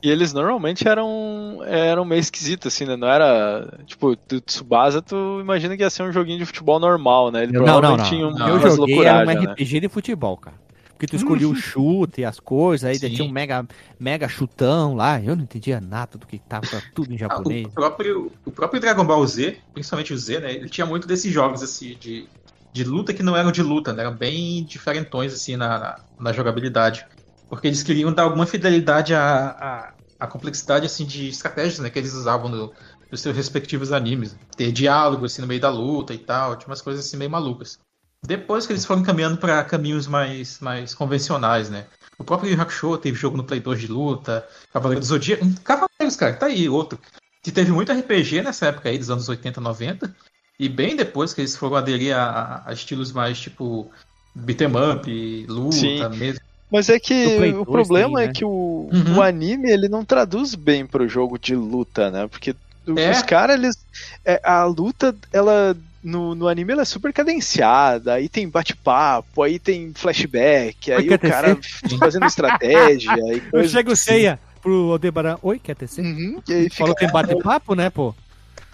E 0.03 0.11
eles 0.11 0.33
normalmente 0.33 0.87
eram, 0.87 1.61
eram 1.65 2.05
meio 2.05 2.21
esquisitos, 2.21 2.73
assim, 2.73 2.85
né? 2.85 2.97
Não 2.97 3.09
era. 3.09 3.79
Tipo, 3.87 4.15
do 4.29 4.41
Tsubasa, 4.41 5.01
tu 5.01 5.41
imagina 5.41 5.77
que 5.77 5.83
ia 5.83 5.91
ser 5.91 6.03
um 6.03 6.13
joguinho 6.13 6.39
de 6.39 6.45
futebol 6.45 6.79
normal, 6.79 7.33
né? 7.33 7.45
Ele 7.45 7.53
não, 7.53 7.65
não, 7.65 7.67
não. 7.67 7.81
provavelmente 7.81 8.09
tinha 8.11 8.31
Não, 8.31 8.49
eu 8.49 8.57
umas 8.57 8.77
joguei 8.77 9.01
era 9.05 9.15
um 9.15 9.25
loucuragens, 9.25 9.47
né? 9.47 9.53
RPG 9.53 9.81
de 9.81 9.89
futebol, 9.89 10.37
cara. 10.37 10.66
Porque 10.97 11.07
tu 11.09 11.17
escolhia 11.17 11.49
o 11.49 11.55
chute 11.55 12.23
e 12.23 12.25
as 12.25 12.41
coisas, 12.41 12.89
aí 12.89 12.99
tinha 12.99 13.27
um 13.27 13.31
mega, 13.31 13.67
mega 13.99 14.29
chutão 14.29 14.95
lá. 14.95 15.21
Eu 15.23 15.37
não 15.37 15.45
entendia 15.45 15.81
nada 15.81 16.17
do 16.19 16.27
que 16.27 16.39
tava 16.39 16.81
tudo 16.95 17.13
em 17.13 17.19
Ah, 17.29 17.43
japonês. 17.43 17.67
o, 17.69 17.71
próprio, 17.71 18.41
o 18.45 18.53
próprio 18.53 18.81
Dragon 18.81 19.05
Ball 19.05 19.27
Z, 19.27 19.65
principalmente 19.73 20.13
o 20.13 20.19
Z, 20.19 20.41
né? 20.41 20.55
Ele 20.55 20.69
tinha 20.69 20.87
muito 20.87 21.07
desses 21.07 21.33
jogos 21.33 21.63
assim 21.63 21.97
de, 21.99 22.31
de 22.73 22.85
luta 22.85 23.13
que 23.15 23.23
não 23.23 23.37
eram 23.37 23.53
de 23.53 23.63
luta, 23.63 23.93
né? 23.93 24.03
Eram 24.03 24.17
bem 24.17 24.65
diferentões, 24.65 25.33
assim, 25.35 25.57
na, 25.57 25.79
na, 25.79 26.05
na 26.19 26.33
jogabilidade. 26.33 27.07
Porque 27.49 27.67
eles 27.69 27.83
queriam 27.83 28.13
dar 28.13 28.25
alguma 28.25 28.47
fidelidade 28.47 29.15
à, 29.15 29.49
à, 29.51 29.95
à 30.21 30.27
complexidade, 30.27 30.87
assim, 30.87 31.07
de 31.07 31.29
estratégias, 31.29 31.79
né? 31.81 31.91
Que 31.91 31.99
eles 31.99 32.15
usavam 32.15 32.49
no, 32.49 32.75
nos 33.11 33.21
seus 33.21 33.37
respectivos 33.37 33.93
animes. 33.93 34.37
Ter 34.57 34.73
diálogo, 34.73 35.25
assim, 35.27 35.41
no 35.43 35.49
meio 35.49 35.61
da 35.61 35.71
luta 35.71 36.15
e 36.15 36.19
tal. 36.19 36.57
Tinha 36.57 36.69
umas 36.69 36.83
coisas, 36.83 37.05
assim, 37.07 37.17
meio 37.17 37.31
malucas. 37.31 37.79
Depois 38.27 38.67
que 38.67 38.73
eles 38.73 38.85
foram 38.85 39.03
caminhando 39.03 39.37
para 39.39 39.63
caminhos 39.65 40.07
mais, 40.07 40.59
mais 40.61 40.95
convencionais, 40.95 41.71
né? 41.71 41.85
O 42.19 42.25
próprio 42.25 42.51
Yu 42.51 42.61
Hakusho 42.61 42.97
teve 42.99 43.17
jogo 43.17 43.37
no 43.37 43.45
Play 43.45 43.61
2 43.61 43.81
de 43.81 43.87
luta, 43.89 44.47
Cavaleiro 44.73 45.01
do 45.01 45.07
Zodíaco. 45.07 45.45
Cavaleiros, 45.63 46.17
cara, 46.17 46.35
tá 46.35 46.47
aí, 46.47 46.69
outro. 46.69 46.99
Que 47.43 47.53
teve 47.53 47.71
muito 47.71 47.93
RPG 47.93 48.43
nessa 48.43 48.67
época 48.67 48.89
aí, 48.89 48.99
dos 48.99 49.11
anos 49.11 49.29
80, 49.29 49.61
90. 49.61 50.15
E 50.59 50.69
bem 50.69 50.97
depois 50.97 51.35
que 51.35 51.43
eles 51.43 51.55
foram 51.55 51.77
aderir 51.77 52.17
a, 52.17 52.63
a 52.67 52.73
estilos 52.73 53.13
mais 53.13 53.39
tipo 53.39 53.91
beat'em 54.35 54.69
up, 54.69 55.47
luta 55.49 55.77
Sim. 55.77 56.09
mesmo. 56.17 56.41
Mas 56.73 56.89
é 56.89 56.99
que 56.99 57.27
o 57.53 57.65
2 57.65 57.67
problema 57.67 58.17
tem, 58.19 58.25
é 58.25 58.27
né? 58.29 58.33
que 58.35 58.45
o, 58.45 58.89
Uhum. 58.93 59.19
o 59.19 59.23
anime 59.23 59.71
ele 59.71 59.89
não 59.89 60.05
traduz 60.05 60.55
bem 60.55 60.87
pro 60.87 61.09
jogo 61.09 61.39
de 61.39 61.55
luta, 61.55 62.11
né? 62.11 62.27
Porque 62.27 62.57
É. 62.97 63.11
os 63.11 63.23
caras, 63.23 63.57
eles. 63.57 63.77
é, 64.25 64.41
a 64.43 64.65
luta, 64.65 65.15
ela. 65.33 65.77
No, 66.07 66.37
no 66.37 66.47
anime 66.47 66.73
ela 66.73 66.83
é 66.83 66.85
super 66.85 67.13
cadenciada, 67.13 68.15
aí 68.15 68.29
tem 68.29 68.49
bate-papo, 68.49 69.43
aí 69.43 69.59
tem 69.59 69.93
flashback, 69.93 70.93
aí 70.93 71.09
o 71.09 71.19
cara 71.19 71.59
fazendo 71.99 72.27
estratégia 72.27 73.11
e 73.35 73.43
Eu 73.53 73.69
chego 73.69 73.91
assim. 73.91 74.13
ceia 74.13 74.39
pro 74.63 74.93
Aldebaran. 74.93 75.37
Oi, 75.43 75.59
quer 75.59 75.75
tecer? 75.75 76.05
Uhum, 76.05 76.41
e 76.49 76.53
aí 76.53 76.63
fica, 76.65 76.77
Falou 76.77 76.95
que 76.95 77.05
tem 77.05 77.13
bate-papo, 77.13 77.75
né, 77.75 77.91
pô? 77.91 78.15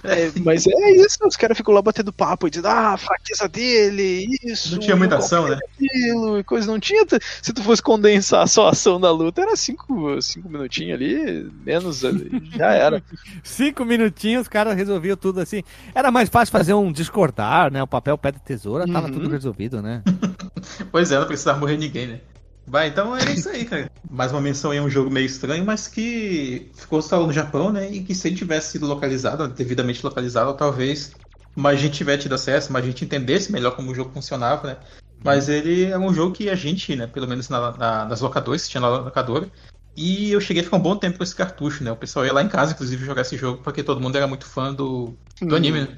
É, 0.05 0.30
mas 0.44 0.66
é 0.66 0.90
isso, 0.92 1.18
os 1.26 1.36
caras 1.36 1.57
ficam 1.57 1.72
lá 1.74 1.80
batendo 1.82 2.12
papo 2.12 2.46
e 2.46 2.50
dizendo, 2.50 2.68
ah, 2.68 2.94
a 2.94 2.96
fraqueza 2.96 3.48
dele, 3.48 4.26
isso. 4.44 4.72
Não 4.72 4.78
tinha 4.78 4.96
muita 4.96 5.16
ação, 5.16 5.48
né? 5.48 5.59
aquilo 5.74 6.38
e 6.38 6.44
coisa. 6.44 6.66
Não 6.66 6.78
tinha. 6.80 7.05
Se 7.42 7.53
tu 7.53 7.62
fosse 7.62 7.82
condensar 7.82 8.46
só 8.48 8.66
a 8.68 8.70
ação 8.70 9.00
da 9.00 9.11
luta, 9.11 9.42
era 9.42 9.57
cinco, 9.57 10.20
cinco 10.22 10.48
minutinhos 10.48 10.94
ali, 10.94 11.50
menos 11.64 12.05
ali, 12.05 12.30
já 12.57 12.72
era. 12.72 13.03
Cinco 13.42 13.84
minutinhos, 13.84 14.42
os 14.42 14.48
caras 14.48 14.76
resolviam 14.76 15.16
tudo 15.16 15.40
assim. 15.40 15.62
Era 15.94 16.11
mais 16.11 16.28
fácil 16.28 16.53
fazer 16.53 16.74
um 16.74 16.92
discordar, 16.92 17.72
né? 17.72 17.82
O 17.82 17.86
papel, 17.86 18.16
pedra 18.16 18.40
tesoura, 18.44 18.86
tava 18.86 19.07
Uhum. 19.09 19.12
tudo 19.14 19.28
resolvido, 19.28 19.82
né? 19.82 20.03
Pois 20.90 21.11
é, 21.11 21.18
não 21.18 21.26
precisava 21.26 21.59
morrer 21.59 21.76
ninguém, 21.76 22.07
né? 22.07 22.20
Vai, 22.66 22.88
então 22.88 23.14
é 23.16 23.32
isso 23.32 23.48
aí, 23.48 23.64
cara. 23.64 23.90
Mais 24.10 24.30
uma 24.32 24.40
menção 24.40 24.70
aí 24.70 24.78
a 24.78 24.82
um 24.82 24.88
jogo 24.90 25.10
meio 25.10 25.26
estranho, 25.26 25.64
mas 25.64 25.88
que 25.88 26.70
ficou 26.74 27.02
só 27.02 27.24
no 27.26 27.32
Japão, 27.32 27.72
né? 27.72 27.90
E 27.90 28.02
que 28.02 28.14
se 28.14 28.28
ele 28.28 28.36
tivesse 28.36 28.72
sido 28.72 28.86
localizado, 28.86 29.48
devidamente 29.48 30.04
localizado, 30.04 30.54
talvez 30.54 31.12
mais 31.56 31.80
gente 31.80 31.94
tivesse 31.94 32.22
tido 32.22 32.34
acesso, 32.34 32.72
mais 32.72 32.84
gente 32.84 33.04
entendesse 33.04 33.50
melhor 33.52 33.72
como 33.76 33.90
o 33.90 33.94
jogo 33.94 34.10
funcionava, 34.12 34.66
né? 34.68 34.76
Mas 35.24 35.48
ele 35.48 35.84
é 35.84 35.98
um 35.98 36.12
jogo 36.12 36.34
que 36.34 36.48
a 36.48 36.54
gente, 36.54 36.96
né, 36.96 37.06
pelo 37.06 37.28
menos 37.28 37.48
na, 37.48 37.72
na- 37.76 38.04
nas 38.06 38.20
locadoras, 38.20 38.68
tinha 38.68 38.80
na 38.80 38.88
locadora, 38.88 39.48
e 39.96 40.32
eu 40.32 40.40
cheguei 40.40 40.62
a 40.62 40.64
ficar 40.64 40.78
um 40.78 40.80
bom 40.80 40.96
tempo 40.96 41.18
com 41.18 41.24
esse 41.24 41.34
cartucho, 41.34 41.84
né? 41.84 41.92
O 41.92 41.96
pessoal 41.96 42.24
ia 42.24 42.32
lá 42.32 42.42
em 42.42 42.48
casa, 42.48 42.72
inclusive, 42.72 43.04
jogar 43.04 43.22
esse 43.22 43.36
jogo, 43.36 43.62
porque 43.62 43.82
todo 43.82 44.00
mundo 44.00 44.16
era 44.16 44.26
muito 44.26 44.46
fã 44.46 44.72
do, 44.72 45.14
do 45.40 45.54
anime, 45.54 45.80
né? 45.82 45.88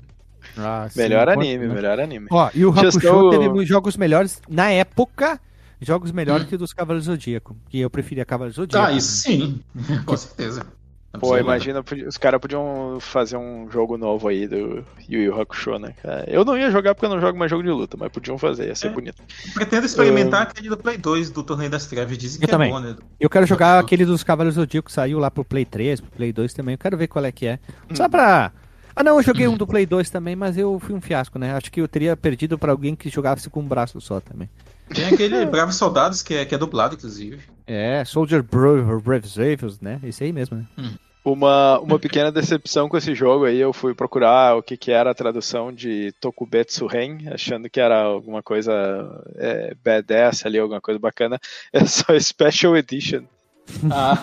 Ah, 0.57 0.87
sim, 0.91 1.01
Melhor 1.01 1.29
anime, 1.29 1.69
melhor 1.69 1.99
anime. 2.01 2.27
Ó, 2.31 2.51
e 2.55 2.65
o 2.67 2.71
Hakusho 2.71 3.01
Gestão- 3.01 3.31
teve 3.31 3.49
muitos 3.49 3.69
jogos 3.69 3.97
melhores, 3.97 4.43
na 4.49 4.71
época, 4.71 5.41
jogos 5.81 6.13
melhores 6.13 6.45
Hum. 6.47 6.49
que 6.49 6.55
o 6.55 6.59
dos 6.59 6.73
Cavaleiros 6.73 7.07
do 7.07 7.13
Zodíaco. 7.13 7.57
Que 7.69 7.81
eu 7.81 7.91
preferia 7.91 8.25
Cavaleiros 8.25 8.57
do 8.57 8.63
Zodíaco. 8.63 8.87
Ah, 8.87 8.93
isso 8.93 9.09
sim, 9.09 9.61
com 10.07 10.17
certeza. 10.17 10.67
Pô, 11.21 11.39
imagina, 11.39 11.81
os 12.09 12.17
caras 12.19 12.41
podiam 12.41 12.99
fazer 13.01 13.37
um 13.37 13.71
jogo 13.71 13.97
novo 13.97 14.27
aí 14.27 14.49
do 14.49 14.85
Yu 15.09 15.23
Yu 15.23 15.41
Hakusho, 15.41 15.79
né? 15.79 15.95
Eu 16.27 16.45
não 16.45 16.59
ia 16.59 16.73
jogar 16.73 16.93
porque 16.93 17.07
eu 17.07 17.11
não 17.11 17.21
jogo 17.21 17.39
mais 17.39 17.49
jogo 17.49 17.63
de 17.63 17.69
luta, 17.71 17.97
mas 17.97 18.11
podiam 18.11 18.37
fazer, 18.37 18.67
ia 18.67 18.75
ser 18.75 18.89
É. 18.89 18.91
bonito. 18.91 19.23
Pretendo 19.55 19.87
experimentar 19.87 20.43
aquele 20.43 20.69
do 20.69 20.77
Play 20.77 20.99
2 20.99 21.31
do 21.31 21.45
Torneio 21.45 21.71
das 21.71 21.87
Trevas. 21.87 22.19
Dizem 22.19 22.41
que 22.41 22.47
Eu 22.47 22.51
também. 22.51 22.69
é 22.69 22.73
bom, 22.73 22.81
né? 22.81 22.97
Eu 23.21 23.31
quero 23.31 23.47
jogar 23.47 23.79
aquele 23.79 24.05
dos 24.05 24.25
Cavaleiros 24.25 24.57
do 24.57 24.63
Zodíaco, 24.63 24.87
que 24.89 24.93
saiu 24.93 25.21
lá 25.21 25.31
pro 25.31 25.45
Play 25.45 25.65
3, 25.65 26.01
pro 26.01 26.11
Play 26.11 26.33
2 26.33 26.53
também. 26.53 26.75
Eu 26.75 26.79
quero 26.79 26.97
ver 26.97 27.07
qual 27.07 27.25
é 27.25 27.31
que 27.31 27.47
é. 27.47 27.61
Só 27.93 28.09
pra... 28.09 28.51
Ah, 28.97 29.05
não, 29.05 29.17
eu 29.17 29.23
joguei 29.23 29.47
um 29.47 29.57
do 29.57 29.69
Play 29.69 29.87
2 29.87 30.11
também, 30.11 30.35
mas 30.35 30.59
eu 30.59 30.81
fui 30.81 30.97
um 30.97 31.01
fiasco, 31.01 31.39
né? 31.39 31.53
Acho 31.55 31.71
que 31.71 31.81
eu 31.81 31.87
teria 31.87 32.17
perdido 32.17 32.59
pra 32.59 32.73
alguém 32.73 32.97
que 32.97 33.09
jogasse 33.09 33.49
com 33.49 33.61
um 33.61 33.69
braço 33.69 34.01
só 34.01 34.19
também. 34.21 34.51
Tem 34.93 35.07
aquele 35.07 35.45
Bravos 35.47 35.77
Soldados 35.77 36.23
que 36.23 36.35
é, 36.35 36.45
que 36.45 36.55
é 36.55 36.59
dublado, 36.59 36.95
inclusive. 36.95 37.41
É, 37.67 38.05
Soldier 38.05 38.43
Bro 38.43 39.01
Brave 39.01 39.29
Savers, 39.29 39.81
né? 39.81 40.01
Esse 40.05 40.25
aí 40.25 40.33
mesmo, 40.33 40.57
né? 40.57 40.65
Uma, 41.25 41.79
uma 41.79 41.99
pequena 41.99 42.31
decepção 42.31 42.87
com 42.87 42.99
esse 42.99 43.15
jogo 43.15 43.47
aí, 43.47 43.59
eu 43.59 43.73
fui 43.73 43.95
procurar 43.95 44.59
o 44.59 44.63
que, 44.63 44.77
que 44.77 44.93
era 44.93 45.11
a 45.11 45.15
tradução 45.15 45.73
de 45.73 46.13
Tokubetsu 46.21 46.87
Ren, 46.87 47.17
achando 47.33 47.71
que 47.71 47.81
era 47.81 48.03
alguma 48.03 48.43
coisa 48.43 49.25
é, 49.37 49.75
badass 49.83 50.45
ali, 50.45 50.59
alguma 50.59 50.83
coisa 50.83 51.01
bacana. 51.01 51.41
É 51.73 51.87
só 51.87 52.13
Special 52.21 52.77
Edition. 52.77 53.23
Ah. 53.91 54.23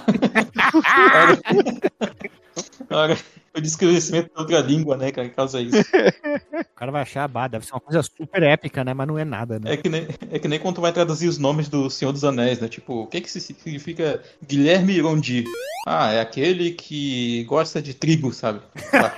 Olha, 2.92 3.18
o 3.56 3.62
desconhecimento 3.62 4.32
de 4.34 4.40
outra 4.40 4.60
língua, 4.60 4.96
né, 4.98 5.12
cara, 5.12 5.28
que 5.28 5.36
causa 5.36 5.60
isso. 5.62 5.78
O 5.80 6.76
cara 6.76 6.92
vai 6.92 7.02
achar, 7.02 7.28
bah, 7.28 7.48
deve 7.48 7.66
ser 7.66 7.74
uma 7.74 7.82
coisa 7.82 8.02
super 8.02 8.44
épica, 8.44 8.84
né? 8.84 8.94
Mas 8.94 9.08
não 9.08 9.18
é 9.20 9.26
nada, 9.26 9.60
né? 9.60 9.74
É 9.74 9.78
que, 9.78 9.90
nem, 9.90 10.08
é 10.32 10.40
que 10.40 10.48
nem 10.48 10.60
quando 10.60 10.76
tu 10.76 10.82
vai 10.82 10.92
traduzir 10.92 11.28
os 11.28 11.38
nomes 11.38 11.68
do 11.68 11.90
Senhor 11.90 12.12
dos 12.12 12.24
Anéis, 12.24 12.60
né? 12.60 12.68
Tipo, 12.68 13.04
o 13.04 13.08
que 13.08 13.22
que 13.22 13.30
significa 13.30 14.22
Guilherme 14.46 14.94
Irondi? 14.94 15.44
Ah, 15.86 16.12
é 16.12 16.22
aquele 16.22 16.72
que 16.72 17.44
gosta 17.46 17.82
de 17.82 17.94
trigo, 17.94 18.34
sabe? 18.34 18.62
Tá. 18.92 19.14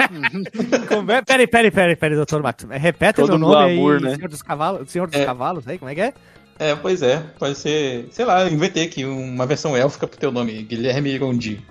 É? 1.15 1.21
Peraí, 1.21 1.47
peraí, 1.47 1.71
peraí, 1.71 1.95
peraí, 1.95 2.15
doutor 2.15 2.41
Max. 2.41 2.65
Repete 2.69 3.15
Todo 3.15 3.37
meu 3.37 3.39
nome 3.39 3.75
glamour, 3.75 3.95
aí, 3.95 4.01
né? 4.03 4.15
Senhor 4.15 4.29
dos 4.29 4.41
Cavalos, 4.41 4.91
Senhor 4.91 5.07
dos 5.07 5.19
É. 5.19 5.25
Cavalos, 5.25 5.67
aí, 5.67 5.77
como 5.77 5.89
é 5.89 5.95
que 5.95 6.01
é? 6.01 6.13
É, 6.59 6.75
pois 6.75 7.01
é. 7.01 7.23
Pode 7.39 7.57
ser, 7.57 8.07
sei 8.11 8.25
lá, 8.25 8.43
eu 8.43 8.53
inventei 8.53 8.83
aqui 8.85 9.03
uma 9.03 9.45
versão 9.45 9.75
élfica 9.75 10.07
pro 10.07 10.19
teu 10.19 10.31
nome, 10.31 10.63
Guilherme 10.63 11.09
Irondi. 11.11 11.61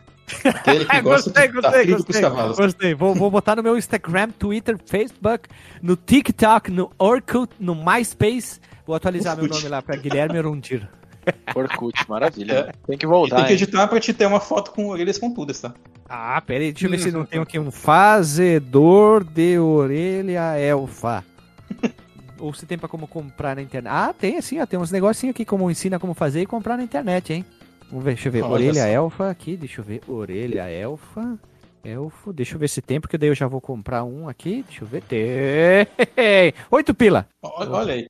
Aquele 0.45 0.85
que 0.85 1.01
gosta 1.03 1.31
gostei, 1.31 1.49
de 1.49 1.53
gostei, 1.61 1.87
gostei, 1.87 2.21
cavalos. 2.21 2.57
gostei. 2.57 2.95
Vou, 2.95 3.15
vou 3.15 3.31
botar 3.31 3.57
no 3.57 3.63
meu 3.63 3.77
Instagram, 3.77 4.31
Twitter, 4.31 4.77
Facebook, 4.85 5.49
no 5.83 5.97
TikTok, 5.97 6.71
no 6.71 6.91
Orkut, 6.99 7.53
no 7.61 7.75
MySpace. 7.75 8.61
Vou 8.87 8.95
atualizar 8.97 9.37
meu 9.37 9.45
Orkut. 9.45 9.59
nome 9.61 9.69
lá 9.71 9.83
pra 9.83 9.97
Guilherme 9.97 10.41
Rundir. 10.41 10.89
Orkut, 11.55 12.09
maravilha. 12.09 12.53
É. 12.53 12.73
Tem 12.87 12.99
que 12.99 13.07
E 13.07 13.09
voltar. 13.09 13.37
tem 13.37 13.45
que 13.47 13.53
hein? 13.53 13.57
editar 13.57 13.87
pra 13.89 14.01
te 14.01 14.13
ter 14.13 14.27
uma 14.27 14.41
foto 14.41 14.73
com 14.73 14.89
orelhas 14.89 15.19
pontudas, 15.19 15.61
tá? 15.61 15.73
Ah, 16.09 16.43
peraí, 16.45 16.73
deixa 16.73 16.87
eu 16.87 16.91
ver 16.91 16.99
se 16.99 17.11
não 17.13 17.25
tem 17.25 17.41
aqui 17.41 17.59
um 17.59 17.71
fazedor 17.71 19.25
de 19.25 19.59
orelha 19.59 20.57
elfa. 20.59 21.25
Ou 22.39 22.53
se 22.53 22.67
tem 22.67 22.77
pra 22.77 22.89
como 22.89 23.07
comprar 23.07 23.55
na 23.57 23.63
internet. 23.63 23.91
Ah, 23.93 24.13
tem 24.13 24.41
sim, 24.43 24.61
ó, 24.61 24.67
tem 24.67 24.79
uns 24.79 24.91
negocinhos 24.91 25.33
aqui 25.33 25.45
como 25.45 25.71
ensina 25.71 25.99
como 25.99 26.13
fazer 26.13 26.43
e 26.43 26.47
comprar 26.47 26.77
na 26.77 26.83
internet, 26.83 27.33
hein? 27.33 27.45
Vamos 27.93 28.07
ver, 28.07 28.15
deixa 28.15 28.29
eu 28.29 28.33
ver. 28.33 28.43
Olha 28.43 28.53
orelha 28.55 28.83
só. 28.83 28.87
elfa 28.87 29.31
aqui, 29.31 29.55
deixa 29.55 29.83
eu 29.83 29.85
ver. 29.85 30.01
Orelha 30.09 30.63
elfa. 30.63 31.39
Elfo, 31.85 32.33
deixa 32.33 32.55
eu 32.55 32.59
ver 32.59 32.69
se 32.69 32.81
tem, 32.81 32.99
porque 32.99 33.19
daí 33.19 33.29
eu 33.29 33.35
já 33.35 33.47
vou 33.47 33.61
comprar 33.61 34.03
um 34.03 34.29
aqui. 34.29 34.65
Deixa 34.67 34.83
eu 34.83 34.89
ver. 34.89 35.03
Tem! 35.03 36.55
Oito 36.71 36.95
pila! 36.95 37.27
Olha, 37.43 37.71
olha 37.71 37.95
aí. 37.95 38.07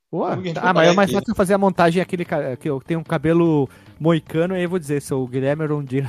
Ah, 0.60 0.72
mas 0.72 0.88
é 0.88 0.92
mais 0.94 1.10
fácil 1.10 1.34
fazer 1.34 1.54
a 1.54 1.58
montagem 1.58 2.00
aquele 2.00 2.24
que 2.60 2.68
eu 2.68 2.80
tenho 2.80 3.00
um 3.00 3.04
cabelo 3.04 3.68
moicano, 3.98 4.54
aí 4.54 4.62
eu 4.62 4.68
vou 4.68 4.78
dizer, 4.78 5.02
sou 5.02 5.24
o 5.24 5.26
Guilherme 5.26 5.66
Rondir. 5.66 6.08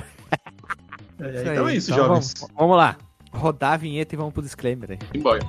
É, 1.20 1.52
então 1.52 1.68
é 1.68 1.76
isso, 1.76 1.92
Então 1.92 2.06
jovens. 2.06 2.34
Vamos, 2.40 2.54
vamos 2.56 2.78
lá. 2.78 2.98
Rodar 3.32 3.74
a 3.74 3.78
vinheta 3.78 4.14
e 4.14 4.18
vamos 4.18 4.34
pro 4.34 4.44
disclaimer 4.44 4.92
aí. 4.92 5.00
Embora. 5.14 5.40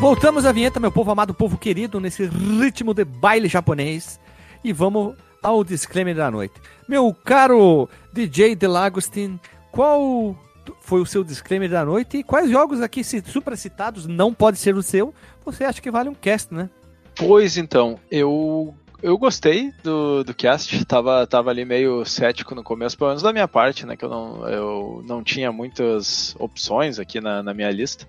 Voltamos 0.00 0.46
à 0.46 0.52
vinheta, 0.52 0.80
meu 0.80 0.90
povo 0.90 1.10
amado, 1.10 1.34
povo 1.34 1.58
querido, 1.58 2.00
nesse 2.00 2.24
ritmo 2.24 2.94
de 2.94 3.04
baile 3.04 3.48
japonês. 3.48 4.18
E 4.64 4.72
vamos 4.72 5.14
ao 5.42 5.62
disclaimer 5.62 6.16
da 6.16 6.30
noite. 6.30 6.54
Meu 6.88 7.12
caro 7.12 7.86
DJ 8.10 8.56
Delagostin, 8.56 9.38
qual 9.70 10.34
foi 10.80 11.02
o 11.02 11.06
seu 11.06 11.22
disclaimer 11.22 11.68
da 11.68 11.84
noite? 11.84 12.16
E 12.16 12.24
quais 12.24 12.50
jogos 12.50 12.80
aqui 12.80 13.04
supracitados 13.04 14.06
não 14.06 14.32
pode 14.32 14.56
ser 14.56 14.74
o 14.74 14.82
seu? 14.82 15.12
Você 15.44 15.64
acha 15.64 15.82
que 15.82 15.90
vale 15.90 16.08
um 16.08 16.14
cast, 16.14 16.52
né? 16.52 16.70
Pois 17.14 17.58
então, 17.58 18.00
eu 18.10 18.74
eu 19.02 19.18
gostei 19.18 19.70
do, 19.82 20.24
do 20.24 20.34
cast, 20.34 20.82
tava, 20.86 21.26
tava 21.26 21.50
ali 21.50 21.64
meio 21.64 22.04
cético 22.06 22.54
no 22.54 22.62
começo, 22.62 22.96
pelo 22.96 23.10
menos 23.10 23.22
da 23.22 23.32
minha 23.32 23.48
parte, 23.48 23.84
né? 23.84 23.96
Que 23.96 24.04
eu 24.06 24.10
não, 24.10 24.48
eu 24.48 25.04
não 25.06 25.22
tinha 25.22 25.52
muitas 25.52 26.34
opções 26.38 26.98
aqui 26.98 27.20
na, 27.20 27.42
na 27.42 27.52
minha 27.52 27.70
lista. 27.70 28.06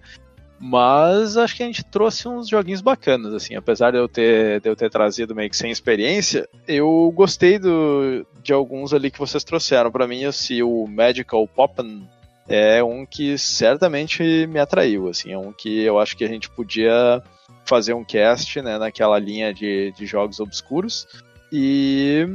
Mas 0.64 1.38
acho 1.38 1.56
que 1.56 1.64
a 1.64 1.66
gente 1.66 1.84
trouxe 1.84 2.28
uns 2.28 2.48
joguinhos 2.48 2.82
bacanas, 2.82 3.34
assim, 3.34 3.56
apesar 3.56 3.90
de 3.90 3.98
eu 3.98 4.08
ter, 4.08 4.62
de 4.62 4.70
eu 4.70 4.76
ter 4.76 4.92
trazido 4.92 5.34
meio 5.34 5.50
que 5.50 5.58
sem 5.58 5.72
experiência, 5.72 6.48
eu 6.68 7.12
gostei 7.16 7.58
do, 7.58 8.26
de 8.44 8.54
alguns 8.54 8.94
ali 8.94 9.10
que 9.10 9.18
vocês 9.18 9.44
trouxeram. 9.44 9.92
Pra 9.92 10.08
mim, 10.08 10.24
esse 10.24 10.62
o 10.62 10.86
Magical 10.86 11.48
Poppin 11.48 12.08
é 12.48 12.84
um 12.84 13.08
que 13.08 13.40
certamente 13.40 14.46
me 14.46 14.60
atraiu, 14.60 15.08
assim, 15.08 15.32
é 15.32 15.38
um 15.38 15.52
que 15.52 15.82
eu 15.82 16.00
acho 16.00 16.16
que 16.16 16.24
a 16.24 16.28
gente 16.28 16.48
podia 16.48 17.24
fazer 17.66 17.94
um 17.94 18.04
cast, 18.04 18.62
né, 18.62 18.78
naquela 18.78 19.18
linha 19.18 19.52
de, 19.52 19.92
de 19.94 20.06
jogos 20.06 20.40
obscuros, 20.40 21.08
e 21.52 22.28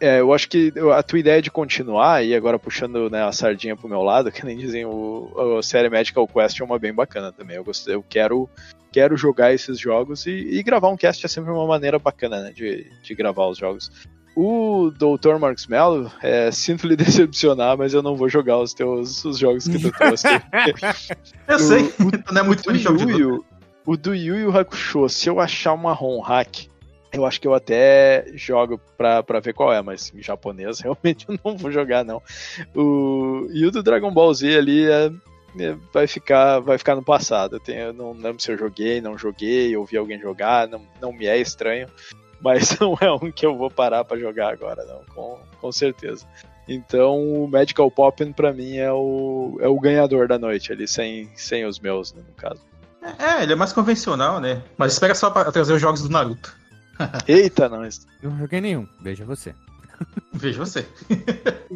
é, 0.00 0.20
eu 0.20 0.32
acho 0.32 0.48
que 0.48 0.72
a 0.94 1.02
tua 1.02 1.18
ideia 1.18 1.42
de 1.42 1.50
continuar, 1.50 2.24
e 2.24 2.34
agora 2.34 2.58
puxando 2.58 3.10
né, 3.10 3.22
a 3.22 3.32
sardinha 3.32 3.76
pro 3.76 3.88
meu 3.88 4.02
lado, 4.02 4.30
que 4.32 4.44
nem 4.44 4.56
dizem, 4.56 4.84
o, 4.84 5.58
a 5.58 5.62
série 5.62 5.90
Medical 5.90 6.26
Quest 6.26 6.60
é 6.60 6.64
uma 6.64 6.78
bem 6.78 6.92
bacana 6.92 7.32
também. 7.32 7.56
Eu, 7.56 7.64
gostei, 7.64 7.94
eu 7.94 8.04
quero, 8.08 8.48
quero 8.92 9.16
jogar 9.16 9.52
esses 9.52 9.78
jogos 9.78 10.26
e, 10.26 10.30
e 10.30 10.62
gravar 10.62 10.88
um 10.88 10.96
cast 10.96 11.24
é 11.24 11.28
sempre 11.28 11.50
uma 11.50 11.66
maneira 11.66 11.98
bacana 11.98 12.42
né, 12.42 12.52
de, 12.52 12.86
de 13.02 13.14
gravar 13.14 13.46
os 13.46 13.58
jogos. 13.58 13.90
O 14.36 14.92
Dr. 14.92 15.36
Marcos 15.40 15.66
Mello, 15.66 16.12
é, 16.22 16.50
sinto 16.52 16.86
lhe 16.86 16.94
decepcionar, 16.96 17.76
mas 17.76 17.92
eu 17.92 18.02
não 18.02 18.14
vou 18.14 18.28
jogar 18.28 18.58
os 18.58 18.72
teus 18.72 19.24
os 19.24 19.36
jogos 19.36 19.66
que 19.66 19.80
tu 19.80 19.90
trouxe. 19.90 20.28
eu 21.48 21.58
sei, 21.58 21.92
o, 21.98 22.32
não 22.32 22.42
é 22.42 22.44
muito 22.44 22.62
do 22.62 23.10
Yu, 23.10 23.44
O 23.84 23.96
do 23.96 24.14
Yu 24.14 24.36
e 24.36 24.44
o 24.44 24.56
Hakusho, 24.56 25.08
se 25.08 25.28
eu 25.28 25.40
achar 25.40 25.72
uma 25.72 25.92
ROM 25.92 26.20
hack, 26.20 26.68
eu 27.12 27.24
acho 27.24 27.40
que 27.40 27.48
eu 27.48 27.54
até 27.54 28.26
jogo 28.34 28.80
pra, 28.96 29.22
pra 29.22 29.40
ver 29.40 29.54
qual 29.54 29.72
é, 29.72 29.80
mas 29.82 30.12
em 30.14 30.22
japonês 30.22 30.80
realmente 30.80 31.26
eu 31.28 31.38
não 31.44 31.56
vou 31.56 31.70
jogar, 31.70 32.04
não. 32.04 32.22
O, 32.74 33.48
e 33.52 33.64
o 33.66 33.70
do 33.70 33.82
Dragon 33.82 34.12
Ball 34.12 34.32
Z 34.34 34.56
ali 34.56 34.88
é, 34.88 35.10
é, 35.58 35.76
vai, 35.92 36.06
ficar, 36.06 36.60
vai 36.60 36.78
ficar 36.78 36.94
no 36.94 37.02
passado. 37.02 37.56
Eu, 37.56 37.60
tenho, 37.60 37.80
eu 37.80 37.92
não 37.92 38.12
lembro 38.12 38.40
se 38.40 38.52
eu 38.52 38.58
joguei, 38.58 39.00
não 39.00 39.16
joguei, 39.16 39.76
ouvi 39.76 39.96
alguém 39.96 40.20
jogar, 40.20 40.68
não, 40.68 40.82
não 41.00 41.12
me 41.12 41.26
é 41.26 41.38
estranho 41.38 41.88
mas 42.40 42.76
não 42.78 42.96
é 43.00 43.10
um 43.12 43.30
que 43.30 43.44
eu 43.44 43.56
vou 43.56 43.70
parar 43.70 44.04
para 44.04 44.18
jogar 44.18 44.52
agora, 44.52 44.84
não, 44.84 45.02
com, 45.14 45.38
com 45.60 45.72
certeza. 45.72 46.26
Então 46.68 47.44
o 47.44 47.48
Medical 47.48 47.90
Poppin 47.90 48.32
para 48.32 48.52
mim 48.52 48.76
é 48.76 48.92
o, 48.92 49.58
é 49.60 49.68
o 49.68 49.80
ganhador 49.80 50.28
da 50.28 50.38
noite 50.38 50.72
ali, 50.72 50.86
sem, 50.86 51.30
sem 51.34 51.64
os 51.64 51.78
meus, 51.80 52.12
né, 52.12 52.22
no 52.26 52.34
caso. 52.34 52.60
É, 53.18 53.42
ele 53.42 53.52
é 53.52 53.56
mais 53.56 53.72
convencional, 53.72 54.40
né? 54.40 54.60
Mas 54.76 54.92
espera 54.92 55.14
só 55.14 55.30
para 55.30 55.50
trazer 55.50 55.72
os 55.72 55.80
jogos 55.80 56.02
do 56.02 56.10
Naruto. 56.10 56.57
Eita, 57.26 57.68
nós. 57.68 58.06
Eu 58.22 58.30
não 58.30 58.38
joguei 58.38 58.60
nenhum, 58.60 58.86
veja 59.00 59.24
você. 59.24 59.54
Veja 60.32 60.58
você. 60.58 60.86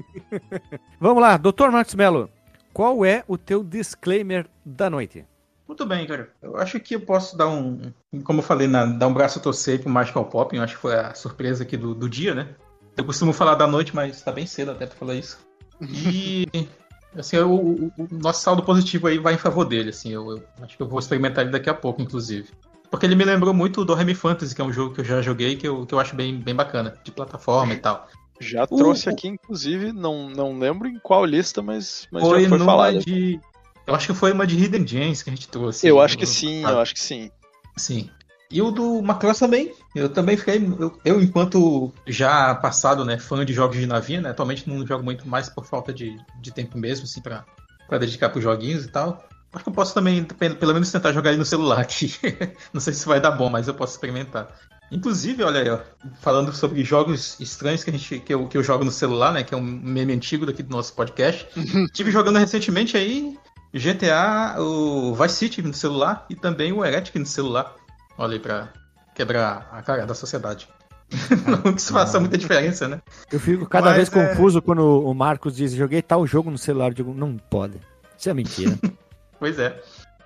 Vamos 1.01 1.23
lá, 1.23 1.37
Dr. 1.37 1.71
Marcos 1.71 1.95
Mello. 1.95 2.31
Qual 2.73 3.05
é 3.05 3.25
o 3.29 3.37
teu 3.37 3.63
disclaimer 3.63 4.47
da 4.65 4.89
noite? 4.89 5.27
Muito 5.67 5.87
bem, 5.87 6.07
cara. 6.07 6.31
Eu 6.41 6.57
acho 6.57 6.79
que 6.81 6.95
eu 6.95 7.01
posso 7.01 7.37
dar 7.37 7.49
um. 7.49 7.93
Como 8.25 8.41
eu 8.41 8.45
falei, 8.45 8.67
na, 8.67 8.85
dar 8.85 9.09
um 9.09 9.15
braço 9.15 9.39
a 9.39 9.43
torcer 9.43 9.81
pro 9.81 9.91
Magical 9.91 10.25
Pop. 10.27 10.55
Eu 10.55 10.63
acho 10.63 10.75
que 10.75 10.81
foi 10.81 10.95
a 10.95 11.15
surpresa 11.15 11.63
aqui 11.63 11.77
do, 11.77 11.95
do 11.95 12.09
dia, 12.09 12.35
né? 12.35 12.55
Eu 12.97 13.05
costumo 13.05 13.33
falar 13.33 13.55
da 13.55 13.67
noite, 13.67 13.95
mas 13.95 14.21
tá 14.23 14.33
bem 14.33 14.47
cedo 14.47 14.71
até 14.71 14.87
pra 14.87 14.97
falar 14.97 15.15
isso. 15.15 15.39
E. 15.81 16.47
Assim, 17.15 17.37
o, 17.37 17.55
o, 17.55 17.93
o, 17.99 18.09
nosso 18.11 18.41
saldo 18.41 18.63
positivo 18.63 19.07
aí 19.07 19.19
vai 19.19 19.35
em 19.35 19.39
favor 19.39 19.67
dele, 19.67 19.91
assim. 19.91 20.13
Eu, 20.13 20.31
eu, 20.31 20.43
acho 20.63 20.79
que 20.79 20.83
eu 20.83 20.89
vou 20.89 20.99
experimentar 20.99 21.45
ele 21.45 21.53
daqui 21.53 21.69
a 21.69 21.75
pouco, 21.75 22.01
inclusive. 22.01 22.49
Porque 22.93 23.07
ele 23.07 23.15
me 23.15 23.25
lembrou 23.25 23.55
muito 23.55 23.87
do 23.87 23.95
Remy 23.95 24.15
Fantasy, 24.15 24.55
que 24.55 24.61
é 24.61 24.65
um 24.65 24.71
jogo 24.71 24.95
que 24.95 25.01
eu 25.01 25.05
já 25.05 25.23
joguei, 25.23 25.57
que 25.57 25.67
eu, 25.67 25.87
que 25.87 25.95
eu 25.95 25.99
acho 25.99 26.15
bem, 26.15 26.39
bem 26.39 26.55
bacana, 26.55 26.95
de 27.03 27.11
plataforma 27.11 27.73
e 27.73 27.79
tal. 27.79 28.07
Já 28.39 28.67
trouxe 28.67 29.09
aqui, 29.09 29.29
inclusive, 29.29 29.93
não, 29.93 30.29
não 30.29 30.59
lembro 30.59 30.87
em 30.87 30.99
qual 30.99 31.25
lista, 31.25 31.63
mas, 31.63 32.07
mas 32.13 32.23
foi 32.23 32.43
já 32.43 32.49
foi 32.51 32.59
falado. 32.59 32.99
De, 32.99 33.41
eu 33.87 33.95
acho 33.95 34.09
que 34.09 34.15
foi 34.15 34.31
uma 34.31 34.47
de 34.47 34.63
Hidden 34.63 34.87
Gems 34.87 35.23
que 35.23 35.31
a 35.31 35.33
gente 35.33 35.49
trouxe. 35.49 35.87
Eu 35.87 36.01
acho 36.01 36.19
que 36.19 36.27
sim, 36.27 36.63
eu 36.65 36.79
acho 36.79 36.93
que 36.93 37.01
sim. 37.01 37.31
Sim. 37.79 38.11
E 38.51 38.61
o 38.61 38.71
do 38.71 39.01
Macross 39.01 39.39
também. 39.39 39.73
Eu 39.95 40.11
também 40.11 40.37
fiquei. 40.37 40.57
Eu, 40.79 41.01
eu, 41.03 41.23
enquanto 41.23 41.91
já 42.07 42.55
passado, 42.55 43.07
né, 43.07 43.19
fã 43.19 43.43
de 43.43 43.55
jogos 43.55 43.79
de 43.79 43.87
navio, 43.87 44.21
né? 44.21 44.29
Atualmente 44.29 44.69
não 44.69 44.87
jogo 44.87 45.03
muito 45.03 45.27
mais 45.27 45.49
por 45.49 45.65
falta 45.65 45.95
de, 45.95 46.15
de 46.43 46.53
tempo 46.53 46.77
mesmo, 46.77 47.05
assim, 47.05 47.23
pra, 47.23 47.47
pra 47.89 47.97
dedicar 47.97 48.29
pros 48.29 48.45
joguinhos 48.45 48.85
e 48.85 48.89
tal. 48.89 49.27
Acho 49.53 49.65
que 49.65 49.69
eu 49.69 49.75
posso 49.75 49.93
também, 49.93 50.25
pelo 50.25 50.73
menos, 50.73 50.91
tentar 50.91 51.13
jogar 51.13 51.31
ele 51.31 51.39
no 51.39 51.45
celular 51.45 51.81
aqui. 51.81 52.15
não 52.73 52.81
sei 52.81 52.95
se 52.95 53.07
vai 53.07 53.21
dar 53.21 53.33
bom, 53.33 53.51
mas 53.51 53.69
eu 53.69 53.75
posso 53.75 53.93
experimentar. 53.93 54.49
Inclusive, 54.91 55.43
olha 55.43 55.61
aí, 55.61 55.71
ó, 55.71 55.79
falando 56.21 56.53
sobre 56.55 56.85
jogos 56.85 57.39
estranhos 57.41 57.83
que, 57.83 57.91
a 57.91 57.93
gente, 57.93 58.19
que, 58.21 58.35
eu, 58.35 58.47
que 58.47 58.57
eu 58.57 58.63
jogo 58.63 58.85
no 58.85 58.91
celular, 58.91 59.33
né? 59.33 59.43
Que 59.43 59.55
é 59.55 59.57
um 59.57 59.63
meme 59.63 60.13
antigo 60.13 60.45
daqui 60.47 60.63
do 60.63 60.71
nosso 60.71 60.95
podcast. 60.95 61.47
Tive 61.93 62.11
jogando 62.11 62.39
recentemente 62.39 62.97
aí 62.97 63.39
GTA, 63.75 64.61
o 64.61 65.15
Vice 65.15 65.35
City 65.35 65.63
no 65.63 65.73
celular 65.73 66.27
e 66.29 66.35
também 66.35 66.73
o 66.73 66.85
Heretic 66.85 67.17
no 67.17 67.27
celular. 67.27 67.75
Olha 68.19 68.35
aí 68.35 68.39
pra 68.39 68.69
quebrar 69.15 69.69
a 69.73 69.83
cara 69.83 70.07
da 70.07 70.15
sociedade. 70.15 70.69
Não 71.65 71.73
que 71.75 71.81
isso 71.81 71.93
faça 71.93 72.19
muita 72.19 72.39
diferença, 72.39 72.89
né? 72.89 73.01
Eu 73.31 73.41
fico 73.41 73.67
cada 73.67 73.89
Mas, 73.89 73.97
vez 73.97 74.09
é... 74.15 74.29
confuso 74.29 74.63
quando 74.63 74.81
o 74.81 75.15
Marcos 75.15 75.57
diz: 75.57 75.73
joguei 75.73 76.01
tal 76.01 76.27
jogo 76.27 76.51
no 76.51 76.59
celular. 76.59 76.89
Eu 76.89 76.95
digo, 76.95 77.15
não 77.15 77.37
pode. 77.37 77.79
Isso 78.19 78.31
é 78.31 78.35
mentira. 78.35 78.79
pois 79.43 79.59
é. 79.59 79.77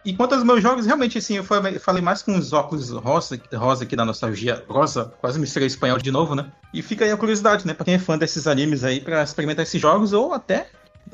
E 0.05 0.13
quanto 0.13 0.35
aos 0.35 0.45
meus 0.45 0.63
jogos, 0.63 0.85
realmente, 0.85 1.17
assim, 1.17 1.39
eu 1.39 1.43
falei 1.43 2.03
mais 2.03 2.23
com 2.23 2.37
os 2.37 2.53
óculos 2.53 2.91
rosa, 2.91 3.41
rosa 3.55 3.85
aqui 3.85 3.97
da 3.97 4.05
nostalgia. 4.05 4.63
Rosa, 4.69 5.07
quase 5.23 5.41
misturei 5.41 5.67
espanhol 5.67 5.97
de 5.97 6.11
novo, 6.11 6.35
né? 6.35 6.53
E 6.73 6.83
fica 6.83 7.07
aí 7.07 7.11
a 7.11 7.17
curiosidade, 7.17 7.67
né? 7.67 7.73
Pra 7.73 7.87
quem 7.87 7.95
é 7.95 7.99
fã 7.99 8.19
desses 8.19 8.47
animes 8.47 8.85
aí, 8.85 9.01
pra 9.01 9.23
experimentar 9.23 9.63
esses 9.63 9.81
jogos 9.81 10.13
ou 10.13 10.35
até 10.35 10.69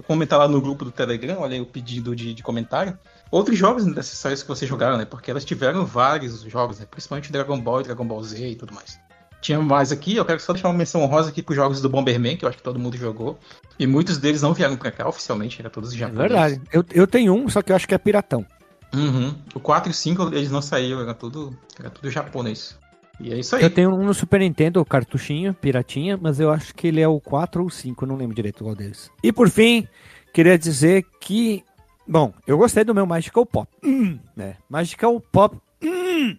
comentar 0.04 0.36
lá 0.36 0.48
no 0.48 0.60
grupo 0.60 0.84
do 0.84 0.90
Telegram, 0.90 1.38
olha 1.38 1.54
aí 1.54 1.60
o 1.60 1.66
pedido 1.66 2.16
de, 2.16 2.34
de 2.34 2.42
comentário. 2.42 2.98
Outros 3.30 3.56
jogos 3.56 3.84
dessas 3.86 4.18
séries 4.18 4.42
que 4.42 4.48
vocês 4.48 4.68
jogaram, 4.68 4.98
né? 4.98 5.04
Porque 5.04 5.30
elas 5.30 5.44
tiveram 5.44 5.86
vários 5.86 6.42
jogos, 6.42 6.80
né? 6.80 6.86
Principalmente 6.90 7.30
Dragon 7.30 7.58
Ball 7.60 7.84
Dragon 7.84 8.04
Ball 8.04 8.22
Z 8.24 8.46
e 8.46 8.56
tudo 8.56 8.74
mais. 8.74 8.98
Tinha 9.40 9.60
mais 9.60 9.90
aqui, 9.90 10.16
eu 10.16 10.24
quero 10.24 10.38
só 10.38 10.52
deixar 10.52 10.68
uma 10.68 10.78
menção 10.78 11.02
honrosa 11.02 11.30
aqui 11.30 11.42
pros 11.42 11.56
jogos 11.56 11.80
do 11.80 11.88
Bomberman, 11.88 12.36
que 12.36 12.44
eu 12.44 12.48
acho 12.48 12.58
que 12.58 12.64
todo 12.64 12.78
mundo 12.78 12.96
jogou. 12.96 13.38
E 13.82 13.86
muitos 13.86 14.16
deles 14.16 14.42
não 14.42 14.54
vieram 14.54 14.76
pra 14.76 14.92
cá 14.92 15.08
oficialmente, 15.08 15.60
era 15.60 15.68
todos 15.68 15.92
japoneses. 15.92 16.24
É 16.24 16.28
verdade. 16.28 16.62
Eu, 16.72 16.84
eu 16.92 17.04
tenho 17.04 17.34
um, 17.34 17.48
só 17.48 17.60
que 17.60 17.72
eu 17.72 17.76
acho 17.76 17.88
que 17.88 17.92
é 17.92 17.98
piratão. 17.98 18.46
Uhum. 18.94 19.34
O 19.52 19.58
4 19.58 19.90
e 19.90 19.92
o 19.92 19.94
5 19.94 20.28
eles 20.32 20.52
não 20.52 20.62
saíram, 20.62 21.00
era 21.00 21.12
tudo, 21.12 21.58
era 21.80 21.90
tudo 21.90 22.08
japonês. 22.08 22.78
E 23.18 23.32
é 23.32 23.38
isso 23.40 23.56
aí. 23.56 23.62
Eu 23.64 23.70
tenho 23.70 23.92
um 23.92 24.04
no 24.04 24.14
Super 24.14 24.38
Nintendo, 24.38 24.80
o 24.80 24.84
cartuchinho, 24.84 25.52
piratinha, 25.52 26.16
mas 26.16 26.38
eu 26.38 26.52
acho 26.52 26.72
que 26.76 26.86
ele 26.86 27.00
é 27.00 27.08
o 27.08 27.18
4 27.18 27.60
ou 27.60 27.68
5, 27.68 28.06
não 28.06 28.14
lembro 28.14 28.36
direito 28.36 28.62
qual 28.62 28.76
deles. 28.76 29.10
E 29.20 29.32
por 29.32 29.50
fim, 29.50 29.88
queria 30.32 30.56
dizer 30.56 31.04
que, 31.20 31.64
bom, 32.06 32.32
eu 32.46 32.56
gostei 32.56 32.84
do 32.84 32.94
meu 32.94 33.04
Magical 33.04 33.44
Pop, 33.44 33.68
hum, 33.82 34.16
né? 34.36 34.58
Magical 34.70 35.20
Pop, 35.20 35.56
hum, 35.82 36.36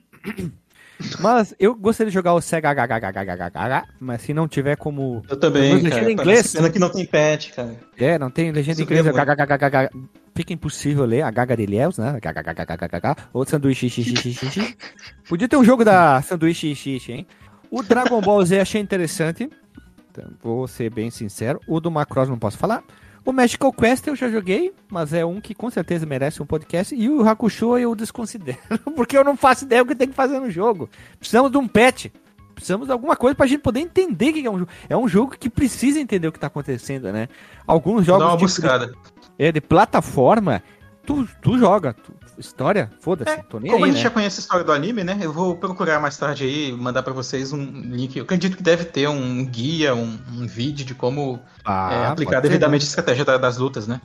mas 1.19 1.53
eu 1.59 1.75
gostaria 1.75 2.09
de 2.09 2.13
jogar 2.13 2.33
o 2.33 2.41
Sega 2.41 2.71
mas 3.99 4.21
se 4.21 4.33
não 4.33 4.47
tiver 4.47 4.75
como. 4.75 5.21
Eu 5.29 5.37
também. 5.37 5.75
Legenda 5.75 6.09
em 6.09 6.13
inglês. 6.13 6.53
Pena 6.53 6.69
que 6.69 6.79
não 6.79 6.89
tem 6.89 7.05
patch, 7.05 7.51
cara. 7.51 7.75
É, 7.97 8.17
não 8.17 8.29
tem 8.29 8.51
legenda 8.51 8.81
em 8.81 8.83
inglês. 8.83 9.05
Fica 10.35 10.53
impossível 10.53 11.05
ler. 11.05 11.21
H 11.21 11.55
de 11.55 11.63
Ilhéus, 11.63 11.97
né? 11.97 12.19
Ou 13.31 13.45
sanduíche. 13.45 13.91
Podia 15.29 15.47
ter 15.47 15.57
um 15.57 15.63
jogo 15.63 15.85
da 15.85 16.21
sanduíche 16.21 16.71
hein? 17.09 17.27
O 17.69 17.81
Dragon 17.81 18.21
Ball 18.21 18.45
Z 18.45 18.59
achei 18.59 18.81
interessante. 18.81 19.49
Então, 20.11 20.25
vou 20.41 20.67
ser 20.67 20.91
bem 20.91 21.09
sincero. 21.09 21.59
O 21.67 21.79
do 21.79 21.89
Macross 21.89 22.29
não 22.29 22.37
posso 22.37 22.57
falar. 22.57 22.83
O 23.25 23.31
Magical 23.31 23.71
Quest 23.71 24.05
eu 24.07 24.15
já 24.15 24.29
joguei, 24.29 24.73
mas 24.89 25.13
é 25.13 25.23
um 25.23 25.39
que 25.39 25.55
com 25.55 25.69
certeza 25.69 26.05
merece 26.05 26.41
um 26.41 26.45
podcast. 26.45 26.93
E 26.93 27.09
o 27.09 27.27
Hakusho 27.27 27.77
eu 27.77 27.95
desconsidero, 27.95 28.57
porque 28.95 29.17
eu 29.17 29.23
não 29.23 29.37
faço 29.37 29.63
ideia 29.63 29.83
do 29.83 29.87
que 29.87 29.95
tem 29.95 30.09
que 30.09 30.15
fazer 30.15 30.39
no 30.39 30.51
jogo. 30.51 30.89
Precisamos 31.17 31.49
de 31.49 31.57
um 31.57 31.67
patch. 31.67 32.07
Precisamos 32.53 32.87
de 32.87 32.93
alguma 32.93 33.15
coisa 33.15 33.33
pra 33.33 33.47
gente 33.47 33.61
poder 33.61 33.79
entender 33.79 34.29
o 34.29 34.33
que 34.33 34.45
é 34.45 34.51
um 34.51 34.59
jogo. 34.59 34.71
É 34.89 34.97
um 34.97 35.07
jogo 35.07 35.35
que 35.39 35.49
precisa 35.49 35.99
entender 35.99 36.27
o 36.27 36.31
que 36.31 36.39
tá 36.39 36.47
acontecendo, 36.47 37.11
né? 37.11 37.27
Alguns 37.65 38.05
jogos. 38.05 38.25
Dá 38.25 38.31
uma 38.31 38.37
buscada. 38.37 38.87
De, 38.87 38.93
é, 39.39 39.51
de 39.51 39.61
plataforma, 39.61 40.61
tu, 41.05 41.27
tu 41.41 41.57
joga, 41.57 41.93
tu, 41.93 42.13
história, 42.37 42.91
foda-se, 42.99 43.31
é, 43.31 43.43
tô 43.43 43.59
nem 43.59 43.71
Como 43.71 43.85
aí, 43.85 43.91
a 43.91 43.93
gente 43.93 44.03
né? 44.03 44.09
já 44.09 44.13
conhece 44.13 44.39
a 44.39 44.41
história 44.41 44.63
do 44.63 44.71
anime, 44.71 45.03
né? 45.03 45.17
Eu 45.21 45.31
vou 45.31 45.55
procurar 45.55 45.99
mais 45.99 46.17
tarde 46.17 46.43
aí, 46.43 46.71
mandar 46.71 47.03
para 47.03 47.13
vocês 47.13 47.53
um 47.53 47.63
link. 47.63 48.17
Eu 48.17 48.23
acredito 48.23 48.57
que 48.57 48.63
deve 48.63 48.85
ter 48.85 49.07
um 49.07 49.45
guia, 49.45 49.93
um, 49.93 50.17
um 50.31 50.47
vídeo 50.47 50.85
de 50.85 50.95
como 50.95 51.39
ah, 51.63 51.93
é, 51.93 52.05
aplicar 52.07 52.39
devidamente 52.39 52.85
ser, 52.85 52.89
né? 52.89 52.99
a 52.99 53.13
estratégia 53.13 53.39
das 53.39 53.57
lutas, 53.57 53.87
né? 53.87 54.01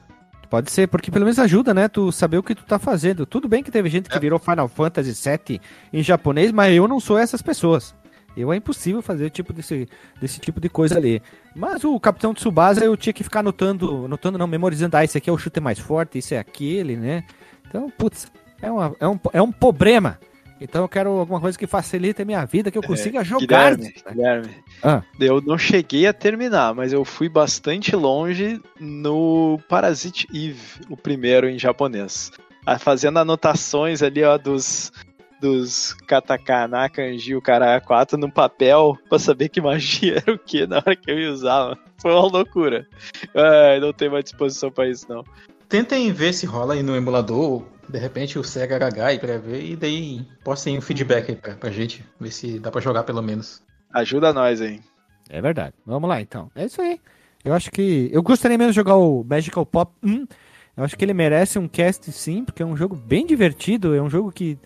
Pode 0.51 0.71
ser, 0.71 0.89
porque 0.89 1.11
pelo 1.11 1.25
menos 1.25 1.39
ajuda, 1.39 1.75
né? 1.75 1.89
Tu 1.89 2.11
saber 2.11 2.39
o 2.39 2.43
que 2.43 2.55
tu 2.55 2.65
tá 2.65 2.79
fazendo. 2.79 3.27
Tudo 3.27 3.49
bem 3.49 3.63
que 3.63 3.71
teve 3.71 3.89
gente 3.91 4.09
que 4.09 4.17
é. 4.17 4.21
virou 4.21 4.39
Final 4.39 4.69
Fantasy 4.69 5.13
VII 5.13 5.61
em 5.93 6.03
japonês, 6.03 6.51
mas 6.53 6.75
eu 6.75 6.89
não 6.89 6.99
sou 6.99 7.19
essas 7.19 7.43
pessoas. 7.43 7.95
Eu 8.39 8.53
é 8.53 8.57
impossível 8.57 9.03
fazer 9.03 9.31
tipo 9.31 9.53
desse, 9.53 9.89
desse 10.21 10.39
tipo 10.39 10.61
de 10.61 10.69
coisa 10.69 10.97
ali. 10.97 11.21
Mas 11.55 11.83
o 11.85 11.99
Capitão 11.99 12.33
Tsubasa 12.33 12.85
eu 12.85 12.97
tinha 12.97 13.13
que 13.13 13.25
ficar 13.25 13.41
anotando, 13.41 14.05
anotando 14.05 14.39
não, 14.39 14.47
memorizando, 14.47 14.97
ah, 14.97 15.05
esse 15.05 15.19
aqui 15.19 15.29
é 15.29 15.33
o 15.33 15.39
chute 15.39 15.61
mais 15.61 15.79
forte, 15.79 16.19
isso 16.19 16.35
é 16.35 16.39
aquele, 16.39 16.97
né? 16.97 17.25
Então, 17.67 17.91
putz, 17.91 18.31
é, 18.63 18.71
uma, 18.71 18.97
é, 19.01 19.09
um, 19.09 19.21
é 19.33 19.43
um 19.43 19.53
problema. 19.53 20.19
Então 20.61 20.83
eu 20.83 20.89
quero 20.89 21.11
alguma 21.11 21.41
coisa 21.41 21.57
que 21.57 21.67
facilite 21.67 22.23
a 22.23 22.25
minha 22.25 22.45
vida, 22.45 22.71
que 22.71 22.79
eu 22.79 22.83
é, 22.83 22.87
consiga 22.87 23.21
é, 23.21 23.25
jogar. 23.25 23.77
Guilherme, 23.77 23.95
Guilherme 24.11 24.51
ah. 24.83 25.03
eu 25.21 25.41
não 25.41 25.57
cheguei 25.57 26.07
a 26.07 26.13
terminar, 26.13 26.75
mas 26.75 26.93
eu 26.93 27.05
fui 27.05 27.29
bastante 27.29 27.95
longe 27.95 28.61
no 28.79 29.61
Parasite 29.69 30.27
Eve, 30.35 30.81
o 30.89 30.97
primeiro 30.97 31.49
em 31.49 31.59
japonês. 31.59 32.33
Fazendo 32.81 33.19
anotações 33.19 34.03
ali, 34.03 34.23
ó, 34.23 34.37
dos, 34.37 34.93
dos 35.41 35.93
katakana, 36.07 36.89
kanji, 36.89 37.35
o 37.35 37.43
cara 37.43 37.81
4 37.81 38.19
no 38.19 38.31
papel 38.31 38.99
pra 39.09 39.19
saber 39.19 39.49
que 39.49 39.61
magia 39.61 40.17
era 40.17 40.33
o 40.35 40.39
que 40.39 40.67
na 40.67 40.77
hora 40.77 40.97
que 40.97 41.11
eu 41.11 41.19
ia 41.19 41.31
usar. 41.31 41.79
Foi 42.01 42.13
uma 42.13 42.27
loucura. 42.27 42.87
Ai, 43.35 43.81
não 43.81 43.93
tenho 43.93 44.13
mais 44.13 44.25
disposição 44.25 44.71
pra 44.71 44.89
isso, 44.89 45.07
não. 45.09 45.25
tentem 45.69 46.13
ver 46.13 46.33
se 46.33 46.47
rola 46.47 46.75
aí 46.75 46.83
no 46.83 46.97
emulador, 46.97 47.65
de 47.89 47.99
repente 47.99 48.39
o 48.39 48.45
Sega 48.45 48.79
HH 48.79 49.01
aí 49.05 49.19
pra 49.19 49.39
ver, 49.39 49.65
e 49.65 49.77
daí 49.77 50.27
postem 50.45 50.79
um 50.79 50.81
feedback 50.81 51.31
aí 51.31 51.37
pra, 51.37 51.55
pra 51.55 51.71
gente, 51.71 52.05
ver 52.21 52.31
se 52.31 52.59
dá 52.59 52.71
pra 52.71 52.81
jogar 52.81 53.05
pelo 53.05 53.23
menos. 53.23 53.63
Ajuda 53.93 54.33
nós, 54.33 54.61
hein? 54.61 54.81
É 55.31 55.41
verdade. 55.41 55.75
Vamos 55.85 56.09
lá, 56.09 56.21
então. 56.21 56.51
É 56.55 56.65
isso 56.65 56.81
aí. 56.81 57.01
Eu 57.45 57.55
acho 57.55 57.71
que. 57.71 58.09
Eu 58.13 58.23
gostaria 58.23 58.59
mesmo 58.59 58.73
de 58.73 58.77
jogar 58.77 58.97
o 58.97 59.25
Magical 59.25 59.65
Pop 59.65 59.93
1. 60.03 60.27
Eu 60.77 60.85
acho 60.85 60.97
que 60.97 61.05
ele 61.05 61.15
merece 61.15 61.59
um 61.59 61.67
cast 61.67 62.11
sim, 62.13 62.45
porque 62.45 62.63
é 62.63 62.67
um 62.67 62.77
jogo 62.77 62.95
bem 62.95 63.27
divertido. 63.27 63.95
É 63.95 64.03
um 64.03 64.11
jogo 64.11 64.31
que, 64.31 64.59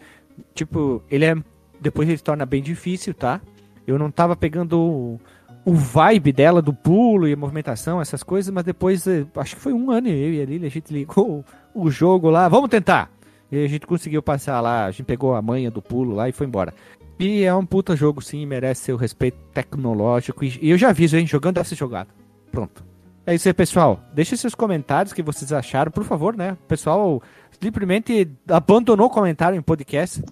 tipo, 0.55 1.03
ele 1.11 1.25
é. 1.25 1.35
Depois 1.81 2.09
ele 2.09 2.19
se 2.19 2.25
torna 2.25 2.47
bem 2.47 2.63
difícil, 2.63 3.13
tá? 3.13 3.41
Eu 3.87 3.99
não 3.99 4.11
tava 4.11 4.37
pegando 4.37 4.79
o, 4.79 5.21
o 5.65 5.75
vibe 5.75 6.33
dela, 6.33 6.63
do 6.63 6.73
pulo 6.73 7.27
e 7.27 7.33
a 7.33 7.37
movimentação, 7.37 8.01
essas 8.01 8.23
coisas, 8.23 8.53
mas 8.53 8.65
depois, 8.65 9.07
eh, 9.07 9.27
acho 9.37 9.57
que 9.57 9.61
foi 9.61 9.73
um 9.73 9.91
ano 9.91 10.09
eu 10.09 10.33
e 10.33 10.45
Lili, 10.45 10.67
a 10.67 10.71
gente 10.71 10.93
ligou 10.93 11.45
o, 11.75 11.91
jogo 11.91 12.31
lá, 12.31 12.49
vamos 12.49 12.71
tentar! 12.71 13.11
E 13.51 13.65
a 13.65 13.69
gente 13.69 13.87
conseguiu 13.87 14.23
passar 14.23 14.61
lá, 14.61 14.87
a 14.87 14.91
gente 14.91 15.05
pegou 15.05 15.35
a 15.35 15.43
manha 15.43 15.71
do 15.71 15.83
pulo 15.83 16.15
lá 16.15 16.29
e 16.29 16.33
foi 16.33 16.47
embora. 16.47 16.73
E 17.19 17.43
é 17.43 17.55
um 17.55 17.67
puta 17.67 17.95
jogo, 17.95 18.23
sim, 18.23 18.47
merece 18.47 18.85
seu 18.85 18.97
respeito 18.97 19.39
tecnológico. 19.53 20.45
E 20.45 20.59
e 20.63 20.71
eu 20.71 20.79
já 20.79 20.89
aviso, 20.91 21.17
hein, 21.17 21.27
jogando 21.27 21.59
essa 21.59 21.75
jogada. 21.75 22.09
Pronto. 22.51 22.92
É 23.27 23.35
isso 23.35 23.49
aí, 23.49 23.55
pessoal. 23.55 24.01
Deixe 24.13 24.37
seus 24.37 24.55
comentários 24.55 25.13
que 25.13 25.23
vocês 25.23 25.53
acharam, 25.53 25.93
por 25.93 26.03
favor, 26.05 26.37
né? 26.37 26.53
O 26.65 26.67
pessoal 26.67 27.23
simplesmente 27.61 28.29
abandonou 28.49 29.07
o 29.07 29.11
comentário 29.11 29.57
em 29.57 29.63
podcast. 29.63 30.23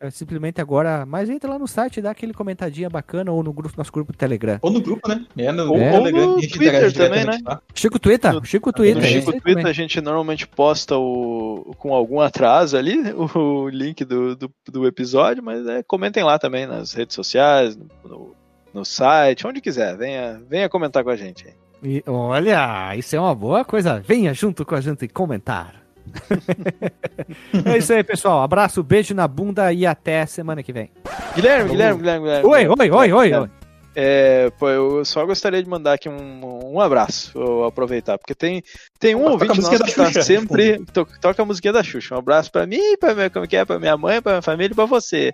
É, 0.00 0.10
simplesmente 0.10 0.60
agora. 0.60 1.06
Mas 1.06 1.30
entra 1.30 1.48
lá 1.48 1.56
no 1.56 1.68
site, 1.68 2.00
dá 2.02 2.10
aquele 2.10 2.34
comentadinha 2.34 2.90
bacana 2.90 3.30
ou 3.30 3.40
no 3.44 3.52
grupo, 3.52 3.72
nosso 3.78 3.92
grupo 3.92 4.10
do 4.10 4.18
Telegram. 4.18 4.58
Ou 4.60 4.72
no 4.72 4.80
grupo, 4.80 5.08
né? 5.08 5.24
É, 5.36 5.52
no, 5.52 5.70
Ou- 5.70 5.78
no 5.78 5.84
ou 5.84 5.90
Telegram, 5.92 6.26
no 6.34 6.40
Twitter 6.40 6.92
também, 6.92 7.24
né? 7.24 7.38
lá. 7.46 7.62
Chico 7.72 8.00
Twitter, 8.00 8.32
No- 8.32 8.44
Chico 8.44 8.72
Twitter. 8.72 8.96
No 9.00 9.02
é 9.06 9.06
Chico 9.08 9.30
aí 9.30 9.40
Twitter 9.40 9.54
também. 9.62 9.70
a 9.70 9.72
gente 9.72 10.00
normalmente 10.00 10.48
posta 10.48 10.96
o, 10.98 11.72
com 11.78 11.94
algum 11.94 12.20
atraso 12.20 12.76
ali, 12.76 12.96
o 13.36 13.68
link 13.68 14.04
do, 14.04 14.34
do, 14.34 14.52
do 14.68 14.86
episódio, 14.88 15.40
mas 15.40 15.64
é, 15.68 15.84
comentem 15.84 16.24
lá 16.24 16.36
também 16.36 16.66
nas 16.66 16.92
redes 16.92 17.14
sociais, 17.14 17.76
no, 17.76 17.86
no, 18.04 18.36
no 18.74 18.84
site, 18.84 19.46
onde 19.46 19.60
quiser. 19.60 19.96
Venha, 19.96 20.42
venha 20.50 20.68
comentar 20.68 21.04
com 21.04 21.10
a 21.10 21.16
gente. 21.16 21.46
aí. 21.46 21.54
E, 21.82 22.02
olha, 22.06 22.94
isso 22.96 23.16
é 23.16 23.20
uma 23.20 23.34
boa 23.34 23.64
coisa. 23.64 24.00
Venha 24.00 24.32
junto 24.32 24.64
com 24.64 24.74
a 24.74 24.80
gente 24.80 25.08
comentar. 25.08 25.82
é 27.64 27.78
isso 27.78 27.92
aí, 27.92 28.04
pessoal. 28.04 28.42
Abraço, 28.42 28.82
beijo 28.82 29.14
na 29.14 29.26
bunda 29.26 29.72
e 29.72 29.86
até 29.86 30.24
semana 30.26 30.62
que 30.62 30.72
vem. 30.72 30.90
Guilherme, 31.34 31.70
Guilherme, 31.70 31.98
Guilherme, 31.98 32.24
Guilherme. 32.24 32.48
Oi, 32.48 32.68
oi, 32.68 32.90
oi, 32.90 33.12
oi, 33.12 33.34
oi. 33.34 33.50
É, 33.94 34.50
pô, 34.58 34.70
eu 34.70 35.04
só 35.04 35.24
gostaria 35.26 35.62
de 35.62 35.68
mandar 35.68 35.92
aqui 35.92 36.08
um, 36.08 36.72
um 36.72 36.80
abraço, 36.80 37.30
vou 37.34 37.64
aproveitar, 37.66 38.16
porque 38.16 38.34
tem, 38.34 38.62
tem 38.98 39.14
um 39.14 39.24
Toca 39.24 39.32
ouvinte 39.32 39.60
nosso 39.60 39.84
que 39.84 39.94
tá 39.94 40.06
Xuxa, 40.06 40.22
sempre. 40.22 40.82
To, 40.86 41.06
toca 41.20 41.42
a 41.42 41.44
musiquinha 41.44 41.74
da 41.74 41.82
Xuxa. 41.82 42.14
Um 42.14 42.18
abraço 42.18 42.50
pra 42.50 42.66
mim, 42.66 42.96
pra 42.98 43.14
minha, 43.14 43.28
como 43.28 43.46
que 43.46 43.56
é, 43.56 43.64
pra 43.66 43.78
minha 43.78 43.96
mãe, 43.96 44.22
pra 44.22 44.32
minha 44.32 44.42
família 44.42 44.72
e 44.72 44.74
pra 44.74 44.86
você. 44.86 45.32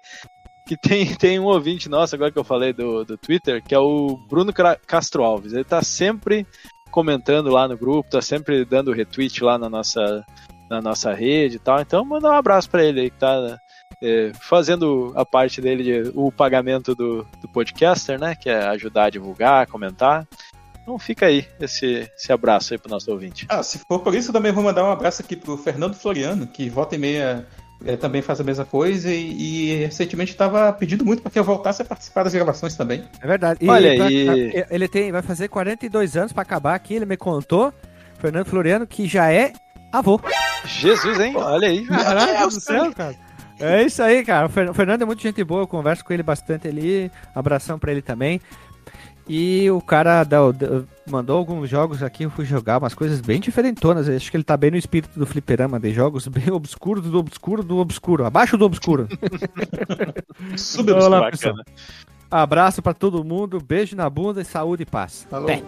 Que 0.68 0.76
tem, 0.76 1.06
tem 1.16 1.40
um 1.40 1.46
ouvinte 1.46 1.88
nosso, 1.88 2.14
agora 2.14 2.30
que 2.30 2.38
eu 2.38 2.44
falei 2.44 2.72
do, 2.72 3.04
do 3.04 3.16
Twitter, 3.16 3.62
que 3.62 3.74
é 3.74 3.78
o 3.78 4.18
Bruno 4.28 4.52
Castro 4.86 5.24
Alves. 5.24 5.54
Ele 5.54 5.64
tá 5.64 5.82
sempre 5.82 6.46
comentando 6.90 7.50
lá 7.50 7.66
no 7.66 7.76
grupo, 7.76 8.10
tá 8.10 8.20
sempre 8.20 8.64
dando 8.64 8.92
retweet 8.92 9.42
lá 9.42 9.58
na 9.58 9.68
nossa, 9.68 10.24
na 10.70 10.82
nossa 10.82 11.14
rede 11.14 11.56
e 11.56 11.58
tal. 11.58 11.80
Então, 11.80 12.04
manda 12.04 12.28
um 12.28 12.32
abraço 12.32 12.68
pra 12.68 12.84
ele 12.84 13.00
aí 13.00 13.10
que 13.10 13.18
tá 13.18 13.58
é, 14.02 14.32
fazendo 14.42 15.12
a 15.16 15.24
parte 15.24 15.60
dele, 15.60 15.82
de, 15.82 16.12
o 16.14 16.30
pagamento 16.30 16.94
do, 16.94 17.26
do 17.40 17.48
podcaster, 17.48 18.20
né? 18.20 18.34
Que 18.34 18.50
é 18.50 18.66
ajudar 18.68 19.04
a 19.04 19.10
divulgar, 19.10 19.66
comentar. 19.66 20.28
Então 20.82 20.98
fica 20.98 21.26
aí 21.26 21.46
esse, 21.60 22.10
esse 22.16 22.32
abraço 22.32 22.72
aí 22.72 22.78
pro 22.78 22.90
nosso 22.90 23.10
ouvinte. 23.10 23.46
Ah, 23.48 23.62
se 23.62 23.78
for 23.86 24.00
por 24.00 24.14
isso, 24.14 24.30
eu 24.30 24.32
também 24.32 24.52
vou 24.52 24.64
mandar 24.64 24.84
um 24.84 24.90
abraço 24.90 25.20
aqui 25.22 25.36
pro 25.36 25.56
Fernando 25.56 25.94
Floriano, 25.94 26.46
que 26.46 26.70
volta 26.70 26.94
e 26.94 26.98
meia 26.98 27.46
eh, 27.84 27.96
também 27.96 28.20
faz 28.22 28.40
a 28.40 28.44
mesma 28.44 28.64
coisa 28.64 29.10
e, 29.10 29.72
e 29.72 29.74
recentemente 29.84 30.32
estava 30.32 30.72
pedindo 30.72 31.04
muito 31.04 31.22
para 31.22 31.30
que 31.30 31.38
eu 31.38 31.44
voltasse 31.44 31.82
a 31.82 31.84
participar 31.84 32.22
das 32.24 32.32
gravações 32.34 32.76
também. 32.76 33.04
É 33.20 33.26
verdade. 33.26 33.60
E 33.64 33.68
Olha 33.68 33.90
aí. 33.90 34.64
Ele 34.70 34.88
tem, 34.88 35.12
vai 35.12 35.22
fazer 35.22 35.48
42 35.48 36.16
anos 36.16 36.32
pra 36.32 36.42
acabar 36.42 36.74
aqui. 36.74 36.94
Ele 36.94 37.06
me 37.06 37.16
contou, 37.16 37.72
Fernando 38.18 38.46
Floriano, 38.46 38.86
que 38.86 39.06
já 39.06 39.32
é 39.32 39.52
avô. 39.92 40.20
Jesus, 40.64 41.18
hein? 41.20 41.34
Olha 41.36 41.68
aí. 41.68 41.84
Caraca 41.86 42.46
do 42.46 42.60
céu, 42.60 42.92
cara. 42.92 43.14
É 43.60 43.82
isso 43.82 44.00
aí, 44.02 44.24
cara. 44.24 44.46
O 44.46 44.48
Fer- 44.48 44.70
o 44.70 44.74
Fernando 44.74 45.02
é 45.02 45.04
muito 45.04 45.20
gente 45.20 45.42
boa, 45.42 45.62
eu 45.62 45.66
converso 45.66 46.04
com 46.04 46.12
ele 46.12 46.22
bastante 46.22 46.68
ali. 46.68 47.10
Abração 47.34 47.76
pra 47.78 47.90
ele 47.90 48.02
também. 48.02 48.40
E 49.28 49.70
o 49.70 49.80
cara 49.80 50.24
da- 50.24 50.50
da- 50.52 50.82
mandou 51.06 51.36
alguns 51.36 51.68
jogos 51.68 52.02
aqui, 52.02 52.22
eu 52.24 52.30
fui 52.30 52.44
jogar 52.46 52.78
umas 52.78 52.94
coisas 52.94 53.20
bem 53.20 53.38
diferentonas. 53.40 54.08
Acho 54.08 54.30
que 54.30 54.36
ele 54.36 54.44
tá 54.44 54.56
bem 54.56 54.70
no 54.70 54.76
espírito 54.76 55.18
do 55.18 55.26
fliperama, 55.26 55.78
de 55.78 55.92
jogos 55.92 56.26
bem 56.28 56.50
obscuros, 56.50 57.04
do 57.04 57.18
obscuro, 57.18 57.62
do 57.62 57.76
obscuro. 57.78 58.24
Abaixo 58.24 58.56
do 58.56 58.64
obscuro. 58.64 59.06
Pessoal. 61.30 61.54
Abraço 62.30 62.82
pra 62.82 62.92
todo 62.94 63.24
mundo, 63.24 63.58
beijo 63.60 63.96
na 63.96 64.08
bunda 64.08 64.40
e 64.40 64.44
saúde 64.44 64.82
e 64.82 64.86
paz. 64.86 65.26
Falou. 65.30 65.48
Até. 65.48 65.62